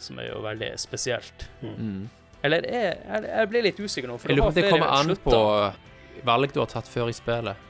Som 0.02 0.18
er 0.22 0.30
jo 0.32 0.42
veldig 0.46 0.72
spesielt. 0.82 1.48
Mm. 1.62 2.10
Eller 2.44 2.66
jeg, 2.66 2.98
jeg, 3.06 3.26
jeg 3.30 3.50
blir 3.52 3.64
litt 3.68 3.80
usikker 3.80 4.10
nå, 4.10 4.18
for 4.18 4.32
Jeg 4.32 4.38
lurer 4.40 4.48
på 4.48 4.54
om 4.54 4.56
det 4.58 4.70
kommer 4.72 4.94
an 4.98 5.16
på 5.24 6.24
valg 6.26 6.54
du 6.54 6.60
har 6.60 6.70
tatt 6.72 6.88
før 6.90 7.10
i 7.10 7.14
spillet. 7.14 7.68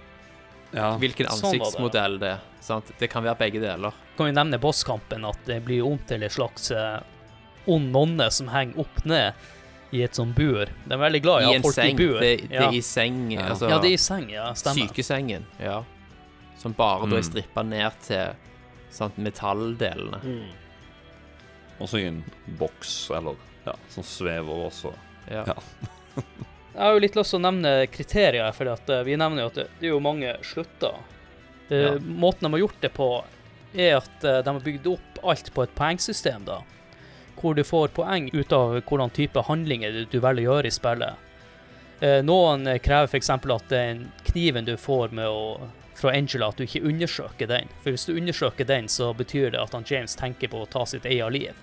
Ja. 0.72 0.94
Hvilken 1.02 1.28
Sånn 1.28 1.42
det. 1.42 1.48
ansiktsmodell 1.60 2.20
det 2.22 2.30
er. 2.38 2.46
Sant? 2.64 2.92
Det 3.00 3.10
kan 3.12 3.24
være 3.26 3.36
begge 3.42 3.60
deler. 3.60 3.92
kan 4.18 4.30
vi 4.30 4.32
nevne 4.38 4.60
bosskampen, 4.62 5.26
at 5.28 5.40
det 5.46 5.60
blir 5.66 5.84
om 5.88 5.98
til 6.08 6.24
en 6.24 6.30
slags 6.32 6.70
eh, 6.72 7.00
ond 7.68 7.92
nonne 7.92 8.30
som 8.32 8.48
henger 8.54 8.80
opp 8.80 9.02
ned 9.06 9.34
i 9.92 10.04
et 10.06 10.16
sånt 10.16 10.36
bur. 10.38 10.70
De 10.86 10.94
er 10.96 11.02
veldig 11.02 11.22
glad 11.26 11.42
i 11.44 11.50
å 11.50 11.52
ha 11.52 11.62
folk 11.66 11.76
seng. 11.76 11.92
i 11.92 11.98
bur. 12.00 12.20
Det, 12.22 12.30
det 12.48 12.56
ja. 12.56 12.70
er 12.70 12.78
i 12.78 12.82
seng. 12.82 13.18
Ja. 13.34 13.50
Altså, 13.52 13.68
ja, 13.68 13.80
det 13.84 13.90
er 13.92 13.98
i 13.98 14.00
seng, 14.00 14.30
ja. 14.32 14.46
Stemmer. 14.56 14.88
sykesengen. 14.88 15.48
Ja. 15.60 15.82
Som 16.62 16.74
bare 16.78 17.10
da 17.10 17.18
er 17.18 17.26
Mm. 17.26 17.28
strippa 17.28 17.64
ned 17.68 17.92
til 18.08 18.36
sant, 18.90 19.18
metalldelene. 19.18 20.22
Mm. 20.24 20.52
Også 21.82 22.00
i 22.00 22.06
en 22.08 22.24
boks, 22.60 23.10
eller 23.18 23.36
ja, 23.66 23.76
som 23.90 24.04
svever 24.04 24.66
også. 24.68 24.94
Ja. 25.30 25.44
Ja. 25.48 25.58
Jeg 26.72 26.80
har 26.80 26.94
jo 26.96 27.02
litt 27.04 27.16
lyst 27.20 27.34
til 27.34 27.42
å 27.42 27.44
nevne 27.44 27.72
kriterier, 27.92 28.52
for 28.56 28.70
eh, 28.72 29.02
vi 29.04 29.18
nevner 29.20 29.44
jo 29.44 29.50
at 29.52 29.58
det, 29.60 29.66
er 29.82 29.90
jo 29.92 30.00
mange 30.04 30.36
slutter. 30.48 31.02
Eh, 31.70 31.82
Ja. 31.82 31.96
Måten 32.00 32.48
de 32.48 32.52
har 32.54 32.62
gjort 32.64 32.80
det 32.84 32.90
på, 32.96 33.08
er 33.74 33.98
at 33.98 34.24
eh, 34.24 34.40
de 34.44 34.54
har 34.56 34.64
bygd 34.64 34.88
opp 34.88 35.20
alt 35.34 35.52
på 35.54 35.66
et 35.66 35.76
poengsystem, 35.76 36.46
da. 36.48 36.62
Hvor 37.42 37.56
du 37.56 37.64
får 37.68 37.92
poeng 37.96 38.30
ut 38.34 38.54
av 38.56 38.78
hvordan 38.88 39.12
type 39.12 39.44
handlinger 39.48 40.06
du, 40.12 40.18
velger 40.20 40.46
å 40.46 40.56
gjøre 40.56 40.68
i 40.72 40.76
spillet. 40.76 41.28
Noen 42.26 42.66
krever 42.82 43.06
f.eks. 43.06 43.30
at 43.30 43.68
den 43.70 44.08
kniven 44.26 44.66
du 44.66 44.74
får 44.78 45.12
med 45.14 45.28
å, 45.30 45.68
fra 45.98 46.14
Angela, 46.18 46.48
at 46.50 46.58
du 46.58 46.64
ikke 46.66 46.82
undersøker 46.90 47.50
den. 47.50 47.70
For 47.84 47.94
hvis 47.94 48.06
du 48.10 48.16
undersøker 48.18 48.66
den, 48.66 48.88
så 48.90 49.12
betyr 49.14 49.52
det 49.54 49.62
at 49.62 49.74
han 49.78 49.86
James 49.86 50.16
tenker 50.18 50.50
på 50.50 50.64
å 50.64 50.70
ta 50.70 50.86
sitt 50.90 51.06
eget 51.06 51.34
liv. 51.34 51.60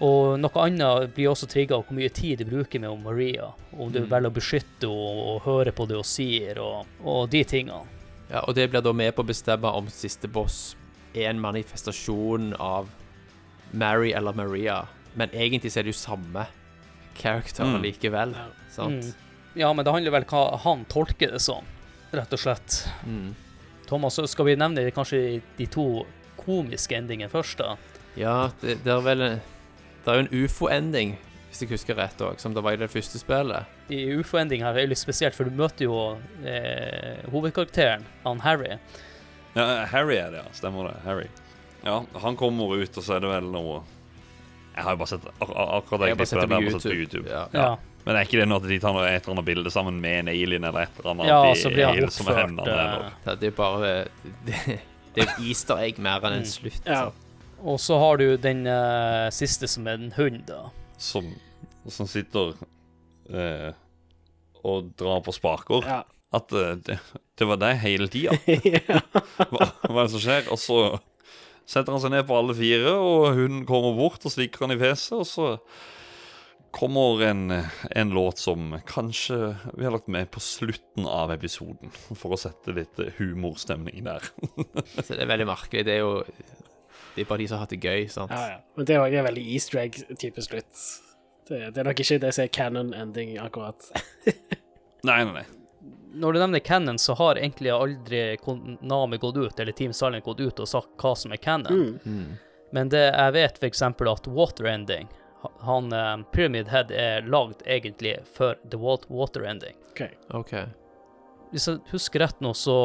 Og 0.00 0.38
noe 0.40 0.62
annet 0.64 1.10
blir 1.14 1.28
også 1.28 1.46
trigga 1.50 1.76
av 1.76 1.84
hvor 1.84 1.96
mye 1.98 2.08
tid 2.08 2.38
du 2.40 2.44
bruker 2.48 2.80
med 2.80 3.02
Maria. 3.04 3.50
Om 3.76 3.90
du 3.92 4.00
Mm. 4.00 4.08
velger 4.08 4.30
å 4.30 4.32
beskytte 4.32 4.88
henne 4.88 5.26
og 5.34 5.42
høre 5.44 5.72
på 5.72 5.86
det 5.88 5.96
hun 5.96 6.04
sier, 6.04 6.58
og, 6.58 6.86
og 7.04 7.28
de 7.30 7.44
tingene. 7.44 7.82
Ja, 8.30 8.40
og 8.46 8.54
det 8.54 8.70
blir 8.70 8.80
da 8.80 8.92
med 8.92 9.14
på 9.14 9.22
å 9.22 9.26
bestemme 9.26 9.64
om 9.74 9.88
siste 9.88 10.28
boss 10.28 10.74
er 11.14 11.28
en 11.30 11.40
manifestasjon 11.40 12.54
av 12.58 12.88
Mary 13.72 14.12
eller 14.12 14.32
Maria. 14.32 14.86
Men 15.16 15.28
egentlig 15.30 15.72
så 15.72 15.80
er 15.80 15.82
det 15.82 15.92
jo 15.94 15.98
samme 16.00 16.46
character 17.14 17.64
Mm. 17.64 17.82
likevel. 17.82 18.32
Ja. 18.32 18.46
Sant? 18.70 19.04
Mm. 19.04 19.14
Ja, 19.56 19.72
men 19.72 19.84
det 19.84 19.92
handler 19.92 20.10
vel 20.12 20.24
hva 20.24 20.58
han 20.62 20.84
tolker 20.86 21.32
det 21.32 21.40
som, 21.40 21.64
rett 22.12 22.32
og 22.32 22.38
slett. 22.38 22.86
Mm. 23.04 23.34
Thomas, 23.86 24.14
skal 24.30 24.44
vi 24.46 24.54
nevne 24.56 24.90
kanskje 24.94 25.42
de 25.58 25.66
to 25.66 26.06
komiske 26.38 26.96
endingene 26.96 27.28
først, 27.28 27.58
da. 27.58 27.76
Ja, 28.16 28.50
det, 28.62 28.82
det 28.84 28.92
er 28.94 29.00
vel 29.02 29.40
Det 30.04 30.12
er 30.12 30.16
jo 30.20 30.24
en 30.24 30.44
ufo-ending, 30.44 31.16
hvis 31.50 31.62
jeg 31.64 31.70
husker 31.74 31.98
rett 31.98 32.20
også, 32.24 32.40
som 32.46 32.54
det 32.56 32.62
var 32.64 32.76
i 32.76 32.80
det 32.80 32.88
første 32.92 33.20
spillet. 33.20 33.68
I 33.92 34.00
ufo-ending 34.16 34.64
her 34.64 34.72
er 34.72 34.84
det 34.84 34.94
litt 34.94 35.02
spesielt, 35.02 35.36
for 35.36 35.48
du 35.48 35.56
møter 35.58 35.84
jo 35.88 35.96
eh, 36.46 37.20
hovedkarakteren, 37.32 38.06
han 38.24 38.40
Harry. 38.46 38.76
Ja, 39.56 39.84
Harry 39.90 40.16
er 40.16 40.30
det, 40.32 40.44
ja. 40.44 40.52
Stemmer 40.56 40.88
det. 40.88 40.96
Harry. 41.04 41.26
Ja, 41.84 42.00
han 42.22 42.36
kommer 42.36 42.76
ut, 42.76 42.96
og 42.96 43.04
så 43.04 43.16
er 43.16 43.24
det 43.24 43.30
vel 43.30 43.46
noe 43.52 43.78
Jeg 44.74 44.84
har 44.84 44.92
jo 44.94 44.98
bare 45.00 45.08
sett 45.14 45.22
ak 45.30 45.48
ak 45.48 45.70
akkurat 45.78 46.02
det 46.02 46.08
Jeg 46.10 46.12
har 46.12 46.18
bare 46.20 46.28
sett 46.30 46.42
det 46.42 46.50
på 46.50 46.58
jeg 46.60 46.82
sett 46.82 46.98
YouTube. 46.98 47.30
Ja. 47.30 47.46
Ja. 47.56 47.70
Men 48.04 48.16
er 48.16 48.28
ikke 48.28 48.38
det 48.40 48.46
noe 48.48 48.60
at 48.60 48.68
de 48.68 48.78
tar 48.80 48.94
noe, 48.96 49.08
et 49.08 49.24
eller 49.24 49.34
annet 49.34 49.48
bilde 49.48 49.72
sammen 49.72 49.98
med 50.00 50.22
en 50.22 50.30
alien 50.32 50.64
eller 50.68 50.86
et 50.86 51.00
eller 51.00 51.10
annet? 51.14 51.28
Ja, 51.28 51.40
de 51.44 51.56
så 51.60 51.72
blir 51.72 51.88
han 51.88 52.06
oppført 52.06 52.38
hendene, 52.40 52.76
eh, 53.26 53.34
Det 53.40 53.50
er 53.50 53.56
bare 53.56 53.90
det, 54.46 54.78
Det 55.16 55.24
er 55.26 55.34
easter 55.42 55.82
egg 55.82 55.98
mer 56.00 56.22
enn 56.28 56.38
en 56.38 56.46
slutt. 56.48 56.86
Ja. 56.86 57.10
Og 57.60 57.80
så 57.82 57.98
har 58.00 58.20
du 58.20 58.36
den 58.40 58.64
eh, 58.68 59.28
siste 59.34 59.68
som 59.68 59.88
er 59.90 59.98
en 59.98 60.14
hund, 60.16 60.42
da. 60.48 60.70
Som, 61.00 61.28
som 61.88 62.08
sitter 62.08 62.54
eh, 63.28 63.70
og 64.64 64.90
drar 65.00 65.22
på 65.26 65.34
spaker. 65.36 65.84
Ja. 65.86 66.00
At 66.36 66.52
eh, 66.56 66.74
det, 66.86 66.98
det 67.38 67.48
var 67.48 67.60
det 67.60 67.74
hele 67.84 68.08
tida. 68.12 68.36
Hva, 69.52 69.70
hva 69.86 69.96
er 69.96 70.02
det 70.04 70.10
som 70.14 70.24
skjer? 70.24 70.50
Og 70.52 70.60
så 70.60 70.80
setter 71.70 71.94
han 71.94 72.02
seg 72.02 72.14
ned 72.14 72.26
på 72.26 72.36
alle 72.36 72.56
fire, 72.56 72.96
og 72.98 73.38
hun 73.38 73.64
kommer 73.68 73.96
bort 73.98 74.24
og 74.26 74.34
slikker 74.34 74.66
han 74.66 74.74
i 74.74 74.80
fjeset, 74.80 75.20
og 75.20 75.26
så 75.28 75.50
kommer 76.74 77.22
en, 77.26 77.50
en 77.98 78.12
låt 78.14 78.38
som 78.38 78.76
kanskje 78.86 79.56
vi 79.74 79.84
har 79.84 79.94
lagt 79.94 80.10
med 80.10 80.30
på 80.30 80.42
slutten 80.42 81.06
av 81.10 81.32
episoden, 81.34 81.90
for 82.14 82.34
å 82.34 82.38
sette 82.38 82.74
litt 82.74 83.00
humorstemning 83.18 84.04
der. 84.06 84.26
Så 85.02 85.14
det 85.14 85.24
er 85.24 85.30
veldig 85.32 85.48
merkelig. 85.50 85.86
Det 85.86 85.96
er 85.96 86.04
jo 86.04 86.12
Det 87.14 87.24
er 87.24 87.28
bare 87.30 87.42
de 87.42 87.46
som 87.50 87.58
har 87.58 87.64
hatt 87.66 87.72
det 87.74 87.80
gøy, 87.82 88.04
sant. 88.12 88.30
ja, 88.34 88.56
ja. 88.56 88.58
Men 88.76 88.86
det 88.88 88.94
er 88.96 89.04
òg 89.04 89.14
en 89.18 89.24
veldig 89.26 89.46
easter 89.54 89.80
egg-type 89.82 90.42
slutt. 90.46 90.82
Det, 91.50 91.58
det 91.74 91.80
er 91.82 91.88
nok 91.88 92.00
ikke 92.04 92.20
det 92.22 92.30
som 92.36 92.44
er 92.44 92.52
canon 92.54 92.92
ending, 92.94 93.32
akkurat. 93.42 93.88
Nei, 95.08 95.22
nei, 95.24 95.32
nei. 95.40 95.46
Når 96.20 96.34
du 96.34 96.38
nevner 96.42 96.60
canon, 96.60 96.98
så 97.00 97.14
har 97.16 97.38
egentlig 97.40 97.70
aldri 97.72 98.36
Konami 98.42 99.16
gått 99.22 99.36
ut, 99.38 99.60
eller 99.62 99.72
Team 99.72 99.92
Silent 99.96 100.24
gått 100.26 100.40
ut 100.42 100.60
og 100.60 100.68
sagt 100.68 100.90
hva 101.00 101.14
som 101.16 101.32
er 101.32 101.40
canon. 101.40 101.94
Mm. 102.04 102.34
Men 102.76 102.90
det 102.92 103.00
jeg 103.06 103.32
vet 103.38 103.58
f.eks. 103.62 103.80
at 103.82 104.26
Water 104.28 104.68
Ending 104.70 105.08
han, 105.64 105.88
eh, 105.96 106.16
Pyramid 106.34 106.68
Head 106.68 106.90
er 106.92 107.22
lagd 107.24 107.62
egentlig 107.64 108.18
for 108.36 108.58
The 108.70 108.76
Wa- 108.76 109.06
Water 109.08 109.46
Ending. 109.48 109.72
Okay. 109.94 110.10
OK. 110.36 110.52
Hvis 111.54 111.66
jeg 111.70 111.80
husker 111.94 112.20
rett 112.26 112.42
nå, 112.44 112.52
så 112.54 112.76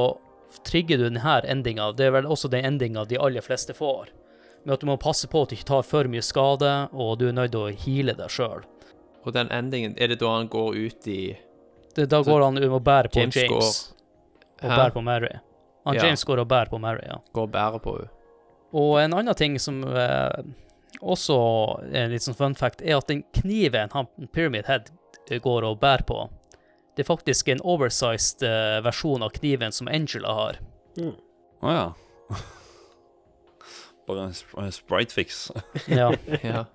trigger 0.64 0.98
du 0.98 1.08
denne 1.10 1.40
endinga. 1.44 1.92
Det 1.98 2.08
er 2.08 2.12
vel 2.16 2.26
også 2.30 2.50
den 2.52 2.66
endinga 2.66 3.06
de 3.06 3.20
aller 3.20 3.42
fleste 3.42 3.74
får. 3.74 4.10
Med 4.66 4.74
at 4.74 4.82
du 4.82 4.88
må 4.90 4.98
passe 4.98 5.28
på 5.30 5.44
at 5.44 5.50
du 5.52 5.56
ikke 5.58 5.68
tar 5.70 5.84
for 5.86 6.08
mye 6.10 6.24
skade, 6.26 6.72
og 6.94 7.20
du 7.20 7.28
er 7.30 7.36
nødt 7.38 7.52
til 7.54 7.68
å 7.68 7.74
heale 7.86 8.16
deg 8.18 8.32
sjøl. 8.34 8.64
Og 9.26 9.34
den 9.34 9.50
endingen, 9.54 9.96
er 9.98 10.14
det 10.14 10.20
da 10.22 10.32
han 10.38 10.48
går 10.50 10.76
ut 10.78 11.08
i 11.10 11.20
Da 11.96 12.22
går 12.22 12.42
han 12.44 12.60
og 12.64 12.82
bærer 12.84 13.10
på 13.10 13.20
James 13.24 13.36
James, 13.36 13.94
og 14.62 14.70
bærer 14.70 14.94
på 14.94 15.02
Mary. 15.02 15.32
Han 15.86 15.96
Ja. 15.96 16.06
James 16.06 16.24
går 16.24 16.40
og 16.40 16.48
bærer 16.48 16.70
på 16.70 16.80
Mary, 16.82 17.06
ja. 17.06 17.18
Går 17.34 17.44
og 17.44 17.52
bærer 17.52 17.80
på 17.80 17.96
henne? 17.98 18.10
Og 18.76 19.00
en 19.00 19.14
annen 19.14 19.36
ting 19.36 19.60
som 19.60 19.84
eh, 19.84 20.44
også 21.02 21.38
er 21.94 22.06
en 22.06 22.12
litt 22.12 22.26
sånn 22.26 22.36
fun 22.36 22.56
fact, 22.56 22.82
er 22.82 22.98
at 22.98 23.08
den 23.08 23.24
kniven 23.38 23.94
han 23.94 24.10
Pyramid 24.34 24.66
Head 24.68 24.90
går 25.42 25.64
og 25.64 25.80
bærer 25.80 26.04
på, 26.06 26.30
det 26.96 27.04
er 27.04 27.08
faktisk 27.10 27.50
en 27.52 27.62
oversized 27.68 28.44
uh, 28.48 28.80
versjon 28.86 29.24
av 29.26 29.34
kniven 29.36 29.72
som 29.76 29.88
Angela 29.92 30.34
har. 30.38 30.60
Å 31.04 31.74
ja. 31.76 31.86
Bare 34.08 34.28
en 34.30 34.34
sp- 34.38 34.60
en 34.62 34.72
sprite-fix. 34.72 35.52
Ja. 35.92 36.12
Ja. 36.44 36.66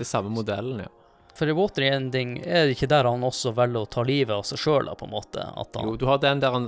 Det 0.00 0.04
er 0.06 0.08
samme 0.08 0.32
modellen, 0.32 0.80
ja. 0.82 0.88
For 1.36 1.48
i 1.48 1.54
Water 1.56 1.84
Ending 1.86 2.38
er 2.42 2.66
det 2.66 2.74
ikke 2.74 2.88
der 2.90 3.06
han 3.08 3.22
også 3.24 3.52
velger 3.56 3.84
å 3.84 3.88
ta 3.88 4.02
livet 4.04 4.32
av 4.34 4.42
seg 4.48 4.60
sjøl, 4.60 4.88
på 4.98 5.06
en 5.06 5.12
måte. 5.12 5.44
At 5.44 5.76
han, 5.78 5.88
Jo, 5.88 5.96
du 6.00 6.04
har 6.08 6.18
den 6.20 6.40
der 6.42 6.52
han 6.56 6.66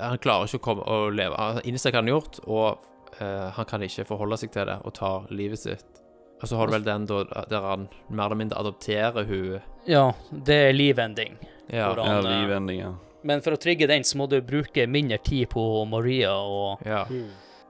Han 0.00 0.18
klarer 0.22 0.48
ikke 0.48 0.58
å 0.62 0.64
komme 0.64 0.86
og 0.90 1.12
leve. 1.14 1.36
Han 1.38 1.60
innser 1.68 1.92
hva 1.92 2.00
han 2.00 2.08
har 2.08 2.16
gjort, 2.16 2.38
og 2.46 2.86
uh, 3.20 3.48
han 3.58 3.68
kan 3.68 3.84
ikke 3.84 4.06
forholde 4.08 4.38
seg 4.40 4.54
til 4.54 4.66
det 4.70 4.78
og 4.86 4.94
tar 4.96 5.26
livet 5.34 5.60
sitt. 5.60 6.00
Og 6.42 6.48
så 6.48 6.56
har 6.58 6.68
du 6.68 6.72
vel 6.76 6.84
den 6.84 7.06
da, 7.08 7.22
der 7.48 7.64
han 7.64 7.88
mer 8.08 8.26
eller 8.28 8.36
mindre 8.42 8.60
adopterer 8.60 9.24
hun 9.24 9.60
Ja, 9.88 10.12
det 10.30 10.56
er 10.68 10.72
livending. 10.76 11.36
Ja. 11.72 11.94
han, 11.94 12.06
Ja, 12.06 12.18
eh, 12.20 12.42
livending, 12.42 12.80
ja. 12.80 12.94
Men 13.26 13.40
for 13.42 13.56
å 13.56 13.58
trigge 13.58 13.88
den, 13.90 14.04
så 14.04 14.18
må 14.20 14.28
du 14.30 14.40
bruke 14.44 14.86
mindre 14.86 15.18
tid 15.18 15.48
på 15.50 15.84
Maria 15.88 16.34
og 16.36 16.82
ja. 16.86 17.04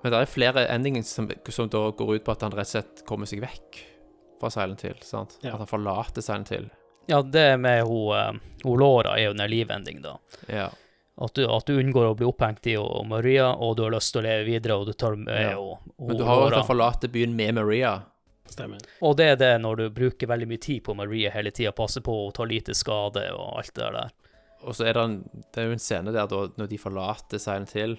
Men 0.02 0.12
det 0.12 0.18
er 0.20 0.28
flere 0.30 0.66
endinger 0.70 1.02
som, 1.02 1.28
som 1.50 1.68
da 1.72 1.90
går 1.90 2.16
ut 2.18 2.24
på 2.26 2.32
at 2.34 2.42
han 2.44 2.52
rett 2.54 2.68
og 2.68 2.74
slett 2.74 3.04
kommer 3.08 3.26
seg 3.26 3.40
vekk 3.42 3.78
fra 4.40 4.50
Silent 4.52 4.82
Hill. 4.84 4.98
sant? 5.02 5.38
Ja. 5.40 5.54
At 5.54 5.62
han 5.64 5.70
forlater 5.70 6.22
Silent 6.22 6.52
Hill. 6.52 6.68
Ja, 7.06 7.22
det 7.22 7.56
med 7.62 7.84
hun, 7.86 8.12
eh, 8.14 8.32
hun 8.64 8.78
Laura 8.82 9.16
er 9.16 9.30
jo 9.30 9.32
den 9.38 9.50
livending, 9.50 10.02
da. 10.02 10.18
Ja. 10.50 10.68
At 11.16 11.32
du, 11.34 11.46
at 11.48 11.64
du 11.64 11.78
unngår 11.78 12.10
å 12.10 12.16
bli 12.18 12.26
opphengt 12.28 12.66
i 12.68 12.74
og 12.76 13.06
Maria, 13.08 13.48
og 13.54 13.78
du 13.78 13.86
har 13.86 13.94
lyst 13.94 14.12
til 14.12 14.20
å 14.20 14.26
leve 14.26 14.44
videre, 14.44 14.76
og 14.76 14.90
du 14.90 14.92
tar 14.92 15.16
med 15.16 15.40
Ja. 15.40 15.56
og, 15.56 15.78
og 15.96 16.08
Men 16.10 16.18
du 16.18 16.24
har 16.28 16.50
jo 16.52 16.62
forlater 16.68 17.08
byen 17.08 17.32
med 17.34 17.54
Maria. 17.56 17.94
Stemmer. 18.52 18.84
Og 19.04 19.16
det 19.18 19.30
er 19.32 19.40
det 19.40 19.52
når 19.62 19.80
du 19.80 19.86
bruker 19.96 20.30
veldig 20.30 20.48
mye 20.50 20.62
tid 20.62 20.84
på 20.86 20.94
Maria 20.98 21.32
hele 21.34 21.52
tida, 21.54 21.74
passer 21.76 22.04
på 22.04 22.14
å 22.26 22.30
ta 22.34 22.46
lite 22.48 22.76
skade 22.76 23.26
og 23.34 23.60
alt 23.60 23.74
det 23.76 23.90
der. 23.98 24.14
Og 24.66 24.76
så 24.76 24.86
er 24.88 24.96
det, 24.96 25.02
en, 25.02 25.44
det 25.54 25.62
er 25.62 25.68
jo 25.68 25.76
en 25.76 25.82
scene 25.82 26.14
der 26.14 26.30
da, 26.30 26.46
når 26.58 26.70
de 26.70 26.78
forlater 26.80 27.42
Silent 27.42 27.74
Hill, 27.76 27.98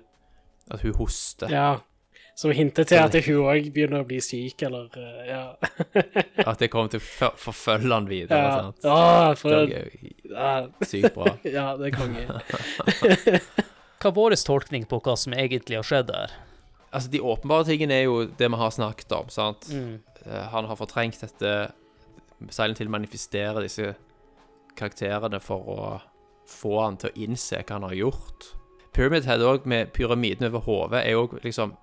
at 0.74 0.84
hun 0.84 0.96
hoster. 0.98 1.52
Ja. 1.52 1.70
Som 2.38 2.52
hinter 2.54 2.86
til 2.86 3.00
at 3.02 3.16
hun 3.26 3.48
òg 3.50 3.72
begynner 3.74 4.04
å 4.04 4.08
bli 4.08 4.20
syk, 4.22 4.62
eller 4.68 4.92
eh, 5.02 5.30
Ja. 5.32 5.44
At 6.50 6.60
det 6.62 6.70
kommer 6.70 6.92
til 6.94 7.02
å 7.02 7.32
forfølge 7.34 7.90
han 7.90 8.10
videre. 8.10 8.38
ja. 8.38 8.60
sant? 8.62 8.86
Å, 8.86 9.32
for 9.40 9.56
Det 9.56 9.80
er 9.80 9.88
jo 9.88 10.36
ja. 10.36 10.52
sykt 10.86 11.16
bra. 11.16 11.34
ja, 11.58 11.72
det 11.80 11.90
er 11.90 11.96
konge. 11.98 12.28
Hva 13.98 14.12
er 14.12 14.14
vår 14.14 14.38
tolkning 14.46 14.86
på 14.86 15.00
hva 15.02 15.16
som 15.18 15.34
egentlig 15.34 15.80
har 15.80 15.88
skjedd 15.88 16.12
der? 16.12 16.36
Altså, 16.92 17.10
de 17.12 17.20
åpenbare 17.22 17.66
tingene 17.68 17.98
er 17.98 18.06
jo 18.08 18.22
det 18.40 18.48
vi 18.52 18.60
har 18.62 18.72
snakket 18.72 19.12
om, 19.12 19.30
sant? 19.30 19.68
Mm. 19.72 20.00
Eh, 20.26 20.44
Han 20.54 20.66
har 20.66 20.80
fortrengt 20.80 21.20
dette 21.20 21.72
Silent 22.50 22.78
Hill 22.80 22.90
manifesterer 22.90 23.62
disse 23.66 23.96
karakterene 24.78 25.40
for 25.42 25.68
å 25.74 25.88
få 26.48 26.78
han 26.84 26.98
til 27.02 27.10
å 27.10 27.26
innse 27.26 27.60
hva 27.64 27.80
han 27.80 27.88
har 27.90 27.98
gjort. 27.98 28.52
Pyramid 28.94 29.26
Head 29.26 29.44
òg, 29.46 29.66
med 29.66 29.92
pyramiden 29.94 30.48
over 30.48 30.64
hodet, 30.66 31.04
er 31.06 31.12
jo 31.18 31.28
liksom 31.44 31.76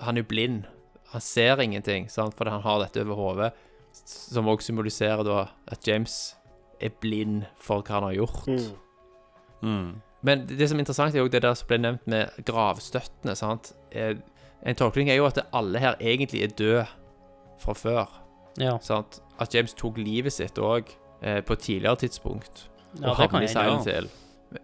Han 0.00 0.16
er 0.16 0.24
jo 0.24 0.26
blind. 0.28 0.64
Han 1.12 1.20
ser 1.20 1.60
ingenting, 1.62 2.08
sant, 2.10 2.34
fordi 2.34 2.50
han 2.50 2.62
har 2.62 2.80
dette 2.82 3.04
over 3.04 3.14
hodet, 3.14 3.52
som 3.92 4.48
òg 4.50 4.62
symboliserer 4.62 5.22
da 5.22 5.44
at 5.70 5.86
James 5.86 6.34
er 6.80 6.90
blind 7.00 7.44
for 7.62 7.82
hva 7.86 8.00
han 8.00 8.08
har 8.08 8.16
gjort. 8.16 8.48
Mm. 8.48 8.72
Mm. 9.62 9.92
Men 10.26 10.46
det 10.48 10.66
som 10.68 10.78
er 10.78 10.82
interessant, 10.82 11.14
er 11.14 11.22
jo 11.22 11.30
det 11.30 11.42
der 11.44 11.54
som 11.54 11.68
ble 11.70 11.78
nevnt 11.78 12.06
med 12.10 12.32
gravstøttene. 12.48 13.36
sant? 13.36 13.72
Eh, 13.92 14.16
En 14.64 14.76
tolkning 14.78 15.10
er 15.12 15.18
jo 15.20 15.26
at 15.28 15.40
alle 15.52 15.80
her 15.82 15.96
egentlig 16.00 16.42
er 16.46 16.52
døde 16.56 16.84
fra 17.60 17.74
før. 17.76 18.12
Ja, 18.60 18.78
sant? 18.82 19.20
At 19.42 19.54
James 19.54 19.74
tok 19.76 19.98
livet 19.98 20.32
sitt 20.32 20.58
òg, 20.62 20.92
eh, 21.22 21.40
på 21.44 21.56
et 21.56 21.64
tidligere 21.66 21.96
tidspunkt. 22.04 22.68
ja 23.00 23.10
og 23.10 23.18
det 23.18 23.28
kan 23.30 23.40
havnet 23.40 23.42
i 23.42 23.52
jeg 23.52 23.56
Silent 23.56 23.90
Hill. 23.90 24.08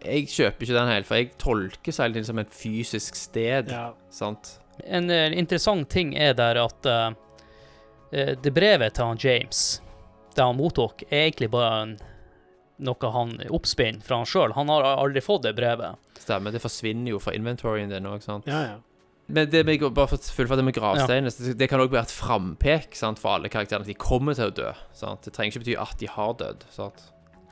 Jeg 0.06 0.28
kjøper 0.30 0.62
ikke 0.62 0.76
den 0.78 0.92
helt, 0.92 1.06
for 1.06 1.18
jeg 1.18 1.30
tolker 1.38 1.92
Silent 1.92 2.14
Hill 2.20 2.28
som 2.28 2.38
et 2.38 2.52
fysisk 2.54 3.18
sted. 3.18 3.70
Ja. 3.74 3.92
sant? 4.10 4.58
En 4.86 5.10
eh, 5.10 5.32
interessant 5.36 5.88
ting 5.90 6.14
er 6.16 6.32
der 6.38 6.56
at 6.62 6.86
eh, 6.86 7.10
eh, 8.12 8.36
det 8.40 8.54
brevet 8.56 8.94
til 8.96 9.10
han 9.10 9.20
James, 9.20 9.82
det 10.36 10.44
han 10.44 10.56
mottok, 10.56 11.02
er 11.10 11.26
egentlig 11.26 11.50
bare 11.50 11.82
en, 11.82 11.96
noe 12.80 13.10
han 13.12 13.34
oppspinner 13.50 14.00
fra 14.06 14.22
han 14.22 14.30
sjøl. 14.30 14.54
Han 14.56 14.70
har 14.72 14.86
aldri 14.94 15.20
fått 15.20 15.44
det 15.48 15.56
brevet. 15.58 15.98
Stemmer. 16.20 16.54
Det 16.54 16.62
forsvinner 16.62 17.12
jo 17.12 17.18
fra 17.20 17.34
inventoryen 17.36 17.90
din 17.92 18.08
òg, 18.08 18.22
sant. 18.24 18.48
ja, 18.48 18.62
ja. 18.70 18.78
Men 19.32 19.50
det 19.50 19.64
med, 19.66 19.80
bare 19.94 20.08
for 20.10 20.16
å 20.16 20.32
fullføre 20.36 20.56
det 20.60 20.64
med 20.64 20.74
gravsteinene, 20.74 21.30
det- 21.38 21.58
det 21.58 21.68
kan 21.70 21.80
òg 21.80 21.90
være 21.90 22.02
et 22.08 22.14
frampek 22.14 22.94
sant, 22.94 23.18
for 23.18 23.36
alle 23.36 23.48
karakterene. 23.48 23.82
At 23.82 23.86
de 23.86 23.94
kommer 23.94 24.34
til 24.34 24.50
å 24.50 24.54
dø. 24.54 24.72
sant? 24.92 25.22
Det 25.22 25.32
trenger 25.32 25.52
ikke 25.56 25.64
bety 25.64 25.76
at 25.80 25.96
de 25.98 26.06
har 26.06 26.34
dødd. 26.34 26.64
sant? 26.70 27.02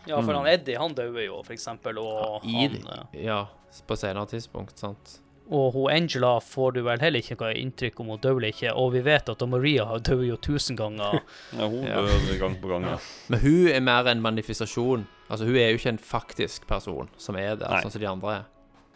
Ja, 0.07 0.21
for 0.23 0.33
han 0.33 0.47
Eddie, 0.47 0.77
han 0.79 0.95
døde 0.95 1.25
jo, 1.27 1.43
for 1.45 1.53
eksempel, 1.53 1.99
og 1.99 2.45
I, 2.45 2.69
han 2.69 2.77
eh, 3.15 3.25
ja, 3.25 3.47
på 3.87 3.97
senere 3.97 4.27
tidspunkt. 4.27 4.79
sant? 4.79 5.19
Og 5.51 5.73
hun 5.73 5.91
Angela 5.91 6.39
får 6.41 6.75
du 6.75 6.83
vel 6.83 6.99
heller 7.01 7.21
ikke 7.21 7.39
noe 7.41 7.55
inntrykk 7.55 8.01
om 8.01 8.07
hun 8.09 8.19
dør 8.19 8.37
eller 8.37 8.49
ikke, 8.53 8.73
og 8.77 8.93
vi 8.93 9.01
vet 9.01 9.29
at 9.31 9.49
Maria 9.49 9.85
har 9.87 9.99
dødd 9.99 10.27
jo 10.29 10.37
tusen 10.37 10.77
ganger. 10.77 11.21
Ja, 11.59 11.69
hun 11.69 11.85
Ja. 11.85 12.03
dør 12.05 12.39
gang 12.39 12.57
på 12.61 12.69
gang, 12.69 12.85
ja. 12.85 12.99
Men 13.31 13.41
hun 13.41 13.69
er 13.69 13.81
mer 13.81 14.07
en 14.09 14.21
manifestasjon. 14.23 15.07
Altså, 15.31 15.45
hun 15.47 15.57
er 15.57 15.71
jo 15.73 15.77
ikke 15.79 15.89
en 15.89 15.99
faktisk 15.99 16.67
person 16.67 17.09
som 17.19 17.37
er 17.37 17.57
der, 17.57 17.81
sånn 17.83 17.91
som 17.93 18.01
de 18.01 18.07
andre 18.09 18.29
er. 18.39 18.45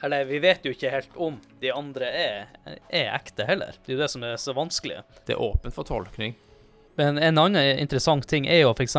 Eller 0.02 0.24
vi 0.26 0.40
vet 0.42 0.64
jo 0.66 0.72
ikke 0.74 0.90
helt 0.90 1.16
om 1.16 1.36
de 1.62 1.70
andre 1.70 2.08
er, 2.10 2.48
er 2.90 3.12
ekte 3.14 3.46
heller. 3.46 3.76
Det 3.78 3.92
er 3.92 3.96
jo 3.96 4.02
det 4.02 4.10
som 4.10 4.24
er 4.26 4.40
så 4.40 4.54
vanskelig. 4.56 5.02
Det 5.26 5.36
er 5.36 5.42
åpent 5.42 5.74
for 5.76 5.86
tolkning. 5.86 6.34
Men 6.98 7.18
en 7.18 7.38
annen 7.38 7.78
interessant 7.78 8.26
ting 8.28 8.48
er 8.50 8.64
jo 8.64 8.72
f.eks. 8.74 8.96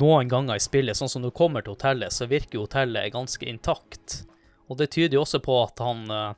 noen 0.00 0.30
ganger 0.30 0.56
i 0.56 0.62
spillet, 0.62 0.96
sånn 0.98 1.12
som 1.12 1.22
når 1.22 1.30
du 1.30 1.38
kommer 1.38 1.62
til 1.62 1.76
hotellet, 1.76 2.14
så 2.14 2.26
virker 2.30 2.58
jo 2.58 2.64
hotellet 2.64 3.12
ganske 3.14 3.46
intakt. 3.46 4.24
Og 4.66 4.80
det 4.80 4.90
tyder 4.96 5.18
jo 5.18 5.22
også 5.22 5.42
på 5.44 5.60
at 5.60 5.82
han 5.84 6.02
eh, 6.10 6.32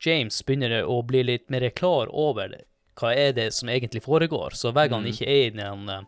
James 0.00 0.38
begynner 0.46 0.86
å 0.86 1.02
bli 1.04 1.24
litt 1.26 1.50
mer 1.52 1.66
klar 1.76 2.08
over 2.08 2.54
hva 3.00 3.12
er 3.16 3.34
det 3.36 3.50
som 3.56 3.68
egentlig 3.72 4.04
foregår. 4.06 4.56
Så 4.56 4.72
hver 4.72 4.88
gang 4.88 5.02
han 5.02 5.10
ikke 5.10 5.28
er 5.28 5.50
i 5.50 5.66
en 5.66 5.88
eh, 5.90 6.06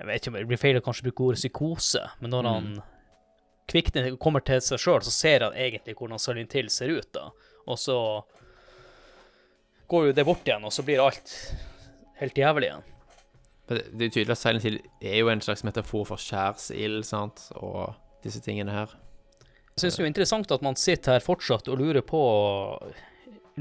Jeg 0.00 0.08
vet 0.08 0.20
ikke 0.20 0.32
om 0.32 0.40
det 0.40 0.48
blir 0.50 0.60
feil 0.60 0.80
å 0.80 0.84
kanskje 0.84 1.06
bruke 1.06 1.28
ordet 1.28 1.38
psykose, 1.38 2.02
men 2.20 2.34
når 2.34 2.48
han 2.50 2.72
kvikner, 3.70 4.08
kommer 4.20 4.44
til 4.44 4.62
seg 4.64 4.80
sjøl, 4.82 5.02
så 5.04 5.12
ser 5.14 5.46
han 5.46 5.56
egentlig 5.58 5.96
hvordan 5.98 6.20
Silent 6.22 6.56
Hill 6.56 6.70
ser 6.72 6.94
ut, 6.96 7.10
da. 7.14 7.28
Og 7.70 7.78
så 7.78 7.96
går 9.92 10.08
jo 10.08 10.16
det 10.16 10.24
bort 10.26 10.48
igjen, 10.48 10.64
og 10.64 10.74
så 10.74 10.84
blir 10.86 11.02
alt 11.04 11.34
helt 12.20 12.38
jævlig 12.38 12.70
igjen. 12.70 12.88
Det, 13.70 13.84
det 13.92 14.06
er 14.06 14.14
tydelig 14.16 14.34
at 14.34 14.42
Silent 14.42 14.66
Hill 14.66 14.80
er 15.00 15.18
jo 15.20 15.30
en 15.32 15.44
slags 15.44 15.64
metafor 15.66 16.06
for 16.08 16.20
skjærsild, 16.20 17.04
sant, 17.08 17.46
og 17.60 17.94
disse 18.24 18.42
tingene 18.44 18.74
her. 18.74 18.92
Jeg 19.72 19.86
syns 19.86 19.96
det 19.96 20.04
er 20.04 20.10
interessant 20.10 20.52
at 20.52 20.64
man 20.64 20.76
sitter 20.76 21.16
her 21.16 21.24
fortsatt 21.24 21.70
og 21.72 21.80
lurer 21.80 22.04
på 22.04 22.20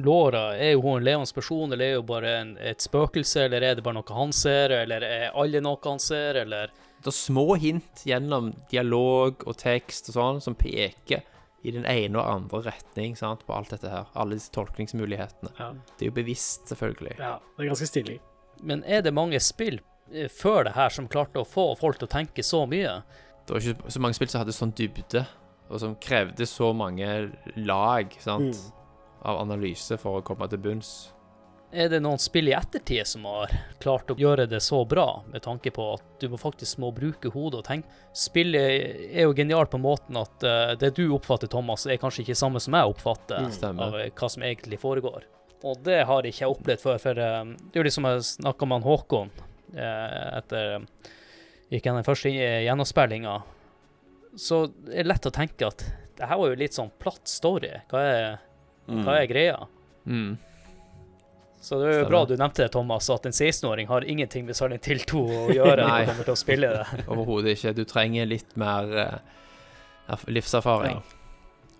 Laura, 0.06 0.44
er 0.57 0.73
jo 0.73 0.84
hun 0.86 0.99
en 0.99 1.06
levende 1.07 1.34
person, 1.36 1.72
eller 1.72 1.86
er 1.86 1.99
hun 1.99 2.07
bare 2.10 2.32
en, 2.41 2.53
et 2.57 2.84
spøkelse, 2.84 3.45
eller 3.48 3.65
er 3.65 3.76
det 3.78 3.84
bare 3.86 3.99
noe 3.99 4.18
han 4.18 4.34
ser, 4.36 4.73
eller 4.82 5.06
er 5.07 5.28
alle 5.38 5.61
noe 5.64 5.80
han 5.86 6.02
ser, 6.02 6.41
eller 6.44 6.72
Det 7.02 7.10
er 7.10 7.18
små 7.18 7.56
hint 7.57 8.03
gjennom 8.06 8.52
dialog 8.69 9.41
og 9.49 9.57
tekst 9.57 10.11
og 10.11 10.18
sånn 10.19 10.41
som 10.44 10.57
peker 10.57 11.23
i 11.61 11.72
den 11.73 11.86
ene 11.86 12.18
og 12.18 12.26
andre 12.26 12.61
retning 12.72 13.15
sant, 13.18 13.45
på 13.45 13.53
alt 13.53 13.69
dette 13.73 13.90
her. 13.90 14.10
Alle 14.18 14.38
disse 14.38 14.52
tolkningsmulighetene. 14.53 15.53
Ja. 15.57 15.72
Det 15.98 16.06
er 16.06 16.11
jo 16.11 16.18
bevisst, 16.18 16.68
selvfølgelig. 16.69 17.15
ja, 17.19 17.36
det 17.57 17.65
er 17.65 17.72
ganske 17.72 17.90
stilig. 17.90 18.19
Men 18.61 18.84
er 18.86 19.02
det 19.06 19.14
mange 19.14 19.40
spill 19.41 19.80
eh, 20.14 20.30
før 20.30 20.65
det 20.69 20.76
her 20.78 20.94
som 20.94 21.10
klarte 21.10 21.41
å 21.41 21.48
få 21.48 21.72
folk 21.80 22.02
til 22.02 22.10
å 22.10 22.14
tenke 22.14 22.45
så 22.45 22.64
mye? 22.69 22.99
Det 23.45 23.56
var 23.56 23.65
ikke 23.65 23.94
så 23.94 24.02
mange 24.03 24.18
spill 24.18 24.30
som 24.30 24.44
hadde 24.44 24.56
sånn 24.57 24.73
dybde, 24.78 25.26
og 25.72 25.82
som 25.82 25.95
krevde 26.02 26.45
så 26.49 26.72
mange 26.78 27.07
lag 27.57 28.14
sant, 28.22 28.57
av 29.22 29.41
analyse 29.41 29.98
for 30.02 30.19
å 30.19 30.26
komme 30.26 30.48
til 30.52 30.61
bunns. 30.61 30.93
Er 31.72 31.88
det 31.88 32.02
noen 32.03 32.19
spill 32.19 32.49
i 32.52 32.56
ettertid 32.56 33.07
som 33.07 33.23
har 33.30 33.52
klart 33.80 34.10
å 34.11 34.18
gjøre 34.19 34.43
det 34.52 34.60
så 34.60 34.81
bra, 34.84 35.22
med 35.31 35.43
tanke 35.45 35.72
på 35.72 35.85
at 35.93 36.03
du 36.19 36.27
må 36.34 36.39
faktisk 36.39 36.81
må 36.84 36.89
bruke 36.91 37.31
hodet 37.31 37.61
og 37.61 37.68
tenke? 37.69 37.88
Spillet 38.18 39.07
er 39.07 39.23
jo 39.23 39.35
genialt 39.38 39.72
på 39.72 39.80
måten 39.80 40.19
at 40.19 40.43
eh, 40.43 40.73
det 40.81 40.91
du 40.98 41.06
oppfatter, 41.15 41.48
Thomas, 41.52 41.88
er 41.88 42.02
kanskje 42.02 42.26
ikke 42.26 42.35
samme 42.35 42.60
som 42.60 42.76
jeg 42.76 42.91
oppfatter 42.91 43.48
Stemmer. 43.56 43.88
av 43.88 44.02
eh, 44.02 44.11
hva 44.11 44.31
som 44.34 44.43
egentlig 44.43 44.81
foregår. 44.81 45.23
Og 45.64 45.80
det 45.85 46.02
har 46.10 46.27
ikke 46.27 46.43
jeg 46.43 46.57
opplevd 46.57 46.84
før, 46.84 46.99
for 47.06 47.23
eh, 47.23 47.56
det 47.56 47.72
er 47.72 47.84
jo 47.84 47.88
liksom 47.88 48.10
jeg 48.10 48.27
snakka 48.34 48.68
med 48.68 48.81
han 48.81 48.89
Håkon 48.89 49.34
etter 49.72 50.81
gikk 51.72 51.85
den 51.88 52.03
første 52.03 52.27
gjennomspillinga. 52.35 53.38
Så 54.35 54.65
det 54.84 54.98
er 54.99 55.07
lett 55.07 55.27
å 55.27 55.31
tenke 55.31 55.69
at 55.72 55.85
det 56.19 56.27
her 56.27 56.39
var 56.41 56.52
jo 56.52 56.60
litt 56.60 56.76
sånn 56.76 56.91
platt 56.99 57.31
story. 57.31 57.72
Hva 57.88 58.02
er, 58.03 58.26
hva 59.05 59.19
er 59.22 59.30
greia? 59.31 59.57
Mm. 60.05 60.38
Så 61.61 61.77
det 61.77 61.85
er 61.85 61.91
jo 61.91 61.97
Stemmer. 61.99 62.09
bra 62.09 62.22
du 62.26 62.34
nevnte 62.39 62.63
det, 62.63 62.72
Thomas, 62.73 63.09
at 63.13 63.26
en 63.30 63.35
16-åring 63.35 63.88
har 63.88 64.05
ingenting 64.09 64.47
med 64.47 64.57
Silent 64.57 64.88
Hill 64.89 65.03
2 65.05 65.19
å 65.22 65.41
gjøre 65.53 65.85
Nei. 65.85 65.99
det 66.01 66.09
kommer 66.09 66.30
til 66.30 66.34
å 66.34 66.39
spille 66.41 66.72
det. 66.73 66.85
Overhodet 67.13 67.53
ikke. 67.53 67.73
Du 67.77 67.84
trenger 67.85 68.30
litt 68.30 68.55
mer 68.59 68.95
uh, 68.97 69.19
livserfaring. 70.26 70.97
livserfaring. 70.97 71.03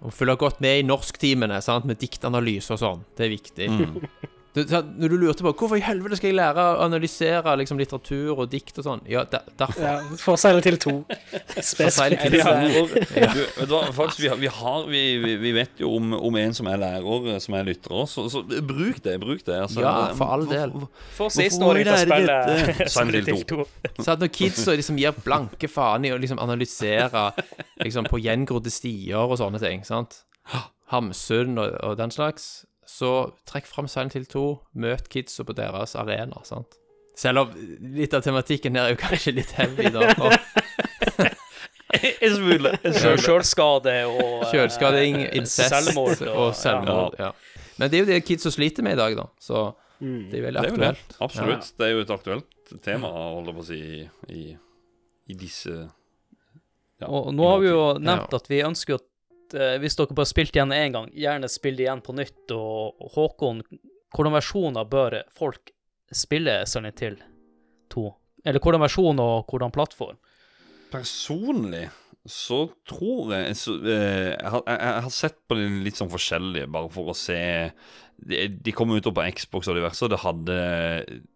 Og 0.01 0.13
følge 0.13 0.35
godt 0.41 0.61
med 0.61 0.79
i 0.81 0.85
norsktimene 0.85 1.59
sant? 1.61 1.85
med 1.89 1.99
diktanalyse 2.01 2.73
og 2.73 2.81
sånn. 2.81 3.01
Det 3.17 3.25
er 3.25 3.33
viktig. 3.33 3.67
Mm. 3.69 4.29
Du, 4.51 4.65
når 4.67 5.07
du 5.07 5.15
lurte 5.15 5.45
på 5.45 5.51
hvorfor 5.55 5.77
i 5.79 5.83
helvete 5.85 6.17
skal 6.19 6.33
jeg 6.33 6.35
lære 6.35 6.63
å 6.73 6.79
analysere 6.83 7.53
liksom, 7.61 7.77
litteratur 7.79 8.41
og 8.41 8.49
dikt 8.51 8.81
og 8.81 8.83
sånn 8.83 9.03
Ja, 9.07 9.21
der, 9.31 9.45
derfor. 9.59 9.85
Ja, 9.85 9.93
Forsegle 10.19 10.63
til 10.65 10.75
to. 10.81 10.95
2. 11.07 11.19
Silent 11.61 11.69
Spesifikt. 11.69 12.25
Hill 12.25 12.35
2. 12.43 12.49
lærer. 12.51 13.37
Du, 13.37 13.41
du 13.69 13.75
faktisk, 13.95 14.19
vi, 14.19 14.27
har, 14.27 14.41
vi, 14.41 14.49
har, 14.51 14.89
vi, 14.91 15.35
vi, 15.39 15.53
vet 15.55 15.79
jo 15.79 15.93
om, 15.95 16.11
om 16.19 16.39
en 16.41 16.55
som 16.57 16.67
er 16.67 16.81
lærer, 16.81 17.37
som 17.43 17.55
er 17.55 17.69
lytter 17.69 17.95
også, 18.01 18.25
så, 18.27 18.41
så 18.41 18.63
bruk 18.67 18.99
det. 19.05 19.15
Bruk 19.23 19.45
det. 19.47 19.55
Altså, 19.55 19.85
Ja, 19.85 19.93
for 20.19 20.35
all 20.35 20.43
del. 20.49 20.75
For 21.15 21.31
sist 21.31 21.61
når 21.61 21.79
16-åring 21.79 21.87
til 21.87 21.93
å 21.93 22.01
spille 22.01 22.41
dette? 22.49 22.89
til 23.15 23.31
to 23.53 23.61
2. 23.63 23.93
Så 24.01 24.09
at 24.17 24.25
når 24.25 24.33
kids 24.35 24.65
liksom 24.81 24.99
gir 24.99 25.15
blanke 25.23 25.71
faen 25.71 26.09
i 26.09 26.11
å 26.11 26.19
liksom 26.19 26.41
analysere 26.43 27.29
liksom 27.85 28.11
på 28.11 28.19
gjengrodde 28.19 28.73
stier 28.73 29.23
og 29.23 29.39
sånne 29.39 29.63
ting, 29.63 29.87
sant? 29.87 30.25
Hamsun 30.91 31.55
og, 31.55 31.77
og 31.87 31.95
den 32.01 32.11
slags, 32.11 32.65
så 32.91 33.11
trekk 33.47 33.65
fram 33.72 33.88
Silent 33.91 34.13
Hill 34.18 34.26
2, 34.30 34.43
møt 34.84 35.07
kidsa 35.11 35.45
på 35.47 35.55
deres 35.57 35.95
arena, 35.99 36.41
sant? 36.47 36.77
Selv 37.18 37.43
om 37.45 37.51
litt 37.95 38.13
av 38.18 38.23
tematikken 38.26 38.76
her 38.80 38.89
er 38.89 38.95
jo 38.95 38.99
kanskje 39.01 39.34
litt 39.35 39.51
heavy, 39.57 39.89
da. 39.93 40.11
Og 40.19 40.31
En 42.22 42.35
smule. 42.35 42.72
en 42.88 42.93
Sjølskade 42.95 43.93
og 44.07 44.45
eh, 44.55 45.26
incest 45.35 45.73
selvmord 45.73 46.22
og 46.31 46.53
selvmord. 46.55 47.18
Ja. 47.19 47.31
Men 47.77 47.91
det 47.91 47.97
er 47.99 48.03
jo 48.05 48.09
det 48.13 48.19
kidsa 48.26 48.51
sliter 48.53 48.85
med 48.85 48.95
i 48.95 49.01
dag, 49.01 49.15
da. 49.19 49.26
Så 49.43 49.65
det 49.99 50.39
er 50.39 50.45
veldig 50.47 50.63
Det 50.63 50.69
er 50.69 50.72
jo 50.72 50.80
det. 50.81 50.91
aktuelt. 50.95 51.18
Absolutt. 51.27 51.72
Det 51.77 51.88
er 51.88 51.91
jo 51.93 52.03
et 52.05 52.13
aktuelt 52.15 52.76
tema, 52.85 53.11
holder 53.11 53.57
på 53.57 53.63
å 53.65 53.68
si, 53.68 53.81
i, 54.31 54.43
i 55.30 55.35
disse 55.38 55.73
ja, 57.01 57.09
Og 57.11 57.34
nå 57.35 57.47
har 57.49 57.59
vi 57.61 57.68
jo 57.69 57.81
Ja. 57.91 57.99
nevnt 58.07 58.34
at 58.39 58.47
vi 58.49 58.61
ønsker 58.65 58.95
at 59.01 59.05
eh, 59.57 59.77
hvis 59.81 59.97
dere 59.99 60.17
bare 60.17 60.29
spilte 60.29 60.59
igjen 60.59 60.73
én 60.75 60.95
gang, 60.95 61.09
gjerne 61.13 61.49
spill 61.51 61.77
det 61.77 61.87
igjen 61.87 62.03
på 62.05 62.15
nytt. 62.17 62.53
Og 62.55 63.11
Håkon, 63.15 63.63
hvordan 64.15 64.37
versjoner 64.37 64.89
bør 64.89 65.21
folk 65.35 65.73
spille 66.11 66.61
Silent 66.69 67.03
Hill 67.03 67.17
2? 67.93 68.05
Eller 68.45 68.63
hvordan 68.63 68.83
versjon 68.83 69.21
og 69.21 69.51
hvordan 69.51 69.73
plattform? 69.73 70.19
Personlig 70.91 71.87
så 72.27 72.67
tror 72.85 73.31
jeg 73.33 73.55
så, 73.57 73.73
eh, 73.81 74.29
jeg, 74.35 74.49
har, 74.53 74.61
jeg, 74.67 75.03
har 75.07 75.13
sett 75.13 75.39
på 75.49 75.57
de 75.57 75.65
litt 75.81 75.97
sånn 75.97 76.11
forskjellige, 76.11 76.69
bare 76.69 76.91
for 76.93 77.09
å 77.09 77.17
se 77.17 77.41
De, 78.21 78.43
de 78.53 78.73
kom 78.77 78.91
ut 78.93 79.07
på 79.09 79.23
Xbox 79.33 79.71
og 79.71 79.79
diverse, 79.79 80.03
og 80.05 80.11
det 80.13 80.19
hadde 80.21 80.57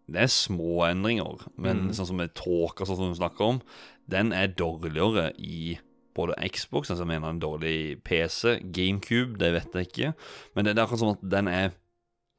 Det 0.06 0.20
er 0.22 0.30
små 0.30 0.84
endringer, 0.86 1.42
men 1.58 1.88
sånn 1.90 2.06
som 2.12 2.20
med 2.20 2.36
tåka, 2.38 2.86
sånn 2.86 3.00
som 3.00 3.10
du 3.10 3.18
snakker 3.18 3.56
om, 3.56 3.58
den 4.06 4.30
er 4.30 4.54
dårligere 4.54 5.32
i 5.42 5.74
både 6.16 6.36
Xbox, 6.52 6.90
altså 6.90 7.04
jeg 7.04 7.12
mener 7.12 7.30
en 7.30 7.42
dårlig 7.42 7.98
PC, 8.06 8.58
GameCube, 8.74 9.36
det 9.40 9.52
vet 9.54 9.76
jeg 9.76 9.90
ikke, 9.90 10.12
men 10.56 10.66
det, 10.66 10.76
er 10.76 10.86
akkurat 10.86 11.02
som 11.02 11.14
at 11.14 11.24
den 11.36 11.50
er 11.52 11.74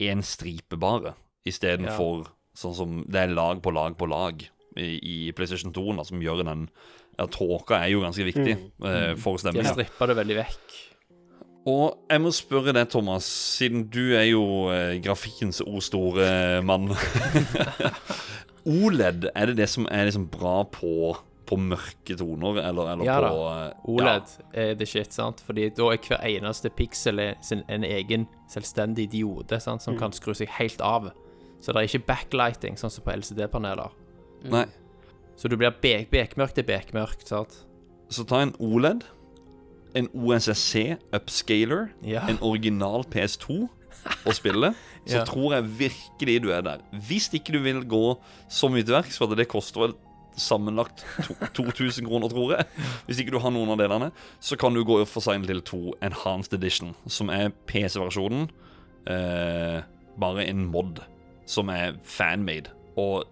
én 0.03 0.23
stripe 0.25 0.77
bare, 0.81 1.15
istedenfor 1.47 2.27
sånn 2.57 2.75
som 2.77 3.01
det 3.05 3.21
er 3.23 3.33
lag 3.37 3.61
på 3.63 3.71
lag 3.73 3.95
på 3.97 4.09
lag 4.09 4.41
i, 4.77 4.97
i 4.97 5.17
PlayStation 5.37 5.73
2, 5.73 5.85
da, 5.99 6.07
som 6.07 6.23
gjør 6.23 6.45
den 6.45 6.69
Ja, 7.17 7.25
tåka 7.33 7.79
er 7.81 7.89
jo 7.89 8.03
ganske 8.03 8.25
viktig 8.27 8.51
eh, 8.53 9.13
for 9.17 9.31
De 9.31 9.31
har 9.31 9.41
stemninga. 9.41 9.71
strippa 9.73 10.05
det 10.09 10.15
veldig 10.19 10.35
vekk. 10.37 10.75
Og 11.67 12.11
jeg 12.11 12.21
må 12.23 12.31
spørre 12.31 12.75
deg, 12.77 12.85
Thomas, 12.93 13.25
siden 13.57 13.87
du 13.91 14.13
er 14.15 14.27
jo 14.29 14.43
eh, 14.69 14.99
grafikkens 15.03 15.59
ordstore 15.65 16.61
mann. 16.63 16.93
OLED, 18.67 19.31
er 19.33 19.49
det 19.49 19.57
det 19.57 19.67
som 19.71 19.87
er 19.91 20.07
liksom 20.07 20.27
bra 20.31 20.61
på, 20.69 21.15
på 21.47 21.55
mørke 21.57 22.15
toner, 22.19 22.57
eller, 22.61 22.89
eller 22.93 23.05
Ja 23.07 23.15
på 23.23 23.27
da. 23.31 23.73
OLED 23.87 24.33
er 24.53 24.73
the 24.75 24.85
shit, 24.85 25.13
sant? 25.15 25.39
Fordi 25.47 25.69
da 25.77 25.91
er 25.93 26.01
hver 26.03 26.25
eneste 26.27 26.69
piksel 26.75 27.21
sin, 27.41 27.63
en 27.71 27.83
egen 27.87 28.27
selvstendig 28.51 29.09
diode 29.13 29.59
sant? 29.63 29.81
som 29.85 29.97
kan 29.99 30.11
skru 30.11 30.33
seg 30.35 30.49
helt 30.59 30.81
av. 30.83 31.09
Så 31.61 31.71
det 31.73 31.79
er 31.81 31.87
ikke 31.89 32.05
backlighting, 32.11 32.75
sånn 32.77 32.91
som 32.93 33.03
på 33.05 33.15
LCD-paneler. 33.15 33.95
Ja. 34.43 34.49
Nei. 34.51 34.65
Så 35.37 35.47
du 35.49 35.55
blir 35.57 35.71
bek 35.81 36.09
bekmørkt 36.11 36.55
til 36.59 36.65
bekmørkt, 36.67 37.27
sant? 37.29 37.63
Så 38.09 38.23
ta 38.27 38.41
en 38.41 38.53
OLED, 38.59 39.03
en 39.95 40.07
OSSC 40.13 40.97
upscaler, 41.13 41.89
Ja. 42.03 42.27
en 42.29 42.37
original 42.41 43.03
PS2 43.09 43.67
og 44.25 44.33
spille, 44.35 44.73
så 45.07 45.17
Ja. 45.21 45.23
tror 45.25 45.53
jeg 45.55 45.63
virkelig 45.79 46.41
du 46.43 46.49
er 46.51 46.61
der. 46.61 46.77
Hvis 46.91 47.29
ikke 47.33 47.53
du 47.53 47.59
vil 47.63 47.81
gå 47.85 48.17
så 48.49 48.69
mye 48.69 48.83
til 48.83 48.93
verks, 48.93 49.17
for 49.17 49.27
det 49.33 49.47
koster 49.47 49.81
vel 49.87 49.93
sammenlagt 50.37 51.03
to- 51.25 51.35
2000 51.57 52.05
kroner, 52.07 52.29
tror 52.31 52.53
jeg. 52.55 52.65
Hvis 53.07 53.19
ikke 53.23 53.33
du 53.35 53.39
har 53.43 53.51
noen 53.55 53.71
av 53.73 53.79
delene, 53.81 54.11
så 54.39 54.57
kan 54.59 54.73
du 54.77 54.83
gå 54.87 54.99
for 55.09 55.23
Silent 55.25 55.47
til 55.49 55.61
2 55.65 55.81
Enhanced 56.07 56.53
Edition, 56.57 56.93
som 57.11 57.29
er 57.33 57.49
PC-versjonen. 57.69 58.47
Eh, 59.07 59.81
bare 60.19 60.45
en 60.49 60.65
mod 60.71 61.01
som 61.47 61.69
er 61.73 61.95
fanmade. 62.03 62.71
Og 62.97 63.25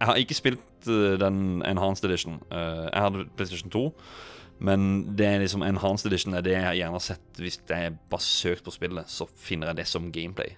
jeg 0.00 0.08
har 0.10 0.18
ikke 0.20 0.36
spilt 0.36 0.88
eh, 0.90 1.16
den 1.20 1.62
Enhanced 1.66 2.04
Edition. 2.08 2.40
Eh, 2.50 2.86
jeg 2.92 3.02
hadde 3.06 3.26
PlayStation 3.36 3.70
2. 3.72 3.84
Men 4.58 5.16
det 5.16 5.26
er 5.28 5.42
liksom 5.42 5.62
Enhanced 5.66 6.08
Edition 6.08 6.34
er 6.34 6.44
det 6.44 6.54
jeg 6.56 6.78
gjerne 6.80 6.96
har 6.96 7.04
sett 7.04 7.40
hvis 7.42 7.58
jeg 7.68 7.96
bare 8.10 8.24
søkt 8.24 8.64
på 8.64 8.72
spillet, 8.72 9.08
så 9.12 9.26
finner 9.36 9.68
jeg 9.72 9.82
det 9.82 9.86
som 9.90 10.06
gameplay, 10.14 10.54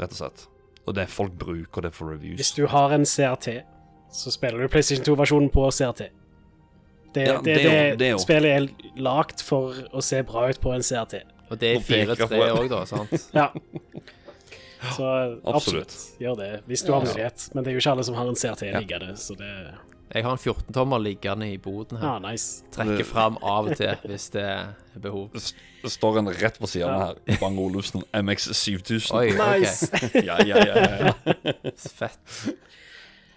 rett 0.00 0.14
og 0.14 0.20
slett. 0.22 0.46
Og 0.88 0.94
det 0.96 1.06
folk 1.12 1.32
bruker 1.40 1.84
det 1.84 1.90
for 1.96 2.08
reviews. 2.12 2.36
Hvis 2.40 2.54
du 2.56 2.66
har 2.72 2.92
en 2.92 3.04
CRT, 3.08 3.58
så 4.14 4.30
spiller 4.30 4.62
du 4.62 4.68
PlayStation 4.70 5.04
2-versjonen 5.08 5.50
på 5.54 5.66
CRT. 5.74 6.06
Det, 7.14 7.22
Ja, 7.28 7.38
det, 7.38 7.54
det 7.54 7.62
det, 7.62 7.72
er 7.78 7.96
det 7.98 8.08
er 8.12 8.18
Spillet 8.18 8.50
er 8.50 9.00
lagt 9.02 9.42
for 9.46 9.74
å 9.94 10.02
se 10.02 10.22
bra 10.26 10.48
ut 10.50 10.58
på 10.62 10.72
en 10.74 10.82
CRT. 10.82 11.20
Og 11.50 11.58
det 11.60 11.72
er 11.74 11.80
Og 11.80 11.86
peker 11.86 12.14
4-3 12.26 12.46
òg, 12.56 12.68
da, 12.72 12.84
sant? 12.90 13.12
Ja. 13.40 13.48
Så 14.94 15.06
absolutt. 15.08 15.54
absolutt. 15.56 15.94
gjør 16.20 16.34
det, 16.36 16.48
hvis 16.68 16.82
du 16.84 16.90
har 16.92 17.04
mulighet. 17.06 17.46
Men 17.54 17.64
det 17.64 17.70
er 17.72 17.76
jo 17.78 17.82
ikke 17.82 17.92
alle 17.94 18.04
som 18.04 18.16
har 18.18 18.28
en 18.28 18.36
CRT 18.36 18.66
Ja. 18.68 18.80
liggende, 18.82 19.14
så 19.16 19.36
det 19.38 19.50
Jeg 20.14 20.22
har 20.26 20.34
en 20.36 20.38
14-tommer 20.42 21.00
liggende 21.00 21.46
i 21.52 21.56
boden 21.58 21.98
her. 21.98 22.08
Ah, 22.16 22.18
nice. 22.22 22.62
Trekker 22.74 23.06
fram 23.08 23.38
av 23.42 23.70
og 23.70 23.78
til 23.80 23.94
hvis 24.04 24.28
det 24.34 24.42
er 24.44 25.00
behov. 25.00 25.30
Det 25.34 25.90
står 25.90 26.18
en 26.20 26.28
rett 26.28 26.58
på 26.60 26.68
siden 26.70 26.92
her. 27.00 27.38
Bang 27.40 27.58
Olufsen 27.58 28.04
MX7000. 28.14 29.14
Oi, 29.16 29.32
ok. 29.32 29.40
Nice! 29.40 29.88
Ja, 30.22 30.36
ja, 30.44 30.60
ja, 30.68 30.84
ja. 31.08 31.14
Fett. 31.98 32.44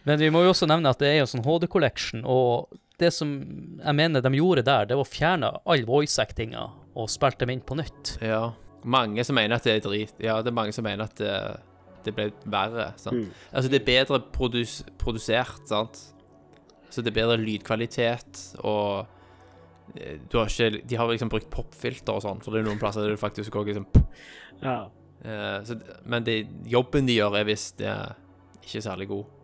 Men 0.08 0.22
vi 0.22 0.30
må 0.32 0.46
jo 0.46 0.54
også 0.54 0.70
nevne 0.70 0.92
at 0.94 1.02
det 1.04 1.10
er 1.12 1.18
jo 1.22 1.30
sånn 1.30 1.44
HD 1.44 1.68
Collection, 1.72 2.24
og 2.24 2.72
det 3.02 3.12
som 3.14 3.34
jeg 3.78 3.96
mener 3.98 4.24
de 4.24 4.32
gjorde 4.40 4.64
der, 4.66 4.88
det 4.90 4.98
var 4.98 5.06
å 5.06 5.10
fjerne 5.10 5.52
all 5.68 5.84
voice-actinga 5.88 6.64
og 6.98 7.12
spilte 7.12 7.46
dem 7.46 7.58
inn 7.58 7.66
på 7.66 7.78
nytt. 7.78 8.16
Ja. 8.24 8.54
Mange 8.88 9.26
som 9.28 9.38
mener 9.38 9.58
at 9.58 9.68
det 9.68 9.76
er 9.76 9.84
drit. 9.84 10.16
Ja, 10.24 10.40
det 10.42 10.52
er 10.54 10.58
mange 10.58 10.74
som 10.74 10.86
mener 10.88 11.10
at 11.10 11.20
det, 11.20 11.34
det 12.06 12.14
ble 12.16 12.30
verre. 12.48 12.92
Sant? 13.02 13.20
Mm. 13.20 13.44
Altså, 13.52 13.72
det 13.74 13.82
er 13.82 13.90
bedre 13.90 14.22
produs 14.34 14.80
produsert, 15.02 15.62
sant? 15.70 16.02
Så 16.90 17.04
det 17.04 17.12
er 17.12 17.20
bedre 17.20 17.38
lydkvalitet, 17.42 18.44
og 18.64 19.06
eh, 20.00 20.22
du 20.24 20.38
har 20.40 20.48
ikke 20.48 20.86
De 20.88 20.98
har 20.98 21.10
liksom 21.12 21.30
brukt 21.30 21.50
popfilter 21.52 22.16
og 22.16 22.24
sånn, 22.24 22.40
for 22.42 22.56
det 22.56 22.64
er 22.64 22.70
noen 22.70 22.80
plasser 22.82 23.04
der 23.04 23.18
det 23.18 23.22
faktisk 23.22 23.54
går 23.54 23.74
liksom 23.74 23.90
Ja. 24.64 24.86
Uh, 25.18 25.60
så, 25.66 25.76
men 26.06 26.24
det, 26.24 26.46
jobben 26.70 27.10
de 27.10 27.18
gjør, 27.18 27.40
er 27.40 27.48
visst 27.50 27.82
eh, 27.84 28.14
ikke 28.64 28.86
særlig 28.86 29.10
god. 29.12 29.37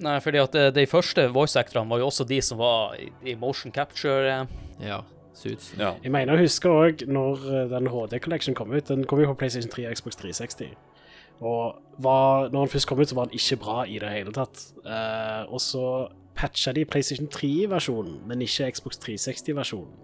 Nei, 0.00 0.16
fordi 0.24 0.40
at 0.40 0.54
eh, 0.56 0.70
de 0.74 0.86
første 0.88 1.26
voice 1.34 1.58
actorene 1.60 1.90
var 1.90 2.00
jo 2.00 2.08
også 2.08 2.24
de 2.28 2.40
som 2.44 2.60
var 2.60 2.94
i, 3.00 3.10
i 3.28 3.34
motion 3.34 3.72
capture. 3.72 4.28
eh. 4.32 4.46
Ja, 4.80 5.00
suits. 5.34 5.74
Ja. 5.78 5.94
Jeg 6.02 6.12
mener 6.12 6.36
å 6.36 6.40
huske 6.40 6.70
òg 6.72 7.04
når 7.08 7.44
eh, 7.48 7.66
den 7.72 7.90
HD 7.92 8.20
Collection 8.24 8.56
kom 8.56 8.72
ut. 8.72 8.88
Den 8.88 9.04
kom 9.04 9.20
jo 9.20 9.28
på 9.32 9.42
PlayStation 9.42 9.72
3 9.72 9.88
og 9.90 9.98
Xbox 10.00 10.20
360. 10.22 10.72
Og 11.40 11.76
var, 11.98 12.48
når 12.52 12.66
den 12.66 12.72
først 12.74 12.88
kom 12.88 13.00
ut, 13.00 13.08
så 13.08 13.16
var 13.16 13.28
den 13.28 13.36
ikke 13.36 13.60
bra 13.60 13.82
i 13.88 13.98
det 14.00 14.08
hele 14.12 14.32
tatt. 14.36 14.60
Uh, 14.84 15.48
og 15.48 15.60
så 15.64 15.84
patcha 16.36 16.72
de 16.76 16.84
PlayStation 16.84 17.30
3-versjonen, 17.32 18.18
men 18.28 18.44
ikke 18.44 18.68
Xbox 18.76 19.00
360-versjonen. 19.00 19.94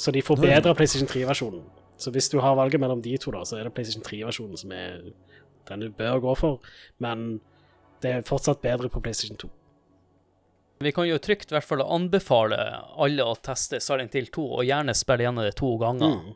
Så 0.00 0.14
de 0.16 0.22
forbedra 0.24 0.72
PlayStation 0.72 1.08
3-versjonen. 1.08 1.66
Så 2.00 2.10
hvis 2.10 2.28
du 2.32 2.38
har 2.40 2.56
valget 2.56 2.80
mellom 2.80 3.02
de 3.04 3.12
to, 3.20 3.30
da, 3.36 3.44
så 3.44 3.60
er 3.60 3.68
det 3.68 3.74
PlayStation 3.76 4.04
3-versjonen 4.04 4.56
som 4.58 4.72
er 4.72 5.04
den 5.68 5.84
du 5.84 5.92
bør 5.92 6.18
gå 6.24 6.34
for. 6.40 6.64
Men 7.04 7.40
det 8.04 8.12
er 8.12 8.24
fortsatt 8.26 8.62
bedre 8.64 8.90
på 8.92 9.00
PlayStation 9.02 9.38
2. 9.40 9.50
Vi 10.84 10.92
kan 10.92 11.06
jo 11.08 11.18
trygt 11.22 11.52
i 11.52 11.56
hvert 11.56 11.66
fall 11.66 11.82
anbefale 11.84 12.58
alle 13.00 13.24
å 13.24 13.36
teste 13.40 13.80
Silent 13.80 14.16
Hill 14.18 14.26
2, 14.34 14.46
og 14.58 14.66
gjerne 14.68 14.94
spille 14.96 15.24
gjennom 15.24 15.46
det 15.46 15.54
to 15.56 15.70
ganger. 15.80 16.18
Mm. 16.18 16.34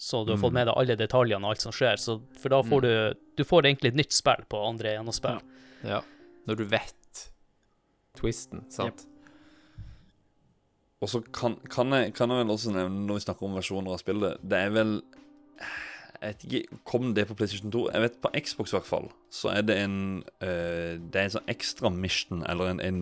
Så 0.00 0.24
du 0.24 0.32
har 0.32 0.40
fått 0.40 0.56
med 0.56 0.64
deg 0.66 0.78
alle 0.80 0.96
detaljene 0.96 1.44
og 1.44 1.52
alt 1.52 1.62
som 1.66 1.74
skjer. 1.76 2.00
Så, 2.00 2.16
for 2.40 2.52
da 2.52 2.62
får 2.64 2.86
du 2.86 2.92
Du 3.36 3.42
får 3.44 3.66
egentlig 3.68 3.92
et 3.92 3.98
nytt 4.00 4.16
spill 4.16 4.46
på 4.48 4.62
andre 4.64 4.94
gjennomspill. 4.94 5.42
Ja. 5.84 6.00
Når 6.48 6.56
du 6.56 6.64
vet 6.72 7.24
twisten, 8.16 8.64
sant? 8.72 9.04
Og 11.00 11.08
så 11.08 11.20
kan, 11.32 11.58
kan, 11.68 11.92
jeg, 11.96 12.14
kan 12.16 12.32
jeg 12.32 12.42
vel 12.42 12.52
også 12.52 12.72
nevne, 12.74 13.04
når 13.08 13.20
vi 13.20 13.24
snakker 13.26 13.46
om 13.46 13.54
versjoner 13.56 13.94
av 13.94 14.00
spillet 14.02 14.42
Det 14.44 14.58
er 14.66 14.74
vel 14.74 14.98
Jeg 16.20 16.34
vet 16.34 16.42
ikke, 16.44 16.78
Kom 16.84 17.14
det 17.16 17.26
på 17.30 17.34
PlayStation 17.38 17.72
2? 17.72 17.86
Jeg 17.94 18.02
vet 18.04 18.16
På 18.20 18.30
Xbox 18.36 18.72
i 18.72 18.76
hvert 18.76 18.88
fall 18.88 19.06
så 19.32 19.52
er 19.54 19.62
det 19.62 19.76
en 19.80 19.94
uh, 20.42 20.98
Det 21.00 21.16
er 21.16 21.28
en 21.28 21.32
sånn 21.36 21.48
ekstra 21.48 21.90
mission, 21.94 22.42
eller 22.50 22.72
en, 22.74 22.80
en 22.82 22.98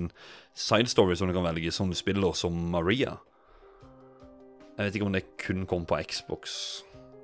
side 0.54 0.90
story 0.92 1.16
som 1.16 1.30
du 1.30 1.34
kan 1.34 1.46
velge, 1.46 1.72
som 1.72 1.88
du 1.90 1.96
spiller 1.98 2.34
som 2.36 2.52
Maria. 2.70 3.16
Jeg 4.76 4.84
vet 4.86 4.98
ikke 4.98 5.06
om 5.08 5.16
det 5.16 5.24
kun 5.40 5.64
kom 5.70 5.86
på 5.88 5.98
Xbox, 6.06 6.52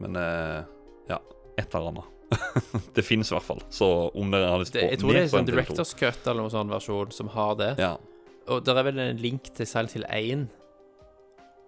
men 0.02 0.16
uh, 0.18 0.64
ja, 1.10 1.18
et 1.60 1.68
eller 1.74 1.92
annet. 1.92 2.10
det 2.96 3.04
finnes 3.06 3.30
i 3.30 3.36
hvert 3.36 3.46
fall. 3.46 3.60
Så 3.70 3.86
om 4.16 4.32
dere 4.32 4.48
har 4.50 4.62
lyst 4.62 4.74
på 4.74 4.80
Det, 4.80 4.88
jeg 4.96 5.02
tror 5.02 5.12
det 5.12 5.20
er 5.20 5.26
mer 5.26 5.30
sånn 5.34 5.44
en 5.44 5.50
Directors 5.52 5.94
Cut 6.00 6.26
eller 6.26 6.40
noen 6.42 6.54
sånn 6.56 6.72
versjon 6.72 7.14
som 7.14 7.30
har 7.36 7.54
det. 7.60 7.70
Ja. 7.82 7.92
Og 8.50 8.64
der 8.66 8.80
er 8.80 8.88
vel 8.88 8.98
en 9.04 9.20
link 9.22 9.52
til 9.54 9.68
Silent 9.68 9.94
Hill 9.94 10.08
1 10.08 10.48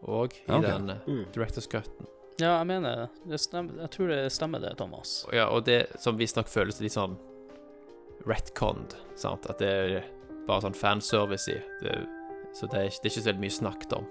òg, 0.07 0.35
i 0.35 0.43
Ja, 0.49 0.59
okay. 0.59 0.71
den 0.73 0.91
eh, 0.97 1.07
Mm. 1.07 1.25
Directors 1.35 1.69
Cutten. 1.71 2.09
Ja, 2.39 2.59
jeg 2.59 2.67
mener 2.69 3.07
det 3.25 3.39
stemmer, 3.41 3.79
Jeg 3.81 3.91
tror 3.95 4.09
det 4.13 4.19
stemmer, 4.35 4.61
det, 4.61 4.75
Thomas. 4.77 5.25
Ja, 5.33 5.47
og 5.49 5.65
det 5.65 5.87
som 6.03 6.19
visstnok 6.19 6.49
føles 6.53 6.81
litt 6.85 6.93
sånn 6.93 7.17
retconned, 8.27 8.95
sant? 9.19 9.47
At 9.51 9.59
det 9.63 9.71
er 9.73 10.05
bare 10.47 10.65
sånn 10.67 10.77
fanservice 10.77 11.49
i. 11.53 11.57
Det, 11.83 11.95
så 12.57 12.69
det 12.71 12.79
er, 12.81 12.87
ikke- 12.91 13.03
det 13.03 13.09
er 13.09 13.15
ikke 13.15 13.23
så 13.23 13.31
veldig 13.31 13.45
mye 13.47 13.59
snakket 13.61 13.97
om. 13.97 14.07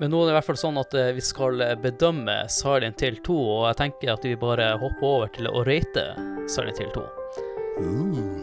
Men 0.00 0.10
nå 0.10 0.22
er 0.22 0.26
det 0.26 0.32
i 0.32 0.36
hvert 0.38 0.46
fall 0.48 0.56
sånn 0.58 0.78
at 0.80 0.94
eh, 0.94 1.12
vi 1.14 1.20
skal 1.22 1.60
eh, 1.60 1.74
bedømme 1.78 2.48
Silent 2.50 3.00
Hill 3.00 3.16
2, 3.26 3.34
og 3.34 3.66
jeg 3.68 3.76
tenker 3.82 4.12
at 4.12 4.22
vi 4.26 4.34
bare 4.38 4.72
hopper 4.78 5.04
over 5.06 5.28
til 5.34 5.46
å 5.50 5.64
rate 5.66 6.04
Silent 6.50 6.78
Hill 6.78 6.90
2. 6.94 7.04
Nå 7.82 8.33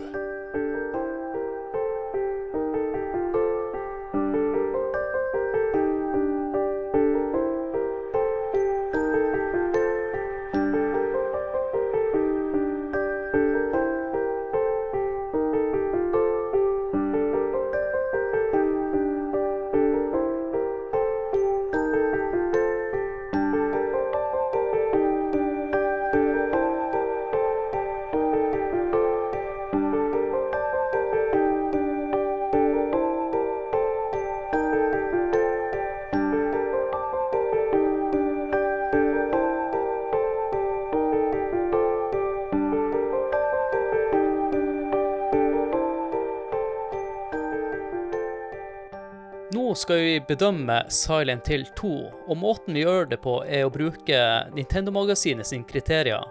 vi 50.12 50.20
bedømme 50.28 50.82
Silent 50.92 51.48
Hill 51.48 51.66
2, 51.80 51.92
og 52.28 52.38
måten 52.38 52.76
vi 52.76 52.84
gjør 52.84 53.08
det 53.14 53.22
på 53.24 53.38
er 53.48 53.66
å 53.68 53.72
bruke 53.74 54.22
Nintendo-magasinet 54.56 55.48
sin 55.48 55.64
kriterier, 55.68 56.26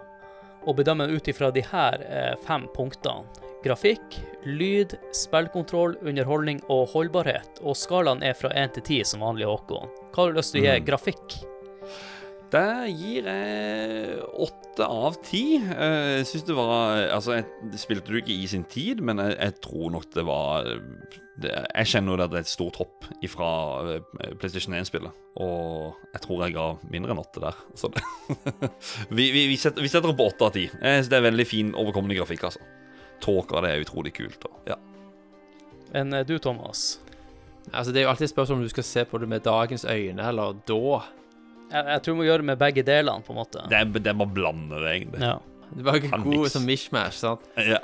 og 0.61 0.77
bedømme 0.77 1.07
ut 1.09 1.29
ifra 1.31 1.49
de 1.53 1.63
her 1.71 2.03
eh, 2.05 2.33
fem 2.45 2.67
punktene. 2.75 3.25
Grafikk, 3.61 4.15
lyd, 4.45 4.95
spillkontroll, 5.13 5.95
underholdning 6.01 6.63
og 6.73 6.87
holdbarhet, 6.95 7.61
og 7.61 7.77
skalaen 7.77 8.23
er 8.25 8.33
fra 8.37 8.49
1 8.57 8.77
til 8.77 8.85
10 9.01 9.09
som 9.13 9.25
vanlig, 9.25 9.45
Håkon. 9.49 9.89
Hva 10.11 10.23
har 10.23 10.33
du 10.33 10.39
lyst 10.41 10.55
til 10.55 10.63
å 10.63 10.65
gi 10.65 10.79
Mm. 10.79 10.85
grafikk? 10.89 11.41
Der 12.51 12.87
gir 12.91 13.27
jeg 13.29 14.17
åtte 14.43 14.87
av 14.87 15.15
ti. 15.23 15.55
Eh, 15.61 16.17
Jeg 16.19 16.25
syns 16.27 16.43
det 16.49 16.55
var 16.57 16.97
Altså, 17.13 17.37
jeg 17.39 17.79
spilte 17.79 18.11
du 18.11 18.17
ikke 18.19 18.35
i 18.35 18.47
sin 18.51 18.65
tid, 18.67 18.99
men 18.99 19.21
jeg, 19.23 19.37
jeg 19.39 19.55
tror 19.63 19.91
nok 19.93 20.09
det 20.11 20.25
var 20.27 20.67
det, 21.41 21.51
Jeg 21.77 21.87
kjenner 21.93 22.11
jo 22.11 22.25
at 22.25 22.33
det 22.33 22.39
er 22.41 22.45
et 22.45 22.51
stort 22.51 22.79
hopp 22.81 23.07
fra 23.31 23.51
PlayStation 24.39 24.75
1-spillet. 24.75 25.15
Og 25.39 25.95
jeg 26.11 26.23
tror 26.25 26.43
jeg 26.45 26.57
ga 26.57 26.67
mindre 26.91 27.15
enn 27.15 27.23
åtte 27.23 27.43
der. 27.43 27.55
Så 27.79 27.87
det 27.93 28.03
vi, 29.17 29.29
vi, 29.31 29.45
vi, 29.53 29.57
setter, 29.59 29.81
vi 29.83 29.91
setter 29.91 30.11
opp 30.11 30.25
åtte 30.27 30.49
av 30.49 30.55
ti. 30.57 30.67
Det 30.81 31.15
er 31.17 31.23
veldig 31.29 31.47
fin, 31.47 31.71
overkommende 31.75 32.19
grafikk, 32.19 32.49
altså. 32.51 32.67
Tåka, 33.21 33.61
det 33.63 33.71
er 33.71 33.85
utrolig 33.85 34.11
kult. 34.17 34.43
Og, 34.49 34.59
ja. 34.67 34.75
Men 35.93 36.13
eh, 36.19 36.25
du, 36.27 36.35
Thomas? 36.41 36.99
Altså, 37.71 37.91
det 37.93 38.01
er 38.01 38.07
jo 38.09 38.11
alltid 38.11 38.27
et 38.27 38.35
spørsmål 38.35 38.59
om 38.59 38.67
du 38.67 38.73
skal 38.75 38.87
se 38.87 39.07
på 39.07 39.19
det 39.21 39.29
med 39.31 39.43
dagens 39.47 39.85
øyne, 39.87 40.27
eller 40.27 40.59
da. 40.67 41.01
Jeg, 41.71 41.87
jeg 41.87 42.03
tror 42.03 42.15
vi 42.15 42.19
må 42.19 42.27
gjøre 42.27 42.43
det 42.43 42.49
med 42.51 42.61
begge 42.61 42.83
delene, 42.87 43.23
på 43.25 43.33
en 43.33 43.39
måte. 43.39 43.65
Det, 43.71 43.79
er, 43.79 43.91
det 43.95 44.11
er 44.11 44.17
bare 44.19 44.29
å 44.29 44.35
blande 44.35 44.79
det, 44.83 44.93
egentlig. 44.97 45.23
Ja. 45.23 45.35
Det 45.71 45.85
var 45.87 45.99
ikke 46.01 46.21
god 46.25 46.47
som 46.51 46.65
mishmash, 46.67 47.19
sant? 47.21 47.45
Ja. 47.55 47.79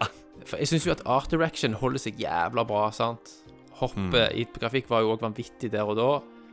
For 0.48 0.60
jeg 0.60 0.72
syns 0.72 0.88
jo 0.88 0.94
at 0.94 1.04
art 1.08 1.32
direction 1.32 1.76
holder 1.80 2.04
seg 2.04 2.20
jævla 2.20 2.66
bra, 2.68 2.88
sant? 2.96 3.32
Hoppet 3.80 4.34
i 4.36 4.48
grafikk 4.58 4.90
var 4.92 5.06
jo 5.06 5.14
òg 5.14 5.24
vanvittig 5.24 5.70
der 5.72 5.88
og 5.88 6.00
da. 6.00 6.10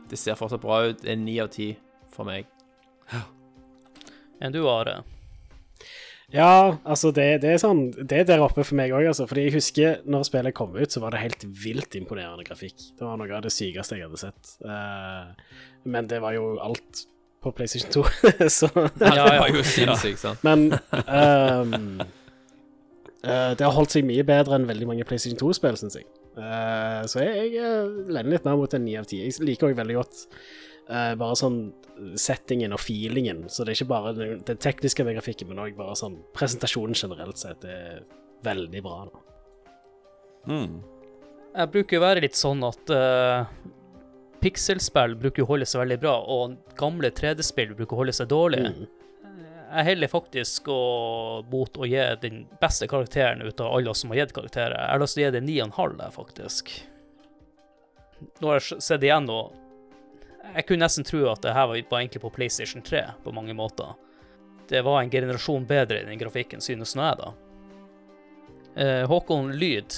Det 0.09 0.19
ser 0.21 0.37
fortsatt 0.39 0.63
bra 0.63 0.83
ut. 0.87 1.01
Det 1.01 1.11
er 1.11 1.19
ni 1.19 1.39
av 1.41 1.49
ti 1.53 1.71
for 2.13 2.27
meg. 2.27 2.47
Enn 4.43 4.53
du, 4.53 4.61
Are? 4.69 5.01
Ja, 6.33 6.77
altså 6.83 7.11
det, 7.13 7.25
det 7.43 7.51
er 7.53 7.59
sånn 7.61 7.83
Det 7.93 8.17
er 8.17 8.23
der 8.27 8.41
oppe 8.41 8.63
for 8.65 8.77
meg 8.77 8.93
òg, 8.95 9.05
altså. 9.11 9.27
Fordi 9.29 9.47
jeg 9.47 9.55
husker 9.57 9.99
når 10.09 10.27
spillet 10.29 10.57
kom 10.57 10.75
ut, 10.77 10.91
så 10.91 11.01
var 11.03 11.15
det 11.15 11.23
helt 11.23 11.45
vilt 11.63 11.97
imponerende 11.99 12.45
grafikk. 12.47 12.77
Det 12.97 13.05
var 13.05 13.19
noe 13.21 13.35
av 13.37 13.43
det 13.45 13.53
sykeste 13.53 13.99
jeg 13.99 14.07
hadde 14.07 14.21
sett. 14.21 14.55
Eh, 14.65 15.59
men 15.91 16.09
det 16.11 16.21
var 16.23 16.37
jo 16.37 16.55
alt 16.63 17.05
på 17.45 17.53
PlayStation 17.53 17.91
2, 17.93 18.03
så 18.59 18.69
Ja, 18.73 18.89
ja. 19.13 19.25
Det 19.29 19.39
var 19.43 19.53
jo 19.53 19.63
sinnssykt, 19.69 20.21
sant? 20.23 20.45
Men 20.45 20.67
um, 20.73 22.01
uh, 23.21 23.51
det 23.53 23.61
har 23.61 23.73
holdt 23.75 23.93
seg 23.95 24.07
mye 24.07 24.25
bedre 24.27 24.57
enn 24.57 24.67
veldig 24.69 24.89
mange 24.89 25.07
PlayStation 25.07 25.39
2-spill, 25.39 25.77
syns 25.79 25.99
jeg. 25.99 26.07
Uh, 26.35 27.05
så 27.07 27.21
jeg, 27.23 27.51
jeg 27.55 27.63
eh, 27.63 27.91
lener 28.11 28.33
litt 28.33 28.47
mer 28.47 28.57
mot 28.59 28.73
en 28.75 28.83
9 28.83 28.95
av 28.99 29.05
10. 29.07 29.21
Jeg 29.23 29.45
liker 29.47 29.69
òg 29.69 29.77
veldig 29.77 29.99
godt 30.01 30.23
uh, 30.89 31.13
bare 31.19 31.37
sånn 31.39 31.59
settingen 32.19 32.75
og 32.75 32.81
feelingen. 32.83 33.45
Så 33.47 33.63
det 33.63 33.71
er 33.71 33.79
ikke 33.79 33.93
bare 33.93 34.15
den, 34.17 34.41
den 34.47 34.59
tekniske 34.59 35.05
med 35.07 35.15
grafikken, 35.19 35.51
men 35.51 35.61
òg 35.63 35.77
bare 35.77 35.95
sånn 35.99 36.17
presentasjonen 36.35 36.97
generelt 36.97 37.39
sett 37.39 37.63
er 37.69 38.03
veldig 38.45 38.83
bra. 38.83 39.05
Da. 39.13 39.23
Mm. 40.51 40.75
Jeg 41.55 41.71
bruker 41.71 42.01
å 42.01 42.03
være 42.03 42.25
litt 42.25 42.35
sånn 42.35 42.65
at 42.67 42.91
uh, 42.91 43.45
pikselspill 44.45 45.17
bruker 45.17 45.43
å 45.43 45.49
holde 45.49 45.65
seg 45.69 45.81
veldig 45.81 45.97
bra, 46.03 46.13
og 46.21 46.77
gamle 46.77 47.09
3D-spill 47.17 47.73
bruker 47.77 47.97
å 47.97 48.03
holde 48.03 48.13
seg 48.15 48.29
dårlig. 48.29 48.61
Mm. 48.69 48.85
Jeg 49.75 49.87
heller 49.89 50.11
faktisk 50.11 50.69
å 50.71 50.81
mot 51.51 51.77
å 51.81 51.87
gi 51.89 52.03
den 52.21 52.43
beste 52.61 52.87
karakteren 52.87 53.41
ut 53.43 53.59
av 53.59 53.73
alle 53.75 53.91
oss 53.91 54.03
som 54.03 54.13
har 54.13 54.21
gitt 54.21 54.35
karakterer. 54.35 54.77
Jeg 54.77 54.93
har 54.93 55.01
lyst 55.01 55.17
til 55.17 55.23
å 55.23 55.25
gi 55.25 55.33
det 55.35 55.41
9,5 55.47 55.97
der, 55.99 56.13
faktisk. 56.13 56.71
Nå 58.39 58.51
har 58.51 58.61
jeg 58.61 58.79
sett 58.81 59.03
igjen 59.03 59.25
nå 59.27 59.39
Jeg 60.55 60.63
kunne 60.69 60.85
nesten 60.85 61.03
tro 61.03 61.25
at 61.27 61.41
det 61.43 61.51
her 61.51 61.67
var 61.67 61.79
egentlig 61.81 62.21
på 62.23 62.31
PlayStation 62.31 62.83
3 62.85 63.01
på 63.25 63.33
mange 63.35 63.53
måter. 63.57 63.97
Det 64.69 64.83
var 64.85 65.01
en 65.01 65.09
generasjon 65.11 65.65
bedre 65.67 65.99
i 65.99 66.05
den 66.05 66.21
grafikken, 66.21 66.61
synes 66.61 66.93
nå 66.95 67.09
jeg, 67.09 67.17
da. 67.19 67.31
Eh, 68.75 69.03
Håkon, 69.09 69.51
lyd. 69.57 69.97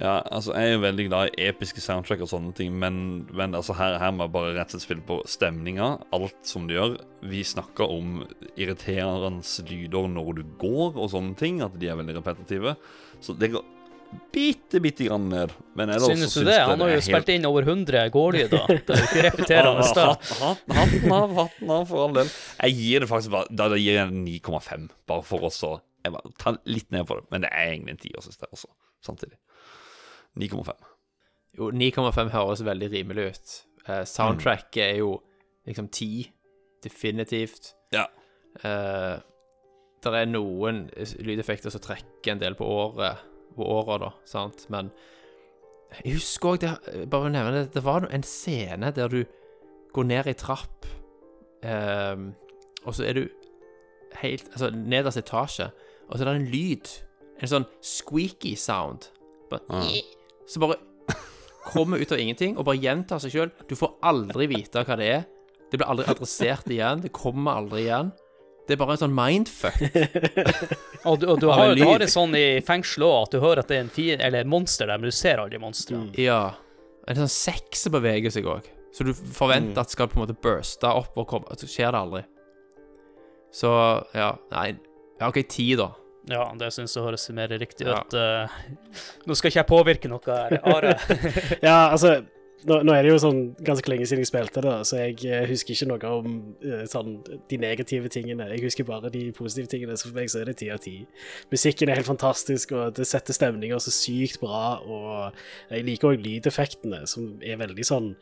Ja, 0.00 0.22
altså 0.32 0.54
Jeg 0.56 0.70
er 0.70 0.72
jo 0.76 0.82
veldig 0.86 1.04
glad 1.08 1.34
i 1.34 1.48
episke 1.50 1.82
soundtrack 1.84 2.22
og 2.24 2.30
sånne 2.30 2.54
ting, 2.56 2.72
men, 2.80 2.96
men 3.34 3.56
altså 3.58 3.76
her, 3.76 3.98
her 4.00 4.14
må 4.14 4.26
jeg 4.26 4.34
bare 4.34 4.54
rett 4.56 4.72
og 4.72 4.76
slett 4.78 4.86
spille 4.86 5.04
på 5.08 5.18
stemninga. 5.28 5.90
Alt 6.16 6.38
som 6.48 6.64
du 6.68 6.74
gjør. 6.76 6.96
Vi 7.28 7.42
snakker 7.46 7.92
om 7.92 8.22
irriterende 8.56 9.44
lyder 9.68 10.08
når 10.14 10.40
du 10.40 10.42
går 10.62 10.96
og 10.96 11.12
sånne 11.12 11.36
ting, 11.38 11.60
at 11.64 11.76
de 11.78 11.92
er 11.92 12.00
veldig 12.00 12.16
repetitive. 12.18 12.74
Så 13.22 13.36
det 13.38 13.52
går 13.52 13.68
bitte, 14.32 14.80
bitte 14.80 15.06
grann 15.06 15.28
ned. 15.30 15.52
Synes 15.76 16.32
så 16.32 16.40
du 16.40 16.50
det? 16.50 16.58
Han 16.68 16.80
har 16.84 16.94
jo 16.94 17.04
spilt 17.04 17.30
inn 17.32 17.46
over 17.48 17.68
100 17.68 18.08
gårdlyder. 18.12 18.66
Det 18.86 18.96
er 18.96 19.00
jo 19.04 19.08
ikke 19.08 19.24
repeterende 19.28 19.86
Hatten 19.86 21.14
av, 21.14 21.36
hatten 21.38 21.72
av, 21.76 21.86
for 21.88 22.06
all 22.06 22.18
del. 22.20 22.34
Jeg 22.58 22.76
gir 22.80 23.04
det 23.04 23.08
faktisk 23.10 23.32
bare 23.34 23.48
Da 23.52 23.68
da 23.72 23.78
gir 23.80 23.96
jeg 23.98 24.08
en 24.08 24.24
9,5, 24.26 24.90
bare 25.08 25.24
for 25.26 25.48
å 25.48 25.52
Jeg 26.02 26.16
bare 26.16 26.34
tar 26.42 26.60
litt 26.66 26.90
ned 26.94 27.06
på 27.08 27.20
det. 27.20 27.26
Men 27.32 27.46
det 27.46 27.52
er 27.54 27.72
egentlig 27.72 27.96
en 27.96 28.02
10, 28.02 28.20
synes 28.26 28.42
jeg 28.42 28.52
også, 28.58 28.72
samtidig. 29.06 29.38
9,5. 30.38 30.72
Jo, 31.58 31.68
9,5 31.70 32.30
høres 32.32 32.64
veldig 32.64 32.88
rimelig 32.92 33.26
ut. 33.32 33.56
Eh, 33.88 34.04
soundtracket 34.08 34.84
er 34.84 34.96
jo 35.02 35.16
liksom 35.68 35.88
10, 35.88 36.30
definitivt. 36.84 37.74
Ja. 37.92 38.06
Eh, 38.64 39.18
det 40.02 40.14
er 40.18 40.30
noen 40.30 40.86
lydeffekter 41.22 41.70
som 41.70 41.82
trekker 41.82 42.32
en 42.32 42.40
del 42.40 42.56
på 42.58 42.66
året, 42.66 43.20
på 43.54 43.66
året 43.68 44.02
da, 44.02 44.10
sant? 44.26 44.64
Men 44.72 44.90
jeg 46.00 46.16
husker 46.16 46.56
også, 46.56 46.72
bare 47.12 47.28
å 47.28 47.32
nevne 47.32 47.60
det, 47.60 47.68
det 47.76 47.84
var 47.84 48.08
en 48.08 48.24
scene 48.26 48.90
der 48.96 49.12
du 49.12 49.20
går 49.92 50.08
ned 50.08 50.30
i 50.32 50.36
trapp, 50.40 50.88
eh, 51.62 52.16
og 52.82 52.96
så 52.96 53.06
er 53.06 53.20
du 53.20 53.26
helt, 54.22 54.48
altså 54.54 54.72
nederst 54.74 55.20
etasje, 55.20 55.68
og 56.08 56.16
så 56.16 56.24
er 56.24 56.32
det 56.32 56.38
en 56.40 56.50
lyd, 56.52 56.90
en 57.42 57.52
sånn 57.52 57.68
squeaky 57.84 58.56
sound, 58.58 59.10
bare, 59.52 59.84
så 60.48 60.62
bare 60.62 60.78
kommer 61.72 62.02
ut 62.02 62.12
av 62.12 62.20
ingenting 62.20 62.56
og 62.58 62.66
bare 62.68 62.80
gjentar 62.82 63.22
seg 63.22 63.34
sjøl. 63.34 63.52
Du 63.68 63.76
får 63.78 63.94
aldri 64.08 64.48
vite 64.50 64.82
hva 64.86 64.98
det 64.98 65.08
er. 65.08 65.22
Det 65.70 65.80
blir 65.80 65.88
aldri 65.88 66.08
adressert 66.10 66.68
igjen. 66.68 67.00
Det 67.04 67.12
kommer 67.16 67.62
aldri 67.62 67.86
igjen. 67.86 68.10
Det 68.66 68.76
er 68.76 68.78
bare 68.78 68.94
en 68.94 69.00
sånn 69.00 69.14
mindfuck. 69.16 69.78
Og 71.08 71.16
du, 71.18 71.24
og 71.26 71.40
du, 71.42 71.48
har, 71.50 71.72
du 71.74 71.80
har 71.82 71.98
det 71.98 72.06
sånn 72.12 72.30
i 72.38 72.60
fengsel 72.62 73.02
òg, 73.02 73.24
at 73.24 73.32
du 73.34 73.40
hører 73.42 73.64
at 73.64 73.70
det 73.72 73.74
er 73.74 73.80
en 73.82 73.88
fiende, 73.90 74.22
eller 74.22 74.44
et 74.44 74.50
monster 74.52 74.86
der, 74.86 75.00
men 75.02 75.10
du 75.10 75.16
ser 75.16 75.40
aldri 75.42 75.58
monsteret. 75.58 76.14
Ja. 76.22 76.52
En 77.10 77.18
sånn 77.18 77.32
sex 77.32 77.82
som 77.82 77.96
beveger 77.96 78.30
seg 78.30 78.46
òg. 78.46 78.68
Så 78.94 79.02
du 79.08 79.10
forventer 79.10 79.82
at 79.82 79.90
skal 79.90 80.06
på 80.06 80.20
en 80.20 80.22
måte 80.22 80.36
burste 80.38 80.86
opp 80.86 81.16
og 81.18 81.26
komme 81.26 81.56
Så 81.58 81.66
skjer 81.66 81.90
det 81.90 82.02
aldri. 82.04 82.22
Så 83.52 83.72
ja, 84.14 84.30
nei 84.52 84.68
Ja, 85.18 85.26
OK, 85.32 85.40
ti, 85.48 85.72
da. 85.80 85.88
Ja, 86.30 86.44
det 86.58 86.68
syns 86.74 86.94
jeg 86.94 87.02
høres 87.02 87.24
mer 87.34 87.48
riktig 87.58 87.86
Ja. 87.88 87.98
ut. 88.04 88.14
eh. 88.14 88.60
nå 89.26 89.34
skal 89.34 89.50
ikke 89.50 89.58
jeg 89.62 89.66
påvirke 89.72 90.08
noe 90.12 90.22
her, 90.26 90.60
Are. 90.62 90.94
Ja, 91.62 91.88
altså 91.90 92.20
nå, 92.62 92.76
nå 92.86 92.92
er 92.94 93.02
det 93.02 93.10
jo 93.10 93.16
sånn 93.18 93.40
ganske 93.66 93.90
lenge 93.90 94.06
siden 94.06 94.22
jeg 94.22 94.28
spilte 94.30 94.62
det, 94.62 94.74
så 94.86 95.00
jeg 95.00 95.16
eh, 95.26 95.48
husker 95.50 95.74
ikke 95.74 95.88
noe 95.90 96.12
om 96.20 96.36
uh, 96.62 96.84
sånn, 96.86 97.16
de 97.50 97.58
negative 97.58 98.06
tingene. 98.14 98.46
Jeg 98.54 98.62
husker 98.68 98.86
bare 98.86 99.10
de 99.10 99.24
positive 99.34 99.66
tingene, 99.72 99.96
så 99.98 100.12
for 100.12 100.20
meg 100.20 100.30
så 100.30 100.44
er 100.44 100.52
det 100.52 100.60
ti 100.60 100.68
av 100.70 100.78
ti. 100.84 100.94
Musikken 101.50 101.90
er 101.90 101.98
helt 101.98 102.06
fantastisk, 102.06 102.70
og 102.78 102.94
det 103.00 103.08
setter 103.10 103.34
stemninger 103.34 103.82
så 103.82 103.90
sykt 103.90 104.38
bra, 104.44 104.78
og 104.78 105.34
jeg 105.74 105.88
liker 105.90 106.12
òg 106.14 106.22
lydeffektene, 106.22 107.02
som 107.10 107.32
er 107.42 107.58
veldig 107.64 107.88
sånn 107.88 108.12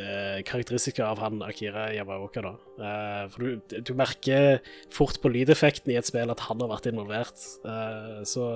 eh, 0.00 0.42
karakteristiske 0.46 1.02
av 1.04 1.18
han 1.22 1.42
Akira 1.46 1.88
Yamaoka, 1.94 2.42
da. 2.44 2.52
Eh, 2.78 3.22
for 3.32 3.44
du, 3.44 3.80
du 3.80 3.94
merker 3.98 4.60
fort 4.94 5.20
på 5.22 5.32
lydeffekten 5.32 5.92
i 5.92 5.98
et 6.00 6.08
spill 6.08 6.30
at 6.32 6.44
han 6.48 6.60
har 6.64 6.72
vært 6.74 6.90
involvert, 6.92 7.40
Eh, 7.66 8.22
så 8.28 8.46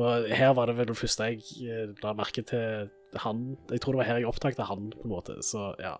og 0.00 0.28
her 0.32 0.54
var 0.56 0.70
det 0.70 0.78
vel 0.78 0.86
det 0.88 0.96
første 0.96 1.26
jeg 1.28 1.42
eh, 1.68 1.90
la 2.02 2.14
merke 2.16 2.40
til 2.48 2.88
han. 3.20 3.42
Jeg 3.70 3.82
tror 3.84 3.92
det 3.94 4.00
var 4.00 4.08
her 4.08 4.20
jeg 4.22 4.28
oppdaget 4.30 4.62
han, 4.64 4.86
på 4.96 5.04
en 5.04 5.12
måte. 5.12 5.36
Så 5.44 5.74
ja. 5.82 5.96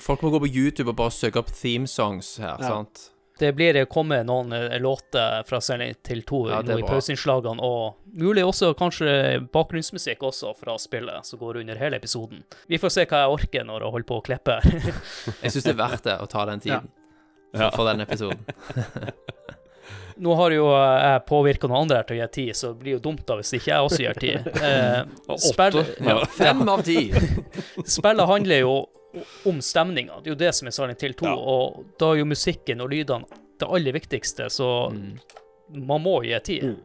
Folk 0.00 0.22
må 0.22 0.30
gå 0.32 0.42
på 0.44 0.50
YouTube 0.52 0.92
og 0.92 0.98
bare 1.00 1.12
søke 1.12 1.40
opp 1.40 1.48
theme 1.52 1.88
songs 1.88 2.36
her, 2.40 2.56
Ja. 2.60 2.68
sant? 2.68 3.10
Det 3.40 3.50
blir 3.56 3.78
kommet 3.88 4.26
noen 4.28 4.52
eh, 4.52 4.74
låter 4.82 5.42
fra 5.48 5.60
Silent 5.64 6.02
til 6.04 6.20
2 6.28 6.40
Ja, 6.50 6.58
i 6.76 6.82
pauseinnslagene, 6.84 7.64
og 7.64 7.96
mulig 8.20 8.44
også 8.44 8.74
kanskje 8.76 9.14
bakgrunnsmusikk 9.54 10.22
også 10.28 10.52
fra 10.58 10.74
spillet, 10.82 11.24
som 11.24 11.40
går 11.40 11.62
under 11.62 11.80
hele 11.80 11.96
episoden. 11.96 12.42
Vi 12.68 12.76
får 12.82 12.92
se 12.98 13.06
hva 13.08 13.22
jeg 13.24 13.36
orker 13.38 13.64
når 13.68 13.86
jeg 13.86 13.94
holder 13.96 14.08
på 14.12 14.18
å 14.20 14.24
klippe 14.28 14.58
her. 14.60 14.92
Jeg 15.46 15.54
syns 15.54 15.64
det 15.70 15.72
er 15.72 15.80
verdt 15.80 16.04
det 16.10 16.18
å 16.20 16.28
ta 16.28 16.44
den 16.52 16.60
tiden 16.66 16.90
Ja. 17.56 17.70
for, 17.70 17.80
for 17.80 17.88
den 17.90 18.04
episoden. 18.04 18.44
Nå 20.20 20.34
har 20.36 20.52
jo 20.52 20.66
eh, 20.76 21.00
jeg 21.00 21.22
påvirka 21.30 21.68
noen 21.70 21.86
andre 21.86 22.02
her 22.02 22.08
til 22.10 22.18
å 22.18 22.20
gi 22.20 22.28
ti, 22.34 22.42
så 22.54 22.74
det 22.74 22.82
blir 22.82 22.98
jo 22.98 23.02
dumt 23.08 23.22
da 23.24 23.38
hvis 23.38 23.54
ikke 23.56 23.70
jeg 23.72 23.86
også 23.88 24.02
gir 24.04 24.18
ti. 24.20 24.32
Eh, 24.70 25.36
spill, 25.40 25.78
Ja. 26.04 26.18
Fem 26.36 26.60
av 26.68 26.82
ti. 26.84 27.06
spillet 27.88 28.28
handler 28.28 28.60
jo 28.66 28.74
om 29.46 29.58
stemninga. 29.64 30.20
Det 30.22 30.30
er 30.30 30.34
jo 30.36 30.40
det 30.44 30.52
som 30.54 30.68
er 30.70 30.74
Silent 30.76 31.00
Hill 31.02 31.14
2, 31.18 31.26
Ja. 31.26 31.34
og 31.34 31.84
da 31.98 32.12
er 32.12 32.20
jo 32.22 32.28
musikken 32.30 32.80
og 32.84 32.90
lydene 32.92 33.26
det 33.60 33.68
aller 33.68 33.92
viktigste, 33.92 34.46
så 34.50 34.68
man 35.74 36.02
må 36.02 36.22
gi 36.24 36.38
tid. 36.44 36.62
Mm. 36.64 36.76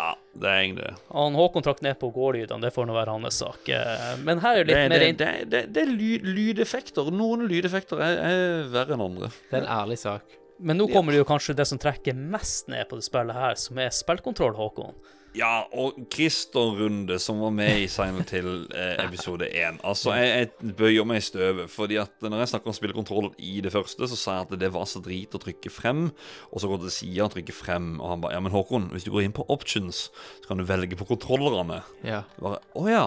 ja, 0.00 0.10
det 0.40 0.48
er 0.48 0.58
egentlig 0.64 0.84
det. 0.86 0.94
Han 1.12 1.34
Håkon 1.36 1.62
trakk 1.64 1.80
ned 1.84 1.98
på 2.00 2.10
gårdlydene, 2.14 2.60
det 2.64 2.72
får 2.74 2.86
nå 2.88 2.94
være 2.96 3.14
hans 3.16 3.38
sak. 3.42 3.68
Eh, 3.68 4.16
Men 4.24 4.40
her 4.40 4.60
er 4.60 4.64
litt 4.68 4.76
Det, 4.76 4.88
mer 4.88 4.98
det, 4.98 5.16
det, 5.18 5.30
det, 5.50 5.62
det 5.74 5.82
er 5.82 5.90
lyd, 5.92 6.22
lydeffekter. 6.24 7.10
Noen 7.12 7.46
lydeffekter 7.50 8.00
er, 8.04 8.18
er 8.30 8.68
verre 8.72 8.96
enn 8.96 9.04
andre. 9.06 9.30
Det 9.50 9.58
er 9.60 9.64
en 9.66 9.72
ærlig 9.80 9.98
sak. 10.00 10.36
Men 10.60 10.76
nå 10.76 10.90
kommer 10.92 11.12
det 11.12 11.22
jo 11.22 11.24
kanskje 11.28 11.54
det 11.56 11.64
som 11.68 11.78
trekker 11.80 12.12
mest 12.14 12.68
ned 12.68 12.84
på 12.90 12.96
det 13.00 13.04
spillet 13.06 13.32
her, 13.36 13.54
som 13.56 13.78
er 13.80 13.88
spillkontroll, 13.96 14.52
Håkon. 14.58 14.92
Ja, 15.36 15.62
og 15.78 15.94
Christer 16.10 16.72
Runde, 16.80 17.18
som 17.22 17.38
var 17.38 17.52
med 17.54 17.84
i 17.84 17.86
Silent 17.90 18.32
Hill 18.34 18.64
eh, 18.74 18.96
episode 19.04 19.46
1 19.46 19.78
Altså, 19.86 20.10
jeg, 20.18 20.48
jeg 20.60 20.74
bøyer 20.78 21.06
meg 21.06 21.20
i 21.20 21.26
støvet, 21.28 21.70
fordi 21.70 22.00
at 22.02 22.16
når 22.24 22.42
jeg 22.42 22.50
snakker 22.54 22.72
om 22.72 22.76
spillekontroll 22.76 23.30
i 23.38 23.60
det 23.62 23.70
første, 23.70 24.08
så 24.10 24.18
sa 24.18 24.36
jeg 24.40 24.48
at 24.48 24.56
det 24.64 24.72
var 24.74 24.88
så 24.90 25.02
drit 25.04 25.36
å 25.36 25.42
trykke 25.42 25.70
frem, 25.70 26.08
og 26.50 26.62
så 26.62 26.70
går 26.70 26.82
det 26.82 26.90
til 26.90 26.96
sida 26.96 27.28
og 27.28 27.34
trykke 27.36 27.54
frem, 27.54 27.92
og 28.00 28.10
han 28.10 28.24
ba 28.24 28.34
Ja, 28.34 28.42
men 28.42 28.54
Håkon, 28.54 28.90
hvis 28.94 29.06
du 29.06 29.12
går 29.14 29.28
inn 29.28 29.36
på 29.36 29.46
options, 29.54 30.08
så 30.42 30.50
kan 30.50 30.58
du 30.58 30.66
velge 30.66 30.98
på 30.98 31.06
kontrollerne. 31.12 31.82
Ja. 32.06 32.24
Bare, 32.42 32.58
Å 32.74 32.86
ja, 32.90 33.06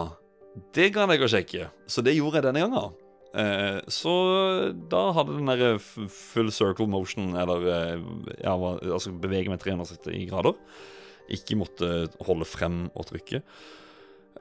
det 0.77 0.93
kan 0.95 1.11
jeg 1.11 1.25
å 1.25 1.31
sjekke. 1.31 1.71
Så 1.91 2.05
det 2.05 2.15
gjorde 2.15 2.39
jeg 2.39 2.47
denne 2.47 2.63
gangen. 2.63 2.95
Eh, 3.33 3.79
så 3.91 4.13
da 4.91 5.07
hadde 5.17 5.39
den 5.39 5.49
der 5.49 5.79
full 5.81 6.51
circle 6.53 6.87
motion, 6.87 7.33
eller 7.35 7.67
eh, 7.67 8.09
ja, 8.43 8.53
altså 8.55 9.11
bevege 9.11 9.51
meg 9.51 9.59
360 9.63 10.27
grader, 10.29 10.55
ikke 11.31 11.57
måtte 11.59 11.93
holde 12.27 12.47
frem 12.47 12.85
og 12.93 13.07
trykke. 13.11 13.43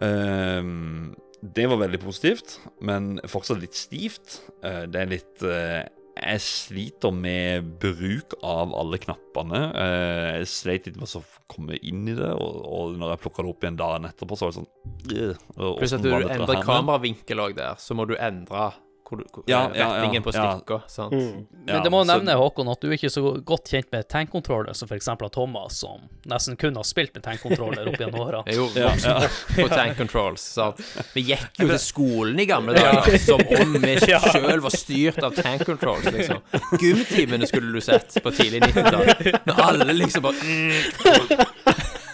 Um, 0.03 1.13
det 1.43 1.67
var 1.71 1.81
veldig 1.83 2.01
positivt, 2.03 2.61
men 2.87 3.17
fortsatt 3.31 3.61
litt 3.63 3.79
stivt. 3.79 4.41
Uh, 4.65 4.85
det 4.91 5.01
er 5.01 5.11
litt 5.11 5.45
uh, 5.47 5.83
Jeg 6.17 6.43
sliter 6.45 7.15
med 7.15 7.73
bruk 7.83 8.37
av 8.47 8.75
alle 8.79 9.01
knappene. 9.03 9.63
Uh, 9.75 10.29
jeg 10.41 10.51
sleit 10.53 10.89
litt 10.89 11.01
med 11.01 11.11
å 11.19 11.25
komme 11.51 11.79
inn 11.83 12.07
i 12.09 12.17
det, 12.19 12.31
og, 12.35 12.63
og 12.67 12.97
når 13.01 13.15
jeg 13.15 13.23
plukka 13.27 13.45
det 13.45 13.53
opp 13.55 13.67
igjen 13.67 13.81
dagen 13.81 14.09
etterpå, 14.09 14.39
så 14.39 14.49
var 14.49 14.55
det 14.55 14.61
sånn 14.61 14.71
øh, 15.19 15.75
Pluss 15.81 15.97
at 15.99 16.07
du 16.07 16.15
endrer 16.15 16.65
kameravinkel 16.65 17.45
òg 17.45 17.59
der, 17.59 17.77
så 17.83 17.97
må 17.99 18.07
du 18.09 18.17
endre 18.17 18.71
hvor 19.09 19.19
du, 19.21 19.25
hvor, 19.33 19.45
Ja, 19.47 19.65
eh, 19.71 19.79
ja, 19.79 19.89
ja, 20.15 20.21
på 20.23 20.33
ja. 20.35 20.45
stikka. 20.57 20.79
Sant? 20.89 21.13
Mm. 21.13 21.47
Men 21.67 21.75
Ja, 21.75 21.83
det 21.83 21.91
må 21.93 22.01
jo 22.03 22.09
nevne, 22.09 22.35
Håkon, 22.39 22.69
at 22.73 22.81
du 22.81 22.89
er 22.89 22.97
ikke 22.97 23.11
så 23.13 23.23
godt 23.45 23.69
kjent 23.73 23.91
med 23.93 24.09
tankkontroller, 24.09 24.73
som 24.79 24.89
f.eks. 24.89 25.09
Thomas, 25.33 25.79
som 25.83 26.07
nesten 26.29 26.57
kun 26.57 26.77
har 26.77 26.87
spilt 26.89 27.15
med 27.15 27.25
tankkontroller 27.27 27.89
opp 27.91 27.99
gjennom 28.01 28.21
åra. 28.25 28.43
Jo 28.57 28.69
Ja, 28.77 28.89
voksen 28.93 29.11
ja. 29.11 29.17
opp 29.27 29.55
på 29.61 29.69
tank 29.73 29.97
controls. 30.01 30.47
Vi 31.15 31.27
gikk 31.33 31.61
jo 31.63 31.69
til 31.69 31.79
skolen 31.91 32.41
i 32.41 32.47
gamle 32.49 32.77
dager 32.79 33.19
som 33.23 33.43
om 33.43 33.77
vi 33.83 33.97
sjøl 34.01 34.65
var 34.65 34.77
styrt 34.77 35.23
av 35.23 35.37
tank 35.37 35.67
controls, 35.69 36.09
liksom. 36.15 36.41
Gymtimene 36.81 37.47
skulle 37.51 37.73
du 37.75 37.85
sett 37.85 38.17
på 38.23 38.33
tidlig 38.37 38.63
90-tall. 38.71 39.39
Når 39.49 39.63
alle 39.69 39.99
liksom 39.99 40.25
bare 40.25 40.41
mm, 40.41 40.73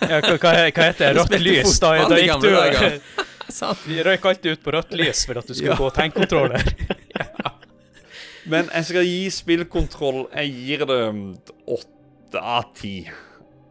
Ja, 0.08 0.20
hva, 0.24 0.36
hva, 0.38 0.52
hva 0.72 0.84
heter 0.88 1.00
det? 1.04 1.14
Rødt 1.18 1.40
lys? 1.42 1.80
Da, 1.82 1.94
da 2.08 2.20
gikk 2.22 2.42
du 2.42 3.26
dager. 3.48 3.84
Vi 3.88 4.00
røyk 4.06 4.26
alltid 4.30 4.56
ut 4.58 4.64
på 4.64 4.74
rødt 4.76 4.92
lys 4.98 5.24
for 5.28 5.40
at 5.40 5.48
du 5.48 5.54
skulle 5.56 5.78
gå 5.78 5.90
tankkontroller. 5.96 6.68
Men 8.52 8.68
jeg 8.72 8.86
skal 8.88 9.04
gi 9.04 9.24
spillkontroll 9.34 10.22
Jeg 10.32 10.52
gir 10.54 10.84
det 10.88 11.00
åtte 11.68 12.40
av 12.40 12.70
ti. 12.76 12.94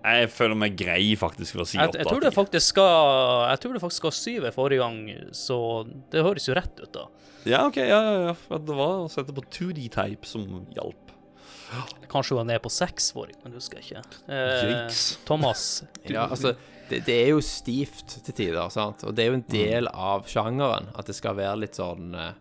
Jeg 0.07 0.29
føler 0.31 0.55
meg 0.59 0.75
grei 0.79 1.15
faktisk 1.19 1.55
for 1.57 1.63
å 1.63 1.67
si 1.67 1.79
åtte 1.79 1.89
av 1.89 1.91
ti. 1.95 1.97
Jeg 2.03 2.07
tror 2.11 3.73
det 3.75 3.81
faktisk 3.81 4.03
skal 4.03 4.15
syve 4.15 4.53
forrige 4.55 4.85
gang, 4.85 5.01
så 5.35 5.57
det 6.13 6.23
høres 6.23 6.47
jo 6.47 6.55
rett 6.57 6.79
ut, 6.79 6.91
da. 6.93 7.07
Ja, 7.47 7.65
OK. 7.67 7.79
Ja, 7.81 7.99
ja, 8.05 8.15
ja. 8.29 8.59
Det 8.59 8.77
var 8.77 9.03
å 9.03 9.11
sette 9.11 9.35
på 9.35 9.43
2D-type 9.43 10.27
som 10.27 10.65
hjalp. 10.75 11.03
Kanskje 12.07 12.35
hun 12.35 12.41
var 12.41 12.47
nede 12.47 12.63
på 12.63 12.71
seks 12.71 13.09
forrige 13.15 13.41
gang, 13.41 13.51
det 13.51 13.59
husker 13.59 13.81
jeg 13.81 13.89
ikke. 13.89 14.21
Eh, 14.31 15.01
Thomas, 15.27 15.63
du, 16.05 16.13
Ja, 16.13 16.29
altså, 16.31 16.53
det, 16.89 17.03
det 17.07 17.15
er 17.15 17.31
jo 17.33 17.43
stivt 17.43 18.17
til 18.25 18.33
tider, 18.33 18.67
sant. 18.73 19.03
Og 19.07 19.15
det 19.15 19.25
er 19.25 19.31
jo 19.31 19.37
en 19.39 19.47
del 19.51 19.89
av 19.91 20.27
sjangeren 20.29 20.89
at 20.97 21.09
det 21.09 21.15
skal 21.17 21.37
være 21.37 21.63
litt 21.65 21.79
sånn 21.79 22.15
uh... 22.15 22.31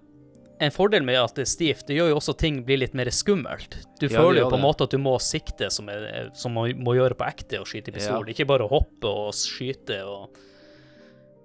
en 0.62 0.72
fordel 0.74 1.04
med 1.06 1.18
at 1.20 1.36
det 1.36 1.44
er 1.46 1.50
stivt, 1.50 1.86
det 1.88 1.98
gjør 1.98 2.12
jo 2.14 2.20
også 2.20 2.36
ting 2.40 2.62
blir 2.66 2.80
litt 2.80 2.94
mer 2.96 3.10
skummelt. 3.12 3.78
Du 4.00 4.06
Ja, 4.06 4.20
føler 4.20 4.44
jo 4.44 4.50
på 4.52 4.58
en 4.60 4.64
måte 4.64 4.86
at 4.86 4.94
du 4.94 5.00
må 5.02 5.16
sikte, 5.22 5.70
som, 5.74 5.90
er, 5.92 6.30
som 6.34 6.54
man 6.56 6.72
må 6.80 6.96
gjøre 6.96 7.18
på 7.18 7.26
ekte, 7.28 7.60
og 7.60 7.68
skyte 7.70 7.92
i 7.92 7.98
pistol. 7.98 8.24
Ja. 8.24 8.36
Ikke 8.36 8.48
bare 8.48 8.66
å 8.68 8.72
hoppe 8.72 9.10
og 9.10 9.34
skyte 9.36 10.02
og 10.06 10.42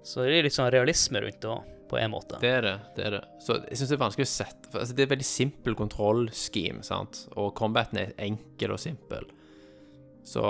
Så 0.02 0.24
det 0.26 0.40
er 0.40 0.48
litt 0.48 0.54
sånn 0.56 0.72
realisme 0.74 1.20
rundt 1.22 1.42
det 1.42 1.50
òg, 1.50 1.66
på 1.92 1.98
en 2.00 2.10
måte. 2.10 2.38
Det 2.42 2.48
er 2.50 2.64
det. 2.64 2.76
det 2.96 3.04
er 3.06 3.14
det. 3.18 3.24
Så 3.44 3.58
jeg 3.60 3.78
syns 3.78 3.90
det 3.92 3.96
er 3.98 4.00
vanskelig 4.00 4.26
å 4.26 4.30
sette 4.32 4.70
for, 4.70 4.80
altså, 4.80 4.96
Det 4.96 5.04
er 5.04 5.10
veldig 5.12 5.28
simpel 5.28 5.76
kontrollscheme, 5.78 6.82
sant, 6.86 7.26
og 7.36 7.52
combaten 7.58 8.00
er 8.00 8.14
enkel 8.18 8.74
og 8.74 8.80
simpel. 8.82 9.28
Så 10.26 10.42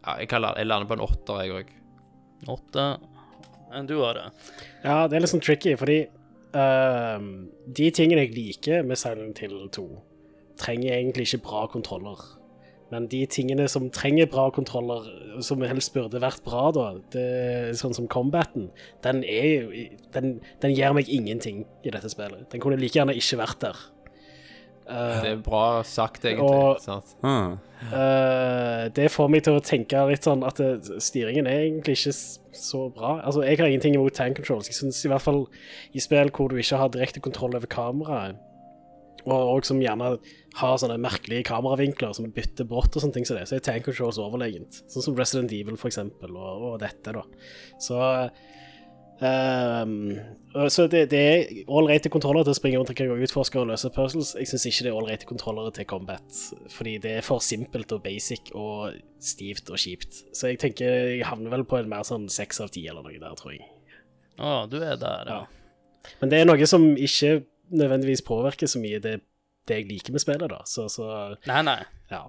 ja, 0.00 0.16
jeg, 0.22 0.30
kaller, 0.32 0.56
jeg 0.58 0.68
lander 0.68 0.88
på 0.88 0.96
en 0.96 1.04
åtter, 1.04 1.42
jeg 1.44 1.56
òg. 1.58 1.72
Åtte. 2.50 2.86
Enn 3.76 3.86
du 3.86 3.98
har 4.00 4.16
det? 4.18 4.26
Ja, 4.82 5.04
det 5.06 5.16
er 5.16 5.24
litt 5.24 5.32
sånn 5.32 5.44
tricky, 5.44 5.76
fordi 5.78 6.00
uh, 6.56 7.20
de 7.78 7.88
tingene 7.94 8.24
jeg 8.26 8.34
liker 8.34 8.86
med 8.86 8.98
Silent 8.98 9.42
Hill 9.44 9.58
2, 9.76 9.86
trenger 10.60 10.96
egentlig 10.96 11.28
ikke 11.28 11.44
bra 11.46 11.64
kontroller. 11.70 12.22
Men 12.90 13.06
de 13.06 13.20
tingene 13.30 13.68
som 13.70 13.86
trenger 13.94 14.26
bra 14.30 14.48
kontroller, 14.50 15.04
som 15.46 15.62
helst 15.62 15.92
burde 15.94 16.18
vært 16.22 16.42
bra, 16.42 16.64
da, 16.74 16.88
det, 17.14 17.26
sånn 17.78 17.94
som 17.94 18.08
combaten, 18.10 18.72
den 19.04 19.22
er 19.22 19.46
jo 19.46 19.84
den, 20.16 20.40
den 20.64 20.74
gir 20.74 20.96
meg 20.96 21.12
ingenting 21.12 21.62
i 21.86 21.92
dette 21.94 22.10
spillet. 22.10 22.48
Den 22.50 22.62
kunne 22.62 22.80
like 22.80 22.98
gjerne 22.98 23.14
ikke 23.14 23.38
vært 23.44 23.62
der. 23.62 23.84
Eh, 24.90 25.22
Det 25.22 25.30
er 25.30 25.42
bra 25.44 25.82
sagt, 25.86 26.24
egentlig. 26.24 26.50
Og- 26.50 26.80
sant? 26.82 27.14
Eh, 27.80 28.88
det 28.92 29.08
får 29.10 29.30
meg 29.30 29.42
til 29.46 29.54
å 29.56 29.62
tenke 29.64 30.02
litt 30.10 30.26
sånn 30.26 30.44
at 30.46 30.56
det, 30.60 30.82
styringen 31.00 31.46
er 31.48 31.62
egentlig 31.64 31.96
ikke 31.96 32.12
så 32.52 32.92
bra. 32.92 33.20
Altså, 33.24 33.42
Jeg 33.46 33.58
har 33.58 33.66
ingenting 33.68 33.94
imot 33.94 34.12
tank 34.14 34.36
controls. 34.36 34.66
Jeg 34.68 34.74
synes 34.76 35.04
i 35.04 35.08
hvert 35.08 35.22
fall 35.22 35.46
i 35.94 35.98
spill 36.00 36.30
hvor 36.30 36.48
du 36.50 36.56
ikke 36.56 36.76
har 36.76 36.88
direkte 36.90 37.20
kontroll 37.22 37.54
over 37.56 37.66
kameraet, 37.66 38.36
og, 39.26 39.56
og 39.56 39.64
som 39.64 39.80
gjerne 39.80 40.18
har 40.56 40.76
sånne 40.76 40.98
merkelige 40.98 41.44
kameravinkler 41.44 42.14
som 42.16 42.30
bytter 42.32 42.64
brått 42.68 42.96
og 42.96 43.02
sånne 43.02 43.12
ting 43.14 43.26
som 43.28 43.36
det, 43.36 43.46
så 43.48 43.56
er 43.56 43.60
tank 43.60 43.84
controls 43.84 44.18
overlegent. 44.18 44.82
Sånn 44.90 45.02
som 45.02 45.16
Resident 45.16 45.52
Evil, 45.52 45.76
for 45.76 45.88
eksempel, 45.88 46.36
og, 46.36 46.62
og 46.72 46.78
dette, 46.80 47.12
da. 47.12 47.22
Så 47.80 47.96
ehm, 48.00 48.30
og 49.20 50.70
så 50.72 50.86
det, 50.90 51.02
det 51.12 51.20
er 51.20 51.58
ålreite 51.68 52.08
kontroller 52.12 52.46
til 52.46 52.54
å 52.54 52.56
springe 52.56 52.80
rundt 52.80 53.02
og 53.04 53.24
utforske 53.26 53.60
og 53.60 53.68
løse 53.68 53.90
puzzles. 53.94 54.32
Jeg 54.38 54.48
syns 54.48 54.66
ikke 54.70 54.86
det 54.86 54.92
er 54.92 54.96
ålreite 54.96 55.28
kontroller 55.28 55.70
til 55.76 55.88
combat, 55.90 56.40
fordi 56.72 56.96
det 57.04 57.12
er 57.18 57.26
for 57.26 57.44
simpelt 57.44 57.92
og 57.92 58.02
basic 58.06 58.52
og 58.56 58.96
stivt 59.20 59.70
og 59.70 59.80
kjipt. 59.82 60.22
Så 60.36 60.52
jeg 60.52 60.60
tenker 60.62 61.12
jeg 61.12 61.28
havner 61.28 61.52
vel 61.52 61.66
på 61.68 61.78
en 61.80 61.90
mer 61.92 62.06
sånn 62.08 62.30
seks 62.32 62.62
av 62.64 62.72
ti 62.74 62.86
eller 62.88 63.04
noe 63.04 63.20
der, 63.20 63.36
tror 63.38 63.54
jeg. 63.54 63.68
Å, 64.40 64.64
du 64.72 64.78
er 64.80 64.96
der, 64.96 65.28
ja. 65.28 65.40
Ja. 65.42 66.12
Men 66.22 66.32
det 66.32 66.40
er 66.40 66.48
noe 66.48 66.68
som 66.68 66.86
ikke 66.96 67.42
nødvendigvis 67.76 68.24
påvirker 68.26 68.70
så 68.70 68.80
mye 68.80 69.02
det, 69.04 69.18
det 69.68 69.82
jeg 69.82 69.90
liker 69.90 70.16
med 70.16 70.24
spillet, 70.24 70.48
da. 70.50 70.62
Så, 70.66 70.88
så 70.88 71.10
Nei, 71.44 71.60
nei. 71.66 71.80
ja. 72.10 72.24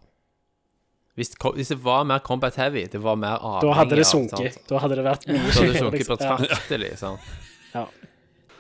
Hvis, 1.20 1.34
hvis 1.58 1.68
det 1.74 1.78
var 1.84 2.06
mer 2.08 2.22
combat 2.24 2.56
heavy, 2.56 2.86
det 2.92 3.02
var 3.04 3.18
mer 3.20 3.36
avhengig 3.42 3.68
Da 3.68 3.78
hadde 3.82 3.98
det 4.00 4.06
sunket. 4.08 4.60
Da 4.70 4.80
hadde 4.80 4.96
det 4.96 5.04
vært 5.06 5.26
mye 5.28 5.42
Da 5.42 5.56
hadde 5.58 5.74
det 5.74 5.82
sunket 5.82 6.00
liksom. 6.00 6.22
Ja. 6.24 6.38
betraktelig. 6.40 6.92
sant? 7.02 7.32
Ja. 7.74 7.86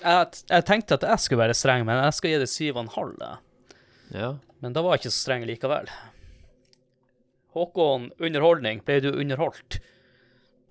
Jeg, 0.01 0.41
jeg 0.49 0.65
tenkte 0.67 0.97
at 0.97 1.05
jeg 1.07 1.23
skulle 1.23 1.43
være 1.45 1.55
streng, 1.55 1.85
men 1.87 2.01
jeg 2.03 2.17
skal 2.17 2.33
gi 2.33 2.41
det 2.41 2.49
syv 2.51 2.75
og 2.75 2.83
en 2.83 2.91
halv. 2.95 3.15
jeg. 3.21 3.77
Ja. 4.17 4.31
Men 4.61 4.75
da 4.75 4.83
var 4.83 4.97
jeg 4.97 5.03
ikke 5.05 5.13
så 5.13 5.21
streng 5.23 5.45
likevel. 5.47 5.87
Håkon, 7.55 8.09
underholdning. 8.19 8.81
Ble 8.87 8.99
du 9.03 9.09
underholdt? 9.11 9.79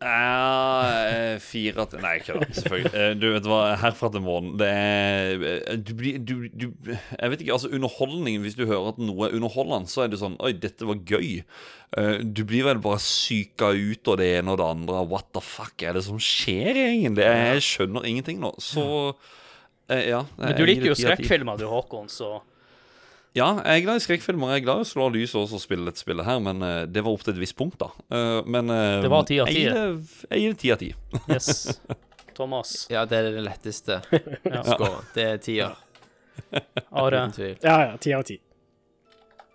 Eh, 0.00 1.34
fire 1.44 1.84
til 1.92 2.00
Nei, 2.00 2.14
ikke 2.22 2.38
da, 2.38 2.46
selvfølgelig. 2.56 2.92
Eh, 2.96 3.10
du 3.20 3.26
vet 3.34 3.48
hva, 3.50 3.58
herfra 3.82 4.08
til 4.14 4.22
månen 4.24 4.54
Det 4.56 4.68
er 4.72 5.42
eh, 5.44 5.74
Du 5.76 5.92
du, 5.92 6.32
du, 6.48 6.64
Jeg 6.94 7.32
vet 7.34 7.42
ikke, 7.44 7.52
altså 7.58 7.68
underholdningen 7.68 8.40
Hvis 8.46 8.56
du 8.56 8.62
hører 8.64 8.94
at 8.94 9.02
noe 9.02 9.28
er 9.28 9.36
underholdende, 9.36 9.92
så 9.92 10.06
er 10.06 10.14
det 10.14 10.22
sånn 10.22 10.38
Oi, 10.40 10.54
dette 10.56 10.88
var 10.88 11.02
gøy. 11.04 11.42
Eh, 12.00 12.14
du 12.24 12.46
blir 12.48 12.64
vel 12.70 12.80
bare 12.80 13.02
psyka 13.02 13.74
ut 13.76 14.08
av 14.08 14.16
det 14.22 14.30
ene 14.38 14.54
og 14.54 14.62
det 14.62 14.70
andre. 14.72 15.04
What 15.10 15.34
the 15.36 15.44
fuck 15.44 15.84
er 15.84 15.98
det 15.98 16.06
som 16.08 16.16
skjer, 16.22 16.80
egentlig? 16.86 17.26
Jeg 17.26 17.66
skjønner 17.66 18.08
ingenting 18.08 18.40
nå. 18.40 18.54
Så 18.62 18.86
ja. 19.90 20.22
Men 20.38 20.54
du 20.56 20.64
liker 20.64 20.92
jo 20.92 20.96
skrekkfilmer, 20.96 21.60
du, 21.60 21.66
Håkon, 21.68 22.08
så 22.08 22.38
Ja, 23.36 23.46
jeg 23.62 23.78
er 23.78 23.84
glad 23.84 24.00
i 24.00 24.02
skrekkfilmer. 24.02 24.50
Jeg 24.56 24.62
er 24.62 24.64
glad 24.64 24.80
i 24.80 24.84
å 24.84 24.88
slå 24.90 25.04
lyset 25.14 25.38
og 25.54 25.60
spille 25.62 25.86
dette 25.86 26.02
spillet 26.02 26.26
her, 26.26 26.40
men 26.42 26.62
uh, 26.66 26.80
det 26.90 27.02
var 27.06 27.14
opp 27.14 27.22
til 27.22 27.36
et 27.36 27.42
visst 27.44 27.54
punkt, 27.58 27.76
da. 27.78 27.86
Uh, 28.10 28.40
men 28.50 28.66
uh, 28.72 28.98
Det 29.04 29.10
var 29.12 29.22
10 29.28 29.38
av 29.44 29.50
10. 29.52 29.54
Jeg 29.54 30.40
gir 30.42 30.54
det- 30.56 30.58
ti 30.64 30.72
av 30.74 30.80
ti. 30.80 30.88
yes. 31.30 31.80
Thomas, 32.40 32.72
ja, 32.90 33.04
det 33.06 33.18
er 33.20 33.28
det 33.36 33.42
letteste 33.44 34.00
Ja. 34.56 34.62
scoren. 34.72 35.06
Det 35.14 35.26
er 35.28 35.38
tier, 35.44 35.76
Are. 36.90 37.20
uten 37.20 37.34
tvil. 37.36 37.54
ja, 37.62 37.76
ja. 37.84 37.96
Ti 38.00 38.14
av 38.16 38.26
ti. 38.26 38.38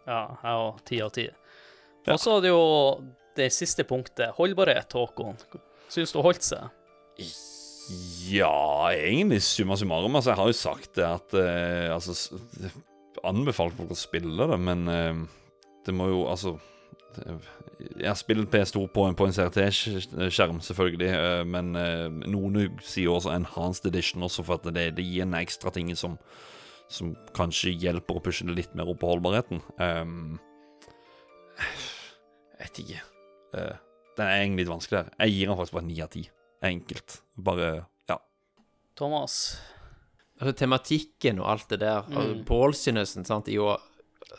Ja, 0.06 0.22
jeg 0.44 0.58
òg. 0.62 0.80
Ti 0.86 1.02
av 1.02 1.12
ti. 1.16 1.28
Og 2.14 2.20
så 2.22 2.36
er 2.38 2.44
det 2.46 2.52
jo 2.54 2.64
det 3.36 3.48
siste 3.52 3.84
punktet. 3.90 4.36
Holdbarhet, 4.38 4.94
Håkon. 4.96 5.36
Syns 5.92 6.14
du 6.14 6.22
holdt 6.24 6.46
seg? 6.46 6.70
Ja, 8.30 8.92
egentlig 8.94 9.42
summa 9.46 9.76
summarum. 9.78 10.16
Altså, 10.16 10.32
jeg 10.32 10.40
har 10.40 10.52
jo 10.54 10.58
sagt 10.58 10.92
det 11.00 11.08
at 11.10 11.36
uh, 11.38 11.96
Altså, 11.96 12.14
anbefalt 13.30 13.76
folk 13.78 13.92
å 13.94 13.98
spille 13.98 14.48
det, 14.52 14.58
men 14.62 14.88
eh, 14.92 15.20
det 15.86 15.94
må 15.96 16.10
jo 16.12 16.24
Altså 16.32 16.56
Jeg 17.80 18.08
har 18.08 18.18
spilt 18.20 18.50
PS2 18.52 18.88
på 18.92 19.06
en, 19.08 19.16
en 19.16 19.36
CRT-skjerm, 19.36 20.60
selvfølgelig, 20.64 21.12
eh, 21.14 21.44
men 21.48 21.76
eh, 21.80 22.10
noen 22.32 22.80
sier 22.84 23.14
også 23.14 23.34
Enhanced 23.36 23.88
Edition 23.90 24.26
også, 24.26 24.46
for 24.48 24.60
at 24.60 24.68
det, 24.76 24.90
det 24.98 25.06
gir 25.06 25.24
en 25.26 25.38
ekstra 25.40 25.72
ting 25.76 25.92
som, 25.96 26.18
som 26.92 27.14
kanskje 27.38 27.76
hjelper 27.76 28.20
å 28.20 28.24
pushe 28.26 28.48
det 28.48 28.58
litt 28.58 28.76
mer 28.76 28.92
opp 28.92 29.02
på 29.04 29.12
holdbarheten. 29.14 29.64
Um, 29.80 30.38
jeg 31.60 32.62
vet 32.66 32.82
ikke. 32.84 33.04
Uh, 33.56 33.76
den 34.16 34.28
er 34.28 34.42
egentlig 34.42 34.66
litt 34.66 34.74
vanskelig 34.74 35.02
her. 35.02 35.14
Jeg 35.24 35.36
gir 35.36 35.50
den 35.52 35.60
faktisk 35.60 35.78
bare 35.78 35.88
ni 35.88 36.02
av 36.04 36.12
ti. 36.16 36.26
Enkelt. 36.66 37.20
Bare 37.36 37.70
Ja. 38.10 38.20
Thomas? 38.96 39.58
Altså, 40.42 40.54
tematikken 40.60 41.40
og 41.40 41.48
alt 41.50 41.68
det 41.70 41.80
der, 41.80 42.02
Mm. 42.10 42.18
og 42.18 42.46
ballsynessen, 42.46 43.24
sant, 43.26 43.48
i 43.48 43.56
å, 43.56 43.78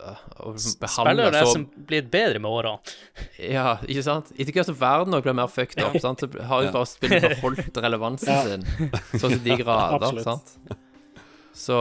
øh, 0.01 0.17
å 0.45 0.51
Spiller 0.59 1.31
det 1.33 1.41
så 1.47 1.53
som 1.55 1.65
blir 1.89 2.03
bedre 2.11 2.39
med 2.39 2.51
åra. 2.51 2.75
Ja, 3.41 3.77
ikke 3.79 4.03
sant? 4.05 4.33
Etter 4.39 4.53
hvert 4.53 4.67
som 4.67 4.75
verden 4.77 5.15
òg 5.17 5.23
blir 5.25 5.35
mer 5.35 5.49
fucked 5.49 5.81
up, 5.83 5.97
sant? 6.03 6.21
så 6.21 6.43
har 6.51 6.65
jo 6.67 6.73
bare 6.73 6.87
spillet 6.91 7.23
beholdt 7.37 7.81
relevansen 7.87 8.29
Ja. 8.29 8.43
sin, 8.45 8.67
sånn 9.19 9.39
til 9.39 9.45
de 9.47 9.57
grader, 9.65 10.23
sant? 10.23 10.57
Så 11.55 11.79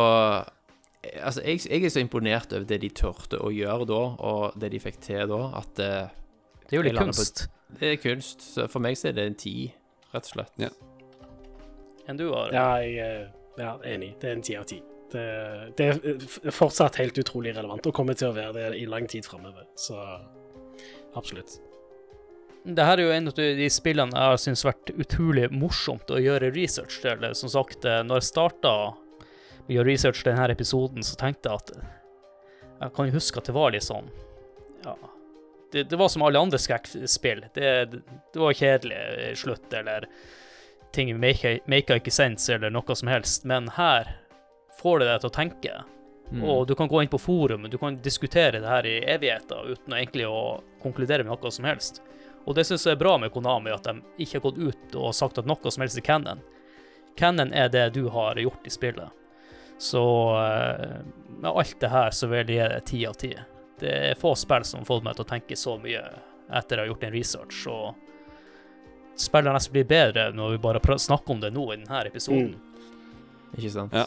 Altså, 1.21 1.43
jeg, 1.45 1.59
jeg 1.69 1.83
er 1.85 1.91
så 1.93 1.99
imponert 2.01 2.49
over 2.55 2.63
det 2.65 2.79
de 2.81 2.89
turte 2.89 3.37
å 3.37 3.51
gjøre 3.53 3.85
da, 3.85 3.99
og 4.25 4.55
det 4.57 4.71
de 4.73 4.79
fikk 4.81 4.95
til 5.05 5.27
da, 5.29 5.51
at 5.59 5.79
eh, 5.79 6.07
Det 6.65 6.73
er 6.73 6.79
jo 6.79 6.85
litt 6.87 6.97
kunst. 6.97 7.43
på- 7.45 7.77
det 7.79 7.91
er 7.91 7.95
kunst. 8.01 8.41
Så 8.41 8.65
for 8.71 8.79
meg 8.81 8.95
så 8.97 9.09
er 9.09 9.13
det 9.19 9.25
en 9.27 9.35
ti, 9.35 9.71
rett 10.15 10.25
og 10.25 10.31
slett. 10.31 10.71
Enn 12.09 12.17
du 12.17 12.31
har? 12.33 12.49
Ja, 12.53 12.65
jeg 12.81 12.97
er 13.05 13.27
ja, 13.57 13.75
enig. 13.85 14.15
Det 14.21 14.29
er 14.29 14.37
en 14.37 14.43
ti 14.45 14.57
av 14.59 14.67
ti. 14.69 14.81
Det, 15.15 15.85
er 15.85 16.51
fortsatt 16.51 16.97
helt 16.99 17.17
utrolig 17.21 17.53
relevant 17.55 17.85
og 17.87 17.95
kommer 17.95 18.17
til 18.17 18.31
å 18.31 18.35
være 18.35 18.55
det 18.57 18.81
i 18.81 18.87
lang 18.89 19.07
tid 19.07 19.27
framover. 19.27 19.67
Så 19.79 19.95
absolutt. 21.15 21.59
Det 22.65 22.85
her 22.87 22.97
er 22.97 23.05
jo 23.05 23.13
en 23.13 23.29
av 23.29 23.37
de 23.37 23.67
spillene 23.69 24.17
jeg 24.17 24.37
har 24.49 24.67
vært 24.71 24.91
utrolig 24.97 25.49
morsomt 25.53 26.09
å 26.09 26.21
gjøre 26.21 26.49
research 26.55 26.97
til. 27.03 27.27
Som 27.37 27.51
sagt, 27.53 27.85
eh, 27.85 28.01
når 28.03 28.23
jeg 28.23 28.31
starta 28.31 28.71
å 28.73 28.87
gjøre 29.69 29.91
research 29.91 30.23
til 30.23 30.33
denne 30.33 30.55
episoden, 30.55 31.05
så 31.05 31.17
tenkte 31.19 31.51
jeg 31.51 31.61
at 31.61 31.75
Jeg 32.75 32.91
kan 32.95 33.11
huske 33.13 33.39
at 33.39 33.47
det 33.47 33.53
var 33.55 33.71
litt 33.71 33.85
sånn 33.85 34.09
Ja. 34.83 34.95
Det, 35.71 35.85
det 35.89 35.97
var 35.97 36.09
som 36.09 36.23
alle 36.23 36.39
andre 36.39 36.57
skrekkspill. 36.61 37.45
Det, 37.53 37.69
det 38.33 38.39
var 38.39 38.53
kjedelig 38.53 38.97
i 39.25 39.31
slutt, 39.35 39.73
eller 39.73 40.05
ting 40.95 41.11
make, 41.19 41.57
make 41.71 41.99
ikke 41.99 42.13
sense, 42.13 42.47
eller 42.53 42.73
noe 42.73 42.95
som 42.95 43.11
helst. 43.11 43.43
Men 43.45 43.67
her 43.75 44.09
får 44.81 45.01
det 45.01 45.11
deg 45.11 45.21
til 45.21 45.31
å 45.31 45.35
tenke. 45.35 45.75
Mm. 46.31 46.43
Og 46.49 46.67
du 46.67 46.73
kan 46.75 46.89
gå 46.89 47.03
inn 47.03 47.11
på 47.11 47.21
forum, 47.21 47.67
du 47.69 47.77
kan 47.77 47.99
diskutere 48.01 48.59
det 48.59 48.67
her 48.67 48.85
i 48.89 48.97
evigheter 49.13 49.67
uten 49.75 49.93
egentlig 49.93 50.25
å 50.27 50.61
konkludere 50.81 51.23
med 51.23 51.35
noe 51.35 51.51
som 51.53 51.67
helst. 51.69 52.01
Og 52.45 52.57
det 52.57 52.65
syns 52.65 52.85
jeg 52.85 52.95
er 52.95 53.01
bra 53.01 53.15
med 53.21 53.33
Konami, 53.33 53.73
at 53.73 53.85
de 53.85 53.99
ikke 54.21 54.39
har 54.39 54.45
gått 54.47 54.61
ut 54.61 54.97
og 55.01 55.15
sagt 55.17 55.37
at 55.41 55.49
noe 55.49 55.71
som 55.71 55.85
helst 55.85 55.97
er 56.01 56.05
canon. 56.05 56.41
Canon 57.17 57.53
er 57.53 57.69
det 57.73 57.89
du 57.95 58.07
har 58.13 58.37
gjort 58.41 58.67
i 58.67 58.73
spillet. 58.73 59.09
Så 59.77 60.03
eh, 60.39 60.97
med 61.39 61.51
alt 61.51 61.79
det 61.79 61.91
her 61.91 62.11
så 62.11 62.29
vil 62.31 62.41
jeg 62.45 62.55
gi 62.55 62.69
det 62.73 62.81
ti 62.89 63.01
av 63.07 63.17
ti. 63.19 63.33
Det 63.79 63.93
er 64.11 64.19
få 64.19 64.35
spill 64.39 64.63
som 64.63 64.81
har 64.81 64.89
fått 64.89 65.05
meg 65.05 65.17
til 65.17 65.25
å 65.25 65.29
tenke 65.29 65.57
så 65.59 65.75
mye 65.81 66.03
etter 66.53 66.79
å 66.79 66.85
ha 66.85 66.89
gjort 66.91 67.03
en 67.03 67.15
research. 67.15 67.65
Og 67.71 68.04
spillet 69.19 69.55
nesten 69.55 69.75
blir 69.75 69.87
bedre 69.89 70.29
når 70.35 70.55
vi 70.55 70.61
bare 70.63 70.99
snakker 70.99 71.35
om 71.35 71.41
det 71.43 71.53
nå 71.55 71.65
i 71.71 71.79
denne 71.79 72.03
episoden. 72.07 72.53
Ikke 73.55 73.71
sant? 73.73 73.95
Ja. 73.95 74.05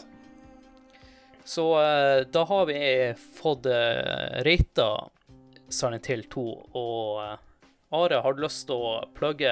Så 1.48 1.64
uh, 1.80 2.24
da 2.28 2.44
har 2.44 2.66
vi 2.68 2.80
fått 3.38 3.66
uh, 3.66 4.40
rata 4.44 4.88
Silent 5.72 6.08
Hill 6.10 6.26
2, 6.28 6.48
og 6.76 7.20
uh, 7.24 7.36
Are, 7.90 8.20
har 8.20 8.34
du 8.36 8.42
lyst 8.44 8.66
til 8.68 8.76
å 8.76 8.98
plugge 9.16 9.48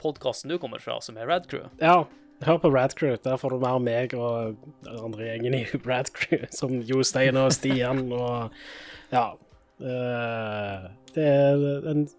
podkasten 0.00 0.48
du 0.48 0.56
kommer 0.60 0.80
fra, 0.80 1.02
som 1.04 1.18
er 1.20 1.28
Rad 1.28 1.50
Crew? 1.50 1.66
Ja, 1.82 2.06
hør 2.46 2.60
på 2.62 2.70
Radcrew. 2.72 3.18
Der 3.24 3.36
får 3.36 3.52
du 3.52 3.58
mer 3.60 3.82
meg 3.82 4.14
og 4.16 4.56
den 4.86 5.02
andre 5.04 5.26
gjengen 5.26 5.56
i 5.58 5.64
Radcrew, 5.90 6.46
som 6.54 6.78
Jostein 6.88 7.36
og 7.40 7.52
Stian 7.56 8.06
og 8.08 8.54
Ja. 9.12 9.34
Uh, 9.78 10.88
det 11.14 11.22
er 11.22 11.60
en 11.86 12.00
eh, 12.02 12.14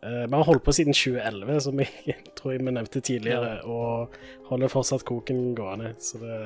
Vi 0.00 0.32
har 0.32 0.46
holdt 0.48 0.64
på 0.64 0.72
siden 0.72 0.94
2011, 0.96 1.58
som 1.66 1.80
jeg 1.82 2.16
tror 2.38 2.54
jeg 2.54 2.64
vi 2.64 2.72
nevnte 2.72 3.02
tidligere, 3.04 3.58
og 3.68 4.14
holder 4.48 4.72
fortsatt 4.72 5.04
koken 5.08 5.50
gående. 5.58 5.92
Så 6.00 6.22
det 6.22 6.38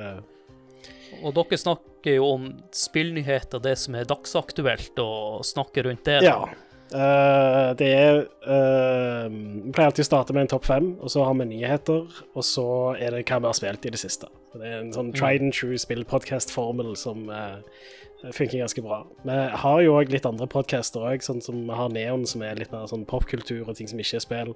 Og 1.23 1.31
dere 1.37 1.59
snakker 1.61 2.17
jo 2.17 2.27
om 2.33 2.49
spillnyheter, 2.75 3.63
det 3.63 3.77
som 3.79 3.95
er 3.95 4.09
dagsaktuelt, 4.09 4.99
og 4.99 5.45
snakker 5.47 5.87
rundt 5.87 6.03
det. 6.03 6.19
Ja. 6.27 6.41
Uh, 6.93 7.73
det 7.79 7.87
er 7.89 8.19
eh, 8.21 9.23
Vi 9.25 9.71
pleier 9.73 9.89
alltid 9.89 10.03
å 10.03 10.05
starte 10.05 10.35
med 10.35 10.45
en 10.45 10.51
topp 10.53 10.67
fem, 10.67 10.91
og 11.01 11.09
så 11.09 11.23
har 11.25 11.33
vi 11.39 11.47
nyheter, 11.49 12.19
og 12.37 12.45
så 12.45 12.67
er 12.93 13.15
det 13.15 13.23
hva 13.25 13.39
vi 13.41 13.49
har 13.49 13.57
spilt 13.57 13.87
i 13.89 13.93
det 13.95 13.99
siste. 13.99 14.29
Så 14.51 14.61
det 14.61 14.69
er 14.69 14.83
en 14.83 14.93
sånn 14.93 15.09
tried 15.15 15.41
and 15.41 15.55
true 15.55 15.79
spillpodcast-formel 15.81 16.93
som 16.99 17.25
eh, 17.33 17.57
funker 18.23 18.61
ganske 18.61 18.83
bra. 18.85 19.01
Vi 19.25 19.39
har 19.63 19.81
jo 19.83 19.97
òg 19.99 20.13
litt 20.13 20.27
andre 20.29 20.47
podcaster 20.51 21.03
òg, 21.05 21.25
sånn 21.25 21.43
som 21.43 21.63
vi 21.67 21.79
har 21.79 21.91
Neon, 21.93 22.25
som 22.29 22.43
er 22.45 22.57
litt 22.59 22.73
mer 22.73 22.87
sånn 22.91 23.05
popkultur 23.09 23.67
og 23.67 23.75
ting 23.77 23.91
som 23.91 24.01
ikke 24.01 24.19
er 24.19 24.25
spill. 24.25 24.55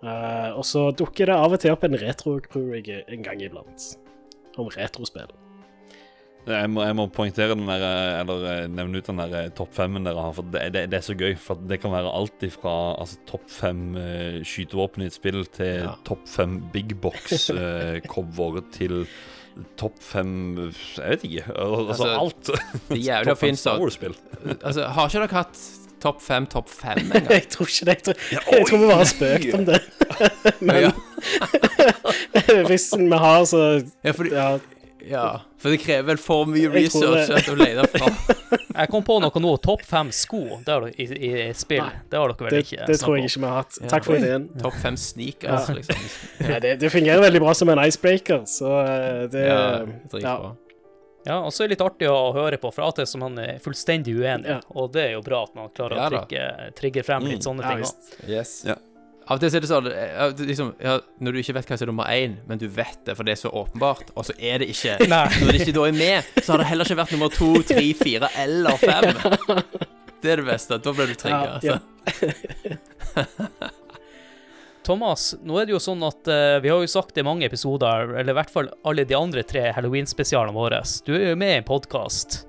Uh, 0.00 0.56
og 0.56 0.64
så 0.64 0.86
dukker 0.96 1.28
det 1.28 1.36
av 1.36 1.52
og 1.52 1.60
til 1.60 1.74
opp 1.74 1.84
en 1.84 1.98
retro-crew 2.00 2.72
en 2.80 3.24
gang 3.26 3.42
iblant, 3.44 3.92
om 4.56 4.70
retrospill. 4.72 5.28
Jeg 6.48 6.70
må, 6.72 6.80
jeg 6.86 6.96
må 6.96 7.04
poengtere 7.12 7.52
den 7.52 7.68
der, 7.68 7.82
eller 8.22 8.44
eh, 8.48 8.62
nevne 8.72 9.02
ut 9.02 9.08
den 9.10 9.18
der 9.20 9.34
eh, 9.36 9.50
topp 9.52 9.74
femmen 9.76 10.06
dere 10.08 10.22
har. 10.24 10.32
For 10.32 10.48
det, 10.48 10.62
det, 10.72 10.86
det 10.88 10.96
er 10.96 11.04
så 11.04 11.16
gøy. 11.18 11.34
For 11.36 11.60
det 11.68 11.82
kan 11.82 11.92
være 11.92 12.12
alt 12.16 12.46
fra 12.54 12.72
altså, 12.96 13.20
topp 13.28 13.44
fem 13.52 13.82
uh, 13.98 14.38
skytevåpen 14.46 15.04
i 15.04 15.10
et 15.10 15.18
spill 15.18 15.44
til 15.52 15.84
Ja. 15.84 15.92
topp 16.08 16.24
fem 16.30 16.56
big 16.72 16.96
box-cover 17.02 18.64
til 18.78 19.04
topp 19.80 19.98
fem 20.04 20.30
Jeg 20.96 21.10
vet 21.10 21.24
ikke. 21.28 21.44
Altså, 21.54 21.88
Altså, 21.88 22.08
alt. 22.20 22.50
Det 22.88 23.02
jævlig 23.08 23.30
Topp 23.32 23.38
fem 23.42 23.48
fint 23.48 23.58
Star 23.58 23.76
så 23.76 23.82
Wars-spill. 23.84 24.16
Altså, 24.62 24.86
har 24.96 25.10
ikke 25.10 25.22
dere 25.26 25.38
hatt 25.42 25.62
topp 26.00 26.22
fem, 26.24 26.46
topp 26.48 26.68
fem 26.72 26.98
engang? 27.04 27.30
Jeg 27.36 27.48
tror 27.52 27.66
ikke 27.68 27.88
det. 27.90 27.96
Jeg 28.00 28.04
tror, 28.06 28.56
jeg 28.56 28.66
tror 28.68 28.78
vi 28.78 28.86
bare 28.88 29.00
har 29.02 29.10
spøkt 29.10 29.54
om 29.58 29.64
det. 29.68 29.80
Men 30.70 32.66
hvis 32.70 32.86
vi 32.96 33.18
har, 33.24 33.44
så 33.44 33.64
ja, 34.04 34.10
fordi, 34.16 34.30
Ja. 34.34 34.50
Ja, 35.08 35.40
for 35.58 35.70
det 35.70 35.78
krever 35.82 36.06
vel 36.10 36.18
for 36.20 36.44
mye 36.50 36.66
Jeg 36.66 36.72
research 36.74 37.28
det. 37.28 37.36
at 37.40 37.48
å 37.48 37.56
lete 37.56 37.86
fram. 37.94 38.16
Jeg 38.80 38.88
kom 38.92 39.02
på 39.04 39.16
noe 39.20 39.40
nå. 39.42 39.52
Topp 39.62 39.82
fem 39.84 40.10
sko 40.14 40.40
det 40.64 40.72
har 40.72 40.86
dere, 40.86 40.94
i, 40.98 41.04
i, 41.04 41.30
i 41.48 41.52
spill. 41.56 41.82
Nei, 41.84 42.00
det 42.10 42.18
har 42.20 42.32
dere 42.32 42.46
vel 42.46 42.54
Det, 42.56 42.62
ikke? 42.66 42.86
det 42.88 42.98
tror 43.02 43.16
jeg 43.18 43.24
ikke 43.30 43.40
vi 43.44 43.46
har 43.50 43.56
hatt. 43.62 43.78
Takk 43.90 44.04
for 44.08 44.16
ideen. 44.20 44.48
Topp 44.64 44.74
fem 44.82 44.96
sneakers, 44.96 45.68
Ja. 45.68 45.74
liksom. 45.80 46.08
Ja, 46.50 46.58
det, 46.64 46.74
det 46.80 46.90
fungerer 46.92 47.20
veldig 47.24 47.40
bra 47.44 47.54
som 47.54 47.68
en 47.74 47.82
icebreaker, 47.84 48.42
så 48.48 48.74
eh, 48.84 49.22
det 49.32 49.46
Ja, 49.46 49.60
ja. 49.60 49.86
dritbra. 50.12 50.56
Ja, 51.26 51.34
og 51.44 51.52
så 51.52 51.64
er 51.64 51.68
det 51.68 51.74
litt 51.76 51.82
artig 51.84 52.08
å 52.08 52.30
høre 52.32 52.56
på, 52.56 52.70
for 52.72 52.86
at 52.88 52.96
det 52.96 53.02
er 53.04 53.10
som 53.10 53.20
han 53.26 53.34
er 53.42 53.58
fullstendig 53.60 54.14
uenig. 54.16 54.48
Ja. 54.54 54.60
Og 54.72 54.88
det 54.94 55.02
er 55.04 55.10
jo 55.18 55.20
bra 55.26 55.42
at 55.44 55.52
man 55.54 55.68
klarer 55.76 55.98
Ja 56.00 56.06
å 56.08 56.12
trigge, 56.14 56.46
trigge 56.78 57.02
frem 57.04 57.26
litt 57.28 57.42
Mm. 57.42 57.44
sånne 57.44 57.60
Ja, 57.66 57.74
ting. 57.76 58.30
Yes. 58.32 58.54
Ja. 58.64 58.78
Av 59.30 59.38
og 59.38 59.44
til 59.44 59.54
er 59.54 59.62
det 59.62 59.68
sånn 59.70 59.86
liksom, 60.42 60.70
ja, 60.82 60.96
Når 61.22 61.32
du 61.32 61.38
ikke 61.38 61.54
vet 61.54 61.68
hva 61.70 61.76
som 61.78 61.86
er 61.86 61.90
nummer 61.92 62.08
én, 62.10 62.32
men 62.50 62.58
du 62.58 62.66
vet 62.66 62.98
det, 63.06 63.14
for 63.14 63.26
det 63.26 63.36
er 63.36 63.38
så 63.38 63.52
åpenbart, 63.54 64.10
og 64.18 64.26
så 64.26 64.34
er 64.34 64.58
det 64.62 64.72
ikke 64.72 64.96
Nei. 65.12 65.26
Når 65.38 65.52
det 65.52 65.60
ikke 65.62 65.76
da 65.76 65.84
er 65.86 65.94
med, 65.94 66.32
så 66.40 66.52
har 66.52 66.64
det 66.64 66.70
heller 66.72 66.90
ikke 66.90 66.98
vært 66.98 67.14
nummer 67.14 67.30
to, 67.34 67.50
tre, 67.68 67.84
fire 68.00 68.30
eller 68.42 68.80
fem. 68.82 69.12
Det 70.20 70.34
er 70.34 70.36
det 70.42 70.50
beste. 70.50 70.76
Da 70.84 70.92
blir 70.92 71.08
du 71.08 71.14
trigga. 71.16 71.60
Ja, 71.64 71.78
altså. 71.80 73.70
Thomas, 74.84 75.30
nå 75.40 75.56
er 75.56 75.64
det 75.64 75.72
jo 75.72 75.80
sånn 75.80 76.02
at 76.04 76.28
uh, 76.28 76.58
vi 76.60 76.68
har 76.68 76.82
jo 76.82 76.90
sagt 76.92 77.14
det 77.16 77.24
i 77.24 77.28
mange 77.28 77.46
episoder, 77.48 78.12
eller 78.20 78.34
i 78.34 78.36
hvert 78.36 78.52
fall 78.52 78.68
alle 78.84 79.06
de 79.08 79.16
andre 79.16 79.46
tre 79.48 79.70
Halloween-spesialene 79.76 80.52
våre. 80.52 80.82
Du 81.06 81.14
er 81.16 81.30
jo 81.30 81.40
med 81.40 81.54
i 81.54 81.58
en 81.62 81.68
podkast. 81.70 82.42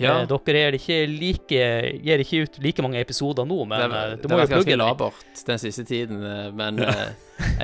Ja. 0.00 0.16
dere 0.28 0.62
er 0.68 0.76
ikke 0.76 0.98
like, 1.08 1.60
gir 2.04 2.22
ikke 2.24 2.42
ut 2.44 2.58
like 2.64 2.82
mange 2.84 3.00
episoder 3.00 3.46
nå, 3.48 3.62
men 3.64 3.80
det, 3.80 3.86
eh, 3.86 4.08
det, 4.16 4.18
det 4.22 4.30
må 4.30 4.36
har 4.36 4.42
jo 4.42 4.44
vært 4.44 4.50
ganske 4.52 4.64
plugge 4.64 4.74
den. 4.76 4.82
labert 4.82 5.44
den 5.46 5.62
siste 5.62 5.84
tiden, 5.88 6.22
eh, 6.26 6.50
men 6.56 6.82
ja. 6.84 6.94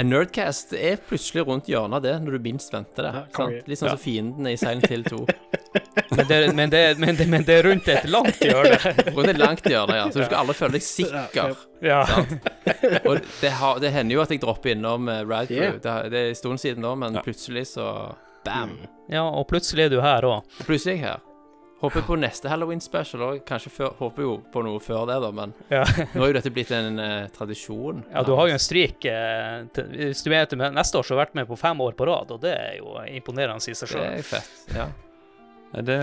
en 0.01 0.09
Nerdcast 0.13 0.73
er 0.79 0.97
plutselig 1.09 1.45
rundt 1.49 1.69
hjørnet 1.69 2.01
av 2.01 2.07
det, 2.07 2.15
når 2.25 2.39
du 2.39 2.47
minst 2.49 2.73
venter 2.73 3.09
det. 3.09 3.13
Ja, 3.19 3.25
sant? 3.37 3.69
Litt 3.69 3.83
sånn 3.83 3.93
som 3.93 4.01
fiendene 4.01 4.55
i 4.55 4.61
Silent 4.61 4.89
Hill 4.93 5.05
2. 5.09 5.25
Men 6.13 6.27
det, 6.29 6.39
men, 6.53 6.69
det, 6.71 6.81
men, 7.01 7.17
det, 7.17 7.25
men 7.33 7.45
det 7.49 7.55
er 7.55 7.63
rundt 7.65 7.87
et 7.89 8.05
langt 8.11 8.37
hjørne. 8.45 8.77
Rundt 9.17 9.31
et 9.31 9.39
langt 9.41 9.65
hjørne, 9.65 9.95
ja. 9.97 10.03
Så 10.13 10.21
du 10.21 10.27
skal 10.27 10.43
alle 10.43 10.53
føle 10.57 10.77
deg 10.77 10.85
sikker. 10.85 11.55
Ja. 11.81 12.03
Og 13.09 13.23
det, 13.41 13.53
har, 13.57 13.81
det 13.81 13.93
hender 13.95 14.19
jo 14.19 14.21
at 14.21 14.35
jeg 14.35 14.43
dropper 14.43 14.75
innom 14.75 15.09
uh, 15.09 15.23
Rad 15.25 15.49
Yeah. 15.53 15.79
Det, 15.81 15.95
det 16.13 16.21
er 16.21 16.29
en 16.35 16.37
stund 16.37 16.61
siden 16.61 16.85
nå, 16.85 16.93
men 17.01 17.17
Ja. 17.17 17.25
plutselig 17.25 17.65
så 17.73 17.87
Bam! 18.45 18.77
ja, 19.09 19.25
og 19.25 19.47
plutselig 19.49 19.87
er 19.89 19.95
du 19.95 20.01
her 20.05 20.29
òg. 20.29 20.45
Plutselig 20.67 20.99
er 20.99 21.01
jeg 21.01 21.05
her. 21.09 21.25
Håper 21.83 22.05
på 22.07 22.17
neste 22.21 22.47
Halloween 22.47 22.81
special 22.81 23.25
òg. 23.27 23.41
Kanskje 23.49 23.73
før, 23.75 23.95
håper 23.99 24.23
jo 24.23 24.35
på 24.55 24.63
noe 24.63 24.79
før 24.83 25.07
det, 25.11 25.19
da, 25.25 25.31
men 25.35 25.55
Ja. 25.73 25.83
nå 26.15 26.23
er 26.23 26.31
jo 26.31 26.37
dette 26.39 26.53
blitt 26.55 26.71
en 26.77 27.01
uh, 27.03 27.27
tradisjon. 27.35 28.05
ja, 28.13 28.23
du 28.23 28.35
har 28.39 28.51
jo 28.53 28.55
en 28.55 28.63
streak 28.63 29.03
uh, 29.11 29.65
til, 29.75 29.89
Hvis 29.99 30.23
du 30.23 30.31
vet 30.31 30.55
det, 30.55 30.73
neste 30.79 31.01
år 31.01 31.09
så 31.09 31.17
har 31.17 31.19
du 31.19 31.25
vært 31.27 31.41
med 31.43 31.49
på 31.51 31.59
fem 31.59 31.81
år 31.83 31.97
på 31.99 32.07
rad, 32.07 32.31
og 32.31 32.45
det 32.45 32.55
er 32.55 32.77
jo 32.79 32.95
imponerende 33.11 33.59
i 33.59 33.75
seg 33.75 33.89
Det 33.89 33.97
sjøl. 33.97 34.07
er 34.13 34.29
fett. 34.31 34.53
Ja. 34.77 34.87
Det, 35.73 35.97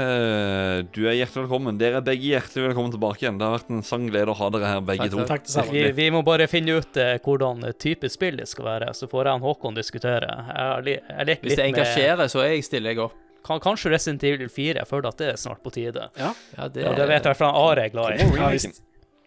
du 0.95 1.03
er 1.05 1.13
hjertelig 1.13 1.43
velkommen. 1.45 1.77
Dere 1.77 1.99
er 1.99 2.05
begge 2.05 2.25
hjertelig 2.25 2.71
velkommen 2.71 2.91
tilbake 2.95 3.21
igjen. 3.21 3.37
Det 3.37 3.45
har 3.45 3.53
vært 3.59 3.69
en 3.69 3.83
sann 3.85 4.07
glede 4.09 4.33
å 4.33 4.37
ha 4.39 4.49
dere 4.55 4.71
her, 4.71 4.81
begge 4.81 5.05
Takk, 5.05 5.13
to. 5.13 5.27
Takk 5.29 5.45
det. 5.45 5.65
Vi, 5.69 5.83
vi 5.99 6.07
må 6.15 6.23
bare 6.25 6.49
finne 6.49 6.79
ut 6.81 6.97
eh, 6.97 7.19
hvordan 7.21 7.61
type 7.77 8.09
spill 8.09 8.41
det 8.41 8.49
skal 8.49 8.65
være, 8.65 8.91
så 8.97 9.07
får 9.11 9.29
jeg 9.29 9.39
og 9.43 9.45
Håkon 9.51 9.77
diskutere. 9.77 10.31
Jeg, 10.49 10.97
jeg, 10.97 11.03
jeg 11.05 11.39
Hvis 11.45 11.53
det 11.53 11.55
det 11.55 11.57
med 11.61 11.69
engasjerer, 11.69 12.31
så 12.33 12.41
er 12.41 12.55
jeg, 12.55 12.65
stiller 12.65 12.95
jeg 12.97 13.05
opp. 13.05 13.17
Kan, 13.45 13.59
Kanskje 13.59 13.91
Resident 13.91 14.23
Evil 14.23 14.49
4. 14.49 14.73
Jeg 14.79 14.87
føler 14.87 15.07
at 15.09 15.17
det 15.17 15.27
er 15.33 15.37
snart 15.39 15.61
på 15.63 15.71
tide. 15.71 16.09
Ja, 16.17 16.33
det, 16.67 16.83
Ja, 16.83 16.93
det 16.95 17.07
vet 17.07 17.15
jeg 17.15 17.19
i 17.19 17.27
hvert 17.29 17.37
fall 17.37 17.55
Are 17.55 17.85
er 17.85 17.89
glad 17.89 18.19
i. 18.19 18.27
Ja, 18.37 18.71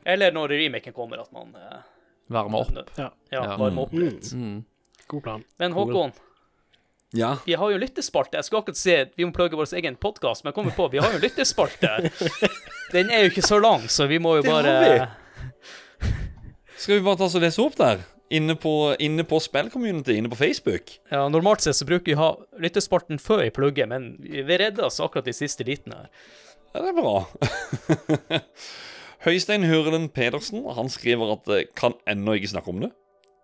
Eller 0.04 0.32
når 0.32 0.48
remaken 0.48 0.92
kommer, 0.92 1.20
at 1.22 1.32
man 1.32 1.54
eh, 1.56 1.78
varmer 2.28 2.60
opp. 2.66 2.72
Ja. 2.98 3.10
ja, 3.30 3.42
Ja. 3.44 3.56
varmer 3.56 3.82
opp 3.82 3.92
Mm. 3.92 4.00
litt. 4.04 4.32
Mm. 4.32 4.64
God 5.08 5.22
plan. 5.22 5.44
Men 5.58 5.72
Håkon, 5.72 6.12
Ja. 7.12 7.36
vi 7.46 7.54
har 7.54 7.70
jo 7.70 7.74
en 7.76 7.80
lyttespalte. 7.82 8.34
Jeg 8.38 8.44
skulle 8.44 8.62
akkurat 8.62 8.76
si 8.76 8.96
vi 9.16 9.24
må 9.24 9.32
plugge 9.32 9.56
vår 9.56 9.74
egen 9.76 9.96
podkast, 9.96 10.44
men 10.44 10.50
jeg 10.52 10.54
kommer 10.54 10.72
på 10.76 10.90
vi 10.90 10.98
har 10.98 11.10
jo 11.12 11.16
en 11.18 11.22
lyttespalte. 11.22 12.10
Den 12.92 13.10
er 13.10 13.24
jo 13.24 13.30
ikke 13.30 13.42
så 13.46 13.60
lang, 13.60 13.80
så 13.88 14.06
vi 14.08 14.18
må 14.18 14.36
jo 14.36 14.42
Det 14.42 14.50
har 14.50 14.62
bare 14.62 15.10
Skal 16.76 16.96
vi 16.98 17.02
bare 17.04 17.16
ta 17.16 17.24
oss 17.28 17.34
og 17.38 17.42
lese 17.44 17.62
opp 17.62 17.76
der? 17.78 18.00
Inne 18.32 18.54
på, 18.56 18.70
inne 19.02 19.26
på 19.28 19.40
spillcommunity, 19.44 20.14
inne 20.16 20.30
på 20.32 20.38
Facebook. 20.40 20.94
Ja, 21.12 21.26
Normalt 21.28 21.60
sett 21.60 21.76
så 21.76 21.84
bruker 21.84 22.08
vi 22.08 22.16
ha 22.16 22.30
lyttespalten 22.62 23.20
før 23.20 23.42
vi 23.44 23.50
plugger, 23.52 23.90
men 23.90 24.14
vi 24.22 24.56
redda 24.56 24.86
oss 24.88 25.02
akkurat 25.04 25.28
i 25.28 25.34
siste 25.36 25.66
liten 25.68 25.92
her. 25.92 26.08
Ja, 26.72 26.80
det 26.80 26.94
er 26.94 26.96
bra. 26.96 27.16
Høystein 29.26 29.66
Hurlen 29.68 30.08
Pedersen 30.08 30.64
han 30.64 30.88
skriver 30.90 31.34
at 31.36 31.50
eh, 31.52 31.66
kan 31.78 31.92
ennå 32.08 32.38
ikke 32.38 32.54
snakke 32.54 32.72
om 32.72 32.80
det. 32.86 32.90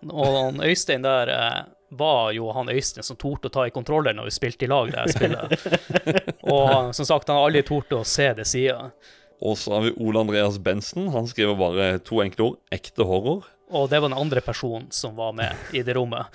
Og 0.08 0.24
han 0.38 0.62
Øystein 0.64 1.04
der 1.04 1.30
eh, 1.34 1.60
var 2.00 2.32
jo 2.32 2.48
han 2.56 2.70
Øystein 2.72 3.06
som 3.06 3.18
torde 3.20 3.50
å 3.50 3.54
ta 3.54 3.66
i 3.68 3.74
kontroller 3.74 4.16
når 4.16 4.30
vi 4.30 4.34
spilte 4.38 4.66
i 4.66 4.70
lag 4.72 4.90
det 4.94 5.04
spillet. 5.14 5.54
Og 6.54 6.94
som 6.96 7.04
sagt, 7.04 7.28
han 7.28 7.38
har 7.38 7.50
aldri 7.50 7.64
tort 7.66 7.92
å 7.92 8.04
se 8.06 8.30
det 8.38 8.48
sida. 8.48 8.90
Og 9.38 9.54
så 9.60 9.76
har 9.76 9.86
vi 9.86 9.94
Ole 10.02 10.24
Andreas 10.24 10.58
Bensen. 10.58 11.12
Han 11.14 11.28
skriver 11.30 11.58
bare 11.58 11.88
to 12.02 12.22
enkle 12.24 12.52
ord. 12.52 12.60
Ekte 12.74 13.06
horror. 13.06 13.46
Og 13.68 13.88
det 13.90 14.00
var 14.00 14.08
den 14.08 14.18
andre 14.18 14.42
personen 14.44 14.88
som 14.94 15.16
var 15.18 15.34
med 15.36 15.74
i 15.76 15.82
det 15.84 15.96
rommet. 15.98 16.30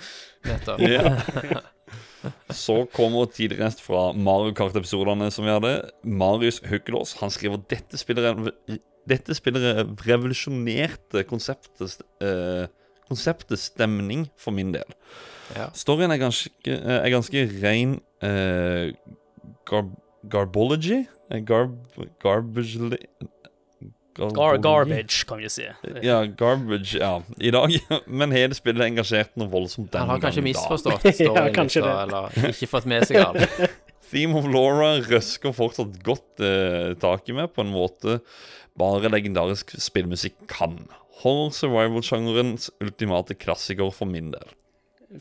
Nettopp. 0.46 0.82
Ja. 0.84 1.62
Så 2.54 2.84
kommer 2.94 3.26
tidligere 3.28 3.70
fra 3.84 4.06
Mario 4.16 4.54
Kart-episodene 4.56 5.28
som 5.34 5.44
vi 5.44 5.52
hadde. 5.52 5.74
Marius 6.04 6.62
Haukelås. 6.64 7.16
Han 7.20 7.32
skriver 7.32 7.60
dette 7.70 7.98
spillet, 8.00 8.54
dette 9.10 9.36
spillet 9.36 9.82
revolusjonerte 10.06 11.24
konseptet, 11.28 11.98
eh, 12.24 12.64
konseptet 13.10 13.60
stemning 13.60 14.28
for 14.40 14.56
min 14.56 14.72
del. 14.72 14.96
Ja. 15.58 15.68
Storyen 15.76 16.14
er 16.14 16.22
ganske, 16.22 16.78
er 16.80 17.12
ganske 17.12 17.44
ren 17.60 17.98
eh, 18.24 18.94
gar, 19.68 19.90
garbology? 20.32 21.02
Eh, 21.30 21.40
Garb, 21.44 21.76
garbage 22.22 22.78
Gar 24.14 24.58
garbage, 24.62 25.24
kan 25.26 25.40
vi 25.42 25.48
si. 25.50 25.64
Ja, 26.02 26.20
garbage, 26.24 26.98
ja. 27.00 27.22
I 27.38 27.50
dag. 27.50 27.72
Men 28.06 28.34
hele 28.34 28.54
spillet 28.54 28.86
engasjert 28.86 29.32
noe 29.40 29.50
voldsomt 29.50 29.90
den 29.92 30.04
Han 30.04 30.12
har 30.14 30.22
kanskje 30.22 30.42
gangen 30.44 30.54
da. 30.54 30.60
misforstått 30.60 31.04
Ja, 31.08 31.32
storyen 31.32 31.54
kanskje 31.56 31.82
litt, 31.82 31.90
det. 31.90 32.02
eller 32.04 32.52
ikke 32.52 32.70
fått 32.70 32.86
med 32.90 33.06
seg 33.10 33.20
alt. 33.24 33.62
Theme 34.14 34.38
of 34.38 34.46
Laura 34.46 34.92
røsker 35.02 35.54
fortsatt 35.56 35.96
godt 36.06 36.42
eh, 36.44 36.92
tak 37.02 37.26
i 37.32 37.34
meg 37.34 37.50
på 37.56 37.64
en 37.64 37.72
måte 37.74 38.20
bare 38.78 39.10
legendarisk 39.10 39.74
spillmusikk 39.80 40.36
kan. 40.50 40.84
Horror 41.24 41.50
survival-sjangerens 41.56 42.68
ultimate 42.84 43.34
klassiker 43.40 43.90
for 43.94 44.10
min 44.10 44.30
del. 44.34 44.54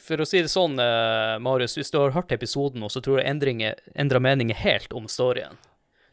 For 0.02 0.22
å 0.22 0.26
si 0.26 0.42
det 0.42 0.50
sånn, 0.50 0.78
eh, 0.82 1.36
Marius, 1.42 1.76
hvis 1.78 1.92
du 1.94 2.00
har 2.02 2.14
hørt 2.16 2.32
episoden 2.34 2.82
nå, 2.82 2.90
så 2.90 3.02
tror 3.02 3.22
jeg 3.22 3.30
endringer 3.30 3.78
endrer 3.96 4.22
meninger 4.22 4.58
helt 4.58 4.94
om 4.94 5.06
storyen. 5.10 5.58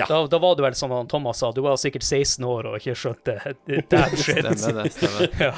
Ja. 0.00 0.06
Da, 0.10 0.20
da 0.32 0.38
var 0.42 0.56
du 0.58 0.62
vel 0.64 0.74
som 0.78 0.92
Thomas 1.10 1.40
sa, 1.42 1.50
du 1.54 1.60
var 1.64 1.76
sikkert 1.80 2.04
16 2.06 2.44
år 2.48 2.70
og 2.72 2.78
ikke 2.80 2.94
skjønte 2.98 3.36
damn 3.92 4.16
shit. 4.16 4.40
Stemmer 4.40 4.80
det. 4.82 4.92
stemmer 4.96 5.34
Ja, 5.46 5.52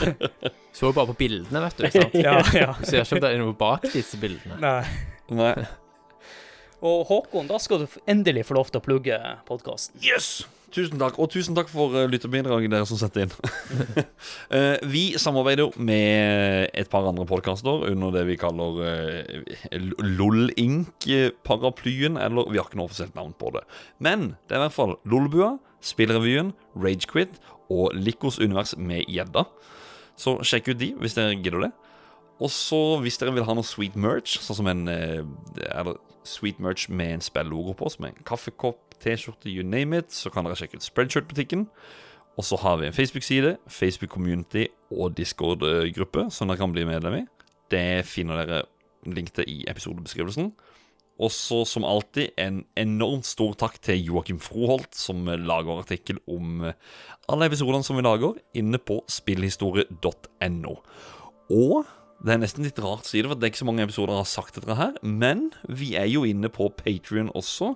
Så 0.73 0.89
jo 0.89 0.95
bare 0.97 1.11
på 1.13 1.19
bildene, 1.23 1.63
vet 1.69 1.79
du. 1.83 1.87
sant? 1.95 2.17
ja, 2.19 2.39
ja. 2.57 2.73
Du 2.81 2.89
ser 2.89 3.05
ikke 3.05 3.19
om 3.19 3.25
det 3.27 3.31
er 3.35 3.43
noe 3.45 3.57
bak 3.59 3.87
disse 3.93 4.21
bildene. 4.23 4.59
Nei. 4.63 4.83
Nei. 5.33 5.55
Og 6.83 7.05
Håkon, 7.07 7.47
da 7.47 7.61
skal 7.63 7.85
du 7.85 7.99
endelig 8.11 8.43
få 8.49 8.57
lov 8.59 8.73
til 8.73 8.81
å 8.81 8.85
plugge 8.85 9.19
podkasten. 9.47 10.01
Yes! 10.03 10.41
Tusen 10.73 10.97
takk, 10.97 11.19
og 11.21 11.29
tusen 11.29 11.53
takk 11.57 11.69
for 11.69 11.93
uh, 11.93 12.07
lytterbidraget 12.09 12.71
dere 12.73 12.87
som 12.89 12.97
setter 12.97 13.27
inn. 13.27 13.33
uh, 14.49 14.81
vi 14.95 15.13
samarbeider 15.21 15.67
jo 15.67 15.71
med 15.77 16.73
et 16.73 16.89
par 16.93 17.05
andre 17.09 17.27
podkaster 17.29 17.85
under 17.91 18.11
det 18.15 18.27
vi 18.31 18.37
kaller 18.41 18.71
uh, 18.81 19.23
LOL-Ink-paraplyen. 20.01 22.17
Eller 22.17 22.49
vi 22.49 22.57
har 22.57 22.67
ikke 22.71 22.79
noe 22.81 22.89
offisielt 22.89 23.17
navn 23.19 23.35
på 23.37 23.53
det. 23.59 23.65
Men 24.01 24.41
det 24.49 24.55
er 24.57 24.61
i 24.63 24.65
hvert 24.65 24.79
fall 24.79 24.97
Lolbua, 25.05 25.61
Spillrevyen, 25.85 26.57
Ragequit 26.79 27.33
og 27.73 27.91
Likos 27.99 28.39
univers 28.41 28.77
med 28.79 29.05
gjedda. 29.11 29.45
Så 30.17 30.39
sjekk 30.47 30.69
ut 30.73 30.81
de 30.81 30.95
hvis 31.01 31.15
dere 31.19 31.37
gidder 31.37 31.61
det. 31.67 31.73
Og 32.43 32.51
så 32.51 32.81
hvis 33.03 33.21
dere 33.21 33.35
vil 33.37 33.47
ha 33.47 33.55
noe 33.55 33.67
sweet 33.67 33.95
merch, 33.99 34.39
sånn 34.43 34.59
som 34.59 34.71
en 34.71 34.89
eh, 34.91 35.23
Eller 35.69 35.99
sweet 36.27 36.59
merch 36.63 36.89
med 36.91 37.17
en 37.17 37.25
spillogo 37.25 37.75
på, 37.79 37.91
som 37.91 38.09
en 38.09 38.19
kaffekopp, 38.27 38.92
T-skjorte, 39.03 39.51
you 39.51 39.67
name 39.67 39.99
it, 39.99 40.13
så 40.15 40.31
kan 40.33 40.47
dere 40.47 40.59
sjekke 40.59 40.79
ut 40.79 40.87
Spreadshirt-butikken. 40.87 41.67
Og 42.39 42.47
så 42.49 42.57
har 42.63 42.79
vi 42.81 42.89
en 42.89 42.97
Facebook-side, 42.97 43.57
Facebook 43.69 44.11
Community 44.11 44.67
og 44.91 45.17
Discord-gruppe 45.17 46.29
som 46.33 46.49
dere 46.49 46.61
kan 46.63 46.73
bli 46.73 46.87
medlem 46.89 47.21
i. 47.21 47.25
Det 47.71 48.05
finner 48.09 48.41
dere 48.41 48.63
link 49.07 49.35
til 49.37 49.49
i 49.49 49.65
episodebeskrivelsen. 49.69 50.53
Og 51.23 51.31
så 51.31 51.61
som 51.69 51.85
alltid 51.85 52.33
en 52.41 52.63
enormt 52.79 53.27
stor 53.29 53.53
takk 53.59 53.77
til 53.85 54.01
Joakim 54.01 54.41
Froholt, 54.41 54.95
som 54.97 55.29
lager 55.29 55.83
artikkel 55.83 56.19
om 56.27 56.65
alle 57.29 57.49
episodene 57.51 57.85
som 57.85 57.99
vi 57.99 58.07
lager, 58.07 58.39
inne 58.59 58.81
på 58.81 59.03
spillhistorie.no. 59.13 60.75
Og 61.53 61.85
det 62.23 62.35
er 62.35 62.39
nesten 62.39 62.63
litt 62.63 62.79
rart 62.79 63.07
å 63.07 63.11
si 63.11 63.19
det, 63.23 63.29
for 63.31 63.39
det 63.39 63.49
er 63.49 63.51
ikke 63.53 63.63
så 63.65 63.67
mange 63.67 63.83
episoder 63.83 64.15
jeg 64.15 64.23
har 64.23 64.31
sagt 64.31 64.59
dette 64.61 64.77
her. 64.79 64.93
Men 65.03 65.49
vi 65.67 65.93
er 65.99 66.07
jo 66.07 66.23
inne 66.29 66.51
på 66.55 66.69
Patrion 66.79 67.33
også. 67.35 67.73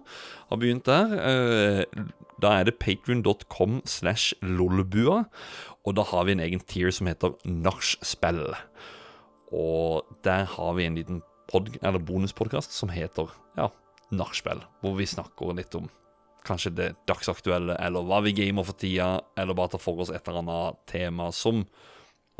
Har 0.52 0.60
begynt 0.62 0.86
der. 0.86 1.16
Eh, 1.18 2.04
Da 2.38 2.50
er 2.60 2.66
det 2.68 2.78
patrion.com 2.78 3.80
slash 3.88 4.34
lolbua. 4.42 5.24
Og 5.86 5.94
da 5.96 6.04
har 6.04 6.26
vi 6.28 6.34
en 6.36 6.42
egen 6.44 6.60
tier 6.60 6.92
som 6.92 7.08
heter 7.08 7.32
Nachspiel. 7.48 8.52
Og 9.56 10.04
der 10.22 10.44
har 10.44 10.74
vi 10.76 10.84
en 10.84 10.98
liten 10.98 11.22
bonuspodkast 11.50 12.74
som 12.76 12.90
heter 12.92 13.30
ja, 13.56 13.70
Nachspiel. 14.12 14.60
Hvor 14.82 14.98
vi 14.98 15.08
snakker 15.08 15.56
litt 15.56 15.74
om 15.78 15.88
kanskje 16.46 16.74
det 16.76 16.92
dagsaktuelle, 17.08 17.74
eller 17.82 18.04
hva 18.06 18.20
vi 18.22 18.36
gamer 18.36 18.66
for 18.66 18.78
tida, 18.78 19.20
eller 19.36 19.56
bare 19.56 19.72
tar 19.74 19.82
for 19.82 19.98
oss 20.04 20.12
et 20.14 20.28
eller 20.28 20.44
annet 20.44 20.76
tema 20.86 21.32
som 21.34 21.64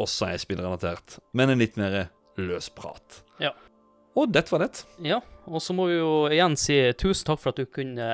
også 0.01 0.31
er 0.33 0.43
spillrelatert, 0.43 1.19
men 1.37 1.53
en 1.53 1.63
litt 1.63 1.79
mer 1.81 2.07
løs 2.41 2.69
prat. 2.77 3.23
Ja. 3.43 3.55
Og 4.17 4.31
det 4.33 4.47
var 4.53 4.65
det. 4.65 4.85
Ja, 5.05 5.21
og 5.45 5.61
så 5.65 5.77
må 5.77 5.89
vi 5.91 5.99
jo 5.99 6.13
igjen 6.33 6.57
si 6.61 6.79
tusen 6.97 7.29
takk 7.29 7.43
for 7.43 7.53
at 7.53 7.61
du 7.61 7.69
kunne 7.69 8.07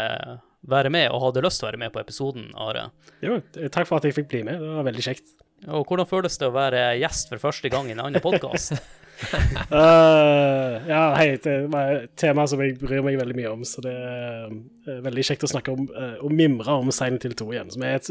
være 0.63 0.91
med 0.95 1.11
og 1.11 1.23
hadde 1.27 1.43
lyst 1.45 1.61
til 1.61 1.67
å 1.67 1.71
være 1.73 1.83
med 1.85 1.95
på 1.95 2.03
episoden, 2.03 2.51
Are. 2.59 2.89
Jo, 3.23 3.41
takk 3.67 3.87
for 3.89 3.99
at 3.99 4.07
jeg 4.07 4.17
fikk 4.19 4.31
bli 4.31 4.43
med. 4.47 4.63
Det 4.63 4.75
var 4.79 4.87
veldig 4.91 5.07
kjekt. 5.07 5.33
Og 5.71 5.87
hvordan 5.87 6.09
føles 6.11 6.39
det 6.41 6.49
å 6.49 6.55
være 6.55 6.81
gjest 6.99 7.31
for 7.31 7.43
første 7.43 7.71
gang 7.71 7.87
i 7.87 7.95
en 7.95 8.03
annen 8.03 8.23
podkast? 8.23 8.75
uh, 9.71 10.83
ja, 10.93 11.03
hei, 11.15 11.37
det 11.39 11.53
er 11.69 11.93
et 12.01 12.15
tema 12.19 12.47
som 12.51 12.63
jeg 12.65 12.75
bryr 12.81 13.05
meg 13.07 13.19
veldig 13.21 13.37
mye 13.39 13.53
om, 13.53 13.63
så 13.69 13.85
det 13.85 13.93
er 13.93 14.49
eh, 14.49 14.99
veldig 15.05 15.25
kjekt 15.29 15.47
å 15.47 15.53
snakke 15.53 15.75
om 15.77 15.87
uh, 15.95 16.19
og 16.25 16.35
mimre 16.35 16.75
om 16.83 16.91
Silent 16.95 17.23
Hill 17.29 17.37
2 17.39 17.49
igjen. 17.55 17.71
Som 17.77 17.87
er 17.87 18.01
et, 18.01 18.11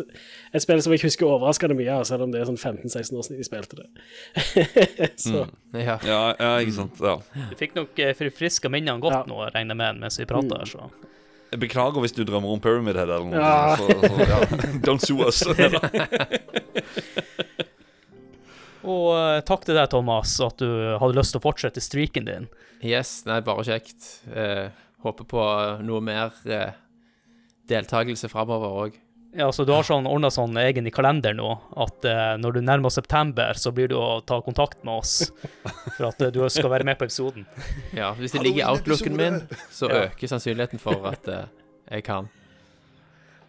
et 0.54 0.64
spill 0.64 0.84
som 0.86 0.96
jeg 0.96 1.04
husker 1.04 1.28
overraskende 1.28 1.76
mye 1.76 1.98
av, 1.98 2.06
selv 2.08 2.28
om 2.28 2.32
det 2.32 2.40
er 2.40 2.48
sånn 2.48 2.62
15-16 2.62 3.20
år 3.20 3.28
siden 3.28 3.42
jeg 3.42 3.50
spilte 3.50 3.82
det. 3.82 3.88
så 5.26 5.46
Ja. 5.76 6.00
Ja, 6.08 6.22
ja 6.40 6.54
ikke 6.64 6.78
sant. 6.80 7.04
Ja. 7.04 7.18
Du 7.52 7.56
fikk 7.60 7.76
nok 7.76 8.00
eh, 8.00 8.16
forfriska 8.16 8.72
minnene 8.72 9.04
godt 9.04 9.20
Ja. 9.20 9.26
nå, 9.28 9.44
regner 9.52 9.76
jeg 9.76 9.84
med, 9.84 10.06
mens 10.06 10.22
vi 10.22 10.30
prater 10.30 10.64
her, 10.64 10.72
så. 10.72 10.88
Jeg 11.52 11.60
beklager 11.60 12.00
hvis 12.00 12.16
du 12.16 12.24
drømmer 12.24 12.54
om 12.56 12.62
Pyramid 12.64 12.96
Head 12.96 13.12
eller 13.12 13.28
noe. 13.28 13.36
Ja. 13.36 13.76
Så, 13.76 13.92
så, 14.00 14.16
ja. 14.24 14.40
Don't 14.88 15.04
sue 15.04 15.28
us. 15.28 15.44
Og 18.84 19.12
eh, 19.14 19.42
takk 19.46 19.66
til 19.68 19.78
deg, 19.78 19.90
Thomas, 19.94 20.34
at 20.42 20.58
du 20.62 20.68
hadde 20.98 21.18
lyst 21.18 21.36
til 21.36 21.42
å 21.42 21.46
fortsette 21.46 21.84
streaken 21.84 22.26
din. 22.30 22.48
Yes, 22.82 23.22
nei, 23.30 23.40
bare 23.46 23.66
kjekt. 23.68 24.08
Eh, 24.34 24.70
håper 25.06 25.28
på 25.30 25.44
noe 25.86 26.02
mer 26.02 26.34
eh, 26.50 26.72
deltakelse 27.70 28.30
framover 28.32 28.78
òg. 28.88 28.98
Ja, 29.38 29.46
så 29.56 29.64
du 29.64 29.70
har 29.72 29.86
sånn 29.88 30.10
ordna 30.12 30.28
sånn 30.34 30.58
egen 30.60 30.90
i 30.90 30.92
kalender 30.92 31.32
nå, 31.38 31.54
at 31.80 32.04
eh, 32.10 32.34
når 32.42 32.58
du 32.58 32.62
nærmer 32.68 32.92
september, 32.92 33.56
så 33.56 33.72
blir 33.72 33.88
du 33.88 33.96
å 33.96 34.18
ta 34.28 34.42
kontakt 34.44 34.82
med 34.84 34.98
oss 35.06 35.30
for 35.96 36.10
at 36.10 36.20
eh, 36.26 36.34
du 36.36 36.42
skal 36.52 36.68
være 36.74 36.84
med 36.90 37.00
på 37.00 37.08
episoden. 37.08 37.46
Ja, 37.96 38.10
hvis 38.18 38.34
det 38.36 38.42
ligger 38.44 38.66
i 38.66 38.68
outlooken 38.74 39.16
min, 39.16 39.40
så 39.72 39.88
Ja. 39.88 40.02
øker 40.10 40.28
sannsynligheten 40.34 40.82
for 40.84 41.06
at 41.14 41.30
eh, 41.32 41.46
jeg 41.94 42.04
kan. 42.10 42.28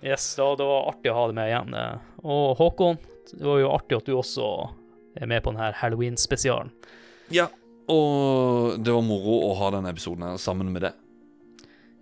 Yes, 0.03 0.29
da, 0.39 0.53
det 0.59 0.67
var 0.71 0.87
artig 0.93 1.11
å 1.11 1.17
ha 1.19 1.27
deg 1.31 1.37
med 1.41 1.51
igjen. 1.51 1.75
eh. 1.79 1.99
Og 2.31 2.55
Håkon, 2.63 2.97
det 3.33 3.43
var 3.47 3.59
jo 3.65 3.73
artig 3.75 3.99
at 3.99 4.07
du 4.07 4.15
også 4.19 4.47
er 5.17 5.31
med 5.31 5.43
på 5.45 5.53
denne 5.53 5.73
Halloween-spesialen. 5.79 6.73
Ja, 7.33 7.49
og 7.91 8.79
det 8.83 8.93
var 8.95 9.05
moro 9.07 9.41
å 9.49 9.55
ha 9.59 9.73
denne 9.75 9.91
episoden 9.93 10.27
her 10.27 10.39
sammen 10.41 10.71
med 10.75 10.87
deg. 10.87 11.01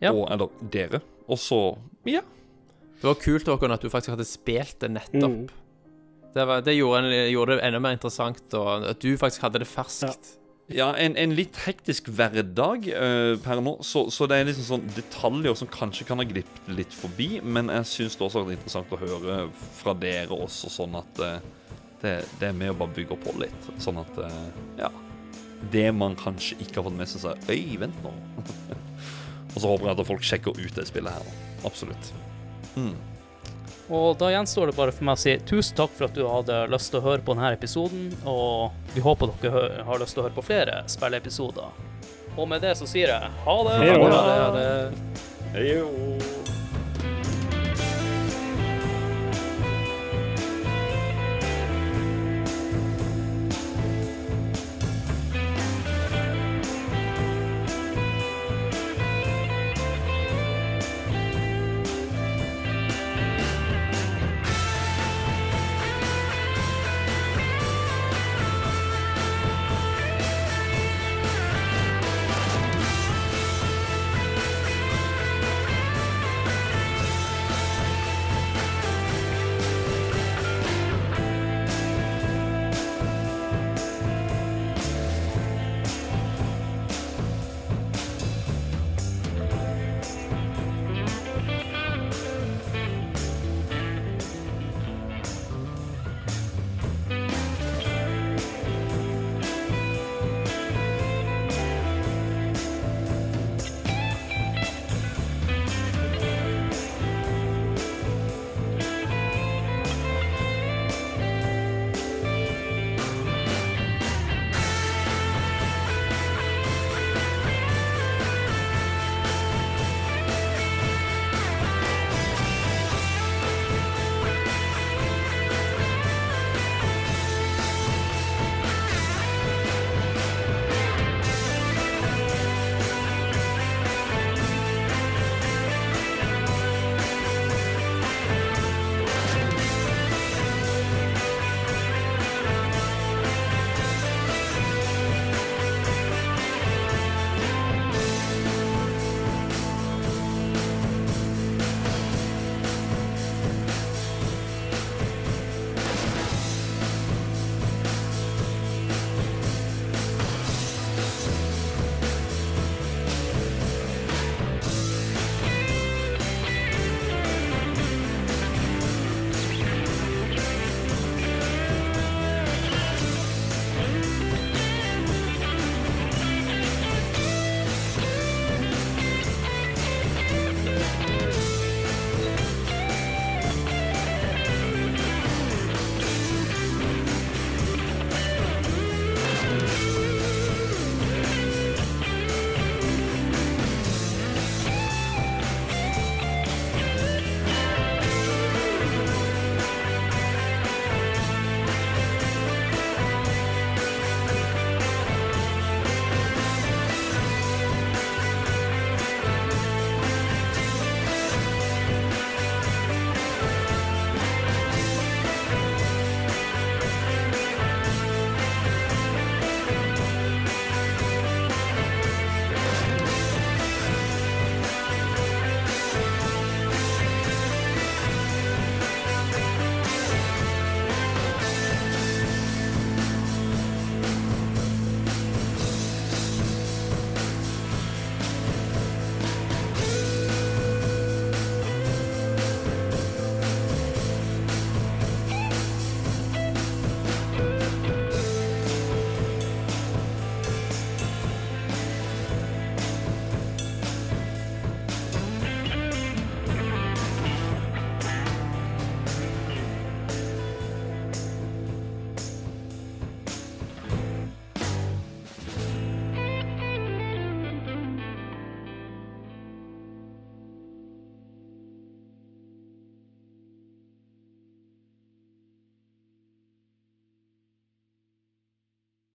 Ja. 0.01 0.13
Og, 0.13 0.27
eller 0.33 0.53
dere. 0.73 1.03
Og 1.29 1.41
så 1.41 1.63
Ja. 2.09 2.23
Det 3.01 3.09
var 3.09 3.17
kult 3.17 3.49
Håkon, 3.49 3.73
at 3.73 3.81
du 3.81 3.89
faktisk 3.89 4.13
hadde 4.13 4.29
spilt 4.29 4.83
det 4.83 4.91
nettopp. 4.93 5.33
mm. 5.33 5.49
Det, 6.35 6.45
var, 6.47 6.61
det 6.63 6.77
gjorde, 6.77 6.99
en, 7.01 7.31
gjorde 7.33 7.57
det 7.57 7.65
enda 7.67 7.81
mer 7.83 7.97
interessant, 7.97 8.43
og 8.55 8.85
at 8.93 9.01
du 9.03 9.17
faktisk 9.19 9.43
hadde 9.43 9.63
det 9.63 9.67
ferskt. 9.67 10.37
Ja, 10.71 10.93
en, 10.95 11.17
en 11.19 11.33
litt 11.35 11.57
hektisk 11.65 12.13
hverdag 12.15 12.85
uh, 12.87 13.35
per 13.43 13.59
nå, 13.65 13.73
så, 13.83 14.05
så 14.15 14.29
det 14.31 14.37
er 14.39 14.47
liksom 14.47 14.67
sånn 14.69 14.85
detaljer 14.95 15.57
som 15.59 15.71
kanskje 15.73 16.07
kan 16.07 16.23
ha 16.23 16.27
glippet 16.29 16.69
litt 16.71 16.95
forbi, 16.95 17.41
men 17.43 17.73
jeg 17.81 17.89
syns 17.91 18.15
det 18.15 18.27
også 18.29 18.43
har 18.43 18.47
vært 18.47 18.61
interessant 18.61 18.95
å 18.95 19.01
høre 19.01 19.41
fra 19.81 19.97
dere 19.99 20.37
også, 20.37 20.71
sånn 20.71 20.95
at 21.01 21.25
eh, 21.27 21.49
det, 22.03 22.15
det 22.41 22.49
er 22.49 22.57
med 22.57 22.73
å 22.73 22.79
bare 22.81 22.95
bygge 22.97 23.19
på 23.21 23.35
litt. 23.41 23.71
Sånn 23.83 24.01
at 24.03 24.19
eh, 24.25 24.43
Ja. 24.81 24.91
Det 25.71 25.91
man 25.93 26.15
kanskje 26.17 26.57
ikke 26.65 26.79
har 26.79 26.87
fått 26.87 26.97
med 26.97 27.09
seg, 27.11 27.21
så 27.21 27.35
er 27.35 27.53
Øy, 27.53 27.77
vent 27.83 27.99
nå. 28.01 28.13
Og 29.53 29.59
så 29.61 29.67
håper 29.69 29.91
jeg 29.91 29.93
at 29.99 30.09
folk 30.09 30.25
sjekker 30.25 30.57
ut 30.57 30.77
det 30.79 30.87
spillet 30.89 31.13
her. 31.13 31.27
da. 31.27 31.67
Absolutt. 31.69 32.13
Mm. 32.79 32.95
Og 33.91 34.15
da 34.21 34.31
gjenstår 34.31 34.71
det 34.71 34.77
bare 34.79 34.95
for 34.95 35.05
meg 35.09 35.19
å 35.19 35.21
si 35.21 35.35
tusen 35.51 35.77
takk 35.77 35.93
for 35.99 36.07
at 36.07 36.15
du 36.17 36.23
hadde 36.31 36.61
lyst 36.71 36.93
til 36.95 37.01
å 37.03 37.07
høre 37.09 37.25
på 37.27 37.35
denne 37.35 37.51
episoden, 37.57 38.09
og 38.23 38.71
vi 38.95 39.03
håper 39.03 39.35
dere 39.43 39.85
har 39.89 40.01
lyst 40.01 40.15
til 40.15 40.23
å 40.23 40.29
høre 40.29 40.39
på 40.39 40.47
flere 40.47 40.81
spilleepisoder. 40.89 41.81
Og 42.39 42.47
med 42.49 42.63
det 42.63 42.77
så 42.79 42.87
sier 42.89 43.11
jeg 43.11 43.33
ha 43.45 43.57
det. 43.67 43.79
Hei 43.83 43.97
det. 43.99 44.21
Ha 44.21 44.51
det. 44.57 46.40